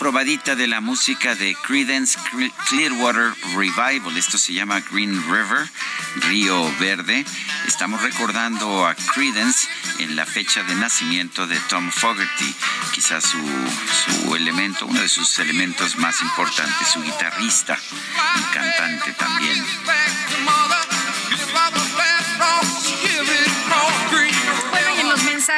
Probadita 0.00 0.56
de 0.56 0.66
la 0.66 0.80
música 0.80 1.34
de 1.34 1.54
Credence 1.54 2.18
Clearwater 2.70 3.34
Revival. 3.54 4.16
Esto 4.16 4.38
se 4.38 4.54
llama 4.54 4.80
Green 4.90 5.22
River, 5.30 5.68
Río 6.26 6.74
Verde. 6.80 7.22
Estamos 7.68 8.00
recordando 8.00 8.86
a 8.86 8.94
Credence 8.94 9.68
en 9.98 10.16
la 10.16 10.24
fecha 10.24 10.62
de 10.62 10.74
nacimiento 10.74 11.46
de 11.46 11.60
Tom 11.68 11.90
Fogerty, 11.90 12.54
quizás 12.94 13.24
su, 13.24 13.38
su 14.24 14.34
elemento, 14.34 14.86
uno 14.86 15.02
de 15.02 15.08
sus 15.08 15.38
elementos 15.38 15.96
más 15.96 16.22
importantes, 16.22 16.88
su 16.88 17.02
guitarrista 17.02 17.78
y 18.38 18.54
cantante 18.54 19.12
también. 19.12 19.62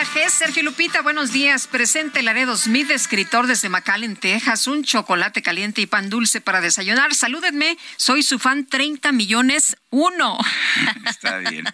Sergio 0.04 0.64
Lupita, 0.64 1.00
buenos 1.00 1.32
días. 1.32 1.68
Presente 1.68 2.22
Laredo 2.22 2.56
Smith, 2.56 2.90
escritor 2.90 3.46
desde 3.46 3.68
McAllen, 3.68 4.16
Texas. 4.16 4.66
Un 4.66 4.82
chocolate 4.82 5.42
caliente 5.42 5.80
y 5.80 5.86
pan 5.86 6.10
dulce 6.10 6.40
para 6.40 6.60
desayunar. 6.60 7.14
Salúdenme, 7.14 7.78
soy 7.96 8.24
su 8.24 8.40
fan 8.40 8.66
30 8.66 9.12
millones 9.12 9.76
uno. 9.90 10.38
Está 11.06 11.38
bien. 11.38 11.66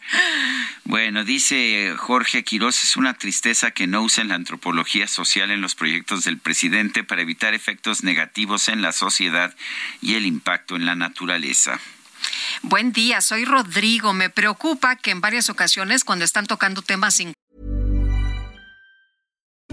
Bueno, 0.85 1.25
dice 1.25 1.95
Jorge 1.97 2.45
Quiroz, 2.45 2.83
es 2.83 2.99
una 2.99 3.15
tristeza 3.15 3.71
que 3.71 3.87
no 3.87 4.03
usen 4.03 4.29
la 4.29 4.35
antropología 4.35 5.07
social 5.07 5.51
en 5.51 5.63
los 5.63 5.75
proyectos 5.75 6.25
del 6.25 6.37
presidente 6.37 7.05
para 7.05 7.23
evitar 7.23 7.55
efectos 7.55 8.05
negativos 8.05 8.69
en 8.69 8.83
la 8.83 8.93
sociedad 8.93 9.55
y 10.03 10.17
el 10.17 10.27
impacto 10.27 10.77
en 10.77 10.85
la 10.85 10.95
naturaleza. 10.95 11.81
Buen 12.63 12.93
día, 12.93 13.21
soy 13.21 13.45
Rodrigo. 13.45 14.13
Me 14.13 14.29
preocupa 14.31 14.97
que 14.97 15.13
en 15.13 15.21
varias 15.21 15.49
ocasiones 15.49 16.05
cuando 16.05 16.25
están 16.25 16.47
tocando 16.47 16.83
temas 16.83 17.21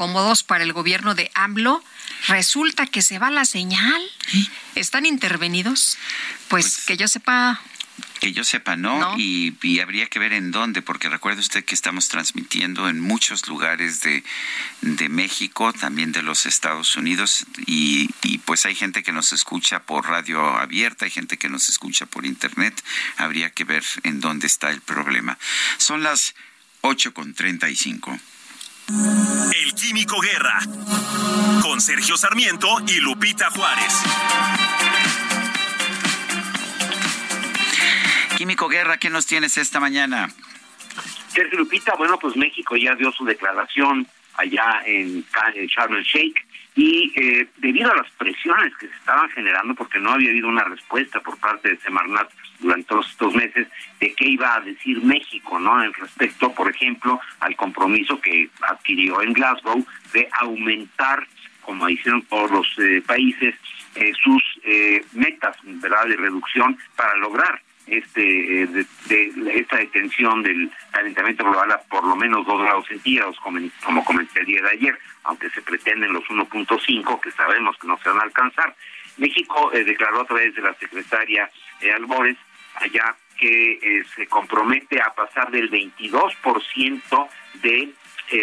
cómodos 0.00 0.42
para 0.42 0.64
el 0.64 0.72
gobierno 0.72 1.14
de 1.14 1.30
AMLO, 1.34 1.84
resulta 2.28 2.86
que 2.86 3.02
se 3.02 3.18
va 3.18 3.30
la 3.30 3.44
señal. 3.44 4.02
¿Están 4.74 5.04
intervenidos? 5.04 5.98
Pues, 6.48 6.76
pues, 6.76 6.86
que 6.86 6.96
yo 6.96 7.06
sepa, 7.06 7.60
que 8.18 8.32
yo 8.32 8.42
sepa, 8.42 8.76
no, 8.76 9.14
Y, 9.18 9.78
habría 9.78 10.06
que 10.06 10.18
ver 10.18 10.32
en 10.32 10.52
dónde, 10.52 10.80
porque 10.80 11.10
recuerde 11.10 11.40
usted 11.40 11.66
que 11.66 11.74
estamos 11.74 12.08
transmitiendo 12.08 12.88
en 12.88 12.98
muchos 12.98 13.46
lugares 13.46 14.00
de, 14.00 14.24
México, 15.10 15.70
también 15.74 16.12
de 16.12 16.22
los 16.22 16.46
Estados 16.46 16.96
Unidos, 16.96 17.44
y, 17.66 18.08
y, 18.22 18.38
pues 18.38 18.64
hay 18.64 18.74
gente 18.74 19.02
que 19.02 19.12
nos 19.12 19.34
escucha 19.34 19.82
por 19.82 20.08
radio 20.08 20.40
abierta, 20.56 21.04
hay 21.04 21.10
gente 21.10 21.36
que 21.36 21.50
nos 21.50 21.68
escucha 21.68 22.06
por 22.06 22.24
internet, 22.24 22.82
habría 23.18 23.50
que 23.50 23.64
ver 23.64 23.84
en 24.04 24.20
dónde 24.20 24.46
está 24.46 24.70
el 24.70 24.80
problema. 24.80 25.38
Son 25.76 26.02
las 26.02 26.34
8 26.80 27.12
con 27.12 27.34
35. 27.34 28.18
El 28.88 29.74
Químico 29.74 30.20
Guerra, 30.20 30.58
con 31.62 31.80
Sergio 31.80 32.16
Sarmiento 32.16 32.68
y 32.86 33.00
Lupita 33.00 33.50
Juárez. 33.50 34.02
Químico 38.36 38.68
Guerra, 38.68 38.98
¿qué 38.98 39.10
nos 39.10 39.26
tienes 39.26 39.58
esta 39.58 39.80
mañana? 39.80 40.28
Sergio 41.28 41.58
Lupita, 41.58 41.94
bueno, 41.96 42.18
pues 42.18 42.36
México 42.36 42.76
ya 42.76 42.94
dio 42.94 43.12
su 43.12 43.24
declaración 43.24 44.06
allá 44.34 44.82
en, 44.86 45.24
Sharm 45.68 45.94
el 45.94 46.04
Sheikh 46.04 46.46
y 46.74 47.12
eh, 47.16 47.48
debido 47.58 47.90
a 47.90 47.96
las 47.96 48.10
presiones 48.12 48.76
que 48.76 48.88
se 48.88 48.94
estaban 48.94 49.28
generando, 49.30 49.74
porque 49.74 49.98
no 49.98 50.12
había 50.12 50.30
habido 50.30 50.48
una 50.48 50.64
respuesta 50.64 51.20
por 51.20 51.38
parte 51.38 51.70
de 51.70 51.76
Semarnat 51.78 52.30
durante 52.60 52.88
todos 52.88 53.08
estos 53.10 53.34
meses 53.34 53.68
de 53.98 54.14
qué 54.14 54.28
iba 54.28 54.54
a 54.54 54.60
decir 54.60 55.02
México, 55.02 55.58
¿no? 55.58 55.82
En 55.82 55.92
respecto, 55.94 56.52
por 56.52 56.70
ejemplo, 56.70 57.20
al 57.40 57.56
compromiso 57.56 58.20
que 58.20 58.50
adquirió 58.62 59.22
en 59.22 59.32
Glasgow 59.32 59.84
de 60.12 60.28
aumentar 60.40 61.26
como 61.70 61.88
hicieron 61.88 62.22
todos 62.22 62.50
los 62.50 62.66
eh, 62.78 63.02
países, 63.06 63.54
eh, 63.94 64.12
sus 64.24 64.42
eh, 64.64 65.04
metas 65.12 65.56
¿verdad? 65.62 66.06
de 66.06 66.16
reducción 66.16 66.76
para 66.96 67.14
lograr 67.16 67.60
este 67.90 68.20
de, 68.20 68.86
esta 69.54 69.76
detención 69.76 70.42
del 70.42 70.70
calentamiento 70.90 71.44
global 71.44 71.72
a 71.72 71.78
por 71.82 72.04
lo 72.04 72.16
menos 72.16 72.46
dos 72.46 72.62
grados 72.62 72.86
centígrados, 72.86 73.38
como, 73.40 74.04
comenté 74.04 74.40
el 74.40 74.46
día 74.46 74.62
de 74.62 74.70
ayer, 74.70 74.98
aunque 75.24 75.50
se 75.50 75.62
pretenden 75.62 76.12
los 76.12 76.24
1.5, 76.24 77.20
que 77.20 77.30
sabemos 77.32 77.76
que 77.78 77.86
no 77.86 77.98
se 77.98 78.08
van 78.08 78.18
a 78.18 78.22
alcanzar. 78.22 78.74
México 79.16 79.70
declaró 79.72 80.22
a 80.22 80.26
través 80.26 80.54
de 80.54 80.62
la 80.62 80.74
secretaria 80.74 81.50
Albores 81.94 82.36
allá 82.76 83.14
que 83.38 84.04
se 84.14 84.26
compromete 84.26 85.00
a 85.00 85.12
pasar 85.14 85.50
del 85.50 85.70
22% 85.70 87.28
de 87.62 87.92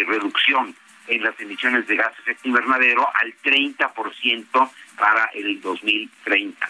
reducción 0.06 0.74
en 1.08 1.22
las 1.22 1.38
emisiones 1.40 1.86
de 1.86 1.96
gas 1.96 2.12
efecto 2.18 2.48
invernadero 2.48 3.08
al 3.14 3.34
30% 3.42 4.70
para 4.98 5.24
el 5.34 5.60
2030. 5.60 6.68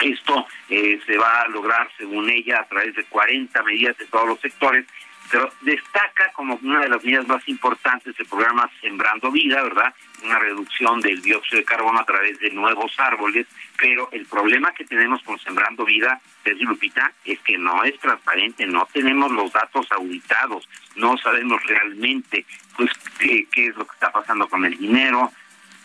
Esto 0.00 0.46
eh, 0.68 1.00
se 1.06 1.18
va 1.18 1.42
a 1.42 1.48
lograr, 1.48 1.90
según 1.96 2.30
ella, 2.30 2.60
a 2.60 2.68
través 2.68 2.94
de 2.94 3.04
40 3.04 3.62
medidas 3.62 3.96
de 3.98 4.06
todos 4.06 4.28
los 4.28 4.40
sectores, 4.40 4.86
pero 5.30 5.52
destaca 5.60 6.32
como 6.32 6.58
una 6.62 6.80
de 6.80 6.88
las 6.88 7.04
medidas 7.04 7.26
más 7.28 7.46
importantes 7.48 8.18
el 8.18 8.26
programa 8.26 8.68
Sembrando 8.80 9.30
Vida, 9.30 9.62
¿verdad? 9.62 9.94
Una 10.24 10.38
reducción 10.38 11.00
del 11.00 11.22
dióxido 11.22 11.58
de 11.58 11.64
carbono 11.64 12.00
a 12.00 12.04
través 12.04 12.38
de 12.40 12.50
nuevos 12.50 12.92
árboles, 12.98 13.46
pero 13.78 14.08
el 14.10 14.26
problema 14.26 14.72
que 14.72 14.84
tenemos 14.84 15.22
con 15.22 15.38
Sembrando 15.38 15.84
Vida, 15.84 16.20
Lupita, 16.58 17.12
es 17.24 17.38
que 17.40 17.56
no 17.56 17.84
es 17.84 17.98
transparente, 18.00 18.66
no 18.66 18.86
tenemos 18.92 19.30
los 19.30 19.52
datos 19.52 19.86
auditados, 19.92 20.68
no 20.96 21.16
sabemos 21.16 21.62
realmente 21.64 22.44
pues 22.76 22.90
qué, 23.18 23.46
es 23.54 23.76
lo 23.76 23.86
que 23.86 23.94
está 23.94 24.10
pasando 24.10 24.48
con 24.48 24.64
el 24.64 24.76
dinero, 24.76 25.32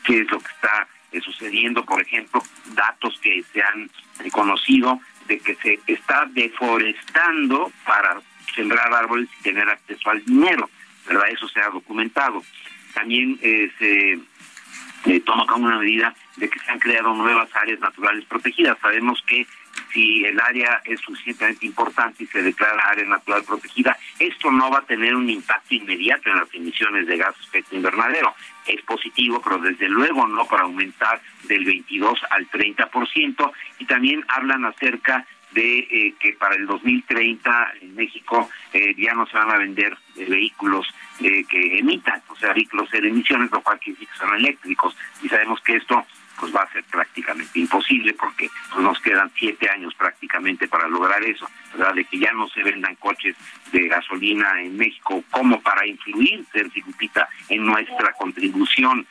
qué 0.03 0.21
es 0.21 0.31
lo 0.31 0.39
que 0.39 0.51
está 0.51 0.87
sucediendo, 1.21 1.83
por 1.85 2.01
ejemplo, 2.01 2.41
datos 2.73 3.19
que 3.21 3.43
se 3.51 3.61
han 3.61 3.89
conocido 4.31 4.99
de 5.27 5.39
que 5.39 5.55
se 5.55 5.79
está 5.87 6.25
deforestando 6.31 7.71
para 7.85 8.21
sembrar 8.53 8.93
árboles 8.93 9.29
y 9.39 9.43
tener 9.43 9.69
acceso 9.69 10.09
al 10.09 10.23
dinero, 10.23 10.69
¿verdad? 11.07 11.29
Eso 11.29 11.47
se 11.47 11.59
ha 11.59 11.69
documentado. 11.69 12.43
También 12.93 13.37
eh, 13.41 13.71
se 13.77 14.19
eh, 15.05 15.19
toma 15.21 15.45
como 15.45 15.67
una 15.67 15.79
medida 15.79 16.15
de 16.37 16.49
que 16.49 16.59
se 16.59 16.71
han 16.71 16.79
creado 16.79 17.13
nuevas 17.13 17.49
áreas 17.55 17.79
naturales 17.79 18.25
protegidas. 18.25 18.77
Sabemos 18.81 19.21
que 19.27 19.45
si 19.95 20.25
el 20.25 20.39
área 20.41 20.81
es 20.83 20.99
suficientemente 20.99 21.65
importante 21.65 22.25
y 22.25 22.27
se 22.27 22.43
declara 22.43 22.89
área 22.89 23.05
natural 23.05 23.43
protegida, 23.45 23.97
esto 24.19 24.51
no 24.51 24.69
va 24.69 24.79
a 24.79 24.85
tener 24.85 25.15
un 25.15 25.29
impacto 25.29 25.73
inmediato 25.73 26.29
en 26.29 26.37
las 26.37 26.53
emisiones 26.53 27.07
de 27.07 27.17
gas 27.17 27.33
efecto 27.47 27.77
invernadero. 27.77 28.35
Es 28.67 28.81
positivo, 28.81 29.41
pero 29.41 29.57
desde 29.59 29.87
luego 29.87 30.27
no 30.27 30.45
para 30.45 30.63
aumentar 30.63 31.21
del 31.43 31.63
22 31.63 32.19
al 32.29 32.49
30%. 32.49 33.51
Y 33.79 33.85
también 33.85 34.25
hablan 34.27 34.65
acerca 34.65 35.25
de 35.53 35.79
eh, 35.79 36.15
que 36.19 36.33
para 36.33 36.55
el 36.55 36.67
2030 36.67 37.73
en 37.81 37.95
México 37.95 38.49
eh, 38.73 38.93
ya 38.97 39.13
no 39.13 39.25
se 39.27 39.37
van 39.37 39.51
a 39.51 39.57
vender 39.57 39.97
eh, 40.17 40.25
vehículos 40.27 40.85
que 41.17 41.79
emitan, 41.79 42.21
o 42.27 42.35
sea, 42.35 42.51
vehículos 42.51 42.91
de 42.91 42.97
emisiones, 42.97 43.49
lo 43.49 43.61
cual 43.61 43.79
quiere 43.79 43.97
decir 43.97 44.11
que 44.11 44.19
son 44.19 44.35
eléctricos. 44.35 44.97
Y 45.23 45.29
sabemos 45.29 45.61
que 45.61 45.77
esto 45.77 46.05
pues 46.39 46.55
va 46.55 46.61
a 46.61 46.71
ser 46.71 46.83
prácticamente 46.85 47.59
imposible 47.59 48.13
porque 48.13 48.49
pues, 48.71 48.83
nos 48.83 48.99
quedan 49.01 49.31
siete 49.37 49.69
años 49.69 49.93
prácticamente 49.95 50.67
para 50.67 50.87
lograr 50.87 51.23
eso, 51.23 51.49
¿verdad? 51.73 51.93
De 51.93 52.05
que 52.05 52.19
ya 52.19 52.31
no 52.33 52.47
se 52.49 52.63
vendan 52.63 52.95
coches 52.95 53.35
de 53.71 53.87
gasolina 53.87 54.61
en 54.61 54.77
México 54.77 55.23
como 55.31 55.61
para 55.61 55.85
influir, 55.85 56.45
Lupita, 56.85 57.27
en 57.49 57.65
nuestra 57.65 58.13
contribución 58.13 59.05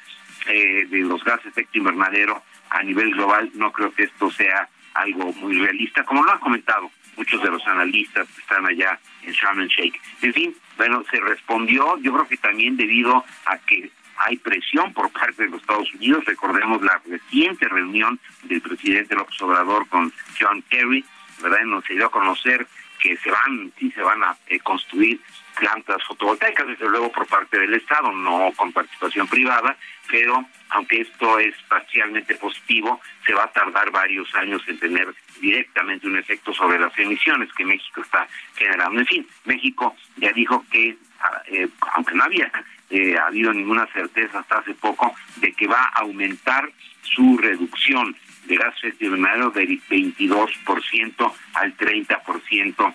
de 0.47 0.99
los 1.01 1.25
gases 1.25 1.45
de 1.45 1.51
efecto 1.51 1.79
invernadero 1.79 2.43
a 2.71 2.83
nivel 2.83 3.13
global, 3.13 3.51
no 3.55 3.73
creo 3.73 3.93
que 3.93 4.05
esto 4.05 4.31
sea 4.31 4.69
algo 4.95 5.33
muy 5.35 5.59
realista, 5.59 6.05
como 6.05 6.23
lo 6.23 6.33
han 6.33 6.39
comentado 6.39 6.91
muchos 7.17 7.43
de 7.43 7.51
los 7.51 7.67
analistas 7.67 8.29
que 8.29 8.41
están 8.41 8.67
allá 8.67 8.99
en 9.23 9.33
Sharm 9.33 9.61
el. 9.61 9.95
En 10.23 10.33
fin, 10.33 10.55
bueno, 10.77 11.05
se 11.11 11.21
respondió, 11.21 11.99
yo 11.99 12.13
creo 12.13 12.29
que 12.29 12.37
también 12.37 12.77
debido 12.77 13.25
a 13.47 13.59
que 13.59 13.91
hay 14.19 14.37
presión 14.37 14.93
por 14.93 15.11
parte 15.11 15.45
de 15.45 15.51
los 15.51 15.61
Estados 15.61 15.93
Unidos, 15.95 16.25
recordemos 16.25 16.83
la 16.83 17.01
reciente 17.07 17.69
reunión 17.69 18.19
del 18.45 18.61
presidente 18.61 19.15
López 19.15 19.41
Obrador 19.43 19.89
con 19.89 20.13
John 20.39 20.63
Kerry, 20.69 21.05
¿verdad? 21.43 21.63
Nos 21.65 21.85
se 21.85 21.95
dio 21.95 22.07
a 22.07 22.11
conocer 22.11 22.67
que 22.99 23.17
se 23.19 23.31
van, 23.31 23.73
sí 23.79 23.91
se 23.91 24.03
van 24.03 24.23
a 24.23 24.37
eh, 24.47 24.59
construir 24.61 25.21
plantas 25.59 26.03
fotovoltaicas, 26.05 26.67
desde 26.67 26.89
luego 26.89 27.13
por 27.13 27.27
parte 27.27 27.59
del 27.59 27.75
Estado, 27.75 28.11
no 28.13 28.51
con 28.57 28.73
participación 28.73 29.29
privada, 29.29 29.77
pero 30.09 30.45
aunque 30.71 31.03
esto 31.03 31.39
es 31.39 31.55
parcialmente 31.69 32.35
positivo, 32.37 33.01
se 33.27 33.35
va 33.35 33.45
a 33.45 33.53
tardar 33.53 33.91
varios 33.91 34.35
años 34.35 34.63
en 34.67 34.79
tener 34.79 35.15
directamente 35.41 36.07
un 36.07 36.19
efecto 36.19 36.53
sobre 36.53 36.79
las 36.79 36.97
emisiones 36.99 37.53
que 37.53 37.65
México 37.65 38.01
está 38.01 38.27
generando. 38.57 39.01
En 39.01 39.07
fin, 39.07 39.29
México 39.45 39.95
ya 40.17 40.33
dijo 40.33 40.65
que, 40.71 40.97
ah, 41.21 41.43
eh, 41.47 41.69
aunque 41.95 42.15
no 42.15 42.25
había 42.25 42.51
eh, 42.91 43.17
habido 43.19 43.53
ninguna 43.53 43.87
certeza 43.93 44.41
hasta 44.41 44.59
hace 44.59 44.75
poco, 44.75 45.15
de 45.37 45.53
que 45.53 45.67
va 45.67 45.83
a 45.95 46.01
aumentar 46.01 46.71
su 47.03 47.39
reducción 47.39 48.17
de 48.47 48.57
gas 48.57 48.75
invernadero 49.01 49.51
del 49.51 49.81
22% 49.89 51.33
al 51.55 51.77
30% 51.77 52.95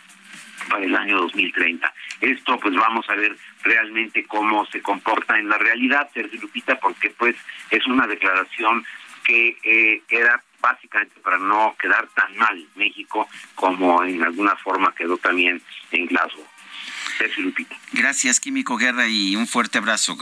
para 0.70 0.86
el 0.86 0.95
año 0.95 1.18
2030. 1.22 1.91
Esto 2.22 2.60
pues 2.60 2.76
vamos 2.76 3.10
a 3.10 3.16
ver 3.16 3.36
realmente 3.64 4.26
cómo 4.26 4.66
se 4.68 4.82
comporta 4.82 5.40
en 5.40 5.49
la 5.49 5.57
realidad, 5.57 6.10
Sergio 6.14 6.41
Lupita, 6.41 6.80
porque 6.80 7.10
pues 7.10 7.36
es 7.72 7.86
una 7.88 8.06
declaración 8.07 8.86
que 9.24 9.57
eh, 9.64 10.02
era 10.10 10.41
básicamente 10.61 11.20
para 11.22 11.38
no 11.38 11.76
quedar 11.80 12.07
tan 12.10 12.36
mal 12.38 12.68
México 12.76 13.28
como 13.56 14.03
en 14.03 14.24
alguna 14.24 14.56
forma 14.57 14.94
quedó 14.94 15.18
también 15.18 15.61
en 15.91 16.06
Glasgow. 16.07 16.45
Sergio 17.20 17.44
Lupita. 17.44 17.76
Gracias, 17.91 18.40
Químico 18.40 18.78
Guerra, 18.78 19.08
y 19.08 19.36
un 19.36 19.46
fuerte 19.46 19.78
abrazo. 19.78 20.18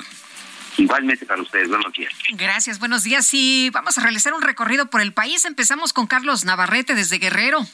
Igualmente 0.77 1.25
para 1.25 1.41
ustedes, 1.41 1.69
buenos 1.69 1.93
días. 1.93 2.13
Gracias, 2.31 2.79
buenos 2.79 3.03
días. 3.03 3.29
Y 3.33 3.69
vamos 3.71 3.97
a 3.97 4.01
realizar 4.01 4.33
un 4.33 4.41
recorrido 4.41 4.89
por 4.89 5.01
el 5.01 5.13
país. 5.13 5.45
Empezamos 5.45 5.93
con 5.93 6.07
Carlos 6.07 6.43
Navarrete 6.43 6.95
desde 6.95 7.19
Guerrero. 7.19 7.65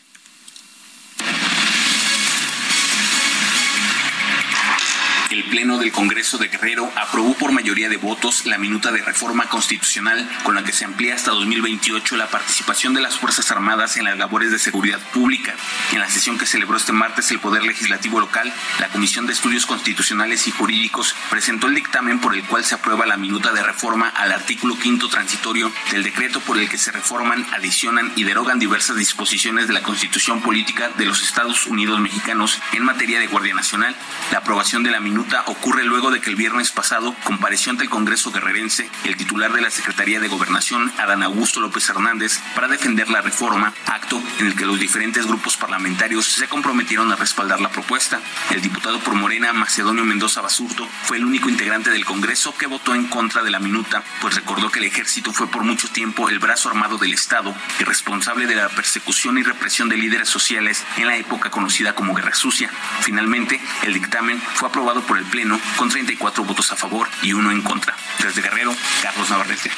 El 5.34 5.44
Pleno 5.46 5.80
del 5.80 5.92
Congreso 5.92 6.38
de 6.38 6.48
Guerrero 6.48 6.92
aprobó 6.96 7.34
por 7.34 7.52
mayoría 7.52 7.90
de 7.90 7.98
votos 7.98 8.46
la 8.46 8.60
minuta 8.60 8.92
de 8.92 9.02
reforma 9.02 9.50
constitucional 9.50 10.30
con 10.44 10.54
la 10.54 10.64
que 10.64 10.74
se 10.74 10.86
amplía 10.86 11.16
hasta 11.16 11.32
2028 11.32 12.18
la 12.18 12.28
participación 12.28 12.94
de 12.94 13.02
las 13.02 13.18
Fuerzas 13.18 13.50
Armadas 13.50 13.98
en 13.98 14.04
las 14.04 14.16
labores 14.16 14.52
de 14.52 14.60
seguridad 14.60 15.00
pública. 15.12 15.56
En 15.92 16.02
la 16.02 16.10
sesión 16.10 16.38
que 16.38 16.46
celebró 16.46 16.78
este 16.78 16.92
martes 16.92 17.32
el 17.32 17.40
Poder 17.40 17.64
Legislativo 17.64 18.20
local, 18.20 18.54
la 18.80 18.90
Comisión 18.90 19.26
de 19.26 19.34
Estudios 19.34 19.66
Constitucionales 19.66 20.48
y 20.48 20.52
Jurídicos 20.52 21.16
presentó 21.32 21.66
el 21.66 21.74
dictamen 21.74 22.20
por 22.20 22.36
el 22.36 22.44
cual 22.44 22.64
se 22.64 22.76
aprueba 22.76 23.08
la 23.08 23.18
minuta 23.18 23.54
de 23.54 23.64
reforma 23.64 24.10
al 24.10 24.34
artículo 24.34 24.78
quinto 24.78 25.10
transitorio 25.10 25.74
del 25.90 26.04
decreto 26.04 26.42
por 26.42 26.60
el 26.60 26.70
que 26.70 26.78
se 26.78 26.92
reforman, 26.92 27.44
adicionan 27.54 28.12
y 28.16 28.24
derogan 28.24 28.60
diversas 28.60 28.98
disposiciones 28.98 29.68
de 29.68 29.74
la 29.74 29.82
Constitución 29.82 30.44
Política 30.44 30.90
de 30.96 31.06
los 31.06 31.24
Estados 31.24 31.66
Unidos 31.66 32.00
Mexicanos 32.00 32.62
en 32.74 32.84
materia 32.84 33.20
de 33.20 33.26
Guardia 33.26 33.56
Nacional. 33.56 33.96
La 34.32 34.38
aprobación 34.38 34.84
de 34.84 34.92
la 34.92 35.00
minuta 35.00 35.23
ocurre 35.48 35.84
luego 35.84 36.12
de 36.12 36.22
que 36.22 36.30
el 36.30 36.36
viernes 36.36 36.72
pasado 36.72 37.16
compareció 37.24 37.72
ante 37.72 37.84
el 37.84 37.90
Congreso 37.90 38.32
guerrerense 38.32 38.90
el 39.04 39.18
titular 39.18 39.52
de 39.52 39.62
la 39.62 39.70
Secretaría 39.70 40.20
de 40.20 40.28
Gobernación, 40.28 40.92
Adán 40.98 41.24
Augusto 41.24 41.60
López 41.60 41.90
Hernández, 41.90 42.40
para 42.56 42.68
defender 42.68 43.10
la 43.10 43.22
reforma, 43.22 43.74
acto 43.88 44.22
en 44.40 44.48
el 44.48 44.56
que 44.56 44.66
los 44.66 44.80
diferentes 44.80 45.26
grupos 45.26 45.58
parlamentarios 45.58 46.26
se 46.26 46.48
comprometieron 46.48 47.12
a 47.12 47.16
respaldar 47.16 47.62
la 47.62 47.70
propuesta. 47.70 48.20
El 48.52 48.62
diputado 48.62 49.00
por 49.00 49.16
Morena, 49.16 49.54
Macedonio 49.54 50.06
Mendoza 50.06 50.42
Basurto, 50.42 50.88
fue 51.04 51.18
el 51.18 51.26
único 51.26 51.50
integrante 51.50 51.90
del 51.90 52.06
Congreso 52.06 52.56
que 52.58 52.68
votó 52.68 52.96
en 52.96 53.08
contra 53.08 53.44
de 53.44 53.52
la 53.52 53.60
minuta, 53.60 54.04
pues 54.22 54.36
recordó 54.36 54.70
que 54.70 54.80
el 54.80 54.86
ejército 54.86 55.34
fue 55.34 55.48
por 55.48 55.64
mucho 55.64 55.88
tiempo 55.90 56.30
el 56.30 56.40
brazo 56.40 56.70
armado 56.70 56.98
del 56.98 57.14
Estado 57.14 57.56
y 57.80 57.84
responsable 57.84 58.48
de 58.48 58.56
la 58.56 58.70
persecución 58.70 59.38
y 59.38 59.44
represión 59.44 59.90
de 59.90 59.98
líderes 59.98 60.30
sociales 60.30 60.84
en 60.98 61.08
la 61.08 61.18
época 61.18 61.50
conocida 61.50 61.96
como 61.96 62.14
Guerra 62.14 62.36
Sucia. 62.36 62.70
Finalmente, 63.02 63.60
el 63.84 63.94
dictamen 63.94 64.42
fue 64.56 64.70
aprobado 64.70 65.02
por 65.02 65.13
el 65.18 65.26
Pleno 65.26 65.60
con 65.76 65.90
34 65.90 66.44
votos 66.44 66.72
a 66.72 66.76
favor 66.76 67.08
y 67.22 67.34
uno 67.34 67.52
en 67.52 67.62
contra. 67.62 67.96
Desde 68.20 68.42
Guerrero, 68.42 68.74
Carlos 69.02 69.30
Navarrete. 69.30 69.72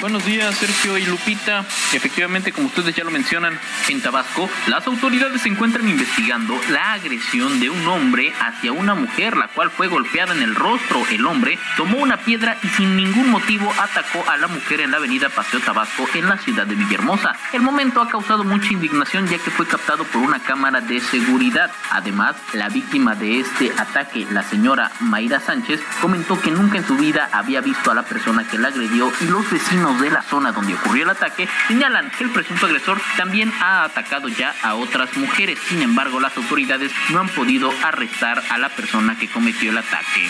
Buenos 0.00 0.24
días, 0.26 0.54
Sergio 0.56 0.98
y 0.98 1.06
Lupita. 1.06 1.60
Efectivamente, 1.92 2.52
como 2.52 2.66
ustedes 2.66 2.94
ya 2.94 3.04
lo 3.04 3.10
mencionan, 3.10 3.58
en 3.88 4.02
Tabasco, 4.02 4.50
las 4.66 4.86
autoridades 4.86 5.40
se 5.40 5.48
encuentran 5.48 5.88
investigando 5.88 6.60
la 6.68 6.92
agresión 6.92 7.58
de 7.58 7.70
un 7.70 7.86
hombre 7.88 8.34
hacia 8.38 8.72
una 8.72 8.94
mujer, 8.94 9.34
la 9.36 9.48
cual 9.48 9.70
fue 9.70 9.88
golpeada 9.88 10.34
en 10.34 10.42
el 10.42 10.54
rostro. 10.54 11.02
El 11.10 11.24
hombre 11.26 11.58
tomó 11.78 11.98
una 11.98 12.18
piedra 12.18 12.58
y 12.62 12.68
sin 12.68 12.96
ningún 12.96 13.30
motivo 13.30 13.72
atacó 13.78 14.28
a 14.28 14.36
la 14.36 14.46
mujer 14.46 14.82
en 14.82 14.90
la 14.90 14.98
avenida 14.98 15.30
Paseo 15.30 15.60
Tabasco 15.60 16.06
en 16.12 16.28
la 16.28 16.36
ciudad 16.36 16.66
de 16.66 16.74
Villahermosa. 16.74 17.34
El 17.54 17.62
momento 17.62 18.02
ha 18.02 18.08
causado 18.08 18.44
mucha 18.44 18.74
indignación 18.74 19.26
ya 19.26 19.38
que 19.38 19.50
fue 19.50 19.66
captado 19.66 20.04
por 20.04 20.20
una 20.20 20.40
cámara 20.40 20.82
de 20.82 21.00
seguridad. 21.00 21.70
Además, 21.90 22.36
la 22.52 22.68
víctima 22.68 23.14
de 23.14 23.40
este 23.40 23.72
ataque, 23.78 24.13
la 24.30 24.42
señora 24.42 24.90
Mayra 25.00 25.40
Sánchez, 25.40 25.80
comentó 26.00 26.40
que 26.40 26.50
nunca 26.50 26.78
en 26.78 26.86
su 26.86 26.96
vida 26.96 27.28
había 27.32 27.60
visto 27.60 27.90
a 27.90 27.94
la 27.94 28.04
persona 28.04 28.44
que 28.44 28.58
la 28.58 28.68
agredió 28.68 29.12
y 29.20 29.24
los 29.24 29.50
vecinos 29.50 30.00
de 30.00 30.10
la 30.10 30.22
zona 30.22 30.52
donde 30.52 30.74
ocurrió 30.74 31.04
el 31.04 31.10
ataque 31.10 31.48
señalan 31.68 32.10
que 32.10 32.24
el 32.24 32.30
presunto 32.30 32.66
agresor 32.66 33.00
también 33.16 33.52
ha 33.60 33.84
atacado 33.84 34.28
ya 34.28 34.54
a 34.62 34.74
otras 34.74 35.16
mujeres. 35.16 35.58
Sin 35.68 35.82
embargo, 35.82 36.20
las 36.20 36.36
autoridades 36.36 36.92
no 37.10 37.20
han 37.20 37.28
podido 37.28 37.72
arrestar 37.82 38.42
a 38.50 38.58
la 38.58 38.68
persona 38.68 39.16
que 39.18 39.28
cometió 39.28 39.70
el 39.70 39.78
ataque. 39.78 40.28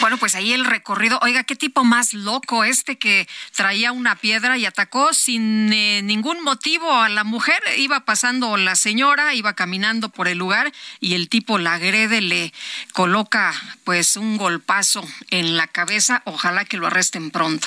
Bueno, 0.00 0.18
pues 0.18 0.34
ahí 0.34 0.52
el 0.52 0.64
recorrido. 0.64 1.18
Oiga, 1.22 1.44
qué 1.44 1.56
tipo 1.56 1.82
más 1.82 2.12
loco 2.12 2.64
este 2.64 2.98
que 2.98 3.26
traía 3.54 3.92
una 3.92 4.16
piedra 4.16 4.58
y 4.58 4.66
atacó 4.66 5.14
sin 5.14 5.72
eh, 5.72 6.02
ningún 6.02 6.42
motivo 6.42 6.92
a 6.92 7.08
la 7.08 7.24
mujer. 7.24 7.62
Iba 7.78 8.00
pasando 8.00 8.56
la 8.56 8.76
señora, 8.76 9.34
iba 9.34 9.54
caminando 9.54 10.10
por 10.10 10.28
el 10.28 10.38
lugar 10.38 10.72
y 11.00 11.14
el 11.14 11.28
tipo 11.28 11.58
la 11.58 11.74
agrede, 11.74 12.20
le 12.20 12.52
coloca 12.92 13.54
pues 13.84 14.16
un 14.16 14.36
golpazo 14.36 15.02
en 15.30 15.56
la 15.56 15.66
cabeza. 15.66 16.22
Ojalá 16.26 16.64
que 16.64 16.76
lo 16.76 16.86
arresten 16.86 17.30
pronto. 17.30 17.66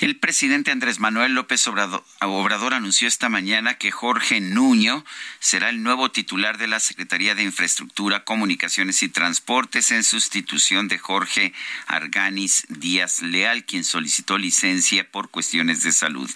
El 0.00 0.16
presidente 0.16 0.70
Andrés 0.70 1.00
Manuel 1.00 1.32
López 1.32 1.66
Obrador, 1.66 2.74
anunció 2.74 3.08
esta 3.08 3.28
mañana 3.28 3.78
que 3.78 3.90
Jorge 3.90 4.40
Nuño 4.40 5.04
será 5.40 5.70
el 5.70 5.82
nuevo 5.82 6.12
titular 6.12 6.56
de 6.56 6.68
la 6.68 6.78
Secretaría 6.78 7.34
de 7.34 7.42
Infraestructura, 7.42 8.22
Comunicaciones 8.22 9.02
y 9.02 9.08
Transportes 9.08 9.90
en 9.90 10.04
sustitución 10.04 10.86
de 10.86 10.98
Jorge 10.98 11.52
Arganis 11.88 12.64
Díaz 12.68 13.22
Leal, 13.22 13.64
quien 13.64 13.82
solicitó 13.82 14.38
licencia 14.38 15.10
por 15.10 15.30
cuestiones 15.30 15.82
de 15.82 15.90
salud. 15.90 16.30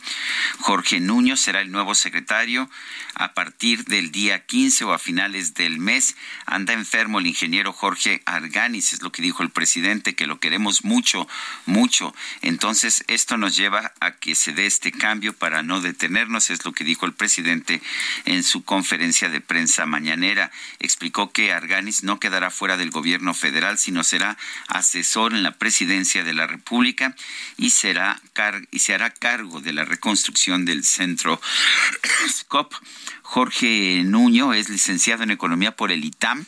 Jorge 0.58 0.98
Nuño 0.98 1.36
será 1.36 1.60
el 1.60 1.70
nuevo 1.70 1.94
secretario 1.94 2.68
a 3.14 3.32
partir 3.32 3.84
del 3.84 4.10
día 4.10 4.44
15 4.44 4.86
o 4.86 4.92
a 4.92 4.98
finales 4.98 5.54
del 5.54 5.78
mes. 5.78 6.16
Anda 6.46 6.72
enfermo 6.72 7.20
el 7.20 7.28
ingeniero 7.28 7.72
Jorge 7.72 8.22
Arganis, 8.26 8.92
es 8.92 9.02
lo 9.02 9.12
que 9.12 9.22
dijo 9.22 9.44
el 9.44 9.50
presidente, 9.50 10.16
que 10.16 10.26
lo 10.26 10.40
queremos 10.40 10.84
mucho, 10.84 11.28
mucho. 11.64 12.12
Entonces, 12.40 13.04
esto 13.06 13.36
nos 13.36 13.51
lleva 13.52 13.92
a 14.00 14.12
que 14.12 14.34
se 14.34 14.52
dé 14.52 14.66
este 14.66 14.92
cambio 14.92 15.32
para 15.32 15.62
no 15.62 15.80
detenernos, 15.80 16.50
es 16.50 16.64
lo 16.64 16.72
que 16.72 16.84
dijo 16.84 17.06
el 17.06 17.12
presidente 17.12 17.80
en 18.24 18.42
su 18.42 18.64
conferencia 18.64 19.28
de 19.28 19.40
prensa 19.40 19.86
mañanera. 19.86 20.50
Explicó 20.78 21.32
que 21.32 21.52
Arganis 21.52 22.02
no 22.02 22.18
quedará 22.18 22.50
fuera 22.50 22.76
del 22.76 22.90
gobierno 22.90 23.34
federal, 23.34 23.78
sino 23.78 24.04
será 24.04 24.36
asesor 24.68 25.34
en 25.34 25.42
la 25.42 25.52
presidencia 25.52 26.24
de 26.24 26.34
la 26.34 26.46
República 26.46 27.14
y 27.56 27.70
será 27.70 28.20
y 28.70 28.78
se 28.80 28.94
hará 28.94 29.10
cargo 29.10 29.60
de 29.60 29.72
la 29.72 29.84
reconstrucción 29.84 30.64
del 30.64 30.84
centro 30.84 31.40
SCOP. 32.28 32.74
Jorge 33.22 34.02
Nuño 34.04 34.52
es 34.52 34.68
licenciado 34.68 35.22
en 35.22 35.30
economía 35.30 35.76
por 35.76 35.90
el 35.92 36.04
ITAM 36.04 36.44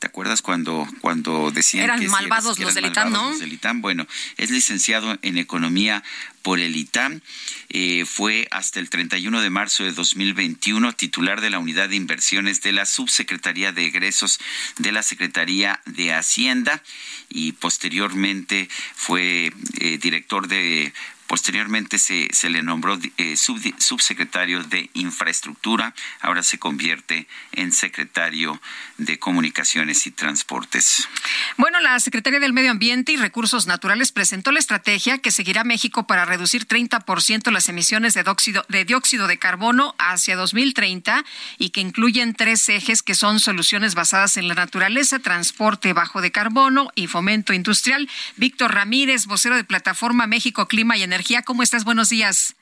¿Te 0.00 0.06
acuerdas 0.06 0.40
cuando, 0.40 0.88
cuando 1.02 1.50
decían 1.50 1.84
eran 1.84 2.00
que 2.00 2.08
malvados 2.08 2.58
los 2.58 2.74
del 2.74 2.86
ITAM, 2.86 3.12
¿no? 3.12 3.28
Los 3.30 3.40
del 3.40 3.52
ITAM, 3.52 3.82
bueno, 3.82 4.06
es 4.38 4.50
licenciado 4.50 5.18
en 5.20 5.36
economía 5.36 6.02
por 6.40 6.58
el 6.58 6.74
ITAM. 6.74 7.20
Eh, 7.68 8.06
fue 8.06 8.48
hasta 8.50 8.80
el 8.80 8.88
31 8.88 9.42
de 9.42 9.50
marzo 9.50 9.84
de 9.84 9.92
2021 9.92 10.94
titular 10.94 11.42
de 11.42 11.50
la 11.50 11.58
unidad 11.58 11.90
de 11.90 11.96
inversiones 11.96 12.62
de 12.62 12.72
la 12.72 12.86
Subsecretaría 12.86 13.72
de 13.72 13.84
Egresos 13.84 14.40
de 14.78 14.90
la 14.90 15.02
Secretaría 15.02 15.82
de 15.84 16.14
Hacienda 16.14 16.82
y 17.28 17.52
posteriormente 17.52 18.70
fue 18.94 19.52
eh, 19.80 19.98
director 19.98 20.48
de 20.48 20.94
Posteriormente 21.30 22.00
se, 22.00 22.26
se 22.32 22.50
le 22.50 22.60
nombró 22.60 22.98
eh, 23.16 23.36
subsecretario 23.36 24.64
de 24.64 24.90
Infraestructura, 24.94 25.94
ahora 26.22 26.42
se 26.42 26.58
convierte 26.58 27.28
en 27.52 27.70
secretario 27.70 28.60
de 28.98 29.20
Comunicaciones 29.20 30.08
y 30.08 30.10
Transportes. 30.10 31.08
Bueno, 31.56 31.78
la 31.78 32.00
Secretaría 32.00 32.40
del 32.40 32.52
Medio 32.52 32.72
Ambiente 32.72 33.12
y 33.12 33.16
Recursos 33.16 33.68
Naturales 33.68 34.10
presentó 34.10 34.50
la 34.50 34.58
estrategia 34.58 35.18
que 35.18 35.30
seguirá 35.30 35.62
México 35.62 36.04
para 36.04 36.24
reducir 36.24 36.66
30% 36.66 37.52
las 37.52 37.68
emisiones 37.68 38.14
de 38.14 38.24
dióxido, 38.24 38.66
de 38.68 38.84
dióxido 38.84 39.28
de 39.28 39.38
carbono 39.38 39.94
hacia 39.98 40.34
2030 40.34 41.24
y 41.58 41.70
que 41.70 41.80
incluyen 41.80 42.34
tres 42.34 42.68
ejes 42.68 43.04
que 43.04 43.14
son 43.14 43.38
soluciones 43.38 43.94
basadas 43.94 44.36
en 44.36 44.48
la 44.48 44.54
naturaleza, 44.54 45.20
transporte 45.20 45.92
bajo 45.92 46.22
de 46.22 46.32
carbono 46.32 46.90
y 46.96 47.06
fomento 47.06 47.52
industrial. 47.52 48.08
Víctor 48.34 48.74
Ramírez, 48.74 49.26
vocero 49.26 49.54
de 49.54 49.62
Plataforma 49.62 50.26
México 50.26 50.66
Clima 50.66 50.96
y 50.96 51.04
Energía 51.04 51.19
¿Cómo 51.44 51.62
estás? 51.62 51.84
Buenos 51.84 52.08
días. 52.08 52.56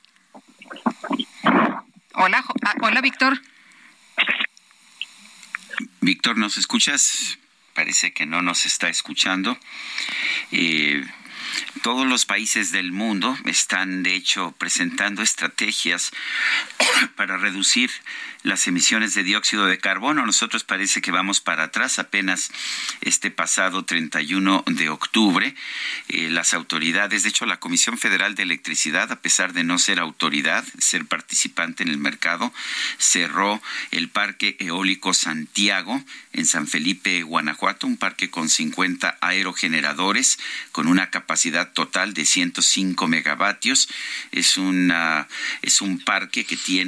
Hola, 2.14 2.44
ah, 2.62 2.74
hola, 2.80 3.00
Víctor. 3.00 3.40
Víctor, 6.00 6.36
¿nos 6.36 6.58
escuchas? 6.58 7.38
Parece 7.74 8.12
que 8.12 8.26
no 8.26 8.42
nos 8.42 8.66
está 8.66 8.88
escuchando. 8.88 9.56
Eh, 10.50 11.06
todos 11.82 12.04
los 12.06 12.26
países 12.26 12.72
del 12.72 12.90
mundo 12.90 13.38
están, 13.44 14.02
de 14.02 14.16
hecho, 14.16 14.52
presentando 14.58 15.22
estrategias 15.22 16.10
para 17.16 17.36
reducir 17.36 17.90
las 18.42 18.66
emisiones 18.66 19.14
de 19.14 19.22
dióxido 19.22 19.66
de 19.66 19.78
carbono. 19.78 20.24
Nosotros 20.24 20.64
parece 20.64 21.00
que 21.00 21.10
vamos 21.10 21.40
para 21.40 21.64
atrás. 21.64 21.98
Apenas 21.98 22.50
este 23.00 23.30
pasado 23.30 23.84
31 23.84 24.64
de 24.66 24.88
octubre, 24.88 25.54
eh, 26.08 26.28
las 26.30 26.54
autoridades, 26.54 27.22
de 27.22 27.28
hecho 27.28 27.46
la 27.46 27.60
Comisión 27.60 27.98
Federal 27.98 28.34
de 28.34 28.44
Electricidad, 28.44 29.10
a 29.12 29.20
pesar 29.20 29.52
de 29.52 29.64
no 29.64 29.78
ser 29.78 29.98
autoridad, 29.98 30.64
ser 30.78 31.06
participante 31.06 31.82
en 31.82 31.90
el 31.90 31.98
mercado, 31.98 32.52
cerró 32.98 33.60
el 33.90 34.08
Parque 34.08 34.56
Eólico 34.60 35.14
Santiago 35.14 36.02
en 36.32 36.46
San 36.46 36.66
Felipe, 36.66 37.22
Guanajuato, 37.22 37.86
un 37.86 37.96
parque 37.96 38.30
con 38.30 38.48
50 38.48 39.18
aerogeneradores 39.20 40.38
con 40.72 40.86
una 40.86 41.10
capacidad 41.10 41.72
total 41.72 42.14
de 42.14 42.24
105 42.24 43.08
megavatios. 43.08 43.88
Es, 44.32 44.56
una, 44.56 45.28
es 45.62 45.80
un 45.80 45.98
parque 45.98 46.44
que 46.44 46.56
tiene 46.56 46.87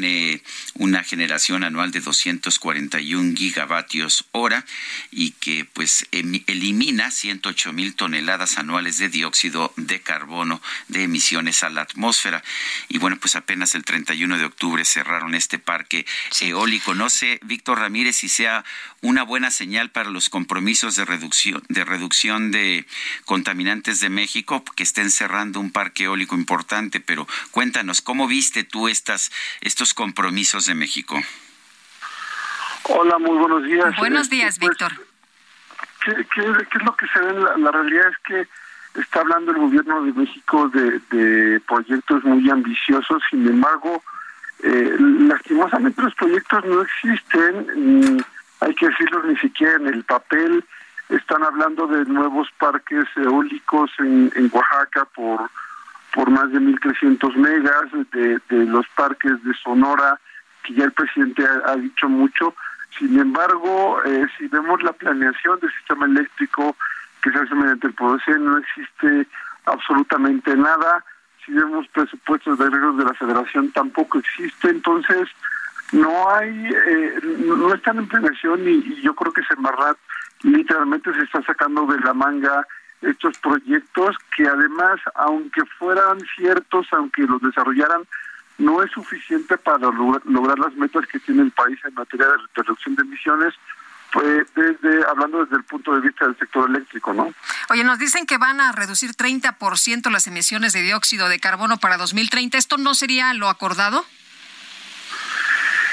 una 0.75 1.05
generación 1.05 1.65
anual 1.65 1.91
de 1.91 2.01
241 2.01 3.35
gigavatios 3.37 4.25
hora 4.33 4.65
y 5.11 5.33
que 5.33 5.65
pues 5.65 6.07
elimina 6.13 7.11
108 7.11 7.73
mil 7.73 7.95
toneladas 7.95 8.59
anuales 8.59 8.99
de 8.99 9.09
dióxido 9.09 9.73
de 9.77 10.01
carbono 10.01 10.63
de 10.89 11.05
emisiones 11.05 11.63
a 11.63 11.71
la 11.71 11.83
atmósfera. 11.83 12.43
Y 12.89 12.99
bueno, 12.99 13.19
pues 13.21 13.37
apenas 13.37 13.75
el 13.75 13.85
31 13.85 14.39
de 14.39 14.45
octubre 14.45 14.85
cerraron 14.85 15.35
este 15.35 15.59
parque 15.59 16.07
eólico. 16.41 16.95
No 16.95 17.11
sé, 17.11 17.41
Víctor 17.43 17.79
Ramírez, 17.79 18.17
si 18.17 18.29
sea 18.29 18.65
una 19.03 19.23
buena 19.23 19.51
señal 19.51 19.91
para 19.91 20.11
los 20.11 20.29
compromisos 20.29 20.97
de 20.97 21.05
reducción 21.05 21.63
de 21.69 21.85
reducción 21.85 22.51
de 22.51 22.87
contaminantes 23.25 24.01
de 24.01 24.11
México 24.11 24.65
que 24.77 24.83
estén 24.83 25.11
cerrando 25.11 25.61
un 25.61 25.71
parque 25.71 26.05
eólico 26.05 26.35
importante, 26.35 27.01
pero 27.01 27.27
cuéntanos 27.51 28.03
cómo 28.03 28.27
viste 28.27 28.65
tú 28.65 28.89
estas 28.89 29.31
estos 29.61 29.90
compromisos 29.95 30.67
de 30.67 30.75
México. 30.75 31.21
Hola, 32.85 33.19
muy 33.19 33.37
buenos 33.37 33.65
días. 33.65 33.97
Buenos 33.97 34.27
eh, 34.29 34.37
días, 34.37 34.59
pues, 34.59 34.71
Víctor. 34.71 34.93
¿qué, 36.05 36.41
es 36.41 36.85
lo 36.85 36.97
que 36.97 37.07
se 37.09 37.21
ve? 37.21 37.33
La, 37.35 37.57
la, 37.57 37.71
realidad 37.71 38.09
es 38.09 38.19
que 38.25 38.49
está 39.01 39.21
hablando 39.21 39.53
el 39.53 39.59
gobierno 39.59 40.03
de 40.03 40.13
México 40.13 40.69
de, 40.69 41.61
proyectos 41.67 42.25
muy 42.25 42.49
ambiciosos, 42.51 43.23
sin 43.31 43.47
embargo, 43.47 44.03
eh, 44.63 44.97
lastimosamente 44.99 46.03
los 46.03 46.15
proyectos 46.15 46.65
no 46.65 46.83
existen, 46.83 48.25
hay 48.61 48.75
que 48.75 48.89
decirlo 48.89 49.23
ni 49.25 49.37
siquiera 49.37 49.77
en 49.77 49.87
el 49.87 50.05
papel. 50.05 50.65
Están 51.09 51.43
hablando 51.43 51.87
de 51.87 52.05
nuevos 52.05 52.49
parques 52.59 53.05
eólicos 53.17 53.91
en, 53.99 54.31
en 54.37 54.51
Oaxaca 54.53 55.07
por 55.07 55.51
por 56.15 56.31
más 56.31 56.51
de 56.53 56.61
1.300 56.61 57.37
megas, 57.37 57.85
de, 58.13 58.41
de 58.49 58.67
los 58.67 58.87
parques 58.97 59.43
de 59.45 59.55
Sonora, 59.55 60.19
que 60.65 60.75
ya 60.75 60.85
el 60.85 60.93
presidente 60.93 61.45
ha 61.67 61.77
dicho 61.77 62.09
mucho, 62.09 62.55
sin 62.99 63.19
embargo, 63.19 64.03
eh, 64.05 64.27
si 64.37 64.47
vemos 64.49 64.83
la 64.83 64.93
planeación 64.93 65.59
del 65.61 65.73
sistema 65.73 66.07
eléctrico 66.07 66.77
que 67.23 67.31
se 67.31 67.39
hace 67.39 67.55
mediante 67.55 67.87
el 67.87 67.95
PODC, 67.95 68.29
no 68.39 68.59
existe 68.59 69.27
absolutamente 69.67 70.57
nada. 70.57 71.05
Si 71.45 71.53
vemos 71.53 71.87
presupuestos 71.89 72.59
de 72.59 72.67
arreglos 72.67 72.99
de 72.99 73.05
la 73.05 73.15
federación, 73.15 73.71
tampoco 73.73 74.19
existe. 74.19 74.71
Entonces, 74.71 75.29
no 75.93 76.31
hay, 76.35 76.67
eh, 76.67 77.21
no 77.47 77.73
están 77.75 77.99
en 77.99 78.09
planeación 78.09 78.61
y, 78.69 79.01
yo 79.03 79.15
creo 79.15 79.33
que 79.33 79.45
Semarnat 79.45 79.97
literalmente 80.43 81.13
se 81.15 81.23
está 81.23 81.43
sacando 81.43 81.87
de 81.87 82.01
la 82.01 82.15
manga 82.15 82.67
estos 83.03 83.39
proyectos 83.39 84.17
que 84.37 84.47
además, 84.47 85.01
aunque 85.15 85.63
fueran 85.79 86.21
ciertos, 86.37 86.87
aunque 86.93 87.23
los 87.23 87.41
desarrollaran, 87.43 88.03
no 88.59 88.83
es 88.83 88.91
suficiente 88.91 89.57
para 89.57 89.79
lograr 89.79 90.59
las 90.59 90.75
metas 90.75 91.07
que 91.07 91.19
tiene 91.21 91.43
el 91.43 91.51
país 91.51 91.79
en 91.85 91.95
materia 91.95 92.27
de 92.27 92.63
reducción 92.63 92.95
de 92.95 93.03
emisiones 93.03 93.55
pues 94.13 94.47
desde 94.55 95.05
hablando 95.09 95.45
desde 95.45 95.57
el 95.57 95.65
punto 95.65 95.95
de 95.95 96.01
vista 96.01 96.27
del 96.27 96.37
sector 96.37 96.69
eléctrico, 96.69 97.13
¿no? 97.13 97.33
Oye, 97.71 97.85
nos 97.85 97.99
dicen 97.99 98.27
que 98.27 98.39
van 98.39 98.61
a 98.61 98.73
reducir 98.73 99.13
30% 99.13 100.11
las 100.11 100.27
emisiones 100.27 100.73
de 100.73 100.83
dióxido 100.83 101.29
de 101.29 101.39
carbono 101.39 101.79
para 101.79 101.97
2030. 101.97 102.59
¿Esto 102.59 102.77
no 102.77 102.95
sería 102.95 103.33
lo 103.35 103.49
acordado? 103.49 104.05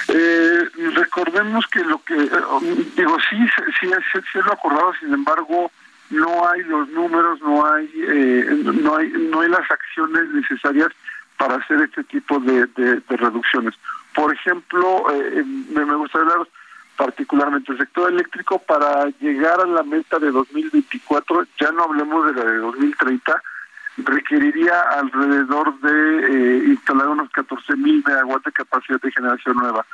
Eh, 0.08 0.70
recordemos 0.96 1.68
que 1.68 1.84
lo 1.84 2.02
que 2.04 2.16
eh, 2.16 2.92
digo 2.96 3.18
sí 3.30 3.38
sí, 3.80 3.90
sí, 4.12 4.40
es 4.40 4.46
lo 4.46 4.54
acordado, 4.54 4.94
sin 5.00 5.14
embargo 5.14 5.70
no 6.10 6.50
hay 6.50 6.64
los 6.64 6.88
números, 6.90 7.42
no 7.42 7.66
hay 7.66 7.90
eh, 7.96 8.64
no 8.64 8.96
hay 8.96 9.10
no 9.10 9.42
hay 9.42 9.50
las 9.50 9.70
acciones 9.70 10.30
necesarias 10.30 10.90
para 11.38 11.56
hacer 11.56 11.82
este 11.82 12.04
tipo 12.06 12.40
de, 12.40 12.66
de, 12.66 13.02
reducciones. 13.10 13.76
Por 14.16 14.34
ejemplo, 14.34 15.06
eh, 15.14 15.44
me, 15.70 15.86
me 15.86 15.96
gustaría 15.96 16.32
hablar 16.32 16.48
particularmente 16.98 17.72
el 17.72 17.78
sector 17.78 18.12
eléctrico 18.12 18.60
para 18.60 19.06
llegar 19.22 19.62
a 19.62 19.68
la 19.68 19.84
meta 19.84 20.18
de 20.18 20.32
2024, 20.32 21.46
ya 21.60 21.72
no 21.72 21.84
hablemos 21.84 22.26
de 22.26 22.34
la 22.34 22.52
de 22.52 22.58
2030, 22.58 23.44
requeriría 23.98 24.82
alrededor 24.82 25.80
de 25.80 26.26
eh, 26.26 26.64
instalar 26.70 27.08
unos 27.08 27.30
14 27.30 27.76
mil 27.76 28.04
megawatts 28.06 28.46
de 28.46 28.52
capacidad 28.52 29.00
de 29.00 29.12
generación 29.12 29.58
nueva. 29.58 29.86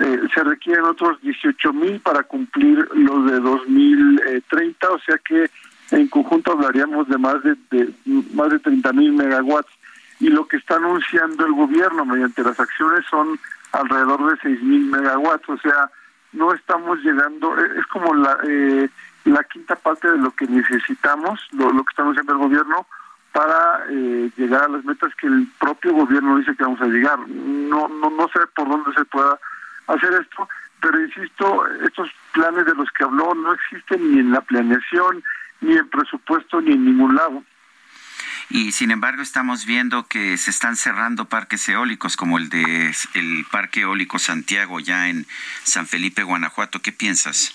Eh, 0.00 0.20
se 0.32 0.44
requieren 0.44 0.84
otros 0.84 1.20
18 1.22 1.72
mil 1.72 2.00
para 2.00 2.22
cumplir 2.22 2.88
los 2.94 3.30
de 3.30 3.40
2030, 3.40 4.90
o 4.90 4.98
sea 5.00 5.18
que 5.18 5.50
en 5.90 6.06
conjunto 6.08 6.52
hablaríamos 6.52 7.08
de 7.08 7.18
más 7.18 7.42
de, 7.42 7.56
de 7.70 7.92
más 8.32 8.50
de 8.50 8.60
30 8.60 8.92
mil 8.92 9.12
megawatts. 9.12 9.70
Y 10.20 10.28
lo 10.28 10.46
que 10.46 10.56
está 10.56 10.76
anunciando 10.76 11.46
el 11.46 11.52
gobierno 11.52 12.04
mediante 12.04 12.42
las 12.42 12.58
acciones 12.58 13.04
son 13.10 13.38
alrededor 13.72 14.30
de 14.30 14.38
6 14.42 14.62
mil 14.62 14.86
megawatts, 14.86 15.48
o 15.48 15.58
sea, 15.58 15.90
no 16.32 16.52
estamos 16.52 16.98
llegando, 17.00 17.56
e, 17.58 17.80
es 17.80 17.86
como 17.86 18.14
la, 18.14 18.38
eh, 18.46 18.88
la 19.24 19.42
quinta 19.44 19.74
parte 19.76 20.10
de 20.10 20.18
lo 20.18 20.30
que 20.32 20.46
necesitamos, 20.46 21.40
lo, 21.52 21.72
lo 21.72 21.84
que 21.84 21.90
está 21.90 22.02
anunciando 22.02 22.32
el 22.32 22.38
gobierno, 22.38 22.86
para 23.32 23.84
eh, 23.90 24.30
llegar 24.36 24.64
a 24.64 24.68
las 24.68 24.84
metas 24.84 25.14
que 25.16 25.26
el 25.26 25.46
propio 25.58 25.92
gobierno 25.92 26.38
dice 26.38 26.56
que 26.56 26.64
vamos 26.64 26.80
a 26.80 26.86
llegar. 26.86 27.18
No, 27.28 27.88
no, 27.88 28.10
no 28.10 28.28
sé 28.28 28.40
por 28.54 28.68
dónde 28.68 28.92
se 28.96 29.04
pueda 29.04 29.38
hacer 29.88 30.12
esto, 30.20 30.48
pero 30.80 31.00
insisto, 31.04 31.66
estos 31.84 32.10
planes 32.32 32.64
de 32.66 32.74
los 32.74 32.88
que 32.92 33.04
habló 33.04 33.34
no 33.34 33.52
existen 33.54 34.12
ni 34.12 34.20
en 34.20 34.32
la 34.32 34.40
planeación, 34.40 35.24
ni 35.60 35.76
en 35.76 35.88
presupuesto, 35.88 36.60
ni 36.60 36.72
en 36.72 36.84
ningún 36.84 37.14
lado. 37.14 37.42
Y 38.50 38.72
sin 38.72 38.90
embargo 38.90 39.20
estamos 39.20 39.66
viendo 39.66 40.06
que 40.06 40.38
se 40.38 40.50
están 40.50 40.76
cerrando 40.76 41.26
parques 41.26 41.68
eólicos 41.68 42.16
como 42.16 42.38
el 42.38 42.48
de 42.48 42.94
el 43.12 43.44
Parque 43.50 43.82
Eólico 43.82 44.18
Santiago 44.18 44.80
ya 44.80 45.08
en 45.08 45.26
San 45.64 45.86
Felipe, 45.86 46.22
Guanajuato. 46.22 46.80
¿Qué 46.80 46.90
piensas? 46.90 47.54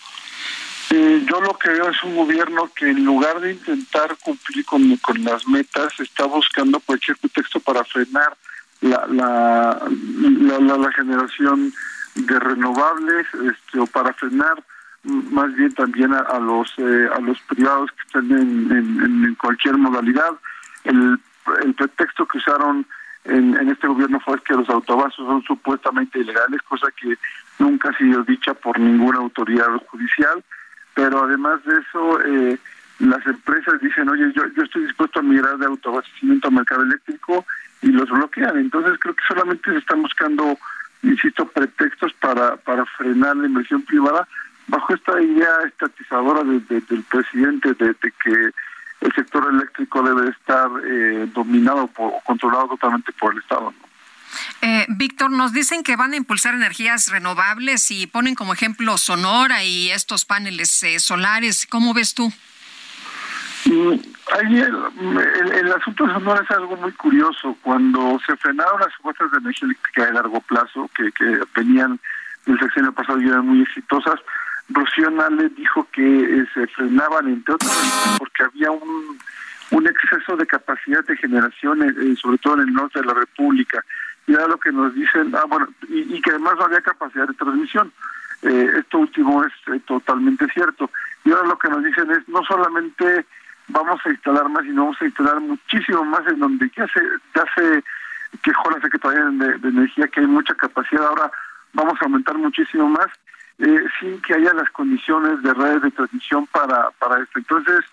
Eh, 0.92 1.26
yo 1.28 1.42
lo 1.42 1.58
que 1.58 1.70
veo 1.70 1.90
es 1.90 2.04
un 2.04 2.16
gobierno 2.16 2.70
que 2.76 2.90
en 2.90 3.04
lugar 3.04 3.40
de 3.40 3.54
intentar 3.54 4.16
cumplir 4.22 4.64
con, 4.66 4.96
con 4.98 5.24
las 5.24 5.48
metas 5.48 6.00
está 6.00 6.26
buscando 6.26 6.80
cualquier 6.82 7.18
pretexto 7.18 7.60
para 7.60 7.84
frenar 7.84 8.38
la, 8.82 9.08
la, 9.08 9.88
la, 9.90 10.78
la, 10.78 10.92
generación 10.92 11.74
de 12.16 12.40
renovables 12.40 13.28
este, 13.34 13.80
o 13.80 13.88
para 13.88 14.14
frenar 14.14 14.64
más 15.04 15.54
bien 15.56 15.74
también 15.74 16.14
a, 16.14 16.40
los 16.40 16.74
eh, 16.78 17.10
a 17.14 17.20
los 17.20 17.38
privados 17.42 17.92
que 17.92 18.02
están 18.06 18.32
en, 18.32 19.36
cualquier 19.36 19.78
modalidad 19.78 20.32
el, 20.86 21.20
el 21.64 21.74
pretexto 21.74 22.26
que 22.26 22.38
usaron 22.38 22.86
en, 23.26 23.56
en, 23.58 23.70
este 23.70 23.88
gobierno 23.88 24.20
fue 24.22 24.42
que 24.44 24.54
los 24.54 24.70
autobuses 24.70 25.16
son 25.16 25.44
supuestamente 25.44 26.20
ilegales, 26.20 26.62
cosa 26.64 26.88
que 26.92 27.18
nunca 27.60 27.90
ha 27.90 27.98
sido 27.98 28.24
dicha 28.24 28.54
por 28.54 28.80
ninguna 28.80 29.20
autoridad 29.20 29.68
judicial, 29.88 30.44
pero 30.94 31.24
además 31.24 31.64
de 31.66 31.74
eso, 31.80 32.22
eh, 32.22 32.60
las 33.00 33.26
empresas 33.26 33.80
dicen, 33.82 34.10
oye, 34.10 34.32
yo, 34.36 34.44
yo 34.56 34.64
estoy 34.64 34.84
dispuesto 34.84 35.20
a 35.20 35.24
migrar 35.24 35.58
de 35.58 35.66
autoabastecimiento 35.66 36.48
al 36.48 36.56
mercado 36.56 36.84
eléctrico 36.84 37.46
y 37.82 37.88
los 37.88 38.10
bloquean. 38.10 38.58
Entonces 38.58 38.98
creo 39.00 39.16
que 39.16 39.24
solamente 39.28 39.72
se 39.72 39.78
están 39.78 40.02
buscando, 40.02 40.58
insisto, 41.04 41.48
pretextos 41.48 42.14
para, 42.14 42.56
para 42.58 42.86
frenar 42.86 43.36
la 43.38 43.48
inversión 43.48 43.82
privada 43.84 44.28
bajo 44.68 44.94
esta 44.94 45.22
idea 45.22 45.50
estatizadora 45.68 46.44
de, 46.44 46.60
del 46.82 47.04
presidente 47.04 47.74
de, 47.74 47.96
que 48.02 48.52
el 49.02 49.14
sector 49.14 49.48
eléctrico 49.54 50.02
debe 50.02 50.30
estar 50.30 50.70
eh, 50.86 51.28
dominado 51.34 51.90
o 51.98 52.22
controlado 52.24 52.70
totalmente 52.70 53.12
por 53.14 53.34
el 53.34 53.40
Estado. 53.40 53.74
Eh, 54.62 54.86
Víctor, 54.90 55.30
nos 55.30 55.54
dicen 55.54 55.84
que 55.84 55.96
van 55.96 56.14
a 56.14 56.16
impulsar 56.16 56.56
energías 56.56 57.10
renovables 57.10 57.92
y 57.92 58.08
ponen 58.08 58.34
como 58.34 58.54
ejemplo 58.54 58.98
Sonora 58.98 59.64
y 59.64 59.92
estos 59.92 60.26
paneles 60.26 60.82
eh, 60.84 61.00
solares. 61.00 61.68
¿Cómo 61.70 61.94
ves 61.94 62.14
tú? 62.14 62.32
Mm, 63.66 65.18
el, 65.54 65.74
asunto 65.74 66.06
de 66.06 66.14
Sonora 66.14 66.42
es 66.44 66.52
algo 66.52 66.76
muy 66.78 66.92
curioso. 66.94 67.58
Cuando 67.62 68.20
se 68.26 68.36
frenaron 68.38 68.80
las 68.80 68.94
supuestas 68.94 69.32
de 69.32 69.38
energía 69.38 69.68
eléctrica 69.68 70.06
de 70.06 70.14
largo 70.14 70.42
plazo, 70.42 70.90
que, 70.96 71.12
que 71.12 71.40
venían 71.56 72.00
del 72.46 72.60
sexenio 72.60 72.92
pasado 72.92 73.22
y 73.22 73.28
eran 73.28 73.48
muy 73.48 73.62
exitosas, 73.62 74.20
Rocío 74.70 75.10
Nale 75.12 75.50
dijo 75.50 75.88
que 75.92 76.40
eh, 76.40 76.46
se 76.54 76.68
frenaban, 76.68 77.28
entre 77.28 77.56
otras 77.56 78.16
porque 78.18 78.44
había 78.44 78.72
un, 78.72 79.20
un 79.72 79.88
exceso 79.88 80.36
de 80.36 80.46
capacidad 80.46 81.04
de 81.06 81.18
generación, 81.18 81.84
eh, 81.84 81.94
eh, 82.02 82.16
sobre 82.22 82.38
todo 82.38 82.56
en 82.56 82.68
el 82.68 82.74
norte 82.74 83.00
de 83.00 83.06
la 83.06 83.14
República. 83.14 83.84
Y 84.26 84.34
ahora 84.34 84.48
lo 84.50 84.58
que 84.58 84.72
nos 84.72 84.94
dicen, 84.94 85.34
ah, 85.36 85.46
bueno, 85.48 85.68
y, 85.90 86.22
que 86.22 86.32
además 86.32 86.56
no 86.58 86.66
había 86.66 86.82
capacidad 86.82 87.28
de 87.28 87.34
transmisión. 87.34 87.92
esto 88.42 89.00
último 89.00 89.44
es 89.44 89.84
totalmente 89.86 90.48
cierto. 90.48 90.90
Y 91.26 91.32
ahora 91.32 91.50
lo 91.50 91.58
que 91.58 91.70
nos 91.70 91.84
dicen 91.84 92.10
es, 92.12 92.28
no 92.30 92.42
solamente 92.44 93.26
vamos 93.68 94.00
a 94.06 94.10
instalar 94.10 94.50
más, 94.50 94.64
sino 94.64 94.84
vamos 94.84 95.02
a 95.02 95.06
instalar 95.06 95.40
muchísimo 95.40 96.04
más 96.06 96.26
en 96.28 96.40
donde 96.40 96.70
ya 96.76 96.88
se, 96.88 97.02
ya 97.36 97.46
se 97.56 97.84
quejó 98.42 98.72
la 98.72 98.82
Secretaría 98.82 99.26
de, 99.26 99.68
Energía 99.68 100.08
que 100.08 100.22
hay 100.22 100.28
mucha 100.28 100.54
capacidad. 100.56 101.06
Ahora 101.06 101.32
vamos 101.74 101.96
a 102.02 102.06
aumentar 102.06 102.38
muchísimo 102.38 102.90
más 102.90 103.08
eh, 103.60 103.86
sin 104.00 104.22
que 104.22 104.34
haya 104.34 104.54
las 104.54 104.70
condiciones 104.72 105.42
de 105.44 105.54
redes 105.54 105.82
de 105.84 105.92
transmisión 105.92 106.48
para, 106.48 106.92
para 107.00 107.22
esto. 107.22 107.40
Entonces, 107.40 107.86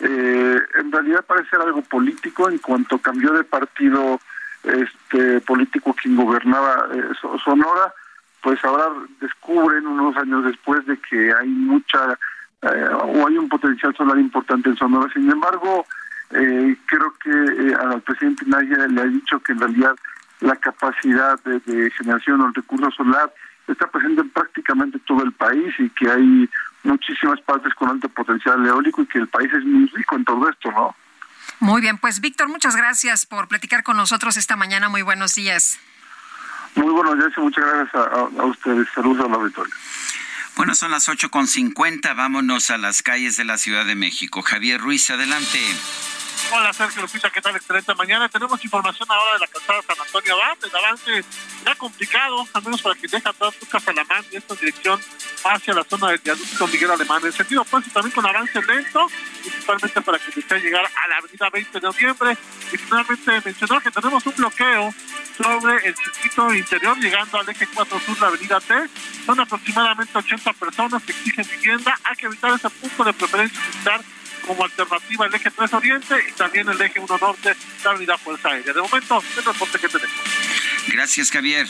eh, 0.00 0.60
en 0.78 0.92
realidad 0.92 1.24
parece 1.26 1.56
algo 1.56 1.82
político 1.82 2.50
en 2.50 2.58
cuanto 2.58 2.98
cambió 2.98 3.32
de 3.32 3.44
partido 3.44 4.20
este 4.64 5.40
político 5.42 5.94
quien 5.94 6.16
gobernaba 6.16 6.88
eh, 6.92 7.12
Sonora, 7.44 7.94
pues 8.42 8.62
ahora 8.64 8.88
descubren 9.20 9.86
unos 9.86 10.16
años 10.16 10.44
después 10.44 10.84
de 10.86 10.98
que 10.98 11.32
hay 11.32 11.48
mucha 11.48 12.18
eh, 12.62 12.88
o 12.92 13.26
hay 13.26 13.38
un 13.38 13.48
potencial 13.48 13.94
solar 13.96 14.18
importante 14.18 14.68
en 14.70 14.76
Sonora. 14.76 15.12
Sin 15.12 15.30
embargo, 15.30 15.86
creo 16.28 17.14
que 17.22 17.74
al 17.74 18.00
presidente 18.02 18.44
nadie 18.46 18.76
le 18.88 19.00
ha 19.00 19.04
dicho 19.04 19.38
que 19.40 19.52
en 19.52 19.60
realidad 19.60 19.94
la 20.40 20.56
capacidad 20.56 21.38
de, 21.44 21.60
de 21.60 21.90
generación 21.92 22.40
o 22.40 22.48
el 22.48 22.54
recurso 22.54 22.90
solar 22.90 23.32
está 23.68 23.88
presente 23.90 24.20
en 24.20 24.30
prácticamente 24.30 24.98
todo 25.00 25.22
el 25.22 25.32
país 25.32 25.74
y 25.78 25.88
que 25.90 26.10
hay 26.10 26.48
muchísimas 26.82 27.40
partes 27.40 27.74
con 27.74 27.88
alto 27.88 28.08
potencial 28.08 28.64
eólico 28.66 29.02
y 29.02 29.06
que 29.06 29.18
el 29.18 29.28
país 29.28 29.52
es 29.52 29.64
muy 29.64 29.86
rico 29.88 30.16
en 30.16 30.24
todo 30.24 30.48
esto, 30.48 30.70
¿no? 30.70 30.94
Muy 31.60 31.80
bien, 31.80 31.98
pues 31.98 32.20
Víctor, 32.20 32.48
muchas 32.48 32.76
gracias 32.76 33.26
por 33.26 33.48
platicar 33.48 33.82
con 33.82 33.96
nosotros 33.96 34.36
esta 34.36 34.56
mañana. 34.56 34.88
Muy 34.88 35.02
buenos 35.02 35.34
días. 35.34 35.78
Muy 36.74 36.92
buenos 36.92 37.16
días 37.16 37.32
y 37.36 37.40
muchas 37.40 37.64
gracias 37.64 37.94
a, 37.94 38.44
ustedes. 38.44 38.86
Saludos 38.94 39.24
a 39.24 39.28
la 39.28 39.36
auditorio. 39.36 39.74
Bueno, 40.56 40.74
son 40.74 40.90
las 40.90 41.10
ocho 41.10 41.30
con 41.30 41.48
cincuenta. 41.48 42.14
Vámonos 42.14 42.70
a 42.70 42.78
las 42.78 43.02
calles 43.02 43.36
de 43.36 43.44
la 43.44 43.58
Ciudad 43.58 43.84
de 43.84 43.94
México. 43.94 44.40
Javier 44.40 44.80
Ruiz, 44.80 45.10
adelante. 45.10 45.60
Hola 46.52 46.72
Sergio 46.72 47.02
Lupita, 47.02 47.30
¿qué 47.30 47.40
tal? 47.40 47.56
Excelente 47.56 47.94
mañana. 47.94 48.28
Tenemos 48.28 48.62
información 48.62 49.08
ahora 49.10 49.34
de 49.34 49.40
la 49.40 49.46
calzada 49.46 49.82
San 49.82 50.00
Antonio 50.00 50.34
Abad. 50.34 50.56
El 50.62 50.76
avance 50.76 51.24
ya 51.64 51.74
complicado, 51.74 52.46
al 52.52 52.62
menos 52.62 52.82
para 52.82 52.94
quien 52.94 53.10
deja 53.10 53.30
atrás 53.30 53.54
Lucas 53.60 53.88
Alamán 53.88 54.24
y 54.30 54.36
esta 54.36 54.54
dirección 54.54 55.00
hacia 55.44 55.74
la 55.74 55.84
zona 55.84 56.08
del 56.08 56.18
viaducto 56.18 56.66
Miguel 56.68 56.90
Alemán. 56.90 57.22
En 57.24 57.32
sentido 57.32 57.62
opuesto 57.62 57.90
también 57.90 58.14
con 58.14 58.26
avance 58.26 58.62
lento, 58.62 59.06
principalmente 59.42 60.00
para 60.02 60.18
que 60.18 60.32
desee 60.32 60.60
llegar 60.60 60.84
a 60.84 61.08
la 61.08 61.16
avenida 61.16 61.50
20 61.50 61.80
de 61.80 61.86
noviembre. 61.86 62.38
Y 62.72 62.76
finalmente 62.76 63.42
mencionar 63.44 63.82
que 63.82 63.90
tenemos 63.90 64.26
un 64.26 64.34
bloqueo 64.36 64.94
sobre 65.36 65.88
el 65.88 65.96
circuito 65.96 66.54
interior 66.54 66.98
llegando 66.98 67.40
al 67.40 67.48
eje 67.48 67.66
4 67.66 68.00
sur, 68.00 68.20
la 68.20 68.28
avenida 68.28 68.60
T. 68.60 68.74
Son 69.24 69.40
aproximadamente 69.40 70.16
80 70.16 70.52
personas 70.52 71.02
que 71.02 71.12
exigen 71.12 71.46
vivienda. 71.48 71.98
Hay 72.04 72.16
que 72.16 72.26
evitar 72.26 72.52
ese 72.52 72.70
punto 72.70 73.04
de 73.04 73.12
preferencia 73.12 73.60
militar 73.60 74.00
como 74.46 74.64
alternativa 74.64 75.26
el 75.26 75.34
eje 75.34 75.50
3 75.50 75.72
Oriente 75.74 76.14
y 76.28 76.32
también 76.32 76.68
el 76.68 76.80
eje 76.80 77.00
1 77.00 77.18
Norte, 77.18 77.54
la 77.84 77.90
unidad 77.92 78.18
Fuerza 78.18 78.48
Aérea. 78.50 78.72
De 78.72 78.80
momento, 78.80 79.22
el 79.36 79.42
transporte 79.42 79.78
que 79.78 79.88
tenemos. 79.88 80.14
Gracias, 80.88 81.30
Javier. 81.30 81.66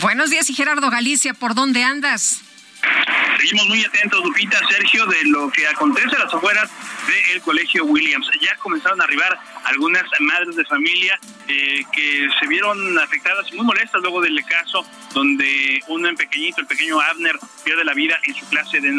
Buenos 0.00 0.30
días, 0.30 0.50
y 0.50 0.54
Gerardo 0.54 0.90
Galicia, 0.90 1.34
¿por 1.34 1.54
dónde 1.54 1.82
andas? 1.82 2.42
Seguimos 3.38 3.68
muy 3.68 3.84
atentos, 3.84 4.24
Lupita, 4.24 4.58
Sergio, 4.68 5.06
de 5.06 5.24
lo 5.26 5.50
que 5.50 5.66
acontece 5.66 6.16
a 6.16 6.24
las 6.24 6.34
afueras 6.34 6.70
del 7.06 7.40
Colegio 7.42 7.84
Williams. 7.84 8.26
Ya 8.40 8.56
comenzaron 8.56 9.00
a 9.00 9.04
arribar 9.04 9.38
algunas 9.66 10.04
madres 10.20 10.56
de 10.56 10.64
familia 10.64 11.18
eh, 11.48 11.80
que 11.92 12.28
se 12.40 12.46
vieron 12.48 12.98
afectadas 12.98 13.52
muy 13.52 13.64
molestas 13.64 14.00
luego 14.02 14.20
del 14.20 14.44
caso 14.44 14.84
donde 15.12 15.80
un 15.88 16.02
pequeñito, 16.14 16.60
el 16.60 16.66
pequeño 16.66 17.00
Abner, 17.00 17.38
pierde 17.64 17.84
la 17.84 17.94
vida 17.94 18.18
en 18.24 18.34
su 18.34 18.46
clase 18.48 18.80
de, 18.80 18.92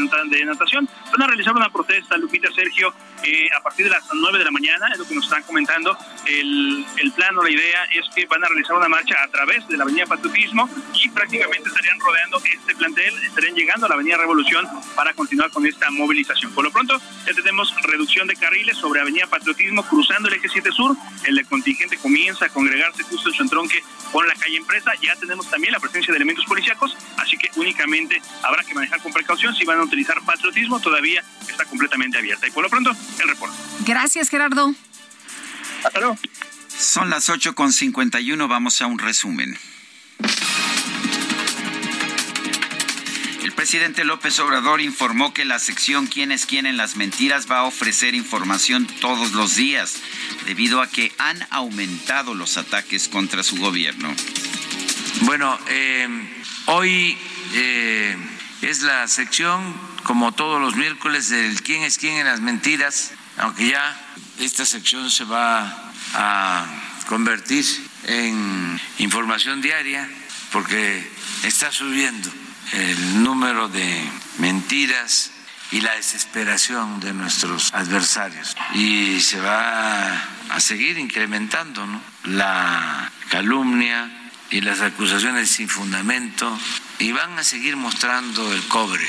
natación. 0.45 0.89
Van 1.11 1.21
a 1.21 1.27
realizar 1.27 1.55
una 1.55 1.69
protesta, 1.69 2.17
Lupita 2.17 2.51
Sergio, 2.51 2.93
eh, 3.23 3.47
a 3.55 3.61
partir 3.61 3.85
de 3.85 3.91
las 3.91 4.03
9 4.11 4.39
de 4.39 4.43
la 4.43 4.51
mañana, 4.51 4.87
es 4.91 4.97
lo 4.97 5.07
que 5.07 5.15
nos 5.15 5.25
están 5.25 5.43
comentando. 5.43 5.95
El, 6.25 6.85
el 6.97 7.11
plan 7.11 7.37
o 7.37 7.43
la 7.43 7.51
idea 7.51 7.83
es 7.93 8.05
que 8.15 8.25
van 8.25 8.43
a 8.43 8.47
realizar 8.47 8.75
una 8.75 8.89
marcha 8.89 9.15
a 9.23 9.27
través 9.27 9.67
de 9.67 9.77
la 9.77 9.83
Avenida 9.83 10.05
Patriotismo 10.05 10.69
y 10.95 11.09
prácticamente 11.09 11.69
estarían 11.69 11.99
rodeando 11.99 12.41
este 12.43 12.75
plantel, 12.75 13.13
estarían 13.23 13.55
llegando 13.55 13.85
a 13.85 13.89
la 13.89 13.95
Avenida 13.95 14.17
Revolución 14.17 14.67
para 14.95 15.13
continuar 15.13 15.51
con 15.51 15.65
esta 15.65 15.91
movilización. 15.91 16.51
Por 16.53 16.63
lo 16.63 16.71
pronto, 16.71 16.99
ya 17.25 17.33
tenemos 17.33 17.73
reducción 17.83 18.27
de 18.27 18.35
carriles 18.35 18.77
sobre 18.77 19.01
Avenida 19.01 19.27
Patriotismo 19.27 19.83
cruzando 19.83 20.29
el 20.29 20.35
eje 20.35 20.49
7 20.61 20.71
Sur. 20.71 20.97
El 21.25 21.45
contingente 21.45 21.97
comienza 21.97 22.45
a 22.45 22.49
congregarse 22.49 23.03
justo 23.03 23.29
en 23.29 23.35
su 23.35 23.43
entronque 23.43 23.83
con 24.11 24.27
la 24.27 24.33
calle 24.33 24.57
Empresa. 24.57 24.91
Ya 25.01 25.15
tenemos 25.15 25.49
también 25.49 25.73
la 25.73 25.79
presencia 25.79 26.11
de 26.11 26.17
elementos 26.17 26.45
policíacos, 26.45 26.97
así 27.17 27.37
que 27.37 27.49
únicamente 27.55 28.21
habrá 28.41 28.63
que 28.63 28.73
manejar 28.73 29.01
con 29.01 29.13
precaución. 29.13 29.55
Si 29.55 29.65
van 29.65 29.79
a 29.79 29.83
utilizar 29.83 30.19
patriotismo, 30.25 30.79
todavía 30.79 31.23
está 31.47 31.65
completamente 31.65 32.17
abierta. 32.17 32.47
Y 32.47 32.51
por 32.51 32.63
lo 32.63 32.69
pronto, 32.69 32.91
el 33.19 33.27
reporte. 33.27 33.55
Gracias, 33.85 34.29
Gerardo. 34.29 34.73
Hasta 35.83 35.99
luego. 35.99 36.17
Son 36.67 37.09
las 37.09 37.29
8.51, 37.29 38.47
vamos 38.47 38.81
a 38.81 38.87
un 38.87 38.99
resumen. 38.99 39.57
Presidente 43.57 44.05
López 44.05 44.37
Obrador 44.37 44.81
informó 44.81 45.33
que 45.33 45.43
la 45.43 45.57
sección 45.57 46.05
Quién 46.05 46.31
es 46.31 46.45
quién 46.45 46.67
en 46.67 46.77
las 46.77 46.95
mentiras 46.95 47.49
va 47.51 47.57
a 47.57 47.63
ofrecer 47.63 48.13
información 48.13 48.85
todos 49.01 49.31
los 49.31 49.55
días, 49.55 49.95
debido 50.45 50.79
a 50.79 50.87
que 50.91 51.11
han 51.17 51.43
aumentado 51.49 52.35
los 52.35 52.57
ataques 52.57 53.07
contra 53.07 53.41
su 53.41 53.57
gobierno. 53.57 54.13
Bueno, 55.21 55.57
eh, 55.69 56.07
hoy 56.67 57.17
eh, 57.53 58.15
es 58.61 58.83
la 58.83 59.07
sección, 59.07 59.73
como 60.03 60.33
todos 60.33 60.61
los 60.61 60.75
miércoles, 60.75 61.29
del 61.29 61.59
quién 61.63 61.81
es 61.81 61.97
quién 61.97 62.13
en 62.17 62.27
las 62.27 62.41
mentiras, 62.41 63.13
aunque 63.37 63.69
ya 63.69 64.15
esta 64.39 64.67
sección 64.67 65.09
se 65.09 65.23
va 65.23 65.91
a 66.13 66.63
convertir 67.07 67.65
en 68.03 68.79
información 68.99 69.63
diaria, 69.63 70.07
porque 70.51 71.09
está 71.41 71.71
subiendo 71.71 72.29
el 72.73 73.23
número 73.23 73.69
de 73.69 74.09
mentiras 74.39 75.31
y 75.71 75.81
la 75.81 75.93
desesperación 75.95 76.99
de 76.99 77.13
nuestros 77.13 77.73
adversarios. 77.73 78.55
Y 78.73 79.19
se 79.19 79.39
va 79.39 80.13
a 80.49 80.59
seguir 80.59 80.97
incrementando 80.97 81.85
la 82.23 83.11
calumnia, 83.29 84.09
y 84.49 84.61
las 84.61 84.81
acusaciones 84.81 85.49
sin 85.49 85.67
fundamento 85.67 86.57
y 86.99 87.11
van 87.11 87.37
a 87.37 87.43
seguir 87.43 87.75
mostrando 87.75 88.53
el 88.53 88.63
cobre. 88.67 89.05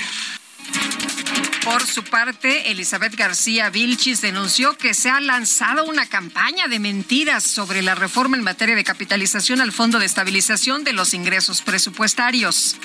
Por 1.64 1.86
su 1.86 2.02
parte, 2.02 2.70
Elizabeth 2.70 3.14
García 3.14 3.68
Vilchis 3.68 4.20
denunció 4.20 4.76
que 4.76 4.94
se 4.94 5.10
ha 5.10 5.20
lanzado 5.20 5.85
una 5.85 6.06
campaña 6.06 6.66
de 6.66 6.78
mentiras 6.78 7.44
sobre 7.44 7.82
la 7.82 7.94
reforma 7.94 8.36
en 8.36 8.43
materia 8.43 8.74
de 8.74 8.85
capitalización 8.85 9.60
al 9.60 9.72
Fondo 9.72 9.98
de 9.98 10.06
Estabilización 10.06 10.82
de 10.82 10.94
los 10.94 11.12
Ingresos 11.14 11.60
Presupuestarios. 11.62 12.76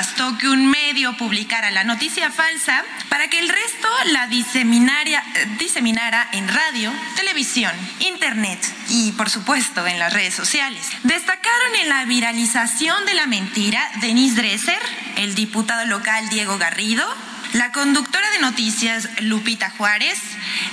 Bastó 0.00 0.38
que 0.38 0.48
un 0.48 0.64
medio 0.64 1.14
publicara 1.18 1.70
la 1.70 1.84
noticia 1.84 2.30
falsa 2.30 2.82
para 3.10 3.28
que 3.28 3.38
el 3.38 3.50
resto 3.50 3.88
la 4.12 4.28
diseminara, 4.28 5.22
diseminara 5.58 6.26
en 6.32 6.48
radio, 6.48 6.90
televisión, 7.16 7.70
internet 7.98 8.58
y, 8.88 9.12
por 9.12 9.28
supuesto, 9.28 9.86
en 9.86 9.98
las 9.98 10.10
redes 10.10 10.32
sociales. 10.32 10.88
Destacaron 11.02 11.74
en 11.82 11.90
la 11.90 12.06
viralización 12.06 13.04
de 13.04 13.12
la 13.12 13.26
mentira 13.26 13.86
Denis 14.00 14.36
Dresser, 14.36 14.78
el 15.16 15.34
diputado 15.34 15.84
local 15.84 16.30
Diego 16.30 16.56
Garrido, 16.56 17.06
la 17.52 17.70
conductora 17.70 18.30
de 18.30 18.38
noticias 18.38 19.06
Lupita 19.20 19.68
Juárez, 19.68 20.18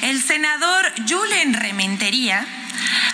el 0.03 0.23
senador 0.23 0.93
Julen 1.05 1.53
Rementería, 1.53 2.47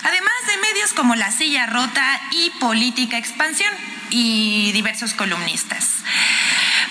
además 0.04 0.34
de 0.46 0.58
medios 0.58 0.92
como 0.92 1.16
La 1.16 1.32
Silla 1.32 1.66
Rota 1.66 2.20
y 2.30 2.50
Política 2.60 3.18
Expansión 3.18 3.74
y 4.10 4.70
diversos 4.70 5.12
columnistas. 5.14 5.93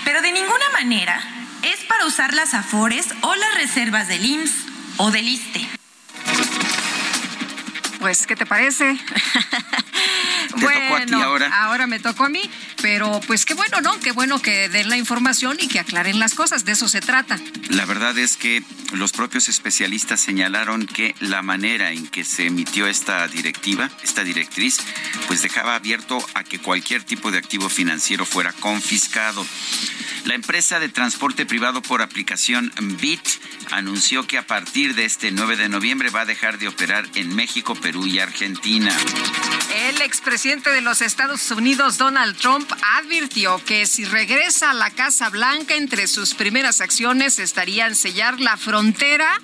Pero 0.03 0.21
de 0.21 0.31
ninguna 0.31 0.69
manera 0.73 1.21
es 1.61 1.79
para 1.85 2.05
usar 2.05 2.33
las 2.33 2.53
afores 2.53 3.07
o 3.21 3.35
las 3.35 3.55
reservas 3.55 4.07
del 4.07 4.25
IMSS 4.25 4.53
o 4.97 5.11
del 5.11 5.27
ISTE. 5.27 5.67
Pues, 7.99 8.27
¿qué 8.27 8.35
te 8.35 8.45
parece? 8.45 8.97
bueno, 10.89 11.23
ahora. 11.23 11.63
Ahora 11.63 11.87
me 11.87 11.99
tocó 11.99 12.25
a 12.25 12.29
mí, 12.29 12.49
pero 12.81 13.19
pues 13.27 13.45
qué 13.45 13.53
bueno, 13.53 13.81
¿no? 13.81 13.99
Qué 13.99 14.11
bueno 14.11 14.41
que 14.41 14.69
den 14.69 14.89
la 14.89 14.97
información 14.97 15.57
y 15.59 15.67
que 15.67 15.79
aclaren 15.79 16.19
las 16.19 16.33
cosas, 16.35 16.65
de 16.65 16.73
eso 16.73 16.87
se 16.87 17.01
trata. 17.01 17.39
La 17.69 17.85
verdad 17.85 18.17
es 18.17 18.37
que 18.37 18.63
los 18.93 19.11
propios 19.11 19.49
especialistas 19.49 20.21
señalaron 20.21 20.85
que 20.85 21.15
la 21.19 21.41
manera 21.41 21.91
en 21.91 22.07
que 22.07 22.23
se 22.23 22.47
emitió 22.47 22.87
esta 22.87 23.27
directiva, 23.27 23.89
esta 24.03 24.23
directriz, 24.23 24.77
pues 25.27 25.41
dejaba 25.41 25.75
abierto 25.75 26.23
a 26.33 26.43
que 26.43 26.59
cualquier 26.59 27.03
tipo 27.03 27.31
de 27.31 27.37
activo 27.37 27.69
financiero 27.69 28.25
fuera 28.25 28.53
confiscado. 28.53 29.45
La 30.25 30.35
empresa 30.35 30.79
de 30.79 30.89
transporte 30.89 31.45
privado 31.45 31.81
por 31.81 32.01
aplicación 32.01 32.71
BIT 32.79 33.27
anunció 33.71 34.25
que 34.25 34.37
a 34.37 34.47
partir 34.47 34.95
de 34.95 35.05
este 35.05 35.31
9 35.31 35.57
de 35.57 35.69
noviembre 35.69 36.09
va 36.09 36.21
a 36.21 36.25
dejar 36.25 36.59
de 36.59 36.67
operar 36.67 37.05
en 37.15 37.35
México, 37.35 37.75
Perú 37.75 38.05
y 38.05 38.19
Argentina. 38.19 38.95
El 39.89 40.01
expresidente 40.01 40.42
de 40.43 40.81
los 40.81 41.01
Estados 41.01 41.49
Unidos, 41.51 41.97
Donald 41.97 42.35
Trump, 42.35 42.69
advirtió 42.97 43.63
que 43.63 43.85
si 43.85 44.03
regresa 44.03 44.71
a 44.71 44.73
la 44.73 44.89
Casa 44.89 45.29
Blanca, 45.29 45.75
entre 45.75 46.05
sus 46.05 46.33
primeras 46.33 46.81
acciones 46.81 47.39
estarían 47.39 47.95
sellar 47.95 48.41
la 48.41 48.57
frontera, 48.57 49.39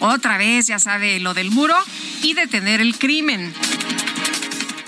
otra 0.00 0.36
vez, 0.36 0.66
ya 0.66 0.80
sabe, 0.80 1.20
lo 1.20 1.34
del 1.34 1.52
muro, 1.52 1.76
y 2.20 2.34
detener 2.34 2.80
el 2.80 2.98
crimen. 2.98 3.54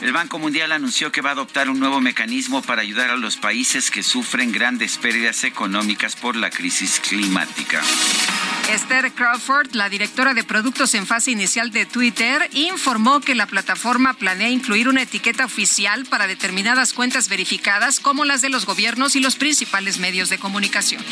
El 0.00 0.12
Banco 0.12 0.38
Mundial 0.38 0.72
anunció 0.72 1.10
que 1.10 1.22
va 1.22 1.30
a 1.30 1.32
adoptar 1.32 1.70
un 1.70 1.80
nuevo 1.80 2.00
mecanismo 2.00 2.60
para 2.60 2.82
ayudar 2.82 3.10
a 3.10 3.16
los 3.16 3.36
países 3.38 3.90
que 3.90 4.02
sufren 4.02 4.52
grandes 4.52 4.98
pérdidas 4.98 5.42
económicas 5.44 6.16
por 6.16 6.36
la 6.36 6.50
crisis 6.50 7.00
climática. 7.00 7.82
Esther 8.70 9.12
Crawford, 9.12 9.74
la 9.74 9.88
directora 9.88 10.34
de 10.34 10.44
productos 10.44 10.94
en 10.94 11.06
fase 11.06 11.30
inicial 11.30 11.70
de 11.70 11.86
Twitter, 11.86 12.50
informó 12.52 13.20
que 13.20 13.34
la 13.34 13.46
plataforma 13.46 14.14
planea 14.14 14.50
incluir 14.50 14.88
una 14.88 15.02
etiqueta 15.02 15.44
oficial 15.44 16.04
para 16.04 16.26
determinadas 16.26 16.92
cuentas 16.92 17.28
verificadas 17.28 17.98
como 17.98 18.24
las 18.24 18.42
de 18.42 18.50
los 18.50 18.66
gobiernos 18.66 19.16
y 19.16 19.20
los 19.20 19.36
principales 19.36 19.98
medios 19.98 20.28
de 20.28 20.38
comunicación. 20.38 21.02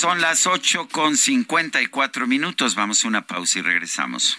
Son 0.00 0.20
las 0.20 0.46
8 0.46 0.88
con 0.88 1.16
54 1.16 2.26
minutos. 2.26 2.74
Vamos 2.74 3.04
a 3.04 3.08
una 3.08 3.26
pausa 3.26 3.60
y 3.60 3.62
regresamos. 3.62 4.38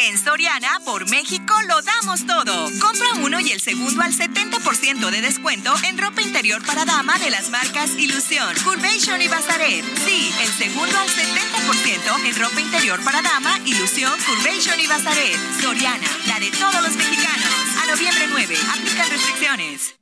En 0.00 0.16
Soriana, 0.16 0.78
por 0.84 1.10
México, 1.10 1.54
lo 1.66 1.82
damos 1.82 2.24
todo. 2.24 2.70
Compra 2.80 3.14
uno 3.24 3.40
y 3.40 3.50
el 3.50 3.60
segundo 3.60 4.00
al 4.02 4.12
70% 4.12 5.10
de 5.10 5.20
descuento 5.20 5.74
en 5.82 5.98
ropa 5.98 6.22
interior 6.22 6.64
para 6.64 6.84
dama 6.84 7.18
de 7.18 7.30
las 7.30 7.50
marcas 7.50 7.90
Ilusión, 7.98 8.54
Curvation 8.62 9.20
y 9.20 9.26
Bazaret. 9.26 9.84
Sí, 10.06 10.32
el 10.40 10.52
segundo 10.52 10.96
al 10.96 11.08
70% 11.08 12.26
en 12.26 12.36
ropa 12.36 12.60
interior 12.60 13.02
para 13.02 13.22
dama, 13.22 13.58
Ilusión, 13.64 14.12
Curvation 14.24 14.78
y 14.78 14.86
Bazaret. 14.86 15.36
Soriana, 15.60 16.08
la 16.28 16.38
de 16.38 16.50
todos 16.52 16.80
los 16.80 16.94
mexicanos. 16.94 17.52
A 17.82 17.86
noviembre 17.90 18.26
9, 18.28 18.56
aplican 18.76 19.10
restricciones. 19.10 19.98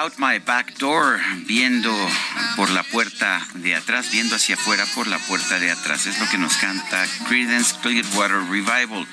Out 0.00 0.14
My 0.16 0.38
Back 0.38 0.78
Door, 0.78 1.20
viendo 1.44 1.94
por 2.56 2.70
la 2.70 2.82
puerta 2.84 3.46
de 3.56 3.74
atrás, 3.74 4.10
viendo 4.10 4.34
hacia 4.34 4.54
afuera 4.54 4.86
por 4.94 5.06
la 5.06 5.18
puerta 5.18 5.58
de 5.58 5.70
atrás. 5.70 6.06
Es 6.06 6.18
lo 6.18 6.26
que 6.30 6.38
nos 6.38 6.56
canta 6.56 7.04
Credence 7.28 7.74
Clearwater 7.82 8.38
Revival. 8.48 9.06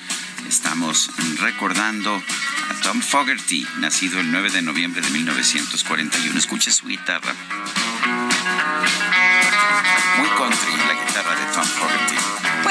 Estamos 0.48 1.10
recordando 1.40 2.16
a 2.16 2.80
Tom 2.82 3.02
Fogerty, 3.02 3.66
nacido 3.80 4.18
el 4.20 4.32
9 4.32 4.50
de 4.50 4.62
noviembre 4.62 5.02
de 5.02 5.10
1941. 5.10 6.38
Escuche 6.38 6.70
su 6.70 6.86
guitarra. 6.86 7.34
Muy 10.16 10.28
country 10.38 10.67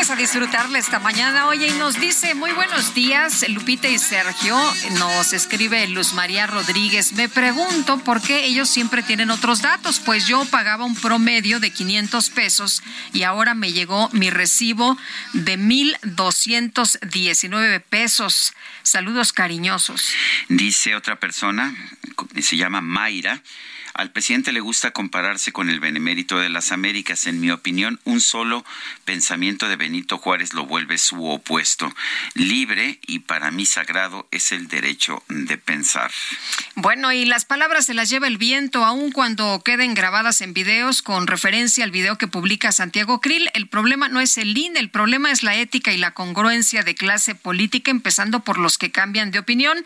A 0.09 0.15
disfrutarle 0.15 0.79
esta 0.79 0.99
mañana. 0.99 1.47
Oye, 1.47 1.67
y 1.67 1.71
nos 1.71 1.99
dice, 1.99 2.33
muy 2.33 2.53
buenos 2.53 2.93
días, 2.93 3.43
Lupita 3.49 3.89
y 3.89 3.99
Sergio. 3.99 4.57
Nos 4.99 5.33
escribe 5.33 5.85
Luz 5.89 6.13
María 6.13 6.47
Rodríguez. 6.47 7.11
Me 7.11 7.27
pregunto 7.27 7.97
por 7.97 8.21
qué 8.21 8.45
ellos 8.45 8.69
siempre 8.69 9.03
tienen 9.03 9.31
otros 9.31 9.61
datos. 9.61 9.99
Pues 9.99 10.25
yo 10.25 10.45
pagaba 10.45 10.85
un 10.85 10.95
promedio 10.95 11.59
de 11.59 11.71
500 11.71 12.29
pesos 12.29 12.83
y 13.11 13.23
ahora 13.23 13.53
me 13.53 13.73
llegó 13.73 14.07
mi 14.13 14.29
recibo 14.29 14.97
de 15.33 15.57
1,219 15.57 17.81
pesos. 17.81 18.53
Saludos 18.83 19.33
cariñosos. 19.33 20.13
Dice 20.47 20.95
otra 20.95 21.19
persona, 21.19 21.75
se 22.39 22.55
llama 22.55 22.79
Mayra. 22.79 23.41
Al 23.97 24.11
presidente 24.11 24.51
le 24.51 24.59
gusta 24.59 24.91
compararse 24.91 25.51
con 25.51 25.71
el 25.71 25.79
benemérito 25.79 26.37
de 26.37 26.49
las 26.49 26.71
Américas. 26.71 27.25
En 27.25 27.41
mi 27.41 27.49
opinión, 27.49 27.99
un 28.03 28.21
solo 28.21 28.63
pensamiento 29.05 29.67
de 29.67 29.75
Benito 29.75 30.19
Juárez 30.19 30.53
lo 30.53 30.67
vuelve 30.67 30.99
su 30.99 31.25
opuesto. 31.25 31.91
Libre 32.35 32.99
y 33.07 33.19
para 33.19 33.49
mí 33.49 33.65
sagrado 33.65 34.27
es 34.29 34.51
el 34.51 34.67
derecho 34.67 35.23
de 35.29 35.57
pensar. 35.57 36.11
Bueno, 36.75 37.11
y 37.11 37.25
las 37.25 37.45
palabras 37.45 37.87
se 37.87 37.95
las 37.95 38.07
lleva 38.11 38.27
el 38.27 38.37
viento, 38.37 38.85
aun 38.85 39.11
cuando 39.11 39.63
queden 39.65 39.95
grabadas 39.95 40.41
en 40.41 40.53
videos 40.53 41.01
con 41.01 41.25
referencia 41.25 41.83
al 41.83 41.89
video 41.89 42.19
que 42.19 42.27
publica 42.27 42.71
Santiago 42.71 43.19
Krill. 43.19 43.49
El 43.55 43.67
problema 43.67 44.09
no 44.09 44.19
es 44.19 44.37
el 44.37 44.55
INE, 44.55 44.79
el 44.79 44.91
problema 44.91 45.31
es 45.31 45.41
la 45.41 45.55
ética 45.55 45.91
y 45.91 45.97
la 45.97 46.13
congruencia 46.13 46.83
de 46.83 46.93
clase 46.93 47.33
política, 47.33 47.89
empezando 47.89 48.41
por 48.41 48.59
los 48.59 48.77
que 48.77 48.91
cambian 48.91 49.31
de 49.31 49.39
opinión. 49.39 49.83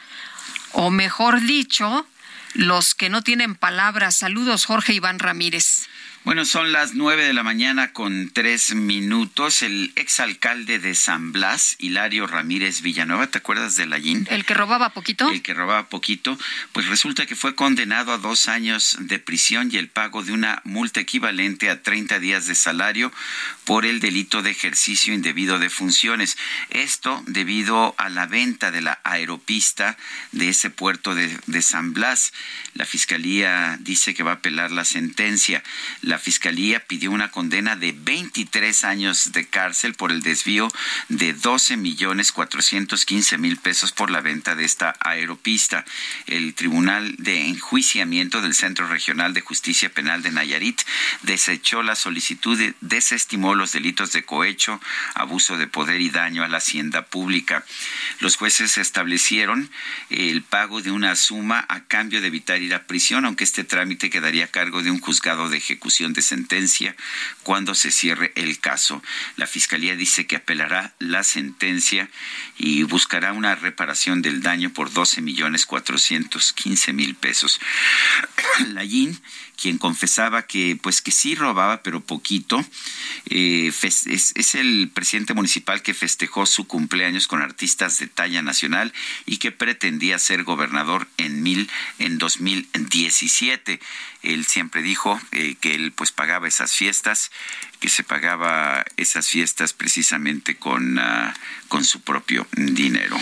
O 0.73 0.91
mejor 0.91 1.39
dicho, 1.39 2.05
los 2.53 2.95
que 2.95 3.09
no 3.09 3.21
tienen 3.21 3.55
palabras. 3.55 4.15
Saludos, 4.15 4.65
Jorge 4.65 4.93
Iván 4.93 5.19
Ramírez. 5.19 5.87
Bueno, 6.23 6.45
son 6.45 6.71
las 6.71 6.93
nueve 6.93 7.25
de 7.25 7.33
la 7.33 7.41
mañana 7.41 7.93
con 7.93 8.29
tres 8.29 8.75
minutos. 8.75 9.63
El 9.63 9.91
exalcalde 9.95 10.77
de 10.77 10.93
San 10.93 11.31
Blas, 11.31 11.75
Hilario 11.79 12.27
Ramírez 12.27 12.81
Villanueva, 12.81 13.25
¿te 13.25 13.39
acuerdas 13.39 13.75
de 13.75 13.87
Lallín? 13.87 14.27
¿El 14.29 14.45
que 14.45 14.53
robaba 14.53 14.91
poquito? 14.93 15.27
El 15.31 15.41
que 15.41 15.55
robaba 15.55 15.89
poquito. 15.89 16.37
Pues 16.73 16.85
resulta 16.85 17.25
que 17.25 17.35
fue 17.35 17.55
condenado 17.55 18.13
a 18.13 18.19
dos 18.19 18.47
años 18.47 18.97
de 18.99 19.17
prisión 19.17 19.69
y 19.71 19.77
el 19.77 19.89
pago 19.89 20.21
de 20.21 20.31
una 20.31 20.61
multa 20.63 20.99
equivalente 20.99 21.71
a 21.71 21.81
30 21.81 22.19
días 22.19 22.45
de 22.45 22.53
salario 22.53 23.11
por 23.65 23.87
el 23.87 23.99
delito 23.99 24.43
de 24.43 24.51
ejercicio 24.51 25.15
indebido 25.15 25.57
de 25.57 25.71
funciones. 25.71 26.37
Esto 26.69 27.23
debido 27.25 27.95
a 27.97 28.09
la 28.09 28.27
venta 28.27 28.69
de 28.69 28.81
la 28.81 28.99
aeropista 29.03 29.97
de 30.33 30.49
ese 30.49 30.69
puerto 30.69 31.15
de, 31.15 31.35
de 31.47 31.61
San 31.63 31.93
Blas. 31.93 32.31
La 32.75 32.85
fiscalía 32.85 33.77
dice 33.79 34.13
que 34.13 34.21
va 34.21 34.33
a 34.33 34.35
apelar 34.35 34.69
la 34.69 34.85
sentencia 34.85 35.63
la 36.10 36.10
Fiscalía 36.19 36.79
pidió 36.79 37.11
una 37.11 37.31
condena 37.31 37.75
de 37.75 37.91
23 37.91 38.83
años 38.83 39.31
de 39.31 39.47
cárcel 39.47 39.93
por 39.93 40.11
el 40.11 40.21
desvío 40.21 40.67
de 41.09 41.33
12 41.33 41.77
millones 41.77 42.31
415 42.31 43.37
mil 43.37 43.57
pesos 43.57 43.91
por 43.91 44.09
la 44.11 44.21
venta 44.21 44.55
de 44.55 44.65
esta 44.65 44.95
aeropista. 44.99 45.85
El 46.27 46.53
Tribunal 46.53 47.15
de 47.17 47.47
Enjuiciamiento 47.47 48.41
del 48.41 48.53
Centro 48.53 48.87
Regional 48.87 49.33
de 49.33 49.41
Justicia 49.41 49.89
Penal 49.89 50.21
de 50.23 50.31
Nayarit 50.31 50.81
desechó 51.23 51.83
la 51.83 51.95
solicitud 51.95 52.59
y 52.59 52.73
desestimó 52.81 53.55
los 53.55 53.71
delitos 53.71 54.11
de 54.11 54.23
cohecho, 54.23 54.81
abuso 55.15 55.57
de 55.57 55.67
poder 55.67 56.01
y 56.01 56.09
daño 56.09 56.43
a 56.43 56.47
la 56.47 56.57
hacienda 56.57 57.05
pública. 57.05 57.63
Los 58.19 58.35
jueces 58.35 58.77
establecieron 58.77 59.69
el 60.09 60.41
pago 60.41 60.81
de 60.81 60.91
una 60.91 61.15
suma 61.15 61.65
a 61.69 61.81
cambio 61.85 62.21
de 62.21 62.27
evitar 62.27 62.61
ir 62.61 62.73
a 62.73 62.87
prisión, 62.87 63.25
aunque 63.25 63.43
este 63.43 63.63
trámite 63.63 64.09
quedaría 64.09 64.45
a 64.45 64.47
cargo 64.47 64.81
de 64.83 64.91
un 64.91 64.99
juzgado 64.99 65.49
de 65.49 65.57
ejecución 65.57 66.00
de 66.09 66.21
sentencia 66.21 66.95
cuando 67.43 67.75
se 67.75 67.91
cierre 67.91 68.31
el 68.35 68.59
caso. 68.59 69.01
La 69.37 69.47
Fiscalía 69.47 69.95
dice 69.95 70.27
que 70.27 70.37
apelará 70.37 70.93
la 70.99 71.23
sentencia 71.23 72.09
y 72.57 72.83
buscará 72.83 73.33
una 73.33 73.55
reparación 73.55 74.21
del 74.21 74.41
daño 74.41 74.71
por 74.73 74.91
12 74.91 75.21
millones 75.21 75.65
415 75.65 76.93
mil 76.93 77.15
pesos. 77.15 77.59
La 78.73 78.83
quien 79.61 79.77
confesaba 79.77 80.43
que 80.43 80.77
pues 80.81 81.01
que 81.01 81.11
sí 81.11 81.35
robaba 81.35 81.83
pero 81.83 82.01
poquito 82.01 82.63
eh, 83.29 83.71
es, 83.83 84.55
el 84.55 84.89
presidente 84.93 85.35
municipal 85.35 85.83
que 85.83 85.93
festejó 85.93 86.45
su 86.45 86.65
cumpleaños 86.65 87.27
con 87.27 87.41
artistas 87.41 87.99
de 87.99 88.07
talla 88.07 88.41
nacional 88.41 88.91
y 89.25 89.37
que 89.37 89.51
pretendía 89.51 90.17
ser 90.17 90.43
gobernador 90.43 91.07
en 91.17 91.43
mil 91.43 91.69
en 91.99 92.17
2017 92.17 93.79
él 94.23 94.45
siempre 94.45 94.81
dijo 94.81 95.19
eh, 95.31 95.55
que 95.61 95.75
él 95.75 95.91
pues 95.91 96.11
pagaba 96.11 96.47
esas 96.47 96.73
fiestas 96.73 97.31
que 97.79 97.89
se 97.89 98.03
pagaba 98.03 98.85
esas 98.97 99.27
fiestas 99.27 99.73
precisamente 99.73 100.55
con, 100.55 100.99
uh, 100.99 101.33
con 101.67 101.83
su 101.83 102.01
propio 102.01 102.47
dinero. 102.55 103.17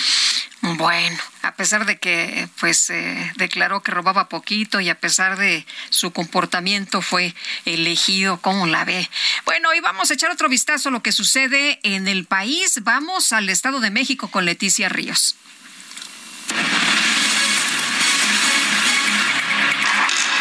Bueno, 0.62 1.18
a 1.42 1.54
pesar 1.56 1.86
de 1.86 2.00
que 2.00 2.50
pues 2.60 2.90
eh, 2.90 3.32
declaró 3.38 3.82
que 3.82 3.92
robaba 3.92 4.28
poquito 4.28 4.82
y 4.82 4.90
a 4.90 5.00
pesar 5.00 5.38
de 5.38 5.66
su 5.90 6.12
comportamiento 6.12 7.02
fue 7.02 7.34
elegido, 7.64 8.42
¿cómo 8.42 8.68
la 8.68 8.84
ve? 8.84 9.10
Bueno, 9.46 9.74
y 9.74 9.80
vamos 9.80 10.12
a 10.12 10.16
echar 10.16 10.32
otro 10.32 10.50
vistazo 10.50 10.90
a 10.90 10.92
lo 10.92 11.02
que 11.02 11.14
sucede 11.14 11.80
en 11.84 12.10
el 12.10 12.26
país. 12.26 12.84
Vamos 12.84 13.32
al 13.32 13.48
Estado 13.50 13.80
de 13.80 13.90
México 13.90 14.30
con 14.30 14.44
Leticia 14.46 14.90
Ríos. 14.90 15.36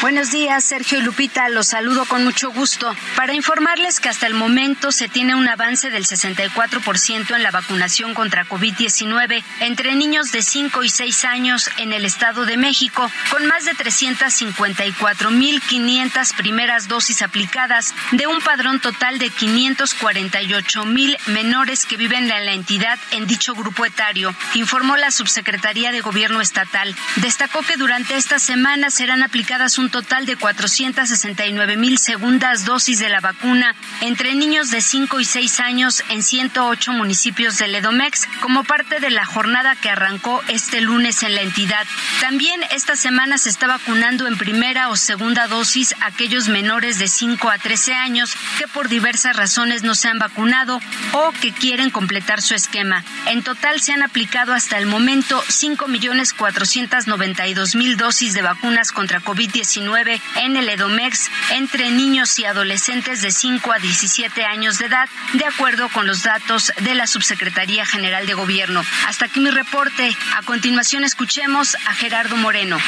Buenos 0.01 0.31
días, 0.31 0.63
Sergio 0.63 1.01
y 1.01 1.03
Lupita. 1.03 1.49
Los 1.49 1.67
saludo 1.67 2.05
con 2.05 2.23
mucho 2.23 2.53
gusto 2.53 2.95
para 3.17 3.35
informarles 3.35 3.99
que 3.99 4.09
hasta 4.09 4.29
el 4.29 4.35
momento 4.35 4.93
se 4.93 5.09
tiene 5.09 5.35
un 5.35 5.49
avance 5.49 5.91
del 5.91 6.07
64% 6.07 7.35
en 7.35 7.43
la 7.43 7.51
vacunación 7.51 8.15
contra 8.15 8.47
COVID-19 8.47 9.43
entre 9.59 9.97
niños 9.97 10.31
de 10.31 10.43
5 10.43 10.85
y 10.85 10.89
6 10.89 11.25
años 11.25 11.69
en 11.79 11.93
el 11.93 12.05
Estado 12.05 12.47
de 12.47 12.57
México, 12.57 13.11
con 13.33 13.45
más 13.47 13.65
de 13.65 13.73
354.500 13.73 16.37
primeras 16.37 16.87
dosis 16.87 17.23
aplicadas 17.23 17.93
de 18.13 18.29
un 18.29 18.41
padrón 18.41 18.79
total 18.79 19.19
de 19.19 19.33
548.000 19.33 21.19
menores 21.27 21.87
que 21.87 21.97
viven 21.97 22.31
en 22.31 22.47
la 22.47 22.53
entidad 22.53 23.01
en 23.11 23.27
dicho 23.27 23.57
grupo 23.57 23.85
etario, 23.85 24.33
informó 24.55 24.97
la 24.97 25.11
Subsecretaría 25.11 25.91
de 25.91 26.03
Gobierno 26.03 26.41
Estatal. 26.41 26.95
Destacó 27.17 27.63
que 27.63 27.77
durante 27.77 28.15
esta 28.15 28.39
semana 28.39 28.91
serán 28.91 29.25
aplicadas 29.25 29.77
un 29.79 29.88
un 29.89 29.93
total 29.93 30.27
de 30.27 30.37
469 30.37 31.79
mil 31.79 31.97
segundas 31.97 32.67
dosis 32.67 32.99
de 32.99 33.09
la 33.09 33.21
vacuna 33.21 33.75
entre 34.03 34.35
niños 34.35 34.71
de 34.71 34.83
5 34.83 35.19
y 35.19 35.25
6 35.25 35.61
años 35.61 36.05
en 36.11 36.23
108 36.23 36.93
municipios 36.93 37.57
del 37.57 37.75
Edomex 37.75 38.29
como 38.43 38.65
parte 38.65 39.01
de 39.01 39.09
la 39.09 39.25
jornada 39.25 39.75
que 39.77 39.89
arrancó 39.89 40.43
este 40.49 40.83
lunes 40.83 41.23
en 41.23 41.35
la 41.35 41.41
entidad. 41.41 41.87
También 42.21 42.61
esta 42.71 42.97
semana 42.97 43.39
se 43.39 43.49
está 43.49 43.67
vacunando 43.67 44.27
en 44.27 44.37
primera 44.37 44.91
o 44.91 44.97
segunda 44.97 45.47
dosis 45.47 45.95
aquellos 46.03 46.49
menores 46.49 46.99
de 46.99 47.09
5 47.09 47.49
a 47.49 47.57
13 47.57 47.95
años 47.95 48.35
que 48.59 48.69
por 48.69 48.91
diversas 48.91 49.37
razones 49.37 49.85
no 49.85 49.95
se 49.95 50.09
han 50.09 50.19
vacunado 50.19 50.83
o 51.13 51.33
que 51.41 51.53
quieren 51.53 51.89
completar 51.89 52.43
su 52.43 52.55
esquema. 52.55 53.03
En 53.25 53.43
total 53.43 53.81
se 53.81 53.95
han 53.95 54.03
aplicado 54.03 54.53
hasta 54.53 54.77
el 54.77 54.85
momento 54.85 55.43
5.492.000 55.45 57.97
dosis 57.97 58.35
de 58.35 58.43
vacunas 58.43 58.93
contra 58.93 59.23
COVID-19 59.23 59.78
en 59.79 60.57
el 60.57 60.69
Edomex 60.69 61.31
entre 61.51 61.91
niños 61.91 62.37
y 62.39 62.45
adolescentes 62.45 63.23
de 63.23 63.31
5 63.31 63.73
a 63.73 63.79
17 63.79 64.45
años 64.45 64.79
de 64.79 64.87
edad, 64.87 65.09
de 65.35 65.45
acuerdo 65.45 65.89
con 65.91 66.07
los 66.07 66.25
datos 66.25 66.73
de 66.83 66.95
la 66.95 67.07
Subsecretaría 67.07 67.87
General 67.87 68.27
de 68.27 68.35
Gobierno. 68.35 68.83
Hasta 69.07 69.27
aquí 69.27 69.39
mi 69.39 69.51
reporte. 69.51 70.17
A 70.37 70.43
continuación 70.43 71.05
escuchemos 71.05 71.77
a 71.87 71.95
Gerardo 71.95 72.37
Moreno. 72.37 72.79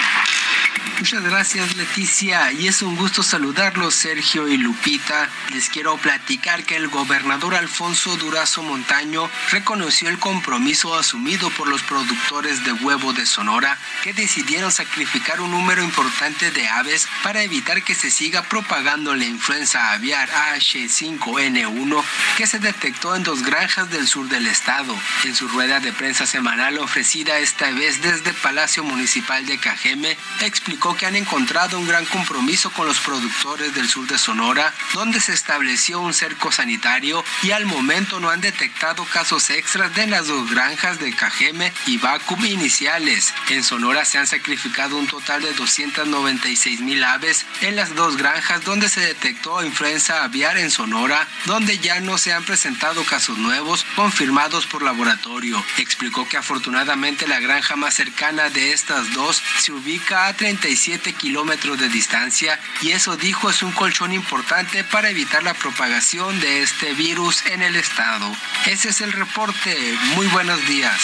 Muchas 1.01 1.23
gracias 1.25 1.77
Leticia 1.77 2.53
y 2.53 2.69
es 2.69 2.83
un 2.83 2.95
gusto 2.95 3.23
saludarlos 3.23 3.95
Sergio 3.95 4.47
y 4.49 4.59
Lupita. 4.59 5.31
Les 5.51 5.71
quiero 5.71 5.97
platicar 5.97 6.63
que 6.65 6.77
el 6.77 6.89
gobernador 6.89 7.55
Alfonso 7.55 8.17
Durazo 8.17 8.63
Montaño 8.63 9.31
reconoció 9.51 10.11
el 10.11 10.19
compromiso 10.19 10.95
asumido 10.95 11.49
por 11.51 11.69
los 11.69 11.83
productores 11.83 12.65
de 12.65 12.73
huevo 12.73 13.15
de 13.15 13.25
Sonora 13.25 13.79
que 14.03 14.13
decidieron 14.13 14.71
sacrificar 14.71 15.41
un 15.41 15.53
número 15.53 15.83
importante 15.83 16.51
de 16.51 16.69
aves 16.69 16.80
para 17.23 17.43
evitar 17.43 17.83
que 17.83 17.95
se 17.95 18.11
siga 18.11 18.43
propagando 18.43 19.15
la 19.15 19.27
influenza 19.27 19.93
aviar 19.93 20.31
H5N1 20.31 22.03
que 22.39 22.47
se 22.47 22.59
detectó 22.59 23.15
en 23.15 23.23
dos 23.23 23.43
granjas 23.43 23.91
del 23.91 24.09
sur 24.09 24.29
del 24.29 24.47
estado. 24.47 24.97
En 25.25 25.35
su 25.35 25.47
rueda 25.49 25.81
de 25.81 25.93
prensa 25.93 26.25
semanal 26.25 26.79
ofrecida 26.79 27.39
esta 27.39 27.71
vez 27.73 28.01
desde 28.01 28.33
Palacio 28.33 28.83
Municipal 28.83 29.45
de 29.45 29.59
Cajeme, 29.59 30.17
explicó 30.41 30.97
que 30.97 31.05
han 31.05 31.17
encontrado 31.17 31.79
un 31.79 31.87
gran 31.87 32.07
compromiso 32.07 32.71
con 32.71 32.87
los 32.87 32.99
productores 33.01 33.75
del 33.75 33.89
sur 33.89 34.07
de 34.07 34.17
Sonora, 34.17 34.73
donde 34.95 35.21
se 35.21 35.35
estableció 35.35 36.01
un 36.01 36.15
cerco 36.15 36.51
sanitario 36.51 37.23
y 37.43 37.51
al 37.51 37.67
momento 37.67 38.21
no 38.21 38.31
han 38.31 38.41
detectado 38.41 39.05
casos 39.05 39.51
extras 39.51 39.95
de 39.95 40.07
las 40.07 40.29
dos 40.29 40.51
granjas 40.51 40.99
de 40.99 41.15
Cajeme 41.15 41.75
y 41.87 41.99
Bacum 41.99 42.43
iniciales. 42.47 43.35
En 43.51 43.63
Sonora 43.63 44.07
se 44.07 44.17
han 44.17 44.27
sacrificado 44.27 44.97
un 44.97 45.07
total 45.07 45.43
de 45.43 45.53
296 45.53 46.70
mil 46.79 47.03
aves 47.03 47.45
en 47.63 47.75
las 47.75 47.95
dos 47.95 48.17
granjas 48.17 48.65
donde 48.65 48.89
se 48.89 49.01
detectó 49.01 49.65
influenza 49.65 50.23
aviar 50.23 50.57
en 50.57 50.71
Sonora, 50.71 51.27
donde 51.47 51.79
ya 51.79 52.01
no 52.01 52.19
se 52.19 52.33
han 52.33 52.45
presentado 52.45 53.05
casos 53.05 53.39
nuevos 53.39 53.85
confirmados 53.97 54.67
por 54.67 54.83
laboratorio. 54.83 55.63
Explicó 55.79 56.29
que 56.29 56.37
afortunadamente 56.37 57.27
la 57.27 57.41
granja 57.41 57.77
más 57.77 57.95
cercana 57.95 58.51
de 58.51 58.73
estas 58.73 59.13
dos 59.13 59.43
se 59.59 59.73
ubica 59.73 60.27
a 60.29 60.35
37 60.35 61.13
kilómetros 61.15 61.79
de 61.81 61.89
distancia 61.89 62.59
y 62.81 62.93
eso 62.93 63.17
dijo 63.17 63.51
es 63.51 63.63
un 63.63 63.73
colchón 63.73 64.13
importante 64.13 64.85
para 64.85 65.11
evitar 65.11 65.43
la 65.43 65.55
propagación 65.55 66.39
de 66.41 66.63
este 66.63 66.95
virus 66.95 67.45
en 67.47 67.63
el 67.63 67.77
estado. 67.77 68.31
Ese 68.67 68.91
es 68.91 69.01
el 69.01 69.13
reporte. 69.13 69.77
Muy 70.15 70.27
buenos 70.29 70.65
días. 70.67 71.01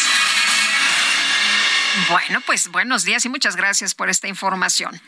Bueno, 2.09 2.41
pues 2.47 2.69
buenos 2.69 3.05
días 3.05 3.25
y 3.25 3.29
muchas 3.29 3.57
gracias 3.57 3.95
por 3.95 4.11
esta 4.11 4.29
información. 4.29 5.01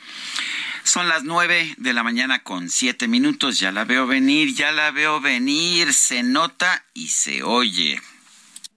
Son 0.85 1.07
las 1.09 1.23
nueve 1.23 1.75
de 1.77 1.93
la 1.93 2.03
mañana 2.03 2.43
con 2.43 2.71
siete 2.71 3.09
minutos. 3.09 3.59
Ya 3.61 3.73
la 3.73 3.85
veo 3.85 4.07
venir, 4.07 4.55
ya 4.55 4.73
la 4.73 4.91
veo 4.91 5.21
venir. 5.21 5.93
Se 5.93 6.23
nota 6.23 6.85
y 6.95 7.09
se 7.09 7.43
oye. 7.43 8.01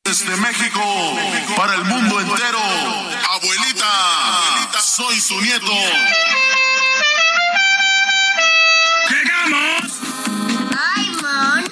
Desde 0.03 0.35
México, 0.37 0.81
para 1.55 1.75
el 1.75 1.85
mundo 1.85 2.19
entero. 2.19 2.59
Abuelita, 3.29 4.81
soy 4.81 5.19
su 5.19 5.39
nieto. 5.39 5.71
¡Llegamos! 9.09 9.99
¡Ay, 10.95 11.09
mono! 11.21 11.69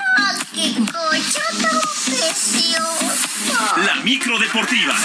¡Qué 0.53 0.75
coche 0.91 1.41
tan 1.59 1.81
precioso! 2.05 3.77
La 3.77 3.95
micro 4.03 4.39
deportiva. 4.39 4.95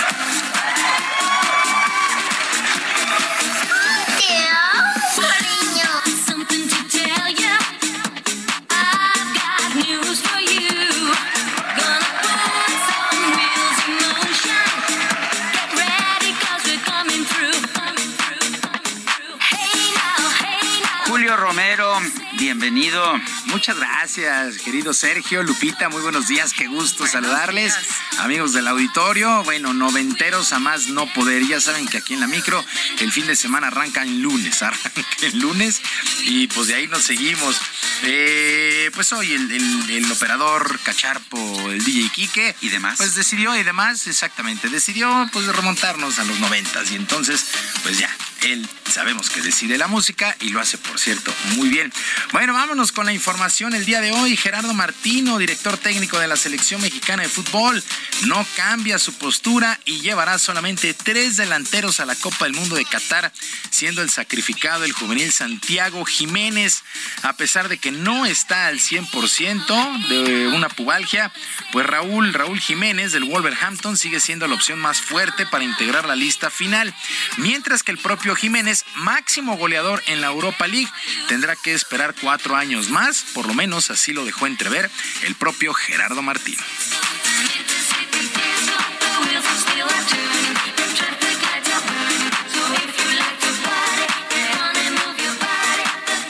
Muchas 23.54 23.76
gracias, 23.78 24.56
querido 24.58 24.92
Sergio, 24.92 25.44
Lupita, 25.44 25.88
muy 25.88 26.02
buenos 26.02 26.26
días, 26.26 26.52
qué 26.52 26.66
gusto 26.66 27.06
saludarles. 27.06 27.72
Amigos 28.18 28.52
del 28.52 28.66
auditorio, 28.66 29.44
bueno, 29.44 29.72
noventeros 29.72 30.52
a 30.52 30.58
más 30.58 30.88
no 30.88 31.06
poder. 31.12 31.46
Ya 31.46 31.60
saben 31.60 31.86
que 31.86 31.98
aquí 31.98 32.14
en 32.14 32.20
la 32.20 32.26
micro 32.26 32.64
el 32.98 33.12
fin 33.12 33.28
de 33.28 33.36
semana 33.36 33.68
arranca 33.68 34.02
en 34.02 34.20
lunes, 34.22 34.60
arranca 34.62 34.90
en 35.22 35.38
lunes 35.38 35.80
y 36.24 36.48
pues 36.48 36.66
de 36.66 36.74
ahí 36.74 36.88
nos 36.88 37.04
seguimos. 37.04 37.56
Eh, 38.02 38.90
pues 38.92 39.12
hoy 39.12 39.32
el, 39.32 39.50
el- 39.52 39.90
el 39.90 40.10
operador 40.12 40.80
Cacharpo, 40.80 41.70
el 41.70 41.82
DJ 41.84 42.10
Quique. 42.10 42.56
Y 42.60 42.70
demás. 42.70 42.96
Pues 42.98 43.14
decidió 43.14 43.56
y 43.56 43.62
demás, 43.62 44.08
exactamente, 44.08 44.68
decidió 44.68 45.28
pues 45.32 45.46
remontarnos 45.46 46.18
a 46.18 46.24
los 46.24 46.40
noventas 46.40 46.90
y 46.90 46.96
entonces 46.96 47.46
pues 47.84 47.98
ya, 47.98 48.10
él 48.44 48.68
sabemos 48.90 49.30
que 49.30 49.40
decide 49.40 49.78
la 49.78 49.88
música 49.88 50.36
y 50.40 50.50
lo 50.50 50.60
hace, 50.60 50.78
por 50.78 51.00
cierto, 51.00 51.34
muy 51.56 51.68
bien. 51.68 51.92
Bueno, 52.32 52.52
vámonos 52.52 52.92
con 52.92 53.06
la 53.06 53.12
información 53.12 53.74
el 53.74 53.84
día 53.84 54.00
de 54.00 54.12
hoy. 54.12 54.36
Gerardo 54.36 54.72
Martino, 54.72 55.38
director 55.38 55.76
técnico 55.78 56.18
de 56.18 56.28
la 56.28 56.36
selección 56.36 56.80
mexicana 56.80 57.22
de 57.22 57.28
fútbol, 57.28 57.82
no 58.26 58.46
cambia 58.56 58.98
su 58.98 59.14
postura 59.14 59.80
y 59.84 60.00
llevará 60.00 60.38
solamente 60.38 60.94
tres 60.94 61.36
delanteros 61.36 61.98
a 62.00 62.06
la 62.06 62.14
Copa 62.14 62.44
del 62.44 62.54
Mundo 62.54 62.76
de 62.76 62.84
Qatar, 62.84 63.32
siendo 63.70 64.02
el 64.02 64.10
sacrificado 64.10 64.84
el 64.84 64.92
juvenil 64.92 65.32
Santiago 65.32 66.04
Jiménez, 66.04 66.82
a 67.22 67.32
pesar 67.32 67.68
de 67.68 67.78
que 67.78 67.90
no 67.90 68.26
está 68.26 68.68
al 68.68 68.78
100% 68.78 70.08
de 70.08 70.48
una 70.48 70.68
pubalgia, 70.68 71.32
pues 71.72 71.86
Raúl, 71.86 72.32
Raúl 72.32 72.60
Jiménez 72.60 73.12
del 73.12 73.24
Wolverhampton 73.24 73.96
sigue 73.96 74.20
siendo 74.20 74.46
la 74.46 74.54
opción 74.54 74.78
más 74.78 75.00
fuerte 75.00 75.46
para 75.46 75.64
integrar 75.64 76.06
la 76.06 76.14
lista 76.14 76.50
final, 76.50 76.94
mientras 77.38 77.82
que 77.82 77.92
el 77.92 77.98
propio 77.98 78.33
Jiménez, 78.36 78.84
máximo 78.96 79.56
goleador 79.56 80.02
en 80.06 80.20
la 80.20 80.28
Europa 80.28 80.66
League, 80.66 80.90
tendrá 81.28 81.56
que 81.56 81.74
esperar 81.74 82.14
cuatro 82.20 82.56
años 82.56 82.90
más, 82.90 83.22
por 83.34 83.46
lo 83.46 83.54
menos 83.54 83.90
así 83.90 84.12
lo 84.12 84.24
dejó 84.24 84.46
entrever 84.46 84.90
el 85.22 85.34
propio 85.34 85.72
Gerardo 85.74 86.22
Martín. 86.22 86.56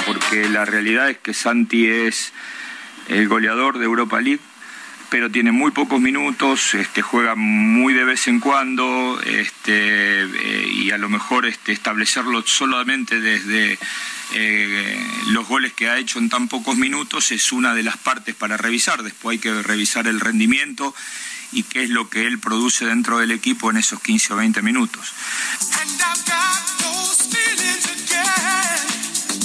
porque 0.07 0.49
la 0.49 0.65
realidad 0.65 1.11
es 1.11 1.19
que 1.19 1.35
Santi 1.35 1.89
es 1.89 2.33
el 3.09 3.29
goleador 3.29 3.79
de 3.79 3.85
Europa 3.85 4.21
League, 4.21 4.41
pero 5.15 5.31
tiene 5.31 5.53
muy 5.53 5.71
pocos 5.71 6.01
minutos, 6.01 6.75
este, 6.75 7.01
juega 7.01 7.37
muy 7.37 7.95
de 7.95 8.03
vez 8.03 8.27
en 8.27 8.41
cuando, 8.41 9.21
este, 9.25 10.25
eh, 10.25 10.69
y 10.73 10.91
a 10.91 10.99
lo 10.99 11.09
mejor 11.09 11.47
este, 11.47 11.71
establecerlo 11.71 12.43
solamente 12.45 13.21
desde 13.21 13.79
eh, 14.33 15.07
los 15.29 15.47
goles 15.47 15.73
que 15.73 15.89
ha 15.89 15.99
hecho 15.99 16.19
en 16.19 16.29
tan 16.29 16.49
pocos 16.49 16.77
minutos 16.77 17.31
es 17.31 17.53
una 17.53 17.75
de 17.75 17.85
las 17.85 17.97
partes 17.97 18.35
para 18.35 18.57
revisar. 18.57 19.05
Después 19.05 19.37
hay 19.37 19.39
que 19.39 19.63
revisar 19.63 20.09
el 20.09 20.19
rendimiento 20.19 20.93
y 21.53 21.63
qué 21.63 21.85
es 21.85 21.91
lo 21.91 22.11
que 22.11 22.27
él 22.27 22.41
produce 22.41 22.85
dentro 22.85 23.19
del 23.19 23.31
equipo 23.31 23.71
en 23.71 23.77
esos 23.77 24.01
15 24.01 24.33
o 24.33 24.37
20 24.39 24.63
minutos. 24.63 25.13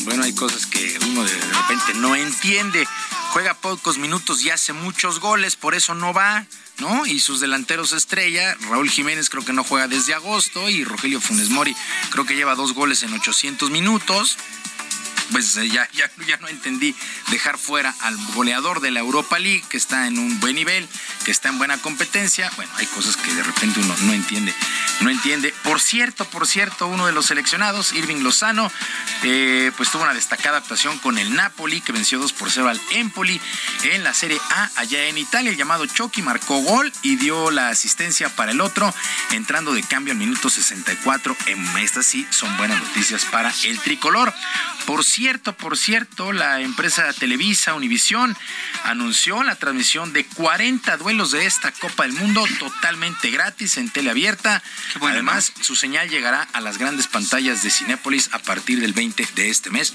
Bueno, 0.10 0.24
hay 0.24 0.34
cosas 0.34 0.66
que 0.66 0.98
uno 1.06 1.24
de 1.24 1.40
repente 1.40 1.94
no 1.98 2.16
entiende. 2.16 2.88
Juega 3.32 3.54
pocos 3.54 4.00
minutos 4.00 4.42
y 4.42 4.50
hace 4.50 4.74
muchos 4.74 5.20
goles, 5.20 5.56
por 5.56 5.76
eso 5.76 5.94
no 5.94 6.14
va, 6.14 6.48
¿no? 6.80 7.06
Y 7.06 7.20
sus 7.20 7.40
delanteros 7.40 7.94
estrella, 7.94 8.58
Raúl 8.72 8.90
Jiménez 8.90 9.30
creo 9.30 9.46
que 9.46 9.54
no 9.54 9.64
juega 9.64 9.88
desde 9.88 10.16
agosto 10.16 10.68
y 10.68 10.84
Rogelio 10.84 11.22
Funes 11.22 11.52
Mori 11.52 11.76
creo 12.10 12.26
que 12.26 12.36
lleva 12.36 12.56
dos 12.56 12.74
goles 12.74 13.04
en 13.04 13.14
800 13.14 13.70
minutos. 13.70 14.38
Pues 15.32 15.56
eh, 15.58 15.70
ya, 15.70 15.88
ya, 15.94 16.10
ya 16.28 16.38
no 16.38 16.48
entendí 16.48 16.96
dejar 17.32 17.58
fuera 17.58 17.94
al 18.02 18.18
goleador 18.34 18.82
de 18.82 18.92
la 18.92 19.00
Europa 19.00 19.40
League, 19.40 19.64
que 19.70 19.78
está 19.78 20.08
en 20.08 20.20
un 20.20 20.40
buen 20.40 20.56
nivel, 20.56 20.88
que 21.26 21.32
está 21.32 21.50
en 21.50 21.58
buena 21.58 21.78
competencia. 21.78 22.52
Bueno, 22.56 22.72
hay 22.78 22.86
cosas 22.88 23.18
que 23.18 23.34
de 23.34 23.44
repente 23.44 23.80
uno 23.80 23.96
no 24.02 24.14
entiende, 24.14 24.54
no 25.02 25.10
entiende. 25.10 25.54
Por 25.64 25.80
cierto, 25.80 26.26
por 26.26 26.48
cierto, 26.48 26.88
uno 26.88 27.06
de 27.06 27.12
los 27.12 27.28
seleccionados, 27.28 27.94
Irving 27.94 28.24
Lozano, 28.24 28.72
eh, 29.24 29.72
pues 29.78 29.92
tuvo 29.92 30.04
una 30.04 30.14
destacada 30.14 30.58
actuación 30.58 30.98
con 31.00 31.18
el 31.18 31.34
Napoli, 31.36 31.82
que 31.82 31.92
venció 31.92 32.20
2 32.20 32.34
por 32.34 32.52
0 32.52 32.70
al 32.70 32.82
Empoli 32.92 33.40
en 33.84 34.04
la 34.04 34.14
Serie 34.14 34.40
A 34.52 34.70
allá 34.76 35.06
en 35.06 35.18
Italia. 35.18 35.52
El 35.52 35.58
llamado 35.58 35.86
Chucky 35.86 36.22
marcó 36.22 36.58
gol 36.60 36.92
y 37.02 37.16
dio 37.16 37.52
la 37.52 37.70
asistencia 37.70 38.30
para 38.30 38.52
el 38.52 38.62
otro, 38.62 38.94
entrando 39.32 39.74
de 39.74 39.84
cambio 39.84 40.14
al 40.14 40.20
minuto 40.20 40.50
64. 40.50 41.36
En 41.48 41.78
estas 41.78 42.06
sí 42.06 42.28
son 42.30 42.56
buenas 42.58 42.82
noticias 42.82 43.26
para 43.26 43.54
el 43.64 43.80
tricolor. 43.80 44.34
Por 44.86 45.04
cierto, 45.04 45.19
por 45.58 45.78
cierto, 45.78 46.32
la 46.32 46.62
empresa 46.62 47.12
Televisa 47.14 47.74
Univisión 47.74 48.36
anunció 48.84 49.44
la 49.44 49.56
transmisión 49.56 50.14
de 50.14 50.26
40 50.26 50.96
duelos 50.98 51.32
de 51.32 51.46
esta 51.46 51.72
Copa 51.72 52.04
del 52.04 52.14
Mundo 52.14 52.46
totalmente 52.58 53.30
gratis 53.30 53.78
en 53.78 53.90
teleabierta. 53.90 54.64
Además, 55.02 55.52
su 55.60 55.76
señal 55.76 56.10
llegará 56.10 56.48
a 56.54 56.62
las 56.62 56.78
grandes 56.78 57.08
pantallas 57.08 57.64
de 57.64 57.70
Cinépolis 57.70 58.30
a 58.32 58.40
partir 58.40 58.80
del 58.80 58.94
20 58.94 59.28
de 59.36 59.50
este 59.50 59.70
mes. 59.70 59.94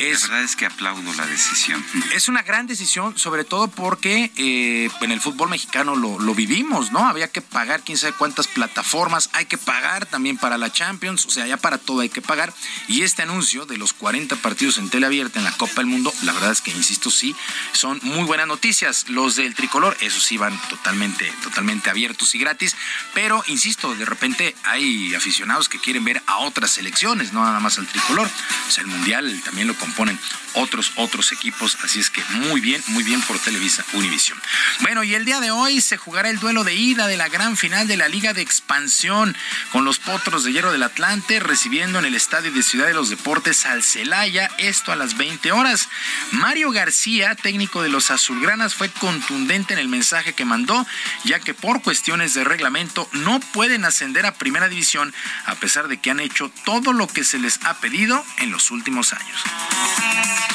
Es, 0.00 0.22
la 0.22 0.28
verdad 0.28 0.44
es 0.44 0.56
que 0.56 0.66
aplaudo 0.66 1.12
la 1.14 1.26
decisión. 1.26 1.84
Es 2.14 2.28
una 2.28 2.42
gran 2.42 2.66
decisión, 2.66 3.18
sobre 3.18 3.44
todo 3.44 3.68
porque 3.68 4.32
eh, 4.36 4.88
en 5.00 5.12
el 5.12 5.20
fútbol 5.20 5.50
mexicano 5.50 5.96
lo, 5.96 6.18
lo 6.18 6.34
vivimos, 6.34 6.92
¿no? 6.92 7.06
Había 7.06 7.28
que 7.28 7.42
pagar 7.42 7.82
quién 7.82 7.98
sabe 7.98 8.14
cuántas 8.14 8.48
plataformas, 8.48 9.28
hay 9.32 9.44
que 9.44 9.58
pagar 9.58 10.06
también 10.06 10.38
para 10.38 10.56
la 10.56 10.72
Champions, 10.72 11.26
o 11.26 11.30
sea, 11.30 11.46
ya 11.46 11.56
para 11.56 11.78
todo 11.78 12.00
hay 12.00 12.08
que 12.08 12.22
pagar. 12.22 12.54
Y 12.88 13.02
este 13.02 13.22
anuncio 13.22 13.66
de 13.66 13.76
los 13.76 13.92
40 13.92 14.36
partidos 14.46 14.78
en 14.78 14.88
teleabierta 14.88 15.40
en 15.40 15.44
la 15.44 15.50
Copa 15.50 15.74
del 15.78 15.86
Mundo, 15.86 16.14
la 16.22 16.32
verdad 16.32 16.52
es 16.52 16.60
que, 16.60 16.70
insisto, 16.70 17.10
sí, 17.10 17.34
son 17.72 17.98
muy 18.04 18.22
buenas 18.22 18.46
noticias. 18.46 19.08
Los 19.08 19.34
del 19.34 19.56
tricolor, 19.56 19.96
esos 20.00 20.22
sí 20.22 20.36
van 20.36 20.56
totalmente, 20.68 21.32
totalmente 21.42 21.90
abiertos 21.90 22.32
y 22.36 22.38
gratis, 22.38 22.76
pero, 23.12 23.42
insisto, 23.48 23.92
de 23.96 24.04
repente 24.04 24.54
hay 24.62 25.12
aficionados 25.16 25.68
que 25.68 25.80
quieren 25.80 26.04
ver 26.04 26.22
a 26.28 26.36
otras 26.36 26.70
selecciones, 26.70 27.32
no 27.32 27.42
nada 27.42 27.58
más 27.58 27.80
al 27.80 27.88
tricolor. 27.88 28.30
O 28.68 28.70
sea, 28.70 28.84
el 28.84 28.88
Mundial 28.88 29.42
también 29.44 29.66
lo 29.66 29.74
componen 29.74 30.16
otros, 30.56 30.92
otros 30.96 31.32
equipos, 31.32 31.78
así 31.84 32.00
es 32.00 32.10
que 32.10 32.22
muy 32.48 32.60
bien, 32.60 32.82
muy 32.88 33.04
bien 33.04 33.20
por 33.22 33.38
Televisa 33.38 33.84
Univisión. 33.92 34.40
Bueno, 34.80 35.04
y 35.04 35.14
el 35.14 35.24
día 35.24 35.40
de 35.40 35.50
hoy 35.50 35.80
se 35.80 35.96
jugará 35.96 36.30
el 36.30 36.38
duelo 36.38 36.64
de 36.64 36.74
ida 36.74 37.06
de 37.06 37.16
la 37.16 37.28
gran 37.28 37.56
final 37.56 37.86
de 37.86 37.96
la 37.96 38.08
Liga 38.08 38.32
de 38.32 38.42
Expansión 38.42 39.36
con 39.72 39.84
los 39.84 39.98
Potros 39.98 40.44
de 40.44 40.52
Hierro 40.52 40.72
del 40.72 40.82
Atlante 40.82 41.40
recibiendo 41.40 41.98
en 41.98 42.04
el 42.04 42.14
Estadio 42.14 42.50
de 42.52 42.62
Ciudad 42.62 42.86
de 42.86 42.94
los 42.94 43.10
Deportes 43.10 43.66
al 43.66 43.82
Celaya, 43.82 44.50
esto 44.58 44.92
a 44.92 44.96
las 44.96 45.16
20 45.16 45.52
horas. 45.52 45.88
Mario 46.32 46.70
García, 46.70 47.34
técnico 47.34 47.82
de 47.82 47.88
los 47.88 48.10
Azulgranas, 48.10 48.74
fue 48.74 48.90
contundente 48.90 49.74
en 49.74 49.78
el 49.78 49.88
mensaje 49.88 50.32
que 50.32 50.44
mandó, 50.44 50.86
ya 51.24 51.40
que 51.40 51.54
por 51.54 51.82
cuestiones 51.82 52.34
de 52.34 52.44
reglamento 52.44 53.08
no 53.12 53.40
pueden 53.40 53.84
ascender 53.84 54.26
a 54.26 54.34
Primera 54.34 54.68
División 54.68 55.14
a 55.44 55.54
pesar 55.54 55.88
de 55.88 55.98
que 55.98 56.10
han 56.10 56.20
hecho 56.20 56.50
todo 56.64 56.92
lo 56.92 57.06
que 57.06 57.24
se 57.24 57.38
les 57.38 57.60
ha 57.64 57.74
pedido 57.80 58.24
en 58.38 58.50
los 58.50 58.70
últimos 58.70 59.12
años. 59.12 60.45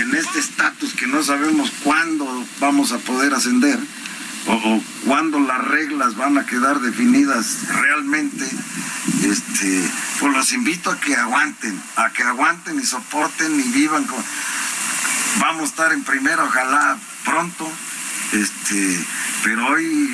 En 0.00 0.14
este 0.14 0.38
estatus 0.38 0.94
que 0.94 1.06
no 1.06 1.22
sabemos 1.22 1.70
cuándo 1.82 2.46
vamos 2.58 2.92
a 2.92 2.98
poder 2.98 3.34
ascender 3.34 3.78
o, 4.46 4.82
cuándo 5.04 5.38
las 5.40 5.64
reglas 5.68 6.16
van 6.16 6.38
a 6.38 6.46
quedar 6.46 6.80
definidas 6.80 7.68
realmente, 7.68 8.44
este, 9.24 9.90
pues 10.18 10.32
los 10.32 10.52
invito 10.52 10.90
a 10.90 10.98
que 10.98 11.14
aguanten, 11.14 11.80
a 11.96 12.10
que 12.10 12.22
aguanten 12.22 12.78
y 12.78 12.84
soporten 12.84 13.60
y 13.60 13.62
vivan 13.64 14.04
con... 14.04 14.22
Vamos 15.40 15.62
a 15.62 15.66
estar 15.66 15.92
en 15.92 16.02
primera, 16.04 16.44
ojalá 16.44 16.98
pronto, 17.24 17.70
este, 18.32 19.04
pero 19.44 19.66
hoy, 19.68 20.10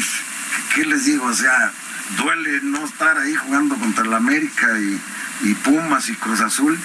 ¿qué 0.74 0.84
les 0.84 1.04
digo? 1.04 1.26
O 1.26 1.34
sea, 1.34 1.72
duele 2.10 2.60
no 2.62 2.84
estar 2.84 3.18
ahí 3.18 3.34
jugando 3.34 3.76
contra 3.76 4.04
la 4.04 4.16
América 4.16 4.66
y, 4.78 5.00
y 5.48 5.54
Pumas 5.54 6.08
y 6.08 6.14
Cruz 6.14 6.40
Azul, 6.40 6.78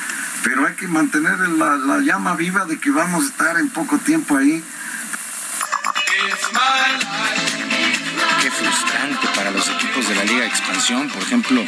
pero 0.43 0.65
hay 0.65 0.75
que 0.75 0.87
mantener 0.87 1.37
la, 1.39 1.75
la, 1.77 1.99
llama 1.99 2.35
viva 2.35 2.65
de 2.65 2.79
que 2.79 2.91
vamos 2.91 3.25
a 3.25 3.27
estar 3.27 3.57
en 3.57 3.69
poco 3.69 3.97
tiempo 3.99 4.37
ahí. 4.37 4.63
Frustrante 8.57 9.27
para 9.35 9.51
los 9.51 9.67
equipos 9.69 10.07
de 10.07 10.15
la 10.15 10.23
Liga 10.23 10.41
de 10.41 10.47
Expansión, 10.47 11.09
por 11.09 11.21
ejemplo, 11.21 11.63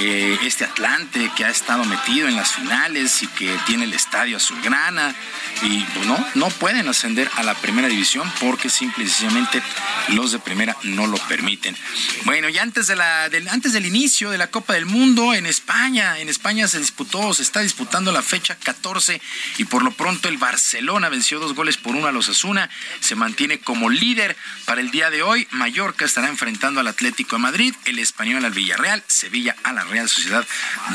eh, 0.00 0.38
este 0.42 0.64
Atlante 0.64 1.30
que 1.36 1.44
ha 1.44 1.50
estado 1.50 1.84
metido 1.84 2.28
en 2.28 2.36
las 2.36 2.52
finales 2.52 3.22
y 3.22 3.26
que 3.28 3.56
tiene 3.66 3.84
el 3.84 3.94
estadio 3.94 4.36
azulgrana 4.36 5.14
y 5.62 5.80
pues, 5.94 6.06
no, 6.06 6.26
no 6.34 6.48
pueden 6.50 6.88
ascender 6.88 7.30
a 7.36 7.42
la 7.42 7.54
primera 7.54 7.88
división 7.88 8.30
porque 8.40 8.68
simple 8.68 9.04
y 9.04 9.08
sencillamente 9.08 9.62
los 10.08 10.32
de 10.32 10.38
primera 10.38 10.76
no 10.82 11.06
lo 11.06 11.16
permiten. 11.28 11.76
Bueno, 12.24 12.48
y 12.48 12.58
antes, 12.58 12.86
de 12.86 12.96
la, 12.96 13.28
del, 13.28 13.48
antes 13.48 13.72
del 13.72 13.86
inicio 13.86 14.30
de 14.30 14.38
la 14.38 14.48
Copa 14.48 14.74
del 14.74 14.86
Mundo 14.86 15.34
en 15.34 15.46
España, 15.46 16.18
en 16.18 16.28
España 16.28 16.68
se 16.68 16.78
disputó, 16.78 17.32
se 17.34 17.42
está 17.42 17.60
disputando 17.60 18.12
la 18.12 18.22
fecha 18.22 18.56
14 18.56 19.20
y 19.58 19.64
por 19.64 19.82
lo 19.82 19.92
pronto 19.92 20.28
el 20.28 20.38
Barcelona 20.38 21.08
venció 21.08 21.38
dos 21.38 21.54
goles 21.54 21.76
por 21.76 21.94
uno 21.94 22.06
a 22.06 22.12
los 22.12 22.28
Asuna, 22.28 22.68
se 23.00 23.14
mantiene 23.14 23.58
como 23.60 23.88
líder 23.88 24.36
para 24.64 24.80
el 24.80 24.90
día 24.90 25.10
de 25.10 25.22
hoy. 25.22 25.46
Mallorca 25.50 26.04
estará 26.04 26.23
enfrentando 26.28 26.80
al 26.80 26.88
Atlético 26.88 27.36
de 27.36 27.42
Madrid, 27.42 27.74
el 27.84 27.98
Español 27.98 28.44
al 28.44 28.52
Villarreal, 28.52 29.02
Sevilla 29.06 29.56
a 29.62 29.72
la 29.72 29.84
Real 29.84 30.08
Sociedad, 30.08 30.46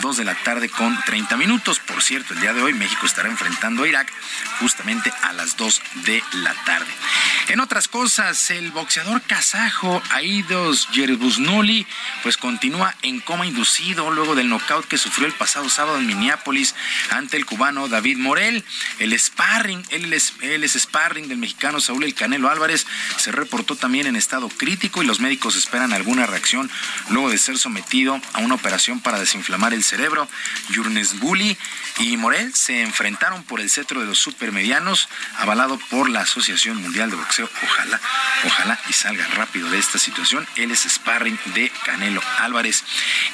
2 0.01 0.17
de 0.17 0.25
la 0.25 0.35
tarde 0.35 0.69
con 0.69 0.97
30 1.05 1.37
minutos. 1.37 1.79
Por 1.79 2.01
cierto, 2.01 2.33
el 2.33 2.41
día 2.41 2.53
de 2.53 2.61
hoy 2.61 2.73
México 2.73 3.05
estará 3.05 3.29
enfrentando 3.29 3.83
a 3.83 3.87
Irak 3.87 4.11
justamente 4.59 5.11
a 5.23 5.33
las 5.33 5.57
2 5.57 5.81
de 6.05 6.23
la 6.33 6.53
tarde. 6.65 6.91
En 7.49 7.59
otras 7.59 7.87
cosas, 7.87 8.51
el 8.51 8.71
boxeador 8.71 9.21
kazajo 9.23 10.01
Aidos 10.11 10.87
Yerbusnuli 10.91 11.87
pues 12.21 12.37
continúa 12.37 12.95
en 13.01 13.19
coma 13.19 13.47
inducido 13.47 14.11
luego 14.11 14.35
del 14.35 14.49
knockout 14.49 14.87
que 14.87 14.97
sufrió 14.97 15.25
el 15.25 15.33
pasado 15.33 15.69
sábado 15.69 15.97
en 15.97 16.05
Minneapolis 16.05 16.75
ante 17.09 17.37
el 17.37 17.45
cubano 17.45 17.87
David 17.87 18.17
Morel. 18.17 18.63
El 18.99 19.17
sparring, 19.17 19.83
él 19.89 20.13
es, 20.13 20.33
él 20.41 20.67
sparring 20.69 21.27
del 21.27 21.37
mexicano 21.37 21.81
Saúl 21.81 22.03
El 22.03 22.13
Canelo 22.13 22.49
Álvarez, 22.49 22.85
se 23.17 23.31
reportó 23.31 23.75
también 23.75 24.07
en 24.07 24.15
estado 24.15 24.49
crítico 24.49 25.01
y 25.01 25.05
los 25.05 25.18
médicos 25.19 25.55
esperan 25.55 25.93
alguna 25.93 26.25
reacción 26.25 26.69
luego 27.09 27.29
de 27.29 27.37
ser 27.37 27.57
sometido 27.57 28.19
a 28.33 28.39
una 28.39 28.55
operación 28.55 28.99
para 28.99 29.19
desinflamar 29.19 29.73
el 29.73 29.83
cerebro. 29.83 30.27
Yurnes 30.69 31.19
Bully 31.19 31.57
y 31.99 32.17
Morel 32.17 32.53
se 32.53 32.81
enfrentaron 32.81 33.43
por 33.43 33.59
el 33.59 33.69
cetro 33.69 33.99
de 33.99 34.05
los 34.05 34.19
supermedianos, 34.19 35.09
avalado 35.37 35.79
por 35.89 36.09
la 36.09 36.21
Asociación 36.21 36.77
Mundial 36.77 37.09
de 37.09 37.17
Boxeo. 37.17 37.49
Ojalá, 37.63 37.99
ojalá 38.45 38.79
y 38.89 38.93
salga 38.93 39.27
rápido 39.35 39.69
de 39.69 39.79
esta 39.79 39.99
situación. 39.99 40.47
Él 40.55 40.71
es 40.71 40.81
sparring 40.81 41.39
de 41.53 41.71
Canelo 41.85 42.21
Álvarez. 42.39 42.83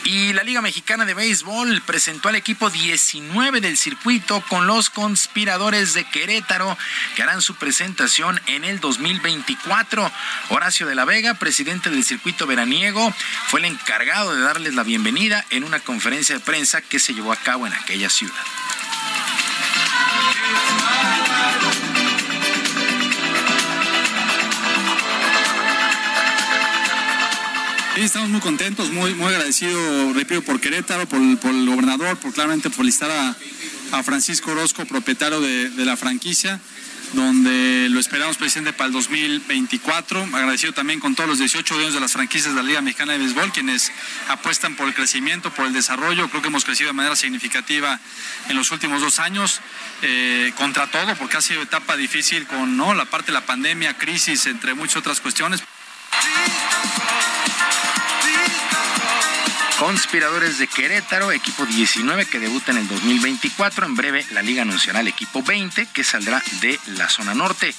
Y 0.04 0.34
la 0.34 0.44
Liga 0.44 0.62
Mexicana 0.62 1.06
de 1.06 1.14
Béisbol 1.14 1.82
presentó 1.84 2.30
al 2.30 2.36
equipo 2.36 2.70
19 2.70 3.62
del 3.62 3.78
circuito 3.78 4.42
con 4.48 4.68
los 4.68 4.90
conspiradores 4.90 5.94
de 5.94 6.06
Querétaro 6.06 6.78
que 7.16 7.24
harán 7.24 7.42
su 7.42 7.56
presentación 7.56 8.40
en 8.48 8.64
el 8.64 8.80
2024. 8.80 10.12
Horacio 10.50 10.88
de 10.88 10.96
la 10.96 11.06
Vega, 11.06 11.36
presidente 11.36 11.75
del 11.84 12.04
circuito 12.04 12.48
veraniego, 12.48 13.14
fue 13.48 13.60
el 13.60 13.66
encargado 13.66 14.34
de 14.34 14.42
darles 14.42 14.76
la 14.76 14.84
bienvenida 14.84 15.46
en 15.50 15.64
una 15.64 15.80
conferencia 15.80 16.36
de 16.36 16.42
prensa 16.42 16.82
que 16.82 17.00
se 17.00 17.14
llevó 17.14 17.32
a 17.32 17.38
cabo 17.38 17.68
en 17.68 17.74
aquella 17.74 18.10
ciudad. 18.10 18.34
Estamos 27.98 28.30
muy 28.30 28.42
contentos, 28.42 28.92
muy, 28.92 29.14
muy 29.14 29.28
agradecidos, 29.28 30.16
repito, 30.16 30.42
por 30.42 30.60
Querétaro, 30.60 31.08
por, 31.08 31.20
por, 31.40 31.52
el 31.52 31.66
gobernador, 31.66 32.18
por 32.18 32.34
claramente 32.34 32.70
por 32.70 32.84
listar 32.84 33.10
a, 33.10 33.36
a 33.94 34.04
Francisco 34.04 34.52
Orozco, 34.52 34.86
propietario 34.86 35.40
de, 35.40 35.70
de, 35.70 35.86
la 35.86 35.96
franquicia, 35.96 36.60
donde 37.16 37.88
lo 37.90 38.00
esperamos 38.00 38.38
presidente 38.38 38.74
para 38.74 38.88
el 38.88 38.94
2024. 38.94 40.22
Agradecido 40.34 40.74
también 40.74 41.00
con 41.00 41.16
todos 41.16 41.30
los 41.30 41.40
18 41.40 41.74
dueños 41.74 41.94
de 41.94 42.00
las 42.00 42.12
franquicias 42.12 42.54
de 42.54 42.62
la 42.62 42.68
Liga 42.68 42.82
Mexicana 42.82 43.14
de 43.14 43.20
Béisbol, 43.20 43.52
quienes 43.52 43.92
apuestan 44.28 44.76
por 44.76 44.88
el 44.88 44.94
crecimiento, 44.94 45.52
por 45.52 45.66
el 45.66 45.74
desarrollo. 45.74 46.30
Creo 46.30 46.42
que 46.42 46.50
hemos 46.50 46.66
crecido 46.66 46.90
de 46.90 46.94
manera 46.94 47.16
significativa 47.16 48.00
en 48.50 48.56
los 48.56 48.72
últimos 48.72 49.02
dos 49.02 49.20
años, 49.20 49.62
eh, 50.02 50.54
contra 50.58 50.88
todo, 50.88 51.16
porque 51.16 51.38
ha 51.38 51.42
sido 51.42 51.62
etapa 51.62 51.96
difícil 51.96 52.46
con 52.46 52.78
¿no? 52.78 52.94
la 52.94 53.06
parte 53.06 53.28
de 53.28 53.34
la 53.34 53.46
pandemia, 53.46 53.98
crisis, 53.98 54.46
entre 54.46 54.74
muchas 54.74 54.98
otras 54.98 55.22
cuestiones. 55.22 55.64
Conspiradores 59.80 60.58
de 60.58 60.68
Querétaro, 60.68 61.34
equipo 61.34 61.66
19 61.66 62.26
que 62.28 62.40
debuta 62.40 62.72
en 62.72 62.78
el 62.78 62.88
2024. 62.88 63.86
En 63.86 63.96
breve 63.96 64.26
la 64.32 64.42
liga 64.42 64.64
el 64.64 65.08
equipo 65.08 65.44
20 65.44 65.88
que 65.88 66.04
saldrá 66.04 66.42
de 66.62 66.80
la 66.86 67.10
zona 67.10 67.34
norte. 67.34 67.76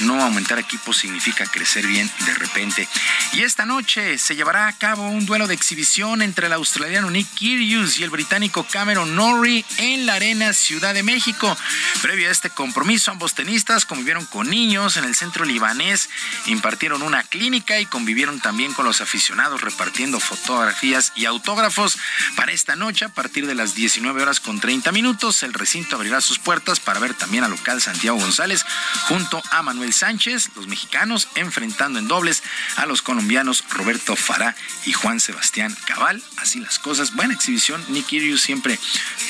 no 0.00 0.22
aumentar 0.22 0.58
equipos 0.58 0.98
significa 0.98 1.46
crecer 1.46 1.86
bien 1.86 2.10
de 2.26 2.34
repente. 2.34 2.86
Y 3.32 3.42
esta 3.42 3.64
noche 3.64 4.18
se 4.18 4.36
llevará 4.36 4.68
a 4.68 4.72
cabo 4.72 5.08
un 5.08 5.24
duelo 5.24 5.46
de 5.46 5.54
exhibición 5.54 6.20
entre 6.20 6.48
el 6.48 6.52
australiano 6.52 7.10
Nick 7.10 7.32
Kyrgios 7.34 7.98
y 7.98 8.02
el 8.02 8.10
británico 8.10 8.66
Cameron 8.70 9.16
Norrie 9.16 9.64
en 9.78 10.06
la 10.06 10.14
Arena 10.14 10.52
Ciudad 10.52 10.94
de 10.94 11.02
México. 11.02 11.56
Previo 12.02 12.28
a 12.28 12.32
este 12.32 12.50
compromiso, 12.50 13.10
ambos 13.10 13.34
tenistas 13.34 13.86
convivieron 13.86 14.26
con 14.26 14.50
niños 14.50 14.96
en 14.96 15.04
el 15.04 15.14
centro 15.14 15.44
libanés, 15.44 16.10
impartieron 16.46 17.02
una 17.02 17.22
clínica 17.22 17.80
y 17.80 17.86
convivieron 17.86 18.40
también 18.40 18.74
con 18.74 18.84
los 18.84 19.00
aficionados 19.00 19.62
repartiendo 19.62 20.20
fotografías 20.20 21.13
y 21.14 21.26
autógrafos. 21.26 21.98
Para 22.36 22.52
esta 22.52 22.76
noche, 22.76 23.04
a 23.04 23.08
partir 23.08 23.46
de 23.46 23.54
las 23.54 23.74
19 23.74 24.22
horas 24.22 24.40
con 24.40 24.60
30 24.60 24.92
minutos, 24.92 25.42
el 25.42 25.52
recinto 25.52 25.96
abrirá 25.96 26.20
sus 26.20 26.38
puertas 26.38 26.80
para 26.80 27.00
ver 27.00 27.14
también 27.14 27.44
al 27.44 27.50
local 27.50 27.80
Santiago 27.80 28.18
González 28.18 28.64
junto 29.08 29.42
a 29.50 29.62
Manuel 29.62 29.92
Sánchez, 29.92 30.50
los 30.56 30.66
mexicanos 30.66 31.28
enfrentando 31.34 31.98
en 31.98 32.08
dobles 32.08 32.42
a 32.76 32.86
los 32.86 33.02
colombianos 33.02 33.64
Roberto 33.70 34.16
Fará 34.16 34.56
y 34.86 34.92
Juan 34.92 35.20
Sebastián 35.20 35.76
Cabal. 35.86 36.22
Así 36.38 36.60
las 36.60 36.78
cosas. 36.78 37.14
Buena 37.14 37.34
exhibición. 37.34 37.84
Nick 37.88 38.06
Kyrgios 38.06 38.40
siempre 38.40 38.78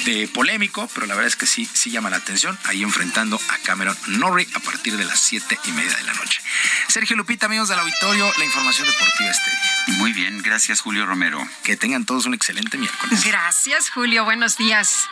de 0.04 0.28
polémico, 0.28 0.88
pero 0.94 1.06
la 1.06 1.14
verdad 1.14 1.28
es 1.28 1.36
que 1.36 1.46
sí, 1.46 1.68
sí 1.72 1.90
llama 1.90 2.10
la 2.10 2.16
atención. 2.16 2.58
Ahí 2.64 2.82
enfrentando 2.82 3.40
a 3.48 3.58
Cameron 3.58 3.96
Norrie 4.06 4.48
a 4.54 4.60
partir 4.60 4.96
de 4.96 5.04
las 5.04 5.20
siete 5.20 5.58
y 5.64 5.72
media 5.72 5.96
de 5.96 6.02
la 6.04 6.14
noche. 6.14 6.40
Sergio 6.88 7.16
Lupita, 7.16 7.46
amigos 7.46 7.68
del 7.68 7.78
auditorio, 7.78 8.30
la 8.38 8.44
información 8.44 8.86
deportiva 8.86 9.30
este 9.30 9.50
día. 9.50 9.98
Muy 9.98 10.12
bien, 10.12 10.42
gracias 10.42 10.80
Julio 10.80 11.06
Romero. 11.06 11.46
Que 11.62 11.73
tengan 11.76 12.04
todos 12.04 12.26
un 12.26 12.34
excelente 12.34 12.76
miércoles. 12.78 13.24
Gracias 13.24 13.90
Julio, 13.90 14.24
buenos 14.24 14.56
días. 14.56 15.08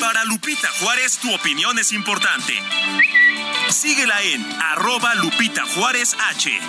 Para 0.00 0.24
Lupita 0.24 0.68
Juárez, 0.80 1.18
tu 1.18 1.34
opinión 1.34 1.78
es 1.78 1.92
importante. 1.92 2.54
Síguela 3.70 4.20
en 4.22 4.44
arroba 4.62 5.14
Lupita 5.14 5.64
Juárez 5.74 6.16
H. 6.30 6.60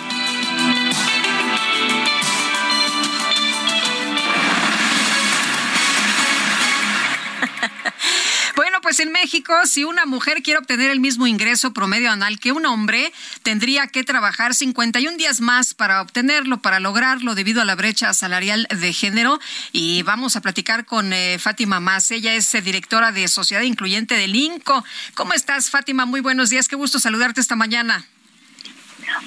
pues 8.95 9.05
en 9.07 9.11
México, 9.11 9.53
si 9.65 9.83
una 9.83 10.05
mujer 10.05 10.41
quiere 10.41 10.57
obtener 10.57 10.89
el 10.89 11.01
mismo 11.01 11.27
ingreso 11.27 11.73
promedio 11.73 12.09
anual 12.11 12.39
que 12.39 12.53
un 12.53 12.65
hombre, 12.65 13.11
tendría 13.43 13.87
que 13.87 14.05
trabajar 14.05 14.55
51 14.55 15.17
días 15.17 15.41
más 15.41 15.73
para 15.73 16.01
obtenerlo, 16.01 16.61
para 16.61 16.79
lograrlo, 16.79 17.35
debido 17.35 17.61
a 17.61 17.65
la 17.65 17.75
brecha 17.75 18.13
salarial 18.13 18.69
de 18.69 18.93
género. 18.93 19.37
Y 19.73 20.03
vamos 20.03 20.37
a 20.37 20.41
platicar 20.41 20.85
con 20.85 21.11
eh, 21.11 21.39
Fátima 21.39 21.81
Más. 21.81 22.09
Ella 22.09 22.35
es 22.35 22.55
eh, 22.55 22.61
directora 22.61 23.11
de 23.11 23.27
Sociedad 23.27 23.63
Incluyente 23.63 24.15
del 24.15 24.33
INCO. 24.33 24.85
¿Cómo 25.13 25.33
estás, 25.33 25.69
Fátima? 25.69 26.05
Muy 26.05 26.21
buenos 26.21 26.49
días. 26.49 26.69
Qué 26.69 26.77
gusto 26.77 26.97
saludarte 26.97 27.41
esta 27.41 27.57
mañana. 27.57 28.05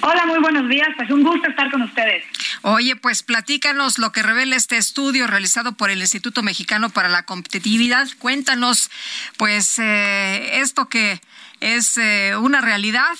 Hola, 0.01 0.25
muy 0.25 0.39
buenos 0.39 0.69
días. 0.69 0.89
Pues 0.95 1.09
un 1.11 1.23
gusto 1.23 1.49
estar 1.49 1.71
con 1.71 1.81
ustedes. 1.81 2.23
Oye, 2.61 2.95
pues 2.95 3.23
platícanos 3.23 3.99
lo 3.99 4.11
que 4.11 4.23
revela 4.23 4.55
este 4.55 4.77
estudio 4.77 5.27
realizado 5.27 5.73
por 5.73 5.89
el 5.89 5.99
Instituto 5.99 6.43
Mexicano 6.43 6.89
para 6.89 7.09
la 7.09 7.23
Competitividad. 7.23 8.07
Cuéntanos, 8.19 8.89
pues, 9.37 9.79
eh, 9.79 10.59
esto 10.59 10.89
que 10.89 11.21
es 11.59 11.97
eh, 11.97 12.35
una 12.37 12.61
realidad. 12.61 13.15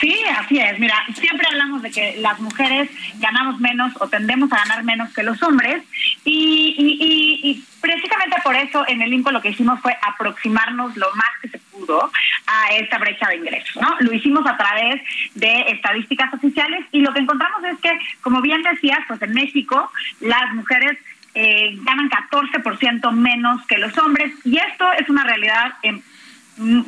Sí, 0.00 0.16
así 0.38 0.58
es. 0.58 0.78
Mira, 0.78 0.94
siempre 1.14 1.46
hablamos 1.46 1.82
de 1.82 1.90
que 1.90 2.16
las 2.18 2.40
mujeres 2.40 2.88
ganamos 3.18 3.60
menos 3.60 3.92
o 4.00 4.08
tendemos 4.08 4.50
a 4.52 4.56
ganar 4.56 4.82
menos 4.82 5.12
que 5.12 5.22
los 5.22 5.42
hombres 5.42 5.82
y, 6.24 6.74
y, 6.78 6.86
y, 7.04 7.50
y 7.50 7.64
precisamente 7.80 8.36
por 8.42 8.56
eso 8.56 8.84
en 8.88 9.02
el 9.02 9.12
INCO 9.12 9.30
lo 9.30 9.42
que 9.42 9.50
hicimos 9.50 9.78
fue 9.80 9.94
aproximarnos 10.00 10.96
lo 10.96 11.06
más 11.14 11.30
que 11.42 11.48
se 11.48 11.58
pudo 11.58 12.10
a 12.46 12.72
esta 12.74 12.98
brecha 12.98 13.28
de 13.28 13.36
ingresos, 13.36 13.76
¿no? 13.82 13.94
Lo 14.00 14.12
hicimos 14.14 14.46
a 14.46 14.56
través 14.56 15.02
de 15.34 15.62
estadísticas 15.68 16.32
oficiales 16.32 16.86
y 16.92 17.00
lo 17.00 17.12
que 17.12 17.20
encontramos 17.20 17.62
es 17.64 17.78
que, 17.80 17.98
como 18.22 18.40
bien 18.40 18.62
decías, 18.62 19.00
pues 19.06 19.20
en 19.20 19.34
México 19.34 19.90
las 20.20 20.54
mujeres 20.54 20.98
eh, 21.34 21.76
ganan 21.82 22.10
14% 22.10 23.12
menos 23.12 23.64
que 23.66 23.78
los 23.78 23.96
hombres 23.98 24.32
y 24.44 24.56
esto 24.56 24.90
es 24.94 25.08
una 25.10 25.24
realidad 25.24 25.74
en 25.82 26.02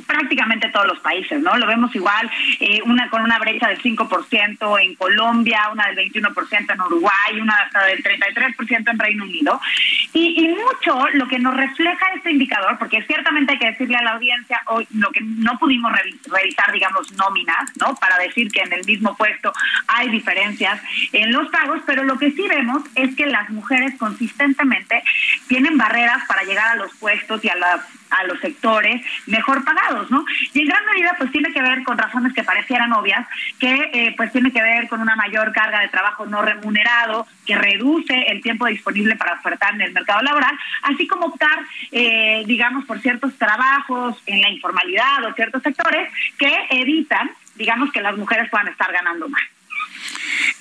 prácticamente 0.07 0.69
todos 0.69 0.87
los 0.87 1.01
países, 1.01 1.41
¿no? 1.41 1.57
Lo 1.57 1.67
vemos 1.67 1.95
igual, 1.95 2.31
eh, 2.61 2.81
una 2.85 3.09
con 3.09 3.23
una 3.23 3.39
brecha 3.39 3.69
del 3.69 3.81
5% 3.81 4.79
en 4.83 4.95
Colombia, 4.95 5.69
una 5.73 5.87
del 5.89 6.13
21% 6.13 6.75
en 6.75 6.81
Uruguay, 6.81 7.41
una 7.41 7.55
hasta 7.57 7.85
del 7.87 8.03
33% 8.03 8.91
en 8.91 8.99
Reino 8.99 9.25
Unido. 9.25 9.61
Y, 10.13 10.45
y, 10.45 10.49
mucho 10.49 11.09
lo 11.15 11.27
que 11.27 11.39
nos 11.39 11.57
refleja 11.57 12.07
este 12.15 12.31
indicador, 12.31 12.79
porque 12.79 13.03
ciertamente 13.03 13.53
hay 13.53 13.59
que 13.59 13.71
decirle 13.71 13.97
a 13.97 14.03
la 14.03 14.13
audiencia 14.13 14.61
hoy 14.67 14.87
lo 14.93 15.11
que 15.11 15.21
no 15.23 15.59
pudimos 15.59 15.93
revisar, 15.93 16.73
digamos, 16.73 17.13
nóminas, 17.13 17.71
¿no? 17.81 17.95
Para 17.95 18.19
decir 18.19 18.51
que 18.51 18.61
en 18.61 18.73
el 18.73 18.85
mismo 18.85 19.17
puesto 19.17 19.53
hay 19.89 20.11
diferencias 20.11 20.81
en 21.13 21.33
los 21.33 21.49
pagos, 21.49 21.81
pero 21.87 22.05
lo 22.05 22.19
que 22.19 22.31
sí 22.33 22.47
vemos 22.49 22.83
es 22.95 23.15
que 23.17 23.27
las 23.27 23.49
mujeres 23.51 23.95
consistentemente 23.99 25.03
tienen 25.49 25.79
barreras 25.79 26.25
para 26.27 26.43
llegar 26.45 26.69
a 26.69 26.77
los 26.77 26.95
puestos 26.97 27.45
y 27.45 27.49
a 27.49 27.57
las 27.57 27.81
a 28.13 28.25
los 28.25 28.41
sectores 28.41 29.03
mejor 29.27 29.65
pagados, 29.65 30.11
¿no? 30.11 30.25
Y 30.53 30.61
en 30.61 30.69
gran 30.69 30.85
medida 30.87 31.15
pues 31.19 31.31
tiene 31.33 31.53
que 31.53 31.63
ver 31.63 31.83
con 31.83 31.99
razones 31.99 32.33
que 32.33 32.45
parecieran 32.45 32.93
obvias, 32.93 33.27
que 33.59 33.91
eh, 33.93 34.15
pues 34.17 34.33
tiene 34.33 34.53
que 34.53 34.63
ver 34.63 34.89
con 34.89 35.01
una 35.01 35.17
mayor 35.17 35.53
carga 35.53 35.81
de 35.81 35.89
trabajo 35.89 36.27
no 36.27 36.43
remunerado, 36.43 37.27
que 37.47 37.57
reduce 37.57 38.15
el 38.29 38.43
tiempo 38.43 38.67
disponible 38.67 39.17
para 39.17 39.35
ofertar 39.35 39.75
en 39.75 39.83
el 39.83 39.93
mercado 39.93 40.23
laboral, 40.23 40.57
así 40.83 41.07
como 41.07 41.27
optar, 41.27 41.59
eh, 41.91 42.45
digamos, 42.47 42.85
por 42.85 43.01
ciertos 43.01 43.37
trabajos 43.37 44.17
en 44.27 44.41
la 44.41 44.51
informalidad 44.51 45.25
o 45.25 45.35
ciertos 45.35 45.63
sectores 45.63 46.11
que 46.39 46.67
evitan, 46.71 47.31
digamos, 47.55 47.93
que 47.93 48.01
las 48.01 48.17
mujeres 48.17 48.51
puedan 48.51 48.69
estar 48.69 48.93
ganando 48.93 49.29
más. 49.29 49.43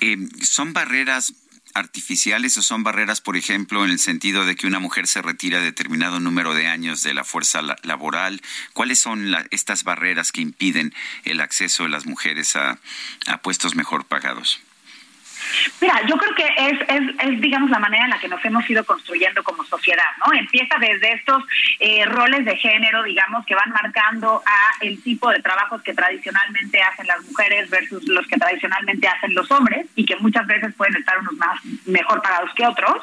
Eh, 0.00 0.16
son 0.40 0.72
barreras 0.72 1.32
artificiales 1.74 2.56
o 2.56 2.62
son 2.62 2.82
barreras, 2.82 3.20
por 3.20 3.36
ejemplo, 3.36 3.84
en 3.84 3.90
el 3.90 3.98
sentido 3.98 4.44
de 4.44 4.56
que 4.56 4.66
una 4.66 4.78
mujer 4.78 5.06
se 5.06 5.22
retira 5.22 5.60
determinado 5.60 6.20
número 6.20 6.54
de 6.54 6.66
años 6.66 7.02
de 7.02 7.14
la 7.14 7.24
fuerza 7.24 7.60
laboral? 7.82 8.40
¿Cuáles 8.72 8.98
son 8.98 9.34
estas 9.50 9.84
barreras 9.84 10.32
que 10.32 10.40
impiden 10.40 10.94
el 11.24 11.40
acceso 11.40 11.84
de 11.84 11.88
las 11.88 12.06
mujeres 12.06 12.56
a, 12.56 12.78
a 13.26 13.42
puestos 13.42 13.74
mejor 13.74 14.04
pagados? 14.04 14.60
Mira, 15.80 16.00
yo 16.06 16.16
creo 16.16 16.34
que 16.34 16.46
es, 16.58 16.78
es, 16.88 17.40
digamos, 17.40 17.70
la 17.70 17.78
manera 17.78 18.04
en 18.04 18.10
la 18.10 18.18
que 18.18 18.28
nos 18.28 18.44
hemos 18.44 18.68
ido 18.68 18.84
construyendo 18.84 19.42
como 19.42 19.64
sociedad, 19.64 20.10
¿no? 20.24 20.32
Empieza 20.32 20.76
desde 20.78 21.14
estos 21.14 21.42
eh, 21.80 22.04
roles 22.06 22.44
de 22.44 22.56
género, 22.56 23.02
digamos, 23.02 23.44
que 23.46 23.54
van 23.54 23.70
marcando 23.70 24.42
a 24.44 24.84
el 24.84 25.02
tipo 25.02 25.30
de 25.30 25.40
trabajos 25.40 25.82
que 25.82 25.94
tradicionalmente 25.94 26.80
hacen 26.82 27.06
las 27.06 27.22
mujeres 27.24 27.70
versus 27.70 28.06
los 28.08 28.26
que 28.26 28.36
tradicionalmente 28.36 29.08
hacen 29.08 29.34
los 29.34 29.50
hombres 29.50 29.86
y 29.94 30.04
que 30.04 30.16
muchas 30.16 30.46
veces 30.46 30.74
pueden 30.74 30.96
estar 30.96 31.18
unos 31.18 31.34
más 31.34 31.60
mejor 31.86 32.22
pagados 32.22 32.52
que 32.54 32.66
otros. 32.66 32.96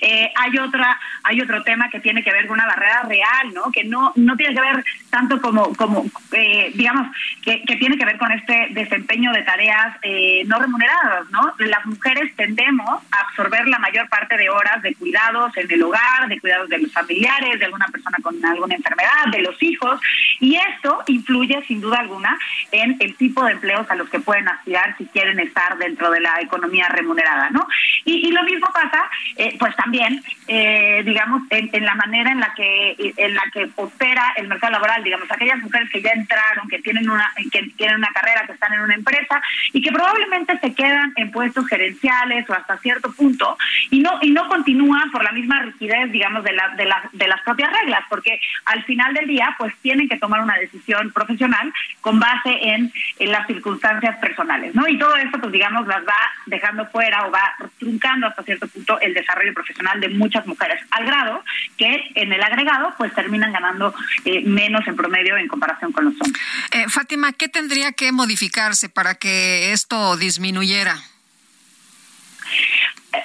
Eh, 0.00 0.30
hay 0.34 0.58
otra, 0.58 0.98
hay 1.24 1.40
otro 1.40 1.62
tema 1.62 1.88
que 1.90 2.00
tiene 2.00 2.22
que 2.22 2.32
ver 2.32 2.46
con 2.46 2.58
una 2.58 2.66
barrera 2.66 3.02
real, 3.02 3.52
¿no? 3.54 3.70
Que 3.72 3.84
no, 3.84 4.12
no 4.16 4.36
tiene 4.36 4.54
que 4.54 4.60
ver 4.60 4.84
tanto 5.10 5.40
como, 5.40 5.74
como 5.74 6.04
eh, 6.32 6.70
digamos, 6.74 7.08
que, 7.42 7.62
que, 7.64 7.76
tiene 7.76 7.96
que 7.96 8.04
ver 8.04 8.18
con 8.18 8.30
este 8.32 8.68
desempeño 8.70 9.32
de 9.32 9.42
tareas 9.42 9.96
eh, 10.02 10.42
no 10.46 10.58
remuneradas, 10.58 11.28
¿no? 11.30 11.54
Las 11.78 11.86
mujeres 11.86 12.34
tendemos 12.34 12.88
a 13.12 13.20
absorber 13.20 13.68
la 13.68 13.78
mayor 13.78 14.08
parte 14.08 14.36
de 14.36 14.50
horas 14.50 14.82
de 14.82 14.96
cuidados 14.96 15.56
en 15.56 15.70
el 15.70 15.80
hogar, 15.80 16.26
de 16.28 16.40
cuidados 16.40 16.68
de 16.68 16.78
los 16.78 16.92
familiares, 16.92 17.56
de 17.56 17.66
alguna 17.66 17.86
persona 17.86 18.16
con 18.20 18.44
alguna 18.44 18.74
enfermedad, 18.74 19.26
de 19.30 19.42
los 19.42 19.62
hijos, 19.62 20.00
y 20.40 20.56
esto 20.56 21.04
influye 21.06 21.62
sin 21.68 21.80
duda 21.80 22.00
alguna 22.00 22.36
en 22.72 22.96
el 22.98 23.14
tipo 23.14 23.44
de 23.44 23.52
empleos 23.52 23.88
a 23.90 23.94
los 23.94 24.10
que 24.10 24.18
pueden 24.18 24.48
aspirar 24.48 24.96
si 24.98 25.06
quieren 25.06 25.38
estar 25.38 25.78
dentro 25.78 26.10
de 26.10 26.20
la 26.20 26.40
economía 26.40 26.88
remunerada, 26.88 27.48
¿no? 27.50 27.64
Y, 28.04 28.26
y 28.26 28.32
lo 28.32 28.42
mismo 28.42 28.66
pasa, 28.72 29.08
eh, 29.36 29.54
pues 29.56 29.76
también, 29.76 30.20
eh, 30.48 31.02
digamos, 31.04 31.42
en, 31.50 31.70
en, 31.72 31.84
la 31.84 31.94
manera 31.94 32.32
en 32.32 32.40
la 32.40 32.54
que 32.54 33.14
en 33.16 33.34
la 33.36 33.44
que 33.52 33.70
opera 33.76 34.32
el 34.36 34.48
mercado 34.48 34.72
laboral, 34.72 35.04
digamos, 35.04 35.30
aquellas 35.30 35.58
mujeres 35.58 35.88
que 35.90 36.02
ya 36.02 36.10
entraron, 36.10 36.68
que 36.68 36.80
tienen 36.80 37.08
una 37.08 37.32
que 37.52 37.62
tienen 37.76 37.98
una 37.98 38.10
carrera, 38.12 38.46
que 38.46 38.52
están 38.52 38.72
en 38.72 38.80
una 38.80 38.94
empresa 38.94 39.40
y 39.72 39.80
que 39.80 39.92
probablemente 39.92 40.58
se 40.58 40.74
quedan 40.74 41.12
en 41.14 41.30
puestos 41.30 41.67
gerenciales 41.68 42.48
o 42.48 42.54
hasta 42.54 42.78
cierto 42.78 43.12
punto 43.12 43.56
y 43.90 44.00
no 44.00 44.18
y 44.22 44.30
no 44.30 44.48
continúan 44.48 45.10
por 45.10 45.22
la 45.22 45.32
misma 45.32 45.62
rigidez 45.62 46.10
digamos 46.10 46.44
de 46.44 46.52
la, 46.52 46.68
de, 46.76 46.84
la, 46.84 47.08
de 47.12 47.28
las 47.28 47.40
propias 47.42 47.70
reglas 47.72 48.04
porque 48.08 48.40
al 48.64 48.84
final 48.84 49.14
del 49.14 49.26
día 49.26 49.54
pues 49.58 49.74
tienen 49.82 50.08
que 50.08 50.18
tomar 50.18 50.40
una 50.40 50.56
decisión 50.56 51.12
profesional 51.12 51.72
con 52.00 52.18
base 52.18 52.50
en, 52.62 52.92
en 53.18 53.32
las 53.32 53.46
circunstancias 53.46 54.16
personales 54.18 54.74
no 54.74 54.88
y 54.88 54.98
todo 54.98 55.16
esto 55.16 55.38
pues 55.40 55.52
digamos 55.52 55.86
las 55.86 56.02
va 56.06 56.18
dejando 56.46 56.86
fuera 56.86 57.26
o 57.26 57.30
va 57.30 57.54
truncando 57.78 58.26
hasta 58.26 58.42
cierto 58.42 58.66
punto 58.68 59.00
el 59.00 59.14
desarrollo 59.14 59.54
profesional 59.54 60.00
de 60.00 60.08
muchas 60.08 60.46
mujeres 60.46 60.80
al 60.90 61.04
grado 61.04 61.44
que 61.76 62.10
en 62.14 62.32
el 62.32 62.42
agregado 62.42 62.94
pues 62.96 63.14
terminan 63.14 63.52
ganando 63.52 63.94
eh, 64.24 64.42
menos 64.44 64.86
en 64.86 64.96
promedio 64.96 65.36
en 65.36 65.48
comparación 65.48 65.92
con 65.92 66.06
los 66.06 66.14
hombres. 66.20 66.42
Eh, 66.72 66.88
Fátima 66.88 67.32
qué 67.32 67.48
tendría 67.48 67.92
que 67.92 68.12
modificarse 68.12 68.88
para 68.88 69.14
que 69.14 69.72
esto 69.72 70.16
disminuyera 70.16 70.96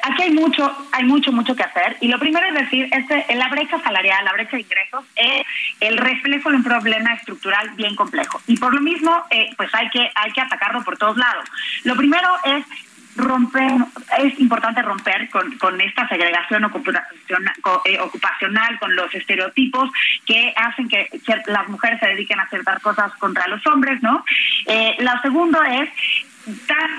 aquí 0.03 0.23
hay 0.23 0.31
mucho, 0.31 0.71
hay 0.91 1.03
mucho, 1.03 1.31
mucho 1.31 1.55
que 1.55 1.63
hacer. 1.63 1.97
Y 2.01 2.07
lo 2.07 2.19
primero 2.19 2.45
es 2.47 2.53
decir, 2.53 2.87
este, 2.91 3.25
la 3.35 3.49
brecha 3.49 3.79
salarial, 3.81 4.23
la 4.25 4.33
brecha 4.33 4.57
de 4.57 4.61
ingresos, 4.61 5.05
es 5.15 5.45
el 5.79 5.97
reflejo 5.97 6.49
de 6.49 6.57
un 6.57 6.63
problema 6.63 7.13
estructural 7.13 7.69
bien 7.71 7.95
complejo. 7.95 8.41
Y 8.47 8.57
por 8.57 8.73
lo 8.73 8.81
mismo, 8.81 9.23
eh, 9.29 9.49
pues 9.57 9.73
hay 9.73 9.89
que, 9.89 10.09
hay 10.15 10.31
que 10.31 10.41
atacarlo 10.41 10.83
por 10.83 10.97
todos 10.97 11.17
lados. 11.17 11.45
Lo 11.83 11.95
primero 11.95 12.29
es 12.45 12.65
romper, 13.15 13.71
es 14.19 14.39
importante 14.39 14.81
romper 14.81 15.29
con, 15.29 15.55
con 15.57 15.79
esta 15.81 16.07
segregación 16.07 16.63
ocupacional, 16.65 17.13
eh, 17.85 18.77
con 18.79 18.95
los 18.95 19.13
estereotipos 19.13 19.91
que 20.25 20.51
hacen 20.55 20.87
que 20.87 21.07
las 21.45 21.67
mujeres 21.69 21.99
se 21.99 22.07
dediquen 22.07 22.39
a 22.39 22.49
ciertas 22.49 22.81
cosas 22.81 23.13
contra 23.19 23.47
los 23.47 23.65
hombres, 23.67 24.01
¿no? 24.01 24.25
Eh, 24.65 24.95
lo 24.99 25.11
segundo 25.21 25.61
es 25.63 25.89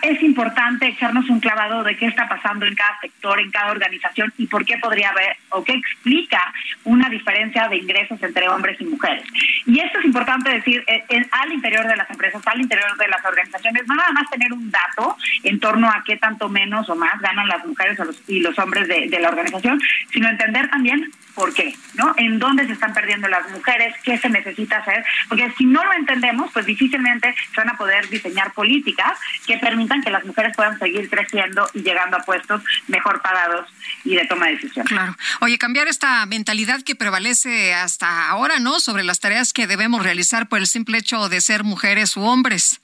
es 0.02 0.22
importante 0.22 0.86
echarnos 0.86 1.28
un 1.28 1.40
clavado 1.40 1.82
de 1.82 1.96
qué 1.96 2.06
está 2.06 2.28
pasando 2.28 2.66
en 2.66 2.74
cada 2.74 2.98
sector, 3.00 3.40
en 3.40 3.50
cada 3.50 3.70
organización 3.72 4.32
y 4.38 4.46
por 4.46 4.64
qué 4.64 4.78
podría 4.78 5.10
haber 5.10 5.36
o 5.50 5.62
qué 5.62 5.72
explica 5.72 6.52
una 6.84 7.08
diferencia 7.08 7.68
de 7.68 7.76
ingresos 7.76 8.22
entre 8.22 8.48
hombres 8.48 8.80
y 8.80 8.84
mujeres. 8.84 9.24
Y 9.66 9.80
esto 9.80 9.98
es 9.98 10.04
importante 10.04 10.50
decir 10.50 10.84
eh, 10.86 11.26
al 11.30 11.52
interior 11.52 11.86
de 11.86 11.96
las 11.96 12.08
empresas, 12.10 12.42
al 12.46 12.60
interior 12.60 12.96
de 12.96 13.08
las 13.08 13.24
organizaciones, 13.24 13.86
no 13.86 13.94
nada 13.94 14.12
más 14.12 14.30
tener 14.30 14.52
un 14.52 14.70
dato 14.70 15.16
en 15.42 15.60
torno 15.60 15.88
a 15.88 16.02
qué 16.04 16.16
tanto 16.16 16.48
menos 16.48 16.88
o 16.88 16.94
más 16.94 17.20
ganan 17.20 17.48
las 17.48 17.64
mujeres 17.66 17.98
y 18.26 18.40
los 18.40 18.58
hombres 18.58 18.88
de 18.88 19.18
la 19.20 19.28
organización, 19.28 19.80
sino 20.10 20.28
entender 20.28 20.68
también 20.70 21.10
por 21.34 21.52
qué, 21.52 21.74
¿no? 21.94 22.14
En 22.16 22.38
dónde 22.38 22.66
se 22.66 22.72
están 22.72 22.94
perdiendo 22.94 23.28
las 23.28 23.50
mujeres, 23.50 23.94
qué 24.04 24.16
se 24.18 24.28
necesita 24.28 24.78
hacer, 24.78 25.04
porque 25.28 25.50
si 25.58 25.64
no 25.64 25.84
lo 25.84 25.92
entendemos, 25.92 26.50
pues 26.52 26.64
difícilmente 26.64 27.34
se 27.52 27.60
van 27.60 27.70
a 27.70 27.76
poder 27.76 28.08
diseñar 28.08 28.52
políticas 28.52 29.18
que 29.47 29.59
permitan 29.59 30.02
que 30.02 30.11
las 30.11 30.24
mujeres 30.24 30.55
puedan 30.56 30.78
seguir 30.78 31.09
creciendo 31.09 31.69
y 31.74 31.82
llegando 31.82 32.16
a 32.16 32.20
puestos 32.20 32.62
mejor 32.89 33.23
pagados 33.23 33.69
y 34.05 34.15
de 34.15 34.27
toma 34.27 34.47
de 34.47 34.55
decisiones. 34.55 34.90
Claro. 34.90 35.16
Oye, 35.40 35.59
cambiar 35.59 35.89
esta 35.89 36.24
mentalidad 36.27 36.82
que 36.82 36.94
prevalece 36.94 37.74
hasta 37.74 38.28
ahora, 38.28 38.59
¿no? 38.59 38.81
Sobre 38.81 39.05
las 39.05 39.20
tareas 39.20 39.52
que 39.52 39.66
debemos 39.66 40.02
realizar 40.02 40.48
por 40.48 40.59
el 40.59 40.66
simple 40.66 40.98
hecho 40.98 41.28
de 41.28 41.40
ser 41.40 41.65
mujeres 41.65 42.16
u 42.16 42.23
hombres. 42.23 42.81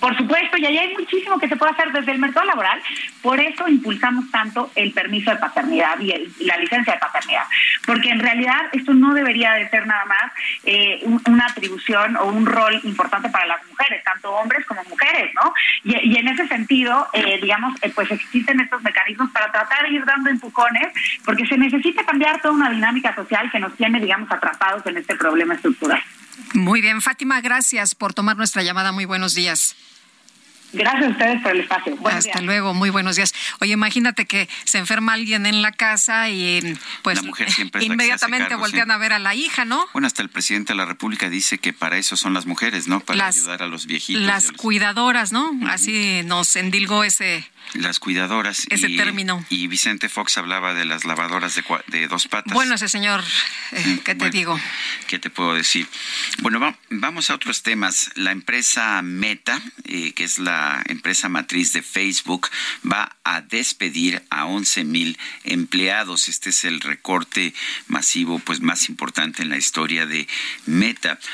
Por 0.00 0.16
supuesto, 0.16 0.56
y 0.56 0.64
ahí 0.64 0.78
hay 0.78 0.94
muchísimo 0.94 1.38
que 1.38 1.48
se 1.48 1.56
puede 1.56 1.72
hacer 1.72 1.92
desde 1.92 2.12
el 2.12 2.18
mercado 2.18 2.46
laboral. 2.46 2.80
Por 3.20 3.38
eso 3.38 3.68
impulsamos 3.68 4.30
tanto 4.30 4.70
el 4.74 4.92
permiso 4.92 5.30
de 5.30 5.36
paternidad 5.36 6.00
y, 6.00 6.12
la 6.44 6.56
licencia 6.56 6.94
de 6.94 6.98
paternidad. 6.98 7.44
Porque 7.86 8.08
en 8.08 8.20
realidad 8.20 8.62
esto 8.72 8.94
no 8.94 9.12
debería 9.14 9.52
de 9.52 9.68
ser 9.68 9.86
nada 9.86 10.04
más 10.06 10.32
eh, 10.64 11.02
una 11.26 11.46
atribución 11.46 12.16
o 12.16 12.26
un 12.26 12.46
rol 12.46 12.80
importante 12.84 13.28
para 13.28 13.46
las 13.46 13.66
mujeres, 13.66 14.02
tanto 14.02 14.32
hombres 14.32 14.64
como 14.66 14.82
mujeres, 14.84 15.32
¿no? 15.34 15.52
Y, 15.84 16.16
en 16.16 16.28
ese 16.28 16.48
sentido, 16.48 17.08
eh, 17.12 17.38
digamos, 17.40 17.74
eh, 17.82 17.92
pues 17.94 18.10
existen 18.10 18.60
estos 18.60 18.82
mecanismos 18.82 19.30
para 19.30 19.52
tratar 19.52 19.82
de 19.82 19.94
ir 19.94 20.04
dando 20.04 20.30
empujones, 20.30 20.88
porque 21.24 21.46
se 21.46 21.58
necesita 21.58 22.04
cambiar 22.04 22.40
toda 22.40 22.54
una 22.54 22.70
dinámica 22.70 23.14
social 23.14 23.50
que 23.50 23.58
nos 23.58 23.76
tiene, 23.76 24.00
digamos, 24.00 24.30
atrapados 24.30 24.86
en 24.86 24.96
este 24.96 25.16
problema 25.16 25.54
estructural. 25.54 26.02
Muy 26.54 26.80
bien, 26.80 27.00
Fátima, 27.02 27.40
gracias 27.40 27.94
por 27.94 28.14
tomar 28.14 28.36
nuestra 28.36 28.62
llamada. 28.62 28.92
Muy 28.92 29.04
buenos 29.04 29.34
días. 29.34 29.76
Gracias 30.72 31.04
a 31.04 31.08
ustedes 31.10 31.42
por 31.42 31.52
el 31.52 31.60
espacio. 31.60 31.98
Hasta 32.06 32.40
luego, 32.40 32.72
muy 32.72 32.88
buenos 32.88 33.16
días. 33.16 33.34
Oye, 33.60 33.72
imagínate 33.72 34.24
que 34.24 34.48
se 34.64 34.78
enferma 34.78 35.12
alguien 35.12 35.44
en 35.44 35.60
la 35.60 35.72
casa 35.72 36.30
y 36.30 36.78
pues 37.02 37.20
inmediatamente 37.80 38.54
voltean 38.54 38.90
a 38.90 38.96
ver 38.96 39.12
a 39.12 39.18
la 39.18 39.34
hija, 39.34 39.66
¿no? 39.66 39.84
Bueno, 39.92 40.06
hasta 40.06 40.22
el 40.22 40.30
presidente 40.30 40.72
de 40.72 40.78
la 40.78 40.86
República 40.86 41.28
dice 41.28 41.58
que 41.58 41.74
para 41.74 41.98
eso 41.98 42.16
son 42.16 42.32
las 42.32 42.46
mujeres, 42.46 42.88
¿no? 42.88 43.00
Para 43.00 43.26
ayudar 43.26 43.62
a 43.62 43.66
los 43.66 43.86
viejitos. 43.86 44.22
Las 44.22 44.52
cuidadoras, 44.52 45.32
¿no? 45.32 45.52
Así 45.68 46.22
nos 46.24 46.56
endilgó 46.56 47.04
ese 47.04 47.44
las 47.74 47.98
cuidadoras. 47.98 48.66
Ese 48.68 48.88
término. 48.90 49.44
Y 49.48 49.66
Vicente 49.66 50.08
Fox 50.08 50.36
hablaba 50.38 50.74
de 50.74 50.84
las 50.84 51.04
lavadoras 51.04 51.54
de, 51.54 51.64
de 51.88 52.08
dos 52.08 52.28
patas. 52.28 52.52
Bueno, 52.52 52.74
ese 52.74 52.88
señor, 52.88 53.22
eh, 53.72 54.00
¿qué 54.04 54.14
te 54.14 54.30
digo? 54.30 54.58
¿Qué 55.06 55.18
te 55.18 55.30
puedo 55.30 55.54
decir? 55.54 55.88
Bueno, 56.38 56.76
vamos 56.90 57.30
a 57.30 57.34
otros 57.34 57.62
temas. 57.62 58.10
La 58.14 58.32
empresa 58.32 59.00
Meta, 59.02 59.60
eh, 59.84 60.12
que 60.12 60.24
es 60.24 60.38
la 60.38 60.82
empresa 60.86 61.28
matriz 61.28 61.72
de 61.72 61.82
Facebook, 61.82 62.48
va 62.90 63.16
a 63.24 63.40
despedir 63.40 64.22
a 64.30 64.46
11 64.46 64.84
mil 64.84 65.18
empleados. 65.44 66.28
Este 66.28 66.50
es 66.50 66.64
el 66.64 66.80
recorte 66.80 67.54
masivo 67.88 68.38
pues 68.38 68.60
más 68.60 68.88
importante 68.88 69.42
en 69.42 69.48
la 69.48 69.56
historia 69.56 70.06
de 70.06 70.28
Meta. 70.66 71.18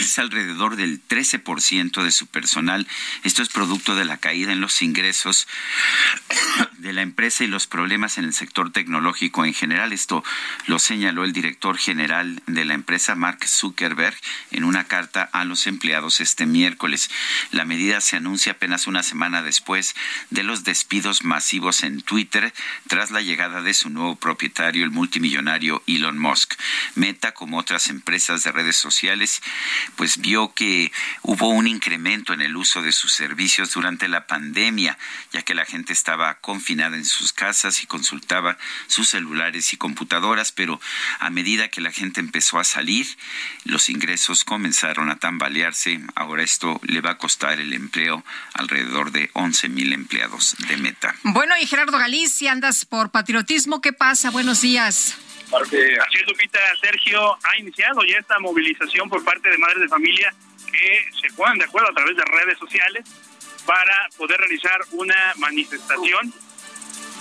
Es 0.00 0.18
alrededor 0.18 0.76
del 0.76 1.00
13% 1.06 2.02
de 2.02 2.10
su 2.10 2.26
personal. 2.26 2.86
Esto 3.22 3.42
es 3.42 3.48
producto 3.48 3.94
de 3.94 4.04
la 4.04 4.16
caída 4.18 4.52
en 4.52 4.60
los 4.60 4.82
ingresos 4.82 5.46
de 6.78 6.92
la 6.92 7.02
empresa 7.02 7.44
y 7.44 7.46
los 7.46 7.66
problemas 7.66 8.18
en 8.18 8.24
el 8.24 8.32
sector 8.32 8.72
tecnológico 8.72 9.44
en 9.44 9.54
general. 9.54 9.92
Esto 9.92 10.24
lo 10.66 10.78
señaló 10.78 11.24
el 11.24 11.32
director 11.32 11.76
general 11.78 12.42
de 12.46 12.64
la 12.64 12.74
empresa, 12.74 13.14
Mark 13.14 13.46
Zuckerberg, 13.46 14.16
en 14.50 14.64
una 14.64 14.84
carta 14.84 15.28
a 15.32 15.44
los 15.44 15.66
empleados 15.66 16.20
este 16.20 16.46
miércoles. 16.46 17.10
La 17.50 17.64
medida 17.64 18.00
se 18.00 18.16
anuncia 18.16 18.52
apenas 18.52 18.86
una 18.86 19.02
semana 19.02 19.42
después 19.42 19.94
de 20.30 20.42
los 20.42 20.64
despidos 20.64 21.24
masivos 21.24 21.82
en 21.82 22.00
Twitter 22.02 22.52
tras 22.86 23.10
la 23.10 23.20
llegada 23.20 23.62
de 23.62 23.74
su 23.74 23.90
nuevo 23.90 24.16
propietario, 24.16 24.84
el 24.84 24.90
multimillonario 24.90 25.82
Elon 25.86 26.18
Musk. 26.18 26.54
Meta, 26.94 27.32
como 27.32 27.58
otras 27.58 27.88
empresas 27.88 28.42
de 28.42 28.52
redes 28.52 28.76
sociales, 28.76 29.42
pues 29.96 30.18
vio 30.18 30.54
que 30.54 30.92
hubo 31.22 31.48
un 31.48 31.66
incremento 31.66 32.32
en 32.32 32.40
el 32.40 32.56
uso 32.56 32.82
de 32.82 32.92
sus 32.92 33.12
servicios 33.12 33.72
durante 33.72 34.08
la 34.08 34.26
pandemia, 34.26 34.98
ya 35.32 35.42
que 35.42 35.49
la 35.54 35.64
gente 35.64 35.92
estaba 35.92 36.34
confinada 36.40 36.96
en 36.96 37.04
sus 37.04 37.32
casas 37.32 37.82
y 37.82 37.86
consultaba 37.86 38.58
sus 38.86 39.08
celulares 39.08 39.72
y 39.72 39.76
computadoras, 39.76 40.52
pero 40.52 40.80
a 41.18 41.30
medida 41.30 41.68
que 41.68 41.80
la 41.80 41.92
gente 41.92 42.20
empezó 42.20 42.58
a 42.58 42.64
salir, 42.64 43.06
los 43.64 43.88
ingresos 43.88 44.44
comenzaron 44.44 45.10
a 45.10 45.18
tambalearse. 45.18 46.00
Ahora 46.14 46.42
esto 46.42 46.80
le 46.84 47.00
va 47.00 47.12
a 47.12 47.18
costar 47.18 47.60
el 47.60 47.72
empleo 47.72 48.24
alrededor 48.54 49.12
de 49.12 49.30
11 49.34 49.68
mil 49.68 49.92
empleados 49.92 50.56
de 50.68 50.76
Meta. 50.76 51.14
Bueno, 51.22 51.54
y 51.60 51.66
Gerardo 51.66 51.98
Galicia, 51.98 52.52
andas 52.52 52.84
por 52.84 53.10
patriotismo. 53.10 53.80
¿Qué 53.80 53.92
pasa? 53.92 54.30
Buenos 54.30 54.60
días. 54.62 55.16
Así 55.52 55.76
es, 55.76 56.26
Lupita. 56.28 56.60
Sergio 56.80 57.34
ha 57.34 57.58
iniciado 57.58 58.04
ya 58.04 58.18
esta 58.18 58.38
movilización 58.38 59.08
por 59.08 59.24
parte 59.24 59.48
de 59.48 59.58
madres 59.58 59.80
de 59.80 59.88
familia 59.88 60.32
que 60.70 61.04
se 61.20 61.34
ponen 61.34 61.58
de 61.58 61.64
acuerdo 61.64 61.90
a 61.90 61.94
través 61.94 62.16
de 62.16 62.22
redes 62.22 62.58
sociales 62.58 63.04
para 63.66 64.08
poder 64.16 64.38
realizar 64.38 64.80
una 64.92 65.32
manifestación 65.36 66.32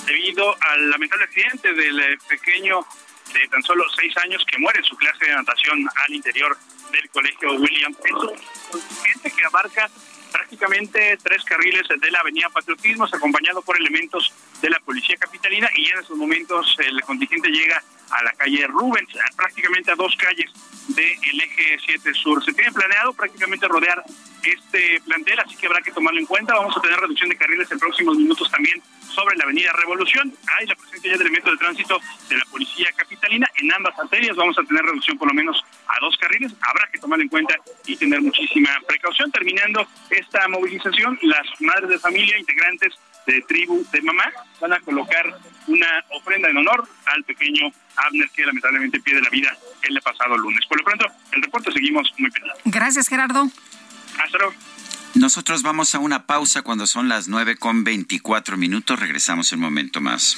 debido 0.05 0.55
al 0.61 0.89
lamentable 0.89 1.25
accidente 1.25 1.73
del 1.73 1.99
eh, 1.99 2.17
pequeño 2.27 2.85
de 3.33 3.47
tan 3.49 3.61
solo 3.63 3.85
seis 3.95 4.15
años 4.17 4.43
que 4.45 4.57
muere 4.57 4.79
en 4.79 4.85
su 4.85 4.95
clase 4.95 5.25
de 5.25 5.35
natación 5.35 5.87
al 6.07 6.13
interior 6.13 6.57
del 6.91 7.09
colegio 7.09 7.53
William. 7.53 7.95
Es 8.03 8.13
un 8.13 9.31
que 9.31 9.45
abarca 9.45 9.89
prácticamente 10.31 11.17
tres 11.21 11.43
carriles 11.43 11.83
de 11.87 12.11
la 12.11 12.19
avenida 12.19 12.49
Patriotismos, 12.49 13.13
acompañado 13.13 13.61
por 13.61 13.77
elementos 13.77 14.33
de 14.61 14.69
la 14.69 14.79
policía 14.79 15.15
capitalina, 15.17 15.69
y 15.75 15.89
en 15.89 15.99
esos 15.99 16.17
momentos 16.17 16.75
el 16.79 17.01
contingente 17.01 17.49
llega 17.49 17.81
a 18.11 18.23
la 18.23 18.31
calle 18.33 18.65
Rubens, 18.67 19.09
prácticamente 19.35 19.91
a 19.91 19.95
dos 19.95 20.15
calles 20.15 20.51
del 20.87 21.41
eje 21.41 21.77
7 21.85 22.13
sur. 22.13 22.43
Se 22.43 22.53
tiene 22.53 22.71
planeado 22.71 23.13
prácticamente 23.13 23.67
rodear 23.67 24.03
este 24.43 25.01
plantel, 25.05 25.39
así 25.39 25.55
que 25.55 25.67
habrá 25.67 25.81
que 25.81 25.91
tomarlo 25.91 26.19
en 26.19 26.25
cuenta. 26.25 26.55
Vamos 26.55 26.75
a 26.75 26.81
tener 26.81 26.99
reducción 26.99 27.29
de 27.29 27.37
carriles 27.37 27.71
en 27.71 27.79
próximos 27.79 28.17
minutos 28.17 28.49
también 28.49 28.81
sobre 29.09 29.35
la 29.37 29.43
avenida 29.43 29.71
Revolución. 29.73 30.33
Hay 30.57 30.67
la 30.67 30.75
presencia 30.75 31.11
ya 31.11 31.17
de 31.17 31.23
elementos 31.23 31.51
de 31.51 31.57
tránsito 31.57 31.99
de 32.29 32.37
la 32.37 32.45
policía 32.45 32.87
capitalina 32.95 33.47
en 33.57 33.71
ambas 33.73 33.97
arterias. 33.99 34.35
Vamos 34.35 34.57
a 34.57 34.63
tener 34.63 34.83
reducción 34.83 35.17
por 35.17 35.27
lo 35.27 35.33
menos 35.33 35.63
a 35.87 35.99
dos 35.99 36.15
carriles. 36.17 36.53
Habrá 36.61 36.89
que 36.91 36.99
tomarlo 36.99 37.23
en 37.23 37.29
cuenta 37.29 37.55
y 37.85 37.95
tener 37.95 38.21
muchísima 38.21 38.69
precaución. 38.87 39.31
Terminando 39.31 39.87
esta 40.09 40.47
movilización, 40.47 41.19
las 41.23 41.45
madres 41.59 41.89
de 41.89 41.99
familia, 41.99 42.37
integrantes 42.37 42.93
de 43.25 43.41
tribu 43.41 43.85
de 43.91 44.01
mamá, 44.01 44.31
van 44.59 44.73
a 44.73 44.79
colocar 44.79 45.39
una 45.67 46.03
ofrenda 46.11 46.49
en 46.49 46.57
honor 46.57 46.87
al 47.05 47.23
pequeño 47.23 47.71
Abner 47.95 48.29
que 48.31 48.45
lamentablemente 48.45 48.99
pierde 49.01 49.21
la 49.21 49.29
vida 49.29 49.55
el 49.83 50.01
pasado 50.01 50.37
lunes. 50.37 50.65
Por 50.67 50.79
lo 50.79 50.85
pronto, 50.85 51.05
el 51.31 51.41
reporte 51.41 51.71
seguimos 51.71 52.11
muy 52.17 52.31
pendientes. 52.31 52.61
Gracias, 52.65 53.07
Gerardo. 53.07 53.47
Hasta 54.17 54.37
luego. 54.37 54.53
Nosotros 55.15 55.63
vamos 55.63 55.95
a 55.95 55.99
una 55.99 56.25
pausa 56.25 56.61
cuando 56.61 56.87
son 56.87 57.09
las 57.09 57.27
nueve 57.27 57.57
con 57.57 57.83
veinticuatro 57.83 58.57
minutos. 58.57 58.99
Regresamos 58.99 59.51
un 59.51 59.59
momento 59.59 60.01
más. 60.01 60.37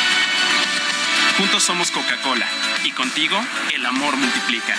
Juntos 1.41 1.63
somos 1.63 1.89
Coca-Cola 1.89 2.45
y 2.83 2.91
contigo 2.91 3.35
el 3.73 3.83
amor 3.83 4.15
multiplica. 4.15 4.75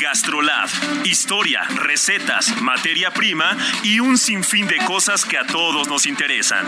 Gastrolab. 0.00 0.70
Historia, 1.04 1.60
recetas, 1.74 2.58
materia 2.62 3.10
prima 3.10 3.54
y 3.82 4.00
un 4.00 4.16
sinfín 4.16 4.66
de 4.66 4.78
cosas 4.86 5.26
que 5.26 5.36
a 5.36 5.46
todos 5.46 5.88
nos 5.88 6.06
interesan. 6.06 6.66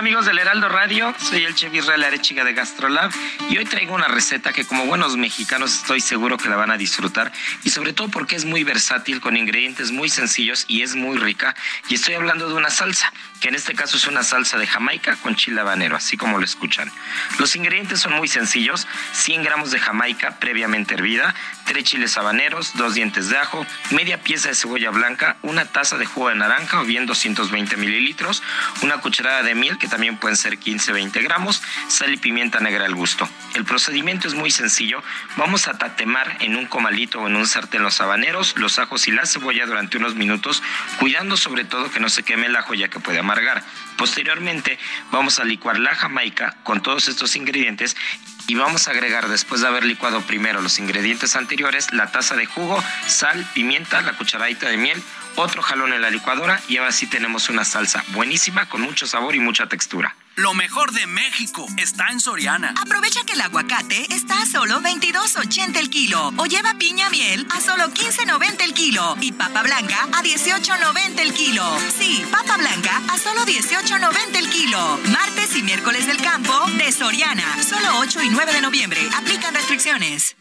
Amigos 0.00 0.24
del 0.24 0.38
Heraldo 0.38 0.70
Radio, 0.70 1.14
soy 1.18 1.44
el 1.44 1.54
chef 1.54 1.74
Israel 1.74 2.02
Arechiga 2.02 2.42
de 2.42 2.54
Gastrolab 2.54 3.10
y 3.50 3.58
hoy 3.58 3.66
traigo 3.66 3.94
una 3.94 4.08
receta 4.08 4.50
que 4.50 4.64
como 4.64 4.86
buenos 4.86 5.18
mexicanos 5.18 5.74
estoy 5.74 6.00
seguro 6.00 6.38
que 6.38 6.48
la 6.48 6.56
van 6.56 6.70
a 6.70 6.78
disfrutar 6.78 7.30
y 7.64 7.68
sobre 7.68 7.92
todo 7.92 8.08
porque 8.08 8.34
es 8.34 8.46
muy 8.46 8.64
versátil 8.64 9.20
con 9.20 9.36
ingredientes 9.36 9.92
muy 9.92 10.08
sencillos 10.08 10.64
y 10.68 10.80
es 10.80 10.94
muy 10.94 11.18
rica 11.18 11.54
y 11.90 11.96
estoy 11.96 12.14
hablando 12.14 12.48
de 12.48 12.54
una 12.54 12.70
salsa 12.70 13.12
que 13.40 13.48
en 13.48 13.54
este 13.54 13.74
caso 13.74 13.96
es 13.96 14.06
una 14.06 14.22
salsa 14.22 14.58
de 14.58 14.66
Jamaica 14.66 15.16
con 15.16 15.34
chile 15.34 15.60
habanero, 15.60 15.96
así 15.96 16.16
como 16.16 16.38
lo 16.38 16.44
escuchan. 16.44 16.90
Los 17.38 17.56
ingredientes 17.56 18.00
son 18.00 18.12
muy 18.12 18.28
sencillos, 18.28 18.86
100 19.12 19.42
gramos 19.42 19.70
de 19.70 19.80
Jamaica 19.80 20.38
previamente 20.38 20.94
hervida, 20.94 21.34
3 21.64 21.84
chiles 21.84 22.16
habaneros, 22.16 22.72
2 22.74 22.94
dientes 22.94 23.28
de 23.30 23.38
ajo, 23.38 23.66
media 23.90 24.22
pieza 24.22 24.48
de 24.48 24.54
cebolla 24.54 24.90
blanca, 24.90 25.36
una 25.42 25.64
taza 25.64 25.96
de 25.96 26.06
jugo 26.06 26.28
de 26.28 26.34
naranja 26.34 26.80
o 26.80 26.84
bien 26.84 27.06
220 27.06 27.76
mililitros, 27.76 28.42
una 28.82 28.98
cucharada 28.98 29.42
de 29.42 29.54
miel 29.54 29.78
que 29.78 29.88
también 29.88 30.18
pueden 30.18 30.36
ser 30.36 30.58
15-20 30.58 31.22
gramos, 31.22 31.62
sal 31.88 32.12
y 32.12 32.16
pimienta 32.18 32.60
negra 32.60 32.84
al 32.84 32.94
gusto. 32.94 33.28
El 33.54 33.64
procedimiento 33.64 34.28
es 34.28 34.34
muy 34.34 34.50
sencillo, 34.50 35.02
vamos 35.36 35.66
a 35.68 35.78
tatemar 35.78 36.36
en 36.40 36.56
un 36.56 36.66
comalito 36.66 37.20
o 37.20 37.26
en 37.26 37.36
un 37.36 37.46
sartén 37.46 37.82
los 37.82 38.00
habaneros, 38.00 38.54
los 38.56 38.78
ajos 38.78 39.08
y 39.08 39.12
la 39.12 39.24
cebolla 39.24 39.64
durante 39.66 39.96
unos 39.96 40.14
minutos, 40.14 40.62
cuidando 40.98 41.36
sobre 41.36 41.64
todo 41.64 41.90
que 41.90 42.00
no 42.00 42.08
se 42.08 42.22
queme 42.22 42.46
el 42.46 42.56
ajo 42.56 42.74
ya 42.74 42.88
que 42.88 43.00
puede 43.00 43.18
Posteriormente 43.96 44.78
vamos 45.12 45.38
a 45.38 45.44
licuar 45.44 45.78
la 45.78 45.94
jamaica 45.94 46.56
con 46.62 46.82
todos 46.82 47.08
estos 47.08 47.36
ingredientes 47.36 47.96
y 48.46 48.54
vamos 48.54 48.88
a 48.88 48.90
agregar 48.90 49.28
después 49.28 49.60
de 49.60 49.68
haber 49.68 49.84
licuado 49.84 50.20
primero 50.22 50.60
los 50.60 50.78
ingredientes 50.78 51.36
anteriores 51.36 51.92
la 51.92 52.10
taza 52.10 52.34
de 52.34 52.46
jugo, 52.46 52.82
sal, 53.06 53.46
pimienta, 53.54 54.00
la 54.00 54.14
cucharadita 54.14 54.68
de 54.68 54.76
miel, 54.76 55.02
otro 55.36 55.62
jalón 55.62 55.92
en 55.92 56.02
la 56.02 56.10
licuadora 56.10 56.60
y 56.68 56.78
ahora 56.78 56.92
sí 56.92 57.06
tenemos 57.06 57.48
una 57.48 57.64
salsa 57.64 58.04
buenísima 58.08 58.68
con 58.68 58.80
mucho 58.80 59.06
sabor 59.06 59.36
y 59.36 59.40
mucha 59.40 59.68
textura. 59.68 60.16
Lo 60.40 60.54
mejor 60.54 60.92
de 60.92 61.06
México 61.06 61.66
está 61.76 62.08
en 62.08 62.18
Soriana. 62.18 62.72
Aprovecha 62.80 63.22
que 63.26 63.34
el 63.34 63.42
aguacate 63.42 64.06
está 64.08 64.40
a 64.40 64.46
solo 64.46 64.80
22.80 64.80 65.76
el 65.76 65.90
kilo 65.90 66.32
o 66.38 66.46
lleva 66.46 66.72
piña 66.78 67.10
miel 67.10 67.46
a 67.50 67.60
solo 67.60 67.90
15.90 67.90 68.62
el 68.64 68.72
kilo 68.72 69.16
y 69.20 69.32
papa 69.32 69.62
blanca 69.62 70.08
a 70.14 70.22
18.90 70.22 71.20
el 71.20 71.34
kilo. 71.34 71.62
Sí, 71.98 72.24
papa 72.32 72.56
blanca 72.56 73.02
a 73.10 73.18
solo 73.18 73.42
18.90 73.42 74.36
el 74.36 74.48
kilo. 74.48 74.98
Martes 75.12 75.54
y 75.56 75.62
miércoles 75.62 76.06
del 76.06 76.16
campo 76.16 76.54
de 76.78 76.90
Soriana. 76.90 77.62
Solo 77.62 77.98
8 77.98 78.22
y 78.22 78.30
9 78.30 78.54
de 78.54 78.62
noviembre. 78.62 79.00
Aplican 79.18 79.54
restricciones. 79.54 80.36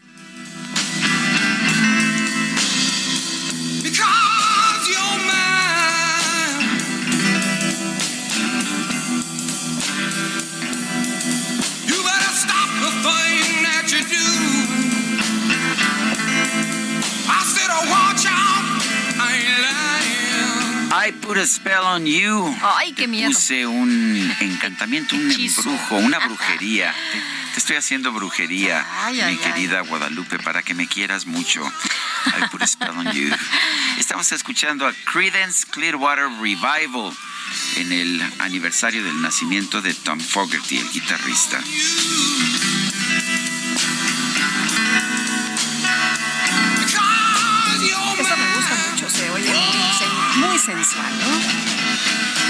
I 21.10 21.12
put 21.12 21.40
a 21.40 21.46
spell 21.48 21.86
on 21.86 22.06
you. 22.06 22.56
Ay, 22.62 22.94
qué 22.94 23.08
miedo. 23.08 23.32
Puse 23.32 23.66
un 23.66 24.32
encantamiento, 24.42 25.16
un 25.16 25.32
embrujo, 25.40 25.96
una 25.96 26.20
brujería. 26.20 26.94
Te, 27.12 27.20
te 27.54 27.60
estoy 27.60 27.78
haciendo 27.78 28.12
brujería, 28.12 28.86
Ay, 29.06 29.16
mi 29.16 29.22
ay, 29.22 29.38
querida 29.38 29.82
Guadalupe, 29.82 30.38
para 30.38 30.62
que 30.62 30.76
me 30.76 30.88
quieras 30.88 31.26
mucho. 31.26 31.66
I 32.28 32.48
put 32.52 32.62
a 32.62 32.68
spell 32.68 32.92
on 32.92 33.12
you. 33.12 33.28
Estamos 33.98 34.32
escuchando 34.32 34.86
a 34.86 34.94
Credence 35.12 35.66
Clearwater 35.72 36.30
Revival 36.40 37.12
en 37.78 37.92
el 37.92 38.22
aniversario 38.38 39.04
del 39.04 39.20
nacimiento 39.20 39.82
de 39.82 39.96
Tom 39.96 40.20
Fogerty, 40.20 40.78
el 40.78 40.92
guitarrista. 40.92 41.60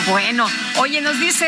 Bueno, 0.10 0.48
oye, 0.78 1.02
nos 1.02 1.20
dice 1.20 1.46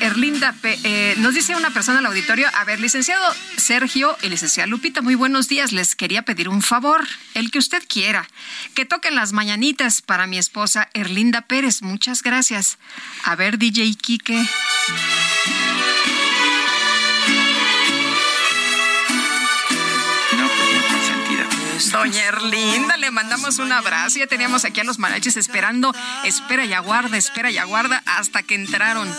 Erlinda, 0.00 0.54
eh, 0.62 1.14
nos 1.18 1.34
dice 1.34 1.56
una 1.56 1.70
persona 1.70 1.98
al 1.98 2.06
auditorio, 2.06 2.46
a 2.54 2.64
ver, 2.64 2.80
licenciado 2.80 3.24
Sergio 3.56 4.16
y 4.22 4.28
licenciada 4.28 4.66
Lupita, 4.66 5.02
muy 5.02 5.14
buenos 5.14 5.48
días, 5.48 5.72
les 5.72 5.96
quería 5.96 6.22
pedir 6.22 6.48
un 6.48 6.62
favor, 6.62 7.06
el 7.34 7.50
que 7.50 7.58
usted 7.58 7.82
quiera, 7.88 8.28
que 8.74 8.84
toquen 8.84 9.14
las 9.16 9.32
mañanitas 9.32 10.02
para 10.02 10.26
mi 10.26 10.38
esposa 10.38 10.88
Erlinda 10.94 11.42
Pérez, 11.42 11.82
muchas 11.82 12.22
gracias. 12.22 12.78
A 13.24 13.34
ver, 13.34 13.58
DJ 13.58 13.94
Quique. 13.96 14.48
Doña 21.88 22.24
Erlinda, 22.24 22.96
le 22.98 23.10
mandamos 23.10 23.58
un 23.58 23.72
abrazo. 23.72 24.18
Ya 24.18 24.26
teníamos 24.26 24.64
aquí 24.64 24.80
a 24.80 24.84
los 24.84 24.98
mariachis 24.98 25.36
esperando. 25.36 25.94
Espera 26.24 26.64
y 26.64 26.72
aguarda, 26.74 27.16
espera 27.16 27.50
y 27.50 27.58
aguarda 27.58 28.02
hasta 28.06 28.42
que 28.42 28.54
entraron. 28.54 29.10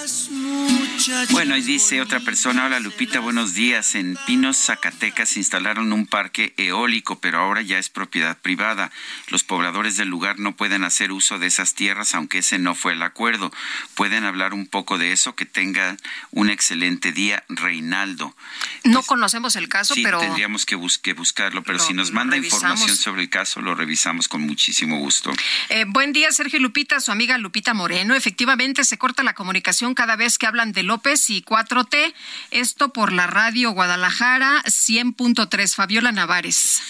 Bueno, 1.32 1.58
y 1.58 1.62
dice 1.62 2.02
otra 2.02 2.20
persona, 2.20 2.66
hola 2.66 2.80
Lupita, 2.80 3.20
buenos 3.20 3.54
días. 3.56 3.96
En 3.96 4.18
Pinos, 4.28 4.58
Zacatecas 4.58 5.36
instalaron 5.38 5.92
un 5.92 6.06
parque 6.06 6.54
eólico, 6.58 7.20
pero 7.20 7.40
ahora 7.40 7.62
ya 7.64 7.80
es 7.80 7.90
propiedad 7.90 8.38
privada. 8.38 8.92
Los 9.30 9.44
pobladores 9.44 9.98
del 9.98 10.10
lugar 10.10 10.38
no 10.40 10.56
pueden 10.56 10.84
hacer 10.84 11.12
uso 11.12 11.40
de 11.40 11.48
esas 11.48 11.74
tierras, 11.74 12.14
aunque 12.14 12.40
ese 12.40 12.60
no 12.60 12.76
fue 12.76 12.94
el 12.94 13.02
acuerdo. 13.02 13.52
Pueden 13.96 14.24
hablar 14.26 14.54
un 14.54 14.68
poco 14.68 14.98
de 15.00 15.12
eso, 15.12 15.36
que 15.36 15.46
tengan 15.46 15.98
un 16.32 16.50
excelente 16.52 17.12
día, 17.12 17.44
Reinaldo. 17.50 18.36
No 18.84 19.02
conocemos 19.02 19.56
el 19.56 19.68
caso, 19.70 19.96
Sí, 19.96 20.04
pero 20.04 20.20
tendríamos 20.20 20.66
que, 20.68 20.76
bus- 20.76 21.00
que 21.00 21.14
buscarlo, 21.14 21.64
pero 21.64 21.80
Lo- 21.80 21.84
si 21.84 21.94
nos 21.94 22.12
manda. 22.12 22.38
Información 22.56 22.96
sobre 22.96 23.24
el 23.24 23.30
caso, 23.30 23.62
lo 23.62 23.76
revisamos 23.76 24.28
con 24.28 24.42
muchísimo 24.42 24.98
gusto. 25.00 25.32
eh, 25.70 25.86
buen 25.88 26.14
día, 26.14 26.32
Sergio 26.32 26.60
Lupita, 26.60 27.00
su 27.00 27.12
amiga 27.12 27.38
Lupita 27.38 27.74
Moreno. 27.74 28.16
Efectivamente, 28.16 28.84
se 28.84 28.98
corta 28.98 29.24
la 29.24 29.34
comunicación 29.34 29.94
cada 29.94 30.16
vez 30.16 30.38
que 30.38 30.48
hablan 30.48 30.72
de 30.72 30.84
López 30.84 31.30
y 31.30 31.42
4T. 31.42 32.14
Esto 32.52 32.94
por 32.94 33.12
la 33.14 33.28
radio 33.28 33.72
Guadalajara 33.72 34.64
100.3. 34.66 35.76
Fabiola 35.76 36.12
Navares. 36.12 36.82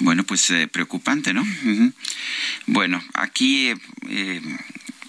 Bueno, 0.00 0.24
pues 0.24 0.50
eh, 0.50 0.68
preocupante, 0.68 1.32
¿no? 1.32 1.46
Bueno, 2.66 3.02
aquí, 3.14 3.72
eh, 4.08 4.40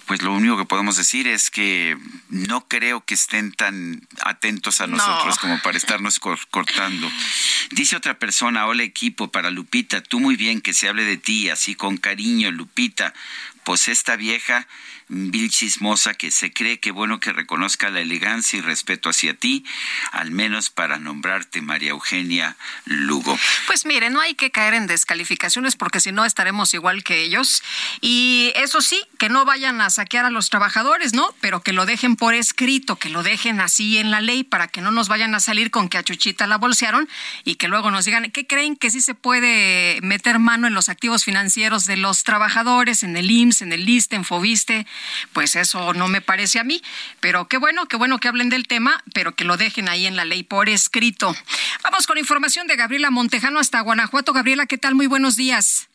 pues 0.08 0.22
lo 0.22 0.32
único 0.32 0.56
que 0.56 0.64
podemos 0.64 0.96
decir 0.96 1.28
es 1.28 1.50
que 1.50 1.96
no 2.30 2.66
creo 2.66 3.04
que 3.04 3.14
estén 3.14 3.52
tan 3.52 4.00
atentos 4.22 4.80
a 4.80 4.86
No. 4.88 4.96
nosotros 4.96 5.38
como 5.38 5.60
para 5.62 5.76
estarnos 5.78 6.18
cor- 6.18 6.48
cortando. 6.50 7.08
Dice 7.70 7.94
otra 7.94 8.18
persona, 8.18 8.66
hola 8.66 8.82
equipo, 8.82 9.30
para 9.30 9.50
Lupita, 9.50 10.02
tú 10.02 10.18
muy 10.18 10.34
bien 10.36 10.60
que 10.62 10.72
se 10.72 10.88
hable 10.88 11.04
de 11.04 11.18
ti, 11.18 11.50
así 11.50 11.74
con 11.74 11.98
cariño, 11.98 12.50
Lupita. 12.50 13.12
Pues 13.64 13.88
esta 13.88 14.16
vieja 14.16 14.66
Vilchis 15.08 15.80
Moza, 15.80 16.14
que 16.14 16.30
se 16.30 16.52
cree 16.52 16.80
que 16.80 16.90
bueno 16.90 17.20
que 17.20 17.32
reconozca 17.32 17.90
la 17.90 18.00
elegancia 18.00 18.58
y 18.58 18.62
respeto 18.62 19.08
hacia 19.08 19.34
ti, 19.34 19.64
al 20.12 20.30
menos 20.30 20.70
para 20.70 20.98
nombrarte 20.98 21.62
María 21.62 21.90
Eugenia 21.90 22.56
Lugo. 22.84 23.38
Pues 23.66 23.86
mire, 23.86 24.10
no 24.10 24.20
hay 24.20 24.34
que 24.34 24.50
caer 24.50 24.74
en 24.74 24.86
descalificaciones 24.86 25.76
porque 25.76 26.00
si 26.00 26.12
no 26.12 26.24
estaremos 26.24 26.74
igual 26.74 27.04
que 27.04 27.22
ellos. 27.22 27.62
Y 28.00 28.52
eso 28.56 28.80
sí, 28.80 29.00
que 29.18 29.28
no 29.28 29.44
vayan 29.44 29.80
a 29.80 29.90
saquear 29.90 30.24
a 30.24 30.30
los 30.30 30.50
trabajadores, 30.50 31.14
¿no? 31.14 31.34
Pero 31.40 31.62
que 31.62 31.72
lo 31.72 31.86
dejen 31.86 32.16
por 32.16 32.34
escrito, 32.34 32.96
que 32.96 33.08
lo 33.08 33.22
dejen 33.22 33.60
así 33.60 33.98
en 33.98 34.10
la 34.10 34.20
ley 34.20 34.44
para 34.44 34.68
que 34.68 34.80
no 34.80 34.90
nos 34.90 35.08
vayan 35.08 35.34
a 35.34 35.40
salir 35.40 35.70
con 35.70 35.88
que 35.88 35.98
a 35.98 36.02
Chuchita 36.02 36.46
la 36.46 36.58
bolsearon 36.58 37.08
y 37.44 37.56
que 37.56 37.68
luego 37.68 37.90
nos 37.90 38.04
digan, 38.04 38.30
¿qué 38.30 38.46
creen 38.46 38.76
que 38.76 38.90
sí 38.90 39.00
se 39.00 39.14
puede 39.14 40.00
meter 40.02 40.38
mano 40.38 40.66
en 40.66 40.74
los 40.74 40.88
activos 40.88 41.24
financieros 41.24 41.86
de 41.86 41.96
los 41.96 42.24
trabajadores, 42.24 43.02
en 43.02 43.16
el 43.16 43.30
IMSS, 43.30 43.62
en 43.62 43.72
el 43.72 43.84
LISTE, 43.84 44.16
en 44.16 44.24
FOBISTE? 44.24 44.86
Pues 45.32 45.56
eso 45.56 45.92
no 45.94 46.08
me 46.08 46.20
parece 46.20 46.58
a 46.58 46.64
mí. 46.64 46.82
Pero 47.20 47.46
qué 47.48 47.58
bueno, 47.58 47.86
qué 47.86 47.96
bueno 47.96 48.18
que 48.18 48.28
hablen 48.28 48.48
del 48.48 48.66
tema, 48.66 49.02
pero 49.14 49.32
que 49.32 49.44
lo 49.44 49.56
dejen 49.56 49.88
ahí 49.88 50.06
en 50.06 50.16
la 50.16 50.24
ley 50.24 50.42
por 50.42 50.68
escrito. 50.68 51.34
Vamos 51.82 52.06
con 52.06 52.18
información 52.18 52.66
de 52.66 52.76
Gabriela 52.76 53.10
Montejano 53.10 53.58
hasta 53.58 53.80
Guanajuato. 53.80 54.32
Gabriela, 54.32 54.66
¿qué 54.66 54.78
tal? 54.78 54.94
Muy 54.94 55.06
buenos 55.06 55.36
días. 55.36 55.88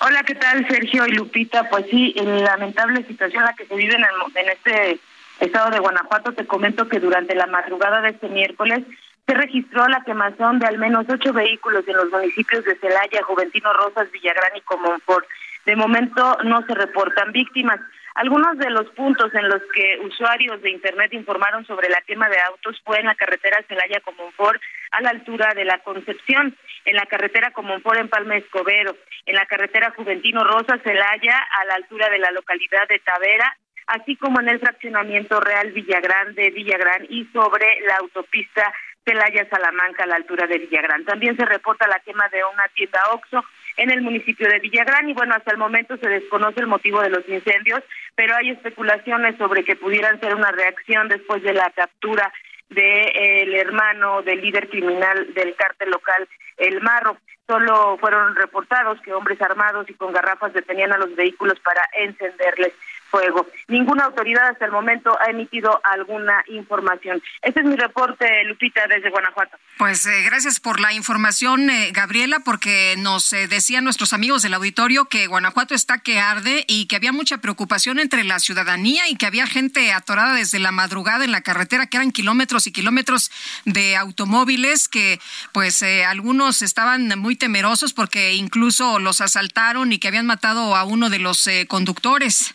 Hola, 0.00 0.22
¿qué 0.22 0.34
tal 0.34 0.66
Sergio 0.66 1.06
y 1.06 1.12
Lupita? 1.12 1.68
Pues 1.68 1.84
sí, 1.90 2.14
en 2.16 2.42
lamentable 2.42 3.06
situación 3.06 3.44
la 3.44 3.52
que 3.52 3.66
se 3.66 3.74
vive 3.74 3.94
en, 3.94 4.02
en 4.02 4.48
este 4.48 4.98
estado 5.40 5.70
de 5.70 5.78
Guanajuato, 5.78 6.32
te 6.32 6.46
comento 6.46 6.88
que 6.88 7.00
durante 7.00 7.34
la 7.34 7.46
madrugada 7.46 8.00
de 8.00 8.10
este 8.10 8.28
miércoles 8.28 8.80
se 9.26 9.34
registró 9.34 9.86
la 9.88 10.02
quemación 10.02 10.58
de 10.58 10.66
al 10.66 10.78
menos 10.78 11.06
ocho 11.08 11.32
vehículos 11.32 11.86
en 11.86 11.96
los 11.96 12.10
municipios 12.10 12.64
de 12.64 12.76
Celaya, 12.78 13.22
Juventino 13.22 13.72
Rosas, 13.72 14.10
Villagrán 14.10 14.56
y 14.56 14.60
Comonfort. 14.62 15.26
De 15.66 15.76
momento 15.76 16.38
no 16.44 16.64
se 16.66 16.74
reportan 16.74 17.32
víctimas. 17.32 17.80
Algunos 18.14 18.58
de 18.58 18.70
los 18.70 18.90
puntos 18.90 19.32
en 19.34 19.48
los 19.48 19.62
que 19.72 19.98
usuarios 20.02 20.60
de 20.62 20.70
Internet 20.70 21.12
informaron 21.12 21.64
sobre 21.66 21.88
la 21.88 22.00
quema 22.02 22.28
de 22.28 22.40
autos 22.40 22.80
fue 22.84 22.98
en 22.98 23.06
la 23.06 23.14
carretera 23.14 23.62
Celaya-Comonfort 23.68 24.60
a 24.90 25.00
la 25.00 25.10
altura 25.10 25.54
de 25.54 25.64
la 25.64 25.78
Concepción, 25.78 26.56
en 26.84 26.96
la 26.96 27.06
carretera 27.06 27.52
Comonfort 27.52 28.00
en 28.00 28.08
Palma 28.08 28.36
Escobero, 28.36 28.96
en 29.26 29.34
la 29.36 29.46
carretera 29.46 29.92
Juventino 29.96 30.42
Rosas 30.42 30.80
Celaya 30.82 31.38
a 31.38 31.64
la 31.66 31.74
altura 31.74 32.08
de 32.08 32.18
la 32.18 32.32
localidad 32.32 32.88
de 32.88 32.98
Tavera, 32.98 33.56
así 33.86 34.16
como 34.16 34.40
en 34.40 34.48
el 34.48 34.60
fraccionamiento 34.60 35.40
Real 35.40 35.70
Villagrán 35.72 36.34
de 36.34 36.50
Villagrán 36.50 37.06
y 37.08 37.24
sobre 37.26 37.80
la 37.86 37.96
autopista 37.96 38.72
Celaya 39.04 39.48
Salamanca 39.48 40.04
a 40.04 40.06
la 40.06 40.16
altura 40.16 40.46
de 40.46 40.58
Villagrán. 40.58 41.04
También 41.04 41.36
se 41.36 41.44
reporta 41.44 41.86
la 41.86 42.00
quema 42.00 42.28
de 42.28 42.44
una 42.44 42.66
tienda 42.74 43.00
Oxo 43.12 43.44
en 43.80 43.90
el 43.90 44.02
municipio 44.02 44.46
de 44.46 44.58
Villagrán 44.58 45.08
y 45.08 45.14
bueno, 45.14 45.34
hasta 45.34 45.52
el 45.52 45.56
momento 45.56 45.96
se 45.96 46.06
desconoce 46.06 46.60
el 46.60 46.66
motivo 46.66 47.00
de 47.00 47.08
los 47.08 47.26
incendios, 47.26 47.80
pero 48.14 48.36
hay 48.36 48.50
especulaciones 48.50 49.38
sobre 49.38 49.64
que 49.64 49.74
pudieran 49.74 50.20
ser 50.20 50.34
una 50.34 50.50
reacción 50.50 51.08
después 51.08 51.42
de 51.42 51.54
la 51.54 51.70
captura 51.70 52.30
del 52.68 53.54
hermano 53.54 54.20
del 54.20 54.42
líder 54.42 54.68
criminal 54.68 55.32
del 55.32 55.54
cártel 55.54 55.90
local 55.90 56.28
El 56.58 56.82
Marro. 56.82 57.16
Solo 57.46 57.96
fueron 57.98 58.36
reportados 58.36 59.00
que 59.00 59.14
hombres 59.14 59.40
armados 59.40 59.88
y 59.88 59.94
con 59.94 60.12
garrafas 60.12 60.52
detenían 60.52 60.92
a 60.92 60.98
los 60.98 61.16
vehículos 61.16 61.58
para 61.60 61.82
encenderles 61.94 62.74
fuego. 63.10 63.46
Ninguna 63.68 64.04
autoridad 64.04 64.48
hasta 64.48 64.64
el 64.64 64.72
momento 64.72 65.16
ha 65.20 65.30
emitido 65.30 65.80
alguna 65.84 66.42
información. 66.48 67.22
Este 67.42 67.60
es 67.60 67.66
mi 67.66 67.76
reporte, 67.76 68.26
Lupita, 68.44 68.86
desde 68.86 69.10
Guanajuato. 69.10 69.56
Pues 69.78 70.04
eh, 70.06 70.22
gracias 70.24 70.60
por 70.60 70.78
la 70.78 70.92
información, 70.92 71.70
eh, 71.70 71.90
Gabriela, 71.92 72.40
porque 72.40 72.94
nos 72.98 73.32
eh, 73.32 73.48
decían 73.48 73.84
nuestros 73.84 74.12
amigos 74.12 74.42
del 74.42 74.54
auditorio 74.54 75.06
que 75.06 75.26
Guanajuato 75.26 75.74
está 75.74 75.98
que 75.98 76.20
arde 76.20 76.64
y 76.68 76.86
que 76.86 76.96
había 76.96 77.12
mucha 77.12 77.38
preocupación 77.38 77.98
entre 77.98 78.24
la 78.24 78.38
ciudadanía 78.38 79.08
y 79.08 79.16
que 79.16 79.26
había 79.26 79.46
gente 79.46 79.92
atorada 79.92 80.34
desde 80.34 80.58
la 80.58 80.70
madrugada 80.70 81.24
en 81.24 81.32
la 81.32 81.40
carretera, 81.40 81.86
que 81.86 81.96
eran 81.96 82.12
kilómetros 82.12 82.66
y 82.66 82.72
kilómetros 82.72 83.30
de 83.64 83.96
automóviles, 83.96 84.88
que 84.88 85.18
pues 85.52 85.82
algunos 86.06 86.62
estaban 86.62 87.18
muy 87.18 87.36
temerosos 87.36 87.92
porque 87.92 88.34
incluso 88.34 88.98
los 88.98 89.20
asaltaron 89.20 89.92
y 89.92 89.98
que 89.98 90.08
habían 90.08 90.26
matado 90.26 90.76
a 90.76 90.84
uno 90.84 91.08
de 91.10 91.18
los 91.18 91.48
conductores. 91.68 92.54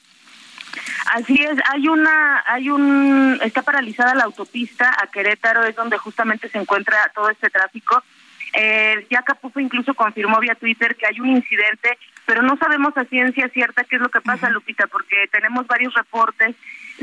Así 1.14 1.35
es, 1.35 1.57
hay 1.72 1.88
una, 1.88 2.43
hay 2.47 2.69
un, 2.69 3.39
está 3.43 3.61
paralizada 3.61 4.15
la 4.15 4.23
autopista 4.26 4.95
a 5.02 5.07
Querétaro, 5.07 5.64
es 5.64 5.76
donde 5.76 5.97
justamente 5.97 6.49
se 6.49 6.57
encuentra 6.57 7.11
todo 7.14 7.30
este 7.30 7.49
tráfico. 7.49 8.03
Eh, 8.56 9.06
ya 9.10 9.22
Capufo 9.22 9.60
incluso 9.60 9.94
confirmó 9.94 10.40
vía 10.40 10.56
Twitter 10.56 10.95
que 10.95 11.06
hay 11.06 11.19
un 11.19 11.30
incidente, 11.30 11.98
pero 12.26 12.41
no 12.41 12.57
sabemos 12.57 12.95
a 12.98 13.06
ciencia 13.06 13.49
cierta 13.49 13.84
qué 13.84 13.98
es 13.98 14.02
lo 14.02 14.10
que 14.10 14.22
pasa, 14.22 14.49
Lupita, 14.49 14.88
porque 14.88 15.27
tenemos 15.32 15.68
varios 15.68 15.94
reportes 15.94 16.56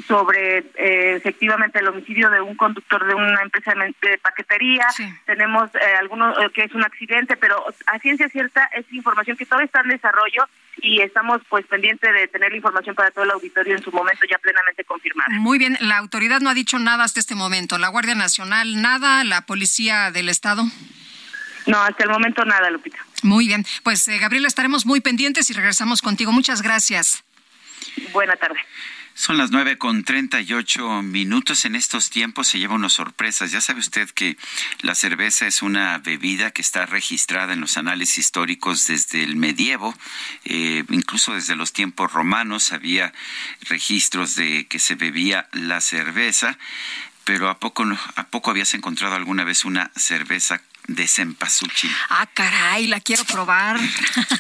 sobre 0.07 0.59
eh, 0.59 1.16
efectivamente 1.16 1.79
el 1.79 1.89
homicidio 1.89 2.31
de 2.31 2.41
un 2.41 2.57
conductor 2.57 3.07
de 3.07 3.15
una 3.15 3.43
empresa 3.43 3.74
de 3.74 4.19
paquetería. 4.19 4.87
Tenemos 5.27 5.74
eh, 5.74 5.79
algunos 5.99 6.37
eh, 6.39 6.51
que 6.55 6.65
es 6.65 6.74
un 6.74 6.83
accidente, 6.83 7.37
pero 7.37 7.62
a 7.87 7.99
ciencia 7.99 8.29
cierta 8.29 8.65
es 8.74 8.91
información 8.93 9.37
que 9.37 9.45
todavía 9.45 9.66
está 9.66 9.81
en 9.81 9.89
desarrollo 9.89 10.49
y 10.79 11.01
estamos 11.01 11.43
pues 11.49 11.66
pendientes 11.66 12.12
de 12.12 12.27
tener 12.29 12.51
la 12.51 12.57
información 12.57 12.95
para 12.95 13.11
todo 13.11 13.24
el 13.24 13.31
auditorio 13.31 13.77
en 13.77 13.83
su 13.83 13.93
momento 13.93 14.24
ya 14.31 14.39
plenamente 14.39 14.85
confirmada. 14.85 15.29
Muy 15.31 15.59
bien, 15.59 15.77
la 15.81 15.99
autoridad 15.99 16.41
no 16.41 16.49
ha 16.49 16.55
dicho 16.55 16.79
nada 16.79 17.05
hasta 17.05 17.20
este 17.20 17.35
momento. 17.35 17.77
La 17.77 17.89
Guardia 17.89 18.15
Nacional 18.15 18.81
nada, 18.81 19.24
la 19.24 19.43
Policía 19.43 20.11
del 20.11 20.31
Estado. 20.31 20.65
No, 21.67 21.81
hasta 21.81 22.05
el 22.05 22.11
momento 22.11 22.45
nada, 22.45 22.71
Lupita. 22.71 22.99
Muy 23.23 23.47
bien, 23.47 23.65
pues 23.83 24.07
Gabriela 24.07 24.49
estaremos 24.49 24.87
muy 24.87 25.01
pendientes 25.01 25.49
y 25.51 25.53
regresamos 25.53 26.03
contigo. 26.03 26.33
Muchas 26.33 26.63
gracias. 26.63 27.25
Buena 28.13 28.37
tarde. 28.37 28.61
Son 29.15 29.37
las 29.37 29.51
nueve 29.51 29.77
con 29.77 30.05
treinta 30.05 30.41
y 30.41 30.55
ocho 30.55 31.03
minutos. 31.03 31.67
En 31.67 31.77
estos 31.77 32.09
tiempos 32.09 32.49
se 32.49 32.59
lleva 32.59 32.75
unas 32.75 32.95
sorpresas. 32.95 33.53
Ya 33.53 33.61
sabe 33.61 33.81
usted 33.81 34.09
que 34.11 34.39
la 34.81 34.95
cerveza 34.95 35.47
es 35.47 35.61
una 35.61 35.99
bebida 35.99 36.51
que 36.51 36.63
está 36.63 36.87
registrada 36.87 37.53
en 37.53 37.61
los 37.61 37.77
anales 37.77 38.17
históricos 38.17 38.87
desde 38.87 39.23
el 39.23 39.37
medievo, 39.37 39.95
eh, 40.45 40.85
incluso 40.89 41.35
desde 41.35 41.57
los 41.57 41.75
tiempos 41.75 42.13
romanos 42.13 42.73
había 42.73 43.13
registros 43.69 44.35
de 44.35 44.67
que 44.67 44.79
se 44.79 44.95
bebía 44.95 45.47
la 45.53 45.83
cerveza. 45.83 46.57
Pero 47.25 47.51
¿a 47.51 47.59
poco, 47.61 47.85
¿a 48.17 48.27
poco 48.29 48.51
habías 48.51 48.73
encontrado 48.75 49.15
alguna 49.15 49.45
vez 49.45 49.65
una 49.65 49.93
cerveza 49.95 50.63
de 50.89 51.07
cempasúchil. 51.07 51.91
Ah, 52.09 52.27
caray, 52.33 52.87
la 52.87 53.01
quiero 53.01 53.25
probar. 53.25 53.79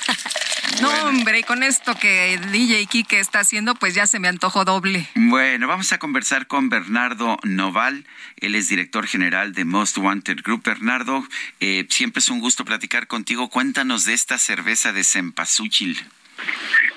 no, 0.80 0.90
hombre, 1.04 1.40
y 1.40 1.42
con 1.42 1.62
esto 1.62 1.94
que 1.94 2.38
DJ 2.50 2.86
Kike 2.86 3.20
está 3.20 3.40
haciendo, 3.40 3.74
pues 3.74 3.94
ya 3.94 4.06
se 4.06 4.18
me 4.18 4.28
antojó 4.28 4.64
doble. 4.64 5.08
Bueno, 5.14 5.68
vamos 5.68 5.92
a 5.92 5.98
conversar 5.98 6.46
con 6.46 6.68
Bernardo 6.68 7.38
Noval. 7.44 8.06
Él 8.36 8.54
es 8.54 8.68
director 8.68 9.06
general 9.06 9.52
de 9.52 9.64
Most 9.64 9.98
Wanted 9.98 10.42
Group. 10.42 10.62
Bernardo, 10.64 11.26
eh, 11.60 11.86
siempre 11.90 12.20
es 12.20 12.28
un 12.28 12.40
gusto 12.40 12.64
platicar 12.64 13.06
contigo. 13.06 13.48
Cuéntanos 13.48 14.04
de 14.04 14.14
esta 14.14 14.38
cerveza 14.38 14.92
de 14.92 15.04
cempasúchil. 15.04 15.98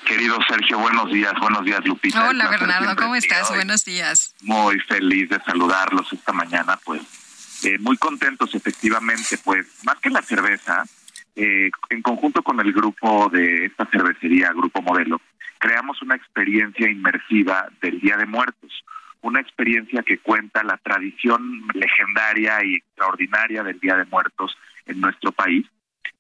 Querido 0.06 0.38
Sergio, 0.48 0.80
buenos 0.80 1.12
días, 1.12 1.34
buenos 1.40 1.66
días 1.66 1.84
Lupita. 1.84 2.30
Hola 2.30 2.48
Bernardo, 2.50 2.96
¿cómo 2.96 3.16
estás? 3.16 3.50
Buenos 3.50 3.86
días. 3.86 4.36
Muy 4.42 4.80
feliz 4.82 5.30
de 5.30 5.42
saludarlos 5.44 6.12
esta 6.14 6.32
mañana, 6.32 6.80
pues 6.84 7.02
eh, 7.66 7.80
muy 7.80 7.98
contentos 7.98 8.54
efectivamente, 8.54 9.40
pues 9.44 9.66
más 9.86 9.96
que 9.96 10.12
la 10.12 10.22
cerveza, 10.22 10.84
eh, 11.36 11.72
en 11.90 12.02
conjunto 12.04 12.44
con 12.44 12.60
el 12.60 12.72
grupo 12.72 13.28
de 13.30 13.66
esta 13.66 13.88
cervecería, 13.88 14.52
Grupo 14.52 14.84
Modelo, 14.84 15.20
creamos 15.58 16.00
una 16.04 16.16
experiencia 16.16 16.88
inmersiva 16.88 17.68
del 17.82 18.00
Día 18.00 18.18
de 18.18 18.28
Muertos, 18.28 18.84
una 19.22 19.42
experiencia 19.42 20.04
que 20.04 20.20
cuenta 20.20 20.64
la 20.64 20.78
tradición 20.78 21.64
legendaria 21.74 22.64
y 22.64 22.76
extraordinaria 22.76 23.64
del 23.64 23.80
Día 23.80 23.98
de 23.98 24.06
Muertos 24.06 24.56
en 24.86 25.02
nuestro 25.02 25.32
país. 25.32 25.66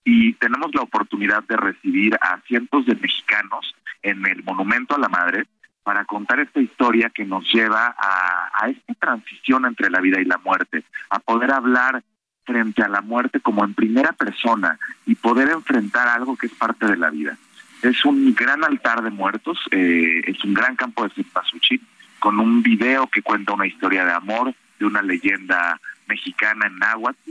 Y 0.03 0.33
tenemos 0.33 0.73
la 0.73 0.81
oportunidad 0.81 1.43
de 1.43 1.57
recibir 1.57 2.15
a 2.21 2.41
cientos 2.47 2.87
de 2.87 2.95
mexicanos 2.95 3.75
en 4.01 4.25
el 4.25 4.43
Monumento 4.43 4.95
a 4.95 4.99
la 4.99 5.09
Madre 5.09 5.45
para 5.85 6.03
contar 6.03 6.39
esta 6.39 6.59
historia 6.59 7.11
que 7.11 7.25
nos 7.25 7.45
lleva 7.53 7.95
a, 7.95 8.67
esta 8.67 8.95
transición 8.95 9.67
entre 9.67 9.91
la 9.91 10.01
vida 10.01 10.19
y 10.19 10.25
la 10.25 10.39
muerte, 10.39 10.83
a 11.11 11.19
poder 11.19 11.51
hablar 11.51 12.03
frente 12.43 12.81
a 12.81 12.87
la 12.87 13.01
muerte 13.01 13.39
como 13.39 13.63
en 13.63 13.75
primera 13.75 14.11
persona 14.11 14.79
y 15.05 15.13
poder 15.13 15.49
enfrentar 15.49 16.07
algo 16.07 16.35
que 16.37 16.47
es 16.47 16.53
parte 16.53 16.87
de 16.87 16.97
la 16.97 17.11
vida. 17.11 17.37
Es 17.83 18.03
un 18.03 18.33
gran 18.33 18.63
altar 18.63 19.03
de 19.03 19.11
muertos, 19.11 19.59
eh, 19.69 20.23
es 20.25 20.43
un 20.43 20.55
gran 20.55 20.75
campo 20.75 21.03
de 21.03 21.11
cempasúchil, 21.11 21.79
con 22.17 22.39
un 22.39 22.63
video 22.63 23.05
que 23.05 23.21
cuenta 23.21 23.53
una 23.53 23.67
historia 23.67 24.05
de 24.05 24.13
amor, 24.13 24.55
de 24.79 24.85
una 24.87 25.03
leyenda 25.03 25.79
mexicana 26.07 26.65
en 26.65 26.79
náhuatl 26.79 27.29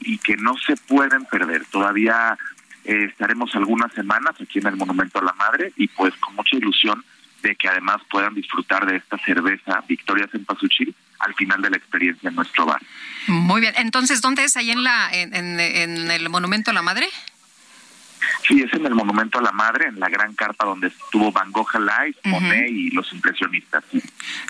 y 0.00 0.18
que 0.18 0.36
no 0.36 0.54
se 0.58 0.76
pueden 0.76 1.24
perder. 1.24 1.64
Todavía 1.70 2.36
eh, 2.84 3.04
estaremos 3.04 3.54
algunas 3.54 3.90
semanas 3.94 4.34
aquí 4.38 4.58
en 4.58 4.66
el 4.66 4.76
Monumento 4.76 5.18
a 5.18 5.24
la 5.24 5.32
Madre 5.32 5.72
y 5.76 5.88
pues 5.88 6.14
con 6.16 6.34
mucha 6.34 6.56
ilusión 6.56 7.02
de 7.46 7.54
que 7.54 7.68
además 7.68 7.98
puedan 8.10 8.34
disfrutar 8.34 8.86
de 8.86 8.96
esta 8.96 9.16
cerveza 9.18 9.82
Victoria 9.86 10.28
Cempasúchil 10.30 10.94
al 11.20 11.34
final 11.34 11.62
de 11.62 11.70
la 11.70 11.76
experiencia 11.76 12.28
en 12.28 12.34
nuestro 12.34 12.66
bar. 12.66 12.82
Muy 13.28 13.60
bien, 13.60 13.74
entonces, 13.76 14.20
¿dónde 14.20 14.44
es? 14.44 14.56
¿Ahí 14.56 14.70
en, 14.70 14.82
la, 14.82 15.08
en, 15.12 15.60
el 16.10 16.28
Monumento 16.28 16.72
a 16.72 16.74
la 16.74 16.82
Madre? 16.82 17.08
Sí, 18.46 18.62
es 18.62 18.72
en 18.72 18.86
el 18.86 18.94
Monumento 18.94 19.38
a 19.38 19.42
la 19.42 19.52
Madre, 19.52 19.88
en 19.88 19.98
la 19.98 20.08
gran 20.08 20.34
carpa 20.34 20.64
donde 20.66 20.88
estuvo 20.88 21.32
Van 21.32 21.50
Gogh 21.52 21.68
Live, 21.74 22.16
Monet 22.24 22.70
y 22.70 22.90
los 22.90 23.12
impresionistas. 23.12 23.84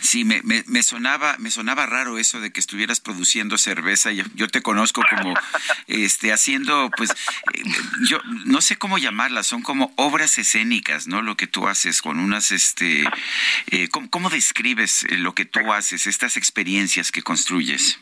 Sí, 0.01 0.25
me, 0.25 0.43
me, 0.43 0.83
sonaba 0.83 1.37
me 1.39 1.51
sonaba 1.51 1.87
raro 1.87 2.19
eso 2.19 2.41
de 2.41 2.53
que 2.53 2.61
estuvieras 2.61 3.01
produciendo 3.01 3.59
cerveza. 3.59 4.13
Yo, 4.13 4.25
yo 4.35 4.49
te 4.49 4.63
conozco 4.63 5.03
como 5.09 5.35
este 5.87 6.33
haciendo, 6.33 6.91
pues, 6.97 7.11
eh, 7.11 7.63
yo 8.09 8.19
no 8.45 8.61
sé 8.61 8.77
cómo 8.77 8.99
llamarlas, 8.99 9.47
son 9.47 9.63
como 9.63 9.93
obras 9.97 10.39
escénicas, 10.39 11.07
¿no? 11.07 11.23
Lo 11.23 11.37
que 11.37 11.47
tú 11.47 11.69
haces 11.69 12.03
con 12.03 12.19
unas, 12.19 12.53
este, 12.53 13.05
eh, 13.71 13.89
¿cómo, 13.89 14.11
¿cómo 14.11 14.31
describes 14.31 15.05
eh, 15.05 15.17
lo 15.17 15.35
que 15.35 15.45
tú 15.45 15.73
haces, 15.73 16.07
estas 16.07 16.37
experiencias 16.37 17.13
que 17.13 17.23
construyes? 17.23 17.99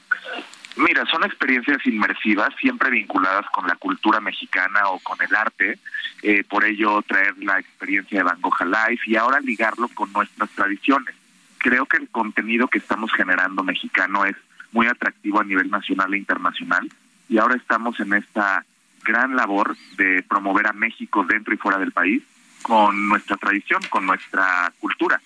Mira, 0.77 1.07
son 1.07 1.23
experiencias 1.23 1.87
inmersivas, 1.87 2.49
siempre 2.61 2.91
vinculadas 2.91 3.47
con 3.51 3.67
la 3.67 3.77
cultura 3.77 4.21
mexicana 4.21 4.89
o 4.89 4.99
con 4.99 5.17
el 5.23 5.35
arte, 5.35 5.79
eh, 6.23 6.43
por 6.49 6.65
ello 6.65 7.01
traer 7.03 7.39
la 7.39 7.61
experiencia 7.61 8.19
de 8.19 8.25
Van 8.25 8.41
Gogh 8.41 8.61
Life 8.65 9.05
y 9.07 9.15
ahora 9.15 9.39
ligarlo 9.39 9.89
con 9.89 10.13
nuestras 10.13 10.51
tradiciones. 10.51 11.15
Creo 11.59 11.87
que 11.87 11.99
el 11.99 12.09
contenido 12.09 12.67
que 12.67 12.79
estamos 12.79 13.13
generando 13.13 13.63
mexicano 13.63 14.25
es 14.25 14.37
muy 14.73 14.89
atractivo 14.89 15.41
a 15.41 15.45
nivel 15.45 15.71
nacional 15.71 16.13
e 16.13 16.19
internacional 16.19 16.91
y 17.29 17.39
ahora 17.39 17.55
estamos 17.55 17.99
en 18.01 18.15
esta 18.15 18.65
gran 19.05 19.37
labor 19.37 19.77
de 19.97 20.25
promover 20.29 20.67
a 20.67 20.73
México 20.73 21.25
dentro 21.25 21.55
y 21.55 21.57
fuera 21.57 21.79
del 21.79 21.93
país 21.93 22.23
con 22.63 23.09
nuestra 23.09 23.37
tradición, 23.37 23.81
con 23.91 24.07
nuestra 24.07 24.73
cultura. 24.81 25.21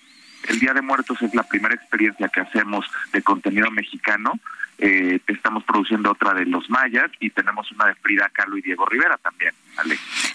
El 0.49 0.59
Día 0.59 0.73
de 0.73 0.81
Muertos 0.81 1.21
es 1.21 1.33
la 1.33 1.43
primera 1.43 1.75
experiencia 1.75 2.27
que 2.27 2.41
hacemos 2.41 2.85
de 3.13 3.21
contenido 3.21 3.71
mexicano 3.71 4.33
eh, 4.81 5.19
estamos 5.27 5.65
produciendo 5.65 6.09
otra 6.09 6.33
de 6.33 6.45
los 6.45 6.69
mayas 6.69 7.11
y 7.19 7.31
tenemos 7.31 7.69
una 7.73 7.87
de 7.87 7.95
Frida 7.95 8.29
Kahlo 8.31 8.57
y 8.57 8.61
Diego 8.61 8.85
Rivera 8.85 9.17
también. 9.17 9.53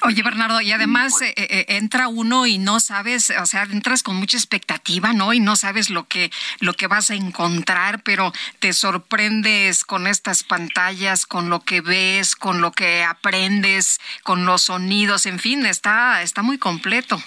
Oye, 0.02 0.22
Bernardo, 0.22 0.60
y 0.60 0.70
además 0.70 1.22
eh, 1.22 1.32
eh, 1.36 1.64
entra 1.68 2.08
uno 2.08 2.44
y 2.44 2.58
no 2.58 2.78
sabes, 2.78 3.32
o 3.40 3.46
sea, 3.46 3.62
entras 3.62 4.02
con 4.02 4.16
mucha 4.16 4.36
expectativa, 4.36 5.14
¿no? 5.14 5.32
Y 5.32 5.40
no 5.40 5.56
sabes 5.56 5.88
lo 5.88 6.08
que, 6.08 6.30
lo 6.60 6.74
que 6.74 6.88
vas 6.88 7.10
a 7.10 7.14
encontrar, 7.14 8.02
pero 8.02 8.34
te 8.58 8.74
sorprendes 8.74 9.82
con 9.82 10.06
estas 10.06 10.44
pantallas, 10.44 11.24
con 11.24 11.48
lo 11.48 11.60
que 11.60 11.80
ves, 11.80 12.36
con 12.36 12.60
lo 12.60 12.72
que 12.72 13.02
aprendes, 13.02 13.98
con 14.24 14.44
los 14.44 14.64
sonidos, 14.64 15.24
en 15.24 15.38
fin, 15.38 15.64
está, 15.64 16.20
está 16.20 16.42
muy 16.42 16.58
completo. 16.58 17.18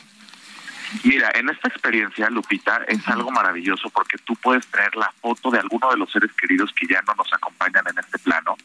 Mira, 1.04 1.32
en 1.36 1.50
esta 1.50 1.68
experiencia, 1.68 2.30
Lupita, 2.30 2.82
es 2.88 3.08
algo 3.08 3.32
maravilloso 3.32 3.90
porque 3.90 4.18
tú 4.20 4.36
puedes 4.36 4.66
traer 4.68 4.96
la 4.96 5.12
foto 5.22 5.52
de 5.52 5.60
alguno 5.60 5.90
de 5.90 5.98
los 5.98 6.12
seres 6.12 6.32
queridos 6.34 6.72
que 6.74 6.88
ya 6.88 7.02
no 7.06 7.14
nos 7.16 7.32
acompañan 7.34 7.84
en 7.90 8.00
este 8.00 8.20
plano, 8.20 8.56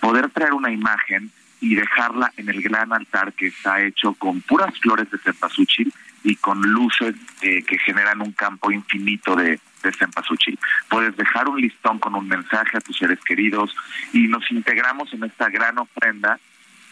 poder 0.00 0.30
traer 0.30 0.52
una 0.52 0.70
imagen 0.70 1.30
y 1.60 1.74
dejarla 1.74 2.32
en 2.36 2.48
el 2.48 2.62
gran 2.62 2.92
altar 2.92 3.32
que 3.32 3.48
está 3.48 3.80
hecho 3.80 4.14
con 4.14 4.40
puras 4.42 4.78
flores 4.78 5.10
de 5.10 5.18
cempasúchil 5.18 5.92
y 6.22 6.36
con 6.36 6.60
luces 6.60 7.14
eh, 7.40 7.62
que 7.62 7.78
generan 7.78 8.20
un 8.20 8.32
campo 8.32 8.70
infinito 8.70 9.36
de, 9.36 9.60
de 9.82 9.92
cempasúchil. 9.92 10.58
Puedes 10.88 11.16
dejar 11.16 11.48
un 11.48 11.60
listón 11.60 11.98
con 11.98 12.14
un 12.14 12.28
mensaje 12.28 12.76
a 12.76 12.80
tus 12.80 12.98
seres 12.98 13.20
queridos 13.24 13.74
y 14.12 14.28
nos 14.28 14.50
integramos 14.50 15.12
en 15.12 15.24
esta 15.24 15.48
gran 15.48 15.78
ofrenda 15.78 16.38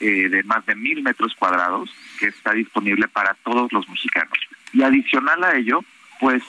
eh, 0.01 0.29
de 0.29 0.43
más 0.43 0.65
de 0.67 0.75
mil 0.75 1.03
metros 1.03 1.35
cuadrados 1.39 1.91
que 2.19 2.27
está 2.27 2.53
disponible 2.53 3.09
para 3.09 3.35
todos 3.45 3.73
los 3.73 3.89
mexicanos. 3.89 4.39
Y 4.75 4.83
adicional 4.83 5.43
a 5.45 5.57
ello, 5.57 5.81
pues 6.21 6.43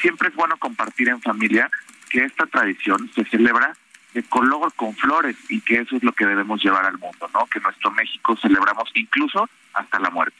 siempre 0.00 0.28
es 0.28 0.34
bueno 0.34 0.56
compartir 0.56 1.08
en 1.08 1.20
familia 1.20 1.70
que 2.08 2.24
esta 2.24 2.46
tradición 2.46 3.10
se 3.14 3.24
celebra 3.24 3.76
de 4.14 4.22
color 4.22 4.72
con 4.74 4.94
flores 4.94 5.36
y 5.48 5.60
que 5.60 5.80
eso 5.80 5.96
es 5.96 6.02
lo 6.02 6.12
que 6.12 6.26
debemos 6.26 6.62
llevar 6.62 6.84
al 6.84 6.98
mundo, 6.98 7.28
¿no? 7.34 7.46
Que 7.46 7.60
nuestro 7.60 7.90
México 7.90 8.36
celebramos 8.36 8.90
incluso 8.94 9.48
hasta 9.74 9.98
la 9.98 10.10
muerte. 10.10 10.36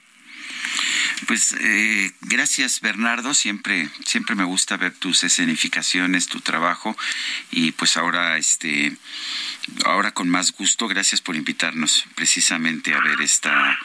Pues 1.26 1.54
eh, 1.60 2.12
gracias 2.22 2.80
Bernardo, 2.80 3.34
siempre 3.34 3.88
siempre 4.04 4.34
me 4.34 4.44
gusta 4.44 4.76
ver 4.76 4.92
tus 4.92 5.24
escenificaciones, 5.24 6.26
tu 6.26 6.40
trabajo 6.40 6.96
y 7.50 7.72
pues 7.72 7.96
ahora 7.96 8.36
este 8.38 8.96
ahora 9.84 10.12
con 10.12 10.28
más 10.28 10.52
gusto, 10.52 10.88
gracias 10.88 11.20
por 11.20 11.36
invitarnos 11.36 12.06
precisamente 12.14 12.94
a 12.94 13.00
ver 13.00 13.20
esta 13.20 13.78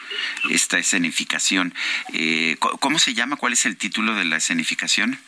esta 0.50 0.78
escenificación. 0.78 1.74
Eh, 2.12 2.56
¿Cómo 2.58 2.98
se 2.98 3.14
llama? 3.14 3.36
¿Cuál 3.36 3.52
es 3.52 3.66
el 3.66 3.76
título 3.76 4.14
de 4.14 4.24
la 4.24 4.36
escenificación? 4.36 5.18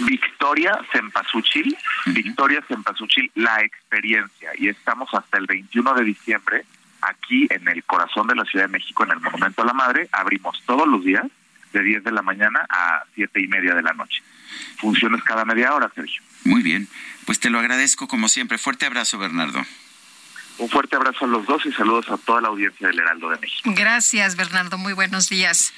Victoria 0.00 0.78
Cempasúchil, 0.92 1.76
Victoria 2.06 2.62
Cempasúchil, 2.66 3.30
la 3.34 3.62
experiencia. 3.62 4.50
Y 4.58 4.68
estamos 4.68 5.08
hasta 5.14 5.38
el 5.38 5.46
21 5.46 5.94
de 5.94 6.04
diciembre 6.04 6.64
aquí 7.08 7.46
en 7.50 7.68
el 7.68 7.84
corazón 7.84 8.26
de 8.26 8.34
la 8.34 8.44
Ciudad 8.44 8.66
de 8.66 8.72
México, 8.72 9.04
en 9.04 9.12
el 9.12 9.20
Monumento 9.20 9.62
a 9.62 9.66
la 9.66 9.72
Madre, 9.72 10.08
abrimos 10.12 10.62
todos 10.66 10.86
los 10.86 11.04
días 11.04 11.24
de 11.72 11.82
10 11.82 12.04
de 12.04 12.12
la 12.12 12.22
mañana 12.22 12.64
a 12.68 13.02
siete 13.14 13.40
y 13.40 13.48
media 13.48 13.74
de 13.74 13.82
la 13.82 13.92
noche. 13.92 14.22
Funciones 14.78 15.22
cada 15.24 15.44
media 15.44 15.74
hora, 15.74 15.90
Sergio. 15.94 16.22
Muy 16.44 16.62
bien, 16.62 16.88
pues 17.26 17.40
te 17.40 17.50
lo 17.50 17.58
agradezco 17.58 18.06
como 18.06 18.28
siempre. 18.28 18.58
Fuerte 18.58 18.86
abrazo, 18.86 19.18
Bernardo. 19.18 19.64
Un 20.58 20.68
fuerte 20.68 20.94
abrazo 20.94 21.24
a 21.24 21.28
los 21.28 21.46
dos 21.46 21.66
y 21.66 21.72
saludos 21.72 22.08
a 22.10 22.16
toda 22.16 22.40
la 22.40 22.48
audiencia 22.48 22.86
del 22.86 22.98
Heraldo 23.00 23.30
de 23.30 23.38
México. 23.38 23.70
Gracias, 23.74 24.36
Bernardo. 24.36 24.78
Muy 24.78 24.92
buenos 24.92 25.28
días. 25.28 25.72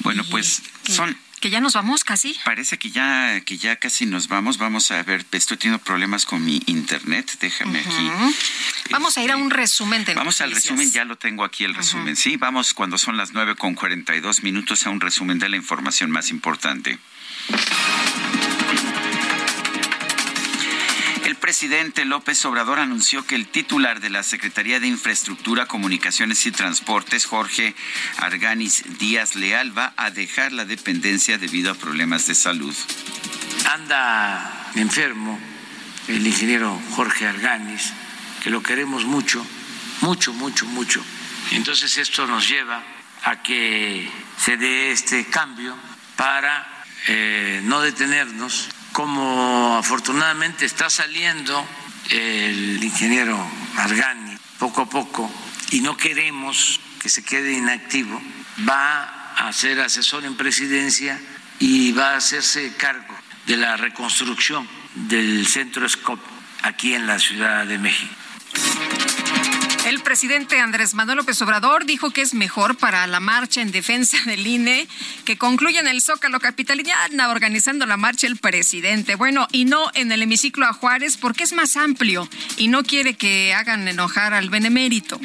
Bueno, 0.00 0.22
pues 0.30 0.62
son 0.82 1.16
que 1.40 1.50
ya 1.50 1.60
nos 1.60 1.74
vamos 1.74 2.04
casi. 2.04 2.36
Parece 2.44 2.78
que 2.78 2.90
ya 2.90 3.40
que 3.40 3.58
ya 3.58 3.76
casi 3.76 4.06
nos 4.06 4.28
vamos. 4.28 4.58
Vamos 4.58 4.90
a 4.90 5.02
ver, 5.02 5.24
estoy 5.32 5.56
teniendo 5.56 5.82
problemas 5.82 6.24
con 6.24 6.44
mi 6.44 6.62
internet. 6.66 7.30
Déjame 7.40 7.80
aquí. 7.80 8.10
Vamos 8.90 9.18
a 9.18 9.22
ir 9.22 9.30
a 9.30 9.36
un 9.36 9.50
resumen 9.50 10.04
de 10.04 10.14
Vamos 10.14 10.40
al 10.40 10.52
resumen, 10.52 10.90
ya 10.90 11.04
lo 11.04 11.16
tengo 11.16 11.44
aquí 11.44 11.64
el 11.64 11.74
resumen. 11.74 12.16
Sí, 12.16 12.36
vamos 12.36 12.74
cuando 12.74 12.98
son 12.98 13.16
las 13.16 13.32
nueve 13.32 13.56
con 13.56 13.74
42 13.74 14.42
minutos 14.42 14.86
a 14.86 14.90
un 14.90 15.00
resumen 15.00 15.38
de 15.38 15.48
la 15.48 15.56
información 15.56 16.10
más 16.10 16.30
importante. 16.30 16.98
El 21.26 21.34
presidente 21.34 22.04
López 22.04 22.44
Obrador 22.44 22.78
anunció 22.78 23.26
que 23.26 23.34
el 23.34 23.48
titular 23.48 23.98
de 23.98 24.10
la 24.10 24.22
Secretaría 24.22 24.78
de 24.78 24.86
Infraestructura, 24.86 25.66
Comunicaciones 25.66 26.46
y 26.46 26.52
Transportes, 26.52 27.26
Jorge 27.26 27.74
Arganis 28.18 28.84
Díaz 29.00 29.34
Leal, 29.34 29.76
va 29.76 29.92
a 29.96 30.12
dejar 30.12 30.52
la 30.52 30.64
dependencia 30.64 31.36
debido 31.36 31.72
a 31.72 31.74
problemas 31.74 32.28
de 32.28 32.36
salud. 32.36 32.72
Anda 33.74 34.70
enfermo 34.76 35.36
el 36.06 36.24
ingeniero 36.24 36.80
Jorge 36.92 37.26
Arganis, 37.26 37.92
que 38.44 38.50
lo 38.50 38.62
queremos 38.62 39.04
mucho, 39.04 39.44
mucho, 40.02 40.32
mucho, 40.32 40.64
mucho. 40.66 41.04
Entonces 41.50 41.98
esto 41.98 42.28
nos 42.28 42.48
lleva 42.48 42.84
a 43.24 43.42
que 43.42 44.08
se 44.38 44.56
dé 44.56 44.92
este 44.92 45.24
cambio 45.24 45.76
para 46.14 46.84
eh, 47.08 47.62
no 47.64 47.80
detenernos 47.80 48.68
como 48.96 49.76
afortunadamente 49.76 50.64
está 50.64 50.88
saliendo 50.88 51.68
el 52.08 52.82
ingeniero 52.82 53.36
Argani 53.76 54.34
poco 54.58 54.80
a 54.80 54.88
poco 54.88 55.30
y 55.70 55.82
no 55.82 55.98
queremos 55.98 56.80
que 56.98 57.10
se 57.10 57.22
quede 57.22 57.52
inactivo, 57.52 58.18
va 58.66 59.34
a 59.36 59.52
ser 59.52 59.80
asesor 59.80 60.24
en 60.24 60.34
presidencia 60.34 61.20
y 61.58 61.92
va 61.92 62.12
a 62.12 62.16
hacerse 62.16 62.72
cargo 62.78 63.14
de 63.46 63.58
la 63.58 63.76
reconstrucción 63.76 64.66
del 64.94 65.46
centro 65.46 65.86
SCOP 65.86 66.20
aquí 66.62 66.94
en 66.94 67.06
la 67.06 67.18
Ciudad 67.18 67.66
de 67.66 67.76
México. 67.76 68.14
El 69.86 70.00
presidente 70.00 70.58
Andrés 70.58 70.94
Manuel 70.94 71.18
López 71.18 71.40
Obrador 71.42 71.86
dijo 71.86 72.10
que 72.10 72.20
es 72.20 72.34
mejor 72.34 72.76
para 72.76 73.06
la 73.06 73.20
marcha 73.20 73.62
en 73.62 73.70
defensa 73.70 74.18
del 74.26 74.44
INE 74.44 74.88
que 75.24 75.38
concluya 75.38 75.78
en 75.78 75.86
el 75.86 76.02
Zócalo 76.02 76.40
Capitalina 76.40 76.96
organizando 77.30 77.86
la 77.86 77.96
marcha 77.96 78.26
el 78.26 78.36
presidente. 78.36 79.14
Bueno, 79.14 79.46
y 79.52 79.64
no 79.64 79.92
en 79.94 80.10
el 80.10 80.22
hemiciclo 80.22 80.66
a 80.66 80.72
Juárez 80.72 81.16
porque 81.16 81.44
es 81.44 81.52
más 81.52 81.76
amplio 81.76 82.28
y 82.56 82.66
no 82.66 82.82
quiere 82.82 83.14
que 83.14 83.54
hagan 83.54 83.86
enojar 83.86 84.34
al 84.34 84.50
benemérito. 84.50 85.20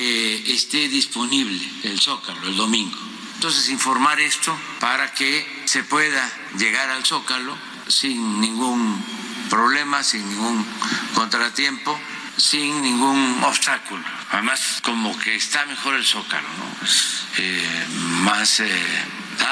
esté 0.00 0.88
disponible 0.88 1.60
el 1.84 2.00
Zócalo 2.00 2.48
el 2.48 2.56
domingo. 2.56 2.98
Entonces, 3.36 3.68
informar 3.68 4.18
esto 4.18 4.58
para 4.80 5.14
que 5.14 5.46
se 5.66 5.84
pueda 5.84 6.28
llegar 6.58 6.90
al 6.90 7.06
Zócalo 7.06 7.56
sin 7.86 8.40
ningún 8.40 9.00
problema, 9.48 10.02
sin 10.02 10.28
ningún 10.28 10.66
contratiempo 11.14 11.96
sin 12.40 12.82
ningún 12.82 13.42
obstáculo. 13.44 14.02
Además, 14.30 14.80
como 14.82 15.16
que 15.18 15.34
está 15.34 15.66
mejor 15.66 15.94
el 15.94 16.04
zócalo, 16.04 16.48
¿no? 16.48 16.86
Es 16.86 17.24
eh, 17.38 17.86
más 18.22 18.60
eh, 18.60 18.70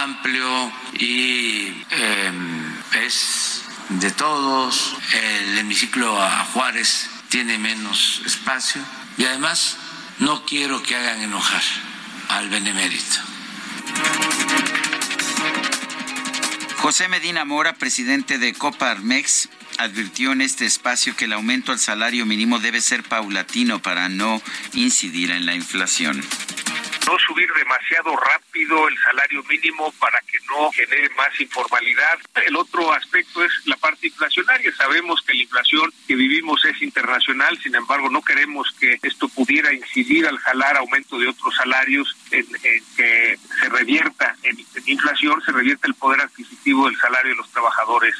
amplio 0.03 0.73
y 0.95 1.69
eh, 1.91 2.33
es 3.05 3.63
de 3.91 4.11
todos. 4.11 4.97
El 5.13 5.59
hemiciclo 5.59 6.21
a 6.21 6.45
Juárez 6.47 7.11
tiene 7.29 7.59
menos 7.59 8.23
espacio 8.25 8.83
y 9.19 9.25
además 9.25 9.77
no 10.19 10.45
quiero 10.47 10.83
que 10.83 10.97
hagan 10.97 11.21
enojar 11.21 11.63
al 12.29 12.49
benemérito. 12.49 13.21
José 16.79 17.09
Medina 17.09 17.45
Mora, 17.45 17.75
presidente 17.75 18.39
de 18.39 18.55
Coparmex, 18.55 19.49
advirtió 19.79 20.33
en 20.33 20.43
este 20.43 20.67
espacio 20.67 21.17
que 21.17 21.25
el 21.25 21.33
aumento 21.33 21.73
al 21.73 21.79
salario 21.79 22.27
mínimo 22.27 22.59
debe 22.59 22.81
ser 22.81 23.03
paulatino 23.03 23.81
para 23.81 24.09
no 24.09 24.43
incidir 24.75 25.31
en 25.31 25.47
la 25.47 25.55
inflación 25.55 26.23
no 27.09 27.19
subir 27.27 27.51
demasiado 27.55 28.15
rápido 28.17 28.87
el 28.87 28.99
salario 28.99 29.43
mínimo 29.45 29.93
para 29.99 30.21
que 30.21 30.39
no 30.47 30.71
genere 30.73 31.09
más 31.17 31.41
informalidad. 31.41 32.19
El 32.47 32.55
otro 32.55 32.93
aspecto 32.93 33.43
es 33.43 33.53
la 33.65 33.77
parte 33.77 34.09
inflacionaria. 34.09 34.71
Sabemos 34.77 35.23
que 35.23 35.33
la 35.33 35.43
inflación 35.43 35.91
que 36.07 36.15
vivimos 36.15 36.63
es 36.67 36.83
internacional, 36.83 37.59
sin 37.63 37.75
embargo 37.75 38.11
no 38.11 38.21
queremos 38.21 38.75
que 38.79 38.99
esto 39.03 39.29
pudiera 39.29 39.73
incidir 39.73 40.27
al 40.27 40.39
jalar 40.39 40.77
aumento 40.77 41.19
de 41.19 41.29
otros 41.29 41.55
salarios 41.55 42.15
en, 42.31 42.47
que 42.97 43.39
se 43.59 43.69
revierta 43.71 44.37
en, 44.43 44.59
en 44.59 44.83
inflación, 44.87 45.41
se 45.43 45.53
revierta 45.53 45.87
el 45.87 45.95
poder 45.95 46.21
adquisitivo 46.21 46.87
del 46.89 46.99
salario 46.99 47.31
de 47.31 47.37
los 47.37 47.51
trabajadores. 47.51 48.15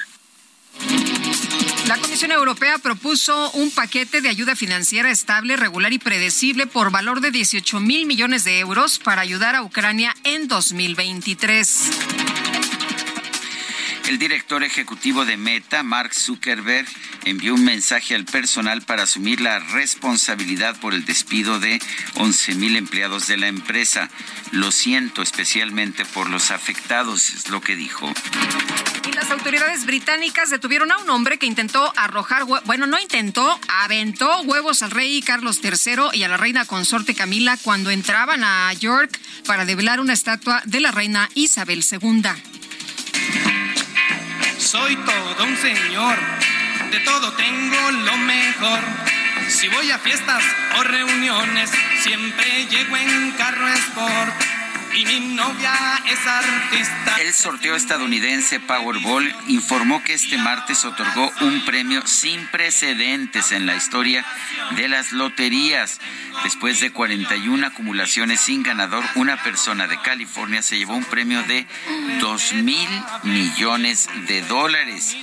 La 1.87 1.97
Comisión 1.97 2.33
Europea 2.33 2.79
propuso 2.79 3.51
un 3.53 3.71
paquete 3.71 4.21
de 4.21 4.29
ayuda 4.29 4.55
financiera 4.55 5.11
estable, 5.11 5.57
regular 5.57 5.93
y 5.93 5.99
predecible 5.99 6.67
por 6.67 6.91
valor 6.91 7.21
de 7.21 7.31
18 7.31 7.81
mil 7.81 8.05
millones 8.05 8.45
de 8.45 8.59
euros 8.59 8.99
para 8.99 9.23
ayudar 9.23 9.57
a 9.57 9.63
Ucrania 9.63 10.15
en 10.25 10.49
2023. 10.49 12.48
El 14.09 14.19
director 14.19 14.65
ejecutivo 14.65 15.27
de 15.27 15.37
Meta, 15.37 15.83
Mark 15.83 16.15
Zuckerberg, 16.15 16.89
envió 17.27 17.53
un 17.53 17.63
mensaje 17.63 18.15
al 18.15 18.25
personal 18.25 18.81
para 18.81 19.03
asumir 19.03 19.43
la 19.43 19.59
responsabilidad 19.59 20.81
por 20.81 20.95
el 20.95 21.05
despido 21.05 21.61
de 21.61 21.79
11 22.15 22.55
mil 22.55 22.77
empleados 22.77 23.27
de 23.27 23.37
la 23.37 23.49
empresa. 23.49 24.09
Lo 24.51 24.73
siento 24.73 25.21
especialmente 25.21 26.07
por 26.07 26.31
los 26.31 26.51
afectados, 26.51 27.29
es 27.35 27.51
lo 27.51 27.61
que 27.61 27.77
dijo. 27.77 28.11
Y 29.07 29.13
las 29.13 29.31
autoridades 29.31 29.85
británicas 29.85 30.49
detuvieron 30.49 30.91
a 30.91 30.97
un 30.97 31.11
hombre 31.11 31.37
que 31.37 31.45
intentó 31.45 31.93
arrojar, 31.95 32.45
bueno, 32.65 32.87
no 32.87 32.99
intentó, 32.99 33.61
aventó 33.69 34.41
huevos 34.41 34.83
al 34.83 34.91
rey 34.91 35.21
Carlos 35.21 35.61
III 35.63 36.15
y 36.15 36.23
a 36.23 36.29
la 36.29 36.39
reina 36.39 36.65
consorte 36.65 37.15
Camila 37.15 37.59
cuando 37.63 37.91
entraban 37.91 38.43
a 38.43 38.73
York 38.73 39.21
para 39.47 39.67
develar 39.67 40.01
una 40.01 40.15
estatua 40.15 40.63
de 40.65 40.81
la 40.81 40.93
reina 40.93 41.29
Isabel 41.35 41.85
II. 41.85 42.58
Soy 44.71 44.97
todo 44.97 45.45
un 45.45 45.57
señor, 45.57 46.19
de 46.91 47.01
todo 47.01 47.33
tengo 47.33 47.91
lo 47.91 48.17
mejor. 48.19 48.81
Si 49.49 49.67
voy 49.69 49.91
a 49.91 49.99
fiestas 49.99 50.45
o 50.79 50.83
reuniones, 50.83 51.71
siempre 52.03 52.67
llego 52.67 52.95
en 52.99 53.31
carro 53.31 53.67
sport 53.67 54.48
y 54.95 55.05
mi 55.05 55.21
novia 55.35 55.73
es 56.07 56.27
artista. 56.27 57.17
El 57.21 57.33
sorteo 57.33 57.75
estadounidense 57.75 58.61
Powerball 58.61 59.35
informó 59.49 60.03
que 60.03 60.15
este 60.15 60.39
martes 60.39 60.85
otorgó 60.85 61.31
un 61.41 61.65
premio 61.65 62.07
sin 62.07 62.47
precedentes 62.49 63.53
en 63.53 63.67
la 63.67 63.77
historia 63.77 64.25
de 64.77 64.89
las 64.89 65.13
loterías. 65.13 66.01
Después 66.45 66.81
de 66.81 66.93
41 66.93 67.67
acumulaciones 67.67 68.41
sin 68.41 68.63
ganador, 68.63 69.05
una 69.17 69.43
persona 69.43 69.87
de 69.87 70.01
California 70.01 70.63
se 70.63 70.79
llevó 70.79 70.95
un 70.95 71.05
premio 71.05 71.43
de 71.43 71.67
2 72.21 72.53
mil 72.55 72.89
millones 73.25 74.09
de 74.29 74.43
dólares. 74.43 75.17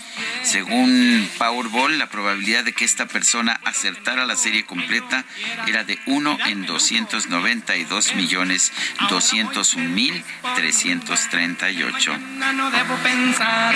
Según 0.44 1.28
Powerball, 1.38 1.98
la 1.98 2.08
probabilidad 2.08 2.64
de 2.64 2.74
que 2.74 2.86
esta 2.86 3.08
persona 3.08 3.60
acertara 3.64 4.26
la 4.26 4.36
serie 4.36 4.66
completa 4.66 5.26
era 5.68 5.84
de 5.84 6.00
1 6.06 6.38
en 6.48 6.66
292 6.66 8.16
millones 8.16 8.72
200 9.10 9.55
1301.338. 9.56 12.20
No 12.54 12.70
debo 12.72 12.96
pensar, 12.98 13.74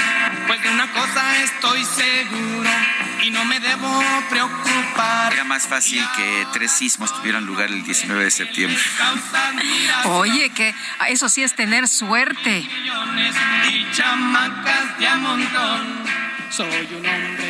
pues 0.48 0.61
de 0.61 0.69
una 0.69 0.91
cosa 0.91 1.43
estoy 1.43 1.85
seguro 1.85 2.69
y 3.24 3.30
no 3.32 3.45
me 3.45 3.59
debo 3.59 4.03
preocupar. 4.30 5.33
Era 5.33 5.45
más 5.45 5.67
fácil 5.67 6.03
que 6.16 6.45
tres 6.53 6.72
sismos 6.72 7.14
tuvieran 7.16 7.45
lugar 7.45 7.69
el 7.69 7.83
19 7.83 8.24
de 8.24 8.32
septiembre. 8.32 8.82
Oye, 10.06 10.49
que 10.49 10.74
eso 11.09 11.30
sí 11.30 11.43
es 11.43 11.53
tener 11.56 11.88
suerte. 11.88 12.67
Y 13.69 13.91
chamacas 13.91 14.98
de 14.99 15.08
a 15.08 15.16
montón, 15.16 16.03
soy 16.49 16.88
un 16.91 17.06
hombre 17.06 17.48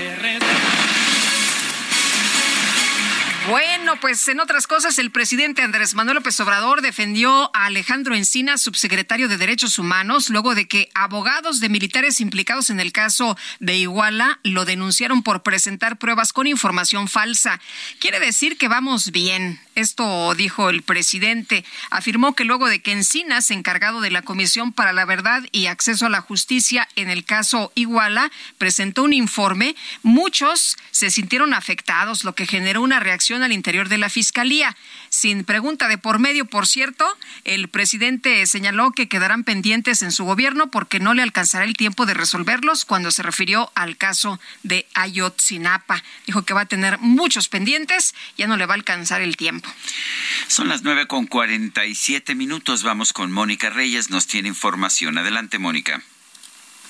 Bueno, 3.49 3.99
pues 3.99 4.27
en 4.27 4.39
otras 4.39 4.67
cosas, 4.67 4.99
el 4.99 5.09
presidente 5.09 5.63
Andrés 5.63 5.95
Manuel 5.95 6.17
López 6.17 6.39
Obrador 6.39 6.81
defendió 6.83 7.49
a 7.55 7.65
Alejandro 7.65 8.13
Encina, 8.13 8.59
subsecretario 8.59 9.27
de 9.27 9.37
Derechos 9.37 9.79
Humanos, 9.79 10.29
luego 10.29 10.53
de 10.53 10.67
que 10.67 10.89
abogados 10.93 11.59
de 11.59 11.67
militares 11.67 12.21
implicados 12.21 12.69
en 12.69 12.79
el 12.79 12.91
caso 12.91 13.35
de 13.59 13.75
Iguala 13.75 14.39
lo 14.43 14.65
denunciaron 14.65 15.23
por 15.23 15.41
presentar 15.41 15.97
pruebas 15.97 16.31
con 16.31 16.45
información 16.45 17.07
falsa. 17.07 17.59
Quiere 17.99 18.19
decir 18.19 18.55
que 18.55 18.67
vamos 18.67 19.11
bien. 19.11 19.59
Esto 19.79 20.35
dijo 20.35 20.69
el 20.69 20.83
presidente. 20.83 21.63
Afirmó 21.89 22.35
que 22.35 22.43
luego 22.43 22.67
de 22.67 22.81
que 22.81 22.91
Encinas, 22.91 23.49
encargado 23.49 24.01
de 24.01 24.11
la 24.11 24.21
Comisión 24.21 24.73
para 24.73 24.91
la 24.91 25.05
Verdad 25.05 25.43
y 25.53 25.67
Acceso 25.67 26.05
a 26.05 26.09
la 26.09 26.19
Justicia 26.19 26.89
en 26.97 27.09
el 27.09 27.23
caso 27.23 27.71
Iguala, 27.75 28.29
presentó 28.57 29.03
un 29.03 29.13
informe, 29.13 29.77
muchos 30.03 30.75
se 30.91 31.09
sintieron 31.09 31.53
afectados, 31.53 32.25
lo 32.25 32.35
que 32.35 32.45
generó 32.45 32.81
una 32.81 32.99
reacción 32.99 33.41
al 33.41 33.53
interior 33.53 33.87
de 33.87 33.99
la 33.99 34.09
Fiscalía. 34.09 34.75
Sin 35.09 35.43
pregunta 35.43 35.87
de 35.87 35.97
por 35.97 36.19
medio, 36.19 36.45
por 36.45 36.67
cierto, 36.67 37.05
el 37.43 37.67
presidente 37.67 38.45
señaló 38.45 38.91
que 38.91 39.07
quedarán 39.07 39.43
pendientes 39.43 40.01
en 40.01 40.11
su 40.11 40.23
gobierno 40.23 40.71
porque 40.71 40.99
no 40.99 41.13
le 41.13 41.23
alcanzará 41.23 41.65
el 41.65 41.75
tiempo 41.75 42.05
de 42.05 42.13
resolverlos 42.13 42.85
cuando 42.85 43.11
se 43.11 43.23
refirió 43.23 43.71
al 43.75 43.97
caso 43.97 44.39
de 44.63 44.87
Ayotzinapa. 44.93 46.03
Dijo 46.25 46.43
que 46.43 46.53
va 46.53 46.61
a 46.61 46.65
tener 46.65 46.99
muchos 46.99 47.49
pendientes, 47.49 48.13
ya 48.37 48.47
no 48.47 48.57
le 48.57 48.65
va 48.65 48.73
a 48.73 48.77
alcanzar 48.77 49.21
el 49.21 49.37
tiempo. 49.37 49.69
Son 50.47 50.67
las 50.67 50.83
nueve 50.83 51.07
con 51.07 51.25
cuarenta 51.25 51.85
y 51.85 51.95
siete 51.95 52.35
minutos. 52.35 52.83
Vamos 52.83 53.13
con 53.13 53.31
Mónica 53.31 53.69
Reyes. 53.69 54.09
Nos 54.09 54.27
tiene 54.27 54.47
información. 54.47 55.17
Adelante, 55.17 55.59
Mónica. 55.59 56.01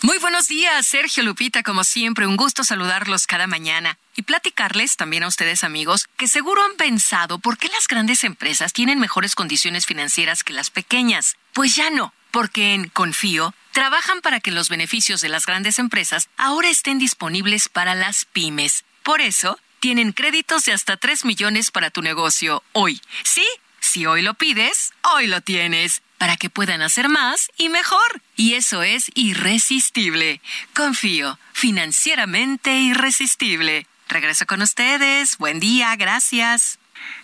Muy 0.01 0.17
buenos 0.19 0.47
días, 0.47 0.87
Sergio 0.87 1.23
Lupita. 1.23 1.61
Como 1.61 1.83
siempre, 1.83 2.25
un 2.25 2.37
gusto 2.37 2.63
saludarlos 2.63 3.27
cada 3.27 3.47
mañana 3.47 3.99
y 4.15 4.21
platicarles 4.21 4.95
también 4.95 5.23
a 5.23 5.27
ustedes, 5.27 5.65
amigos, 5.65 6.07
que 6.15 6.29
seguro 6.29 6.63
han 6.63 6.77
pensado 6.77 7.37
por 7.39 7.57
qué 7.57 7.67
las 7.67 7.85
grandes 7.85 8.23
empresas 8.23 8.71
tienen 8.71 9.01
mejores 9.01 9.35
condiciones 9.35 9.85
financieras 9.85 10.45
que 10.45 10.53
las 10.53 10.69
pequeñas. 10.69 11.35
Pues 11.51 11.75
ya 11.75 11.89
no, 11.89 12.13
porque 12.31 12.75
en 12.75 12.87
Confío 12.87 13.53
trabajan 13.73 14.21
para 14.21 14.39
que 14.39 14.51
los 14.51 14.69
beneficios 14.69 15.19
de 15.19 15.27
las 15.27 15.45
grandes 15.45 15.79
empresas 15.79 16.29
ahora 16.37 16.69
estén 16.69 16.97
disponibles 16.97 17.67
para 17.67 17.93
las 17.93 18.23
pymes. 18.23 18.85
Por 19.03 19.19
eso, 19.19 19.59
tienen 19.81 20.13
créditos 20.13 20.63
de 20.63 20.71
hasta 20.71 20.95
3 20.95 21.25
millones 21.25 21.71
para 21.71 21.89
tu 21.89 22.01
negocio 22.01 22.63
hoy. 22.71 23.01
¿Sí? 23.23 23.45
Si 23.81 24.05
hoy 24.05 24.21
lo 24.21 24.33
pides, 24.35 24.93
hoy 25.01 25.27
lo 25.27 25.41
tienes, 25.41 26.03
para 26.19 26.38
que 26.38 26.51
puedan 26.51 26.83
hacer 26.83 27.09
más 27.09 27.49
y 27.57 27.69
mejor. 27.69 28.22
Y 28.35 28.53
eso 28.53 28.83
es 28.83 29.09
irresistible. 29.15 30.41
Confío, 30.75 31.39
financieramente 31.53 32.77
irresistible. 32.80 33.88
Regreso 34.07 34.45
con 34.45 34.61
ustedes. 34.61 35.38
Buen 35.38 35.59
día, 35.59 35.95
gracias. 35.95 36.78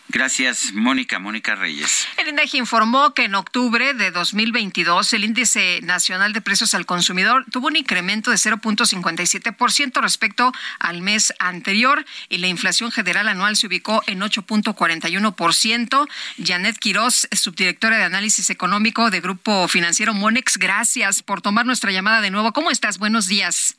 Gracias, 0.09 0.71
Mónica. 0.73 1.19
Mónica 1.19 1.55
Reyes. 1.55 2.07
El 2.17 2.27
INDEGI 2.27 2.59
informó 2.59 3.13
que 3.13 3.23
en 3.23 3.35
octubre 3.35 3.93
de 3.93 4.11
2022 4.11 5.13
el 5.13 5.23
índice 5.23 5.79
nacional 5.81 6.31
de 6.31 6.41
precios 6.41 6.73
al 6.73 6.85
consumidor 6.85 7.45
tuvo 7.51 7.67
un 7.67 7.75
incremento 7.75 8.31
de 8.31 8.37
0.57% 8.37 10.01
respecto 10.01 10.51
al 10.79 11.01
mes 11.01 11.33
anterior 11.39 12.05
y 12.29 12.37
la 12.37 12.47
inflación 12.47 12.91
general 12.91 13.27
anual 13.27 13.55
se 13.55 13.67
ubicó 13.67 14.03
en 14.07 14.21
8.41%. 14.21 16.07
Janet 16.43 16.77
Quiroz, 16.77 17.27
subdirectora 17.31 17.97
de 17.97 18.03
análisis 18.03 18.49
económico 18.49 19.09
de 19.09 19.21
Grupo 19.21 19.67
Financiero 19.67 20.13
Monex, 20.13 20.57
gracias 20.57 21.23
por 21.23 21.41
tomar 21.41 21.65
nuestra 21.65 21.91
llamada 21.91 22.21
de 22.21 22.31
nuevo. 22.31 22.53
¿Cómo 22.53 22.71
estás? 22.71 22.99
Buenos 22.99 23.27
días. 23.27 23.75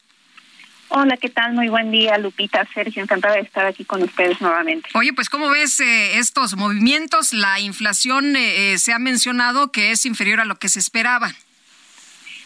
Hola, 0.89 1.17
¿qué 1.17 1.29
tal? 1.29 1.53
Muy 1.53 1.69
buen 1.69 1.91
día, 1.91 2.17
Lupita, 2.17 2.67
Sergio, 2.73 3.03
encantada 3.03 3.35
de 3.35 3.41
estar 3.41 3.67
aquí 3.67 3.85
con 3.85 4.03
ustedes 4.03 4.41
nuevamente. 4.41 4.89
Oye, 4.95 5.13
pues 5.13 5.29
¿cómo 5.29 5.51
ves 5.51 5.81
eh, 5.81 6.19
estos 6.19 6.57
movimientos? 6.57 7.33
La 7.33 7.59
inflación 7.59 8.37
eh, 8.37 8.73
eh, 8.73 8.79
se 8.79 8.93
ha 8.93 8.99
mencionado 8.99 9.73
que 9.73 9.91
es 9.91 10.07
inferior 10.07 10.41
a 10.41 10.45
lo 10.45 10.57
que 10.57 10.69
se 10.69 10.79
esperaba. 10.79 11.33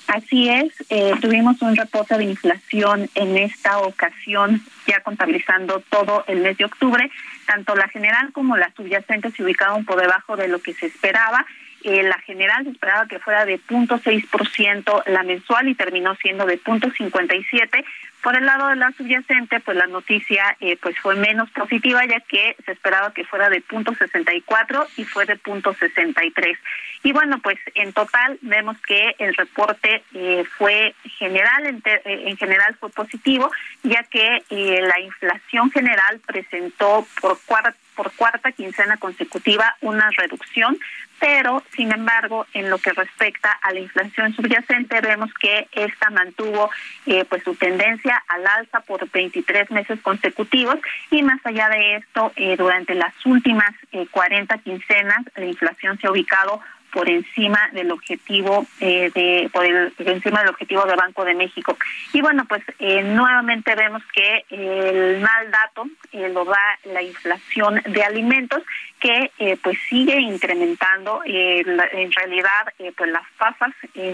Así 0.07 0.49
es, 0.49 0.73
tuvimos 1.21 1.63
un 1.63 1.77
reporte 1.77 2.19
de 2.19 2.25
inflación 2.25 3.09
en 3.15 3.37
esta 3.37 3.79
ocasión, 3.79 4.61
ya 4.89 5.01
contabilizando 5.05 5.85
todo 5.89 6.25
el 6.27 6.41
mes 6.41 6.59
de 6.59 6.65
octubre, 6.65 7.09
tanto 7.47 7.77
la 7.77 7.87
general 7.87 8.33
como 8.33 8.57
la 8.57 8.73
subyacente 8.75 9.31
se 9.31 9.45
ubicaron 9.45 9.85
por 9.85 10.01
debajo 10.01 10.37
de 10.37 10.49
lo 10.49 10.61
que 10.61 10.75
se 10.75 10.87
esperaba. 10.87 11.47
La 11.83 12.19
general 12.21 12.65
se 12.65 12.71
esperaba 12.71 13.07
que 13.07 13.19
fuera 13.19 13.45
de 13.45 13.59
0.6%, 13.61 15.03
la 15.07 15.23
mensual 15.23 15.69
y 15.69 15.75
terminó 15.75 16.15
siendo 16.17 16.47
de 16.47 16.61
0.57%, 16.61 17.85
Por 18.23 18.37
el 18.37 18.45
lado 18.45 18.69
de 18.69 18.77
la 18.77 18.93
subyacente, 18.93 19.61
pues 19.61 19.77
la 19.77 19.87
noticia 19.87 20.57
eh, 20.61 20.77
pues 20.81 20.99
fue 20.99 21.17
menos 21.17 21.51
positiva 21.51 22.05
ya 22.05 22.21
que 22.21 22.55
se 22.65 22.73
esperaba 22.73 23.15
que 23.15 23.25
fuera 23.25 23.49
de 23.49 23.63
punto 23.63 23.95
64 23.95 24.87
y 24.99 25.05
fue 25.05 25.25
de 25.25 25.37
punto 25.37 25.73
63. 25.73 26.59
Y 27.03 27.13
bueno, 27.13 27.39
pues 27.39 27.59
en 27.75 27.95
total 27.95 28.39
vemos 28.43 28.77
que 28.83 29.15
el 29.19 29.35
reporte 29.35 30.03
eh, 30.15 30.45
fue 30.59 30.95
general, 31.19 31.67
en, 31.67 31.83
eh, 31.87 32.03
en, 32.27 32.37
general 32.37 32.77
fue 32.79 32.91
positivo, 32.91 33.51
ya 33.83 34.03
que 34.05 34.43
la 34.51 35.01
inflación 35.01 35.71
general 35.71 36.21
presentó 36.27 37.07
por 37.21 37.39
cuarta 37.47 37.75
por 38.01 38.13
cuarta 38.13 38.51
quincena 38.53 38.97
consecutiva 38.97 39.77
una 39.83 40.09
reducción, 40.17 40.79
pero 41.21 41.63
sin 41.77 41.93
embargo, 41.93 42.47
en 42.55 42.71
lo 42.71 42.79
que 42.79 42.93
respecta 42.93 43.53
a 43.63 43.73
la 43.73 43.81
inflación 43.81 44.35
subyacente, 44.35 45.01
vemos 45.03 45.31
que 45.35 45.69
esta 45.73 46.09
mantuvo 46.11 46.71
eh, 47.07 47.25
pues 47.29 47.45
su 47.45 47.55
tendencia 47.55 48.23
al 48.29 48.47
alza 48.47 48.81
por 48.81 49.09
23 49.11 49.71
meses 49.71 50.01
consecutivos. 50.01 50.77
Y 51.11 51.23
más 51.23 51.41
allá 51.45 51.69
de 51.69 51.97
esto, 51.97 52.33
eh, 52.37 52.57
durante 52.57 52.95
las 52.95 53.15
últimas 53.27 53.71
eh, 53.93 54.07
40 54.11 54.57
quincenas, 54.59 55.19
la 55.37 55.45
inflación 55.45 55.99
se 55.99 56.07
ha 56.07 56.11
ubicado 56.11 56.61
por 56.93 57.09
encima 57.09 57.59
del 57.73 57.91
objetivo 57.91 58.67
eh, 58.81 59.11
de 59.15 59.51
por, 59.53 59.65
encima 59.65 60.41
del 60.41 60.51
objetivo 60.51 60.85
del 60.85 60.97
Banco 60.97 61.25
de 61.25 61.35
México. 61.35 61.77
Y 62.13 62.21
bueno 62.21 62.45
pues 62.49 62.63
eh, 62.79 63.03
nuevamente 63.03 63.75
vemos 63.75 64.03
que 64.13 64.45
el 64.51 65.21
mal 65.21 65.51
dato 65.51 65.85
eh, 66.13 66.29
lo 66.29 66.45
da 66.45 66.79
la 66.85 67.03
inflación 67.03 67.83
de 67.87 68.03
alimentos 68.03 68.63
que 69.01 69.31
eh, 69.39 69.57
pues 69.63 69.79
sigue 69.89 70.21
incrementando 70.21 71.23
eh, 71.25 71.63
la, 71.65 71.87
en 71.87 72.13
realidad 72.13 72.69
eh, 72.79 72.93
pues 72.97 73.11
las 73.11 73.25
tasas 73.39 73.71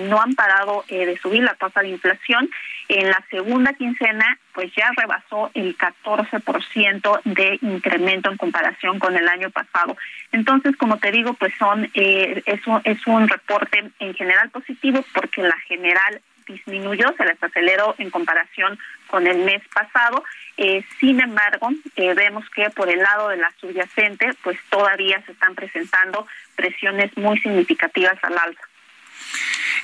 no 0.09 0.21
han 0.21 0.35
parado 0.35 0.85
de 0.89 1.19
subir 1.19 1.43
la 1.43 1.55
tasa 1.55 1.81
de 1.81 1.89
inflación 1.89 2.49
en 2.89 3.09
la 3.09 3.25
segunda 3.31 3.73
quincena 3.75 4.39
pues 4.57 4.73
ya 4.75 4.91
rebasó 4.97 5.51
el 5.53 5.77
14% 5.77 7.21
de 7.25 7.59
incremento 7.61 8.31
en 8.31 8.39
comparación 8.39 8.99
con 8.99 9.15
el 9.15 9.29
año 9.29 9.51
pasado. 9.51 9.99
Entonces, 10.33 10.75
como 10.79 10.97
te 10.97 11.13
digo, 11.13 11.35
pues 11.35 11.53
son 11.59 11.91
eh, 11.93 12.43
es, 12.47 12.67
un, 12.67 12.81
es 12.85 13.07
un 13.07 13.29
reporte 13.29 13.85
en 13.99 14.15
general 14.15 14.49
positivo 14.49 15.05
porque 15.13 15.43
la 15.43 15.59
general 15.69 16.23
disminuyó, 16.49 17.13
se 17.19 17.27
les 17.27 17.43
aceleró 17.43 17.97
en 17.99 18.09
comparación 18.09 18.79
con 19.07 19.27
el 19.27 19.39
mes 19.39 19.63
pasado. 19.73 20.25
Eh, 20.57 20.85
sin 21.01 21.21
embargo, 21.21 21.71
eh, 21.97 22.15
vemos 22.15 22.49
que 22.51 22.71
por 22.71 22.89
el 22.89 22.99
lado 22.99 23.29
de 23.29 23.37
la 23.37 23.53
subyacente, 23.61 24.33
pues 24.43 24.59
todavía 24.71 25.23
se 25.27 25.33
están 25.33 25.55
presentando 25.55 26.27
presiones 26.55 27.15
muy 27.17 27.39
significativas 27.41 28.19
al 28.23 28.39
alza. 28.39 28.63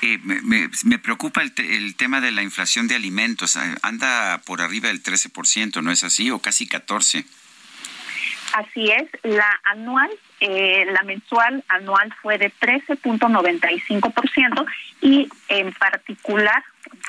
Eh, 0.03 0.19
me, 0.23 0.43
me, 0.43 0.69
me, 0.85 0.99
preocupa 0.99 1.43
el, 1.43 1.53
te, 1.53 1.77
el, 1.77 1.95
tema 1.95 2.21
de 2.21 2.33
la 2.33 2.43
inflación 2.43 2.89
de 2.89 2.97
alimentos. 2.97 3.57
Anda 3.83 4.41
por 4.45 4.61
arriba 4.61 4.89
del 4.89 5.03
13%, 5.03 5.83
¿no 5.83 5.93
es 5.93 6.05
así? 6.05 6.31
O 6.31 6.41
casi 6.41 6.67
14%. 6.67 7.25
Así 8.53 8.91
es. 8.91 9.09
La 9.23 9.61
anual, 9.65 10.11
eh, 10.41 10.85
la 10.93 11.03
mensual 11.05 11.65
anual 11.69 12.15
fue 12.21 12.37
de 12.39 12.53
13.95% 12.53 14.67
y 15.01 15.29
en 15.49 15.73
particular 15.73 16.63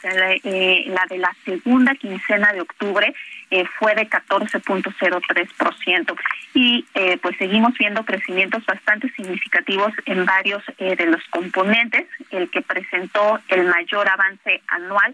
la, 0.03 0.33
eh, 0.33 0.85
la 0.87 1.05
de 1.09 1.17
la 1.17 1.35
segunda 1.45 1.95
quincena 1.95 2.53
de 2.53 2.61
octubre 2.61 3.13
eh, 3.53 3.65
fue 3.77 3.93
de 3.93 4.09
14.03% 4.09 6.15
y 6.55 6.83
eh, 6.95 7.19
pues 7.21 7.37
seguimos 7.37 7.77
viendo 7.77 8.03
crecimientos 8.03 8.65
bastante 8.65 9.11
significativos 9.11 9.93
en 10.07 10.25
varios 10.25 10.63
eh, 10.79 10.95
de 10.95 11.05
los 11.05 11.21
componentes. 11.29 12.07
El 12.31 12.49
que 12.49 12.63
presentó 12.63 13.39
el 13.49 13.65
mayor 13.65 14.09
avance 14.09 14.59
anual 14.69 15.13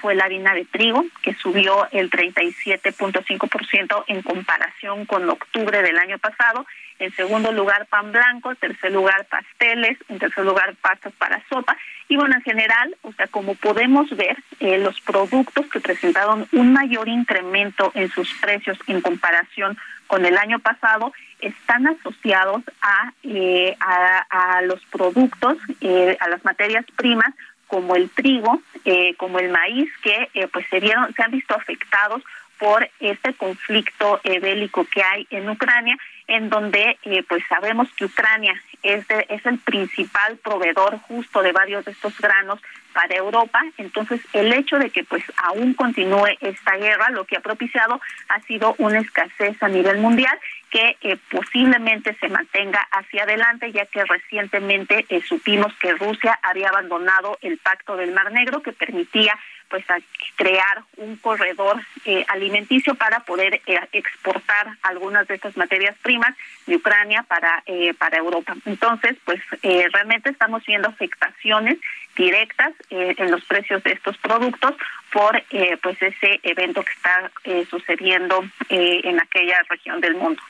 fue 0.00 0.14
la 0.14 0.24
harina 0.24 0.54
de 0.54 0.64
trigo, 0.64 1.04
que 1.20 1.34
subió 1.34 1.86
el 1.90 2.10
37.5% 2.10 4.04
en 4.06 4.22
comparación 4.22 5.04
con 5.04 5.28
octubre 5.28 5.82
del 5.82 5.98
año 5.98 6.18
pasado. 6.18 6.64
En 6.98 7.12
segundo 7.14 7.52
lugar, 7.52 7.86
pan 7.86 8.12
blanco. 8.12 8.50
En 8.50 8.56
tercer 8.56 8.92
lugar, 8.92 9.26
pasteles. 9.26 9.98
En 10.08 10.18
tercer 10.18 10.44
lugar, 10.44 10.74
pastas 10.80 11.12
para 11.14 11.42
sopa. 11.48 11.76
Y 12.08 12.16
bueno, 12.16 12.34
en 12.36 12.42
general, 12.42 12.96
o 13.02 13.12
sea, 13.12 13.26
como 13.28 13.54
podemos 13.54 14.10
ver, 14.16 14.36
eh, 14.60 14.78
los 14.78 15.00
productos 15.00 15.66
que 15.66 15.80
presentaron 15.80 16.46
un 16.52 16.72
mayor 16.72 17.08
incremento 17.08 17.90
en 17.94 18.10
sus 18.10 18.32
precios 18.34 18.78
en 18.86 19.00
comparación 19.00 19.76
con 20.06 20.24
el 20.26 20.36
año 20.36 20.58
pasado 20.58 21.12
están 21.40 21.86
asociados 21.86 22.62
a, 22.80 23.12
eh, 23.22 23.76
a, 23.80 24.62
los 24.62 24.84
productos, 24.86 25.58
eh, 25.80 26.16
a 26.20 26.28
las 26.28 26.44
materias 26.44 26.84
primas 26.96 27.34
como 27.66 27.96
el 27.96 28.10
trigo, 28.10 28.62
eh, 28.84 29.14
como 29.16 29.38
el 29.38 29.50
maíz, 29.50 29.90
que 30.02 30.28
eh, 30.34 30.48
pues 30.52 30.66
se 30.70 30.80
vieron, 30.80 31.12
se 31.14 31.22
han 31.22 31.30
visto 31.30 31.54
afectados 31.54 32.22
por 32.58 32.88
este 33.00 33.34
conflicto 33.34 34.20
bélico 34.24 34.84
que 34.84 35.02
hay 35.02 35.26
en 35.30 35.48
Ucrania, 35.48 35.96
en 36.34 36.50
donde 36.50 36.98
pues 37.28 37.42
sabemos 37.48 37.88
que 37.96 38.06
Ucrania 38.06 38.60
es, 38.82 39.06
de, 39.08 39.26
es 39.28 39.44
el 39.46 39.58
principal 39.58 40.36
proveedor 40.38 40.98
justo 41.00 41.42
de 41.42 41.52
varios 41.52 41.84
de 41.84 41.92
estos 41.92 42.18
granos 42.18 42.60
para 42.92 43.16
Europa. 43.16 43.60
Entonces, 43.78 44.20
el 44.32 44.52
hecho 44.52 44.78
de 44.78 44.90
que 44.90 45.04
pues 45.04 45.24
aún 45.36 45.74
continúe 45.74 46.26
esta 46.40 46.76
guerra, 46.76 47.10
lo 47.10 47.24
que 47.24 47.36
ha 47.36 47.40
propiciado 47.40 48.00
ha 48.28 48.40
sido 48.42 48.74
una 48.78 49.00
escasez 49.00 49.60
a 49.62 49.68
nivel 49.68 49.98
mundial 49.98 50.38
que 50.70 50.96
eh, 51.02 51.16
posiblemente 51.30 52.16
se 52.20 52.28
mantenga 52.28 52.80
hacia 52.90 53.22
adelante, 53.22 53.70
ya 53.70 53.86
que 53.86 54.04
recientemente 54.04 55.06
eh, 55.08 55.22
supimos 55.22 55.72
que 55.78 55.92
Rusia 55.92 56.38
había 56.42 56.68
abandonado 56.68 57.38
el 57.42 57.58
Pacto 57.58 57.96
del 57.96 58.12
Mar 58.12 58.32
Negro 58.32 58.60
que 58.60 58.72
permitía 58.72 59.38
pues 59.68 59.88
a 59.90 59.98
crear 60.36 60.82
un 60.96 61.16
corredor 61.16 61.80
eh, 62.04 62.24
alimenticio 62.28 62.94
para 62.94 63.20
poder 63.20 63.60
eh, 63.66 63.80
exportar 63.92 64.76
algunas 64.82 65.26
de 65.26 65.34
estas 65.34 65.56
materias 65.56 65.96
primas 66.02 66.34
de 66.66 66.76
Ucrania 66.76 67.22
para 67.24 67.62
eh, 67.66 67.94
para 67.94 68.18
Europa. 68.18 68.54
Entonces, 68.66 69.16
pues 69.24 69.40
realmente 69.62 70.30
estamos 70.30 70.64
viendo 70.66 70.88
afectaciones 70.88 71.78
directas 72.16 72.72
en 72.90 73.30
los 73.30 73.44
precios 73.44 73.82
de 73.82 73.92
estos 73.92 74.16
productos 74.18 74.74
por 75.10 75.42
pues 75.82 76.00
ese 76.00 76.40
evento 76.42 76.84
que 76.84 76.92
está 76.92 77.30
sucediendo 77.68 78.44
en 78.68 79.20
aquella 79.20 79.62
región 79.68 80.00
del 80.00 80.14
mundo. 80.14 80.40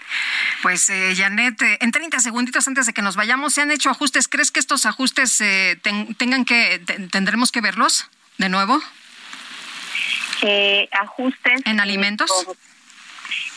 Pues 0.63 0.91
Janet, 1.17 1.61
en 1.81 1.91
30 1.91 2.21
segunditos 2.21 2.69
antes 2.69 2.87
de 2.87 2.93
que 2.93 3.03
nos 3.03 3.17
vayamos, 3.17 3.55
¿se 3.55 3.63
han 3.63 3.71
hecho 3.71 3.91
ajustes? 3.91 4.29
¿Crees 4.29 4.51
que 4.51 4.61
estos 4.61 4.85
ajustes 4.85 5.43
ten, 5.83 6.15
tengan 6.17 6.45
que 6.45 6.81
tendremos 7.11 7.51
que 7.51 7.61
verlos 7.61 8.11
de 8.39 8.49
nuevo? 8.49 8.81
Eh, 10.43 10.89
ajustes 10.93 11.61
en 11.65 11.81
alimentos 11.81 12.31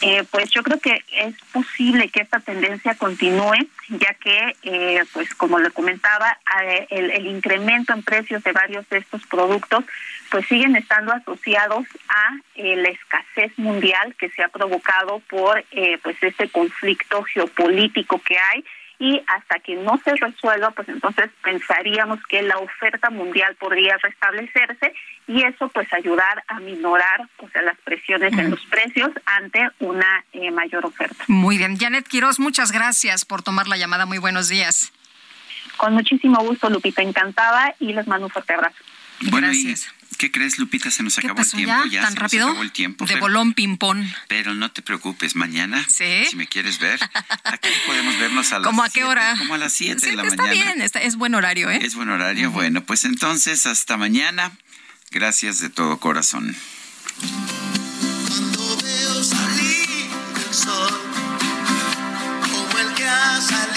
eh, 0.01 0.23
pues 0.29 0.51
yo 0.51 0.61
creo 0.61 0.79
que 0.79 1.03
es 1.11 1.33
posible 1.51 2.09
que 2.09 2.21
esta 2.21 2.39
tendencia 2.39 2.93
continúe 2.95 3.67
ya 3.89 4.13
que 4.13 4.55
eh, 4.61 5.03
pues 5.11 5.33
como 5.33 5.57
le 5.57 5.71
comentaba 5.71 6.37
eh, 6.63 6.85
el, 6.91 7.09
el, 7.09 7.25
incremento 7.25 7.93
en 7.93 8.03
precios 8.03 8.43
de 8.43 8.51
varios 8.51 8.87
de 8.89 8.99
estos 8.99 9.25
productos 9.25 9.83
pues 10.29 10.45
siguen 10.47 10.75
estando 10.75 11.13
asociados 11.13 11.87
a 12.09 12.37
la 12.55 12.89
escasez 12.89 13.57
mundial 13.57 14.13
que 14.19 14.29
se 14.29 14.43
ha 14.43 14.49
provocado 14.49 15.19
por 15.29 15.63
pues 16.03 16.17
este 16.21 16.49
conflicto 16.49 17.23
geopolítico 17.23 18.21
que 18.21 18.37
hay 18.37 18.63
y 18.99 19.21
hasta 19.27 19.59
que 19.59 19.75
no 19.75 19.99
se 20.03 20.15
resuelva, 20.15 20.71
pues 20.71 20.89
entonces 20.89 21.29
pensaríamos 21.43 22.19
que 22.27 22.41
la 22.41 22.57
oferta 22.57 23.09
mundial 23.09 23.55
podría 23.55 23.97
restablecerse 23.97 24.93
y 25.27 25.43
eso 25.43 25.69
pues 25.69 25.91
ayudar 25.93 26.43
a 26.47 26.59
minorar 26.59 27.27
sea, 27.51 27.61
las 27.61 27.77
presiones 27.79 28.33
en 28.33 28.51
los 28.51 28.65
precios 28.65 29.11
ante 29.25 29.69
una 29.79 30.23
eh, 30.33 30.51
mayor 30.51 30.85
oferta. 30.85 31.23
Muy 31.27 31.57
bien. 31.57 31.77
Janet 31.77 32.07
Quiroz, 32.07 32.39
muchas 32.39 32.71
gracias 32.71 33.25
por 33.25 33.41
tomar 33.41 33.67
la 33.67 33.77
llamada. 33.77 34.05
Muy 34.05 34.17
buenos 34.17 34.49
días. 34.49 34.91
Con 35.77 35.93
muchísimo 35.93 36.39
gusto, 36.43 36.69
Lupita, 36.69 37.01
encantada 37.01 37.75
y 37.79 37.93
les 37.93 38.07
mando 38.07 38.27
un 38.27 38.31
fuerte 38.31 38.53
abrazo. 38.53 38.77
Bueno, 39.29 39.47
gracias. 39.47 39.93
¿Qué 40.17 40.31
crees, 40.31 40.57
Lupita? 40.57 40.89
Se 40.89 41.03
nos 41.03 41.17
acabó 41.17 41.41
el 41.41 41.51
tiempo. 41.51 41.83
Ya, 41.85 41.91
ya 41.91 42.01
¿Tan 42.01 42.13
se 42.13 42.19
rápido? 42.19 42.45
Nos 42.45 42.51
acabó 42.53 42.63
el 42.63 42.71
tiempo. 42.71 43.05
De 43.05 43.13
pero, 43.13 43.21
bolón 43.21 43.53
ping-pong. 43.53 44.03
Pero 44.27 44.55
no 44.55 44.71
te 44.71 44.81
preocupes, 44.81 45.35
mañana, 45.35 45.85
¿Sí? 45.89 46.25
si 46.29 46.35
me 46.35 46.47
quieres 46.47 46.79
ver, 46.79 46.99
aquí 47.43 47.69
podemos 47.85 48.17
vernos 48.17 48.51
a 48.51 48.59
las 48.59 48.65
¿Cómo 48.67 48.83
a 48.83 48.87
qué 48.87 48.93
siete, 48.93 49.07
hora? 49.09 49.35
Como 49.37 49.53
a 49.53 49.57
las 49.59 49.73
7 49.73 49.99
sí, 49.99 50.09
de 50.11 50.15
la 50.15 50.23
está 50.23 50.43
mañana. 50.43 50.63
bien, 50.63 50.81
está, 50.81 50.99
es 51.01 51.15
buen 51.17 51.35
horario, 51.35 51.69
¿eh? 51.69 51.79
Es 51.83 51.93
buen 51.95 52.09
horario. 52.09 52.47
Uh 52.49 52.51
-huh. 52.51 52.55
Bueno, 52.55 52.83
pues 52.83 53.03
entonces, 53.05 53.65
hasta 53.67 53.97
mañana. 53.97 54.51
Gracias 55.11 55.59
de 55.59 55.69
todo 55.69 55.99
corazón. 55.99 56.55
Cuando 58.27 58.77
veo 58.83 59.23
salir 59.23 60.09
el 60.47 60.53
sol, 60.53 60.99
como 62.41 62.79
el 62.79 62.93
que 62.95 63.05
ha 63.07 63.39
salido 63.41 63.76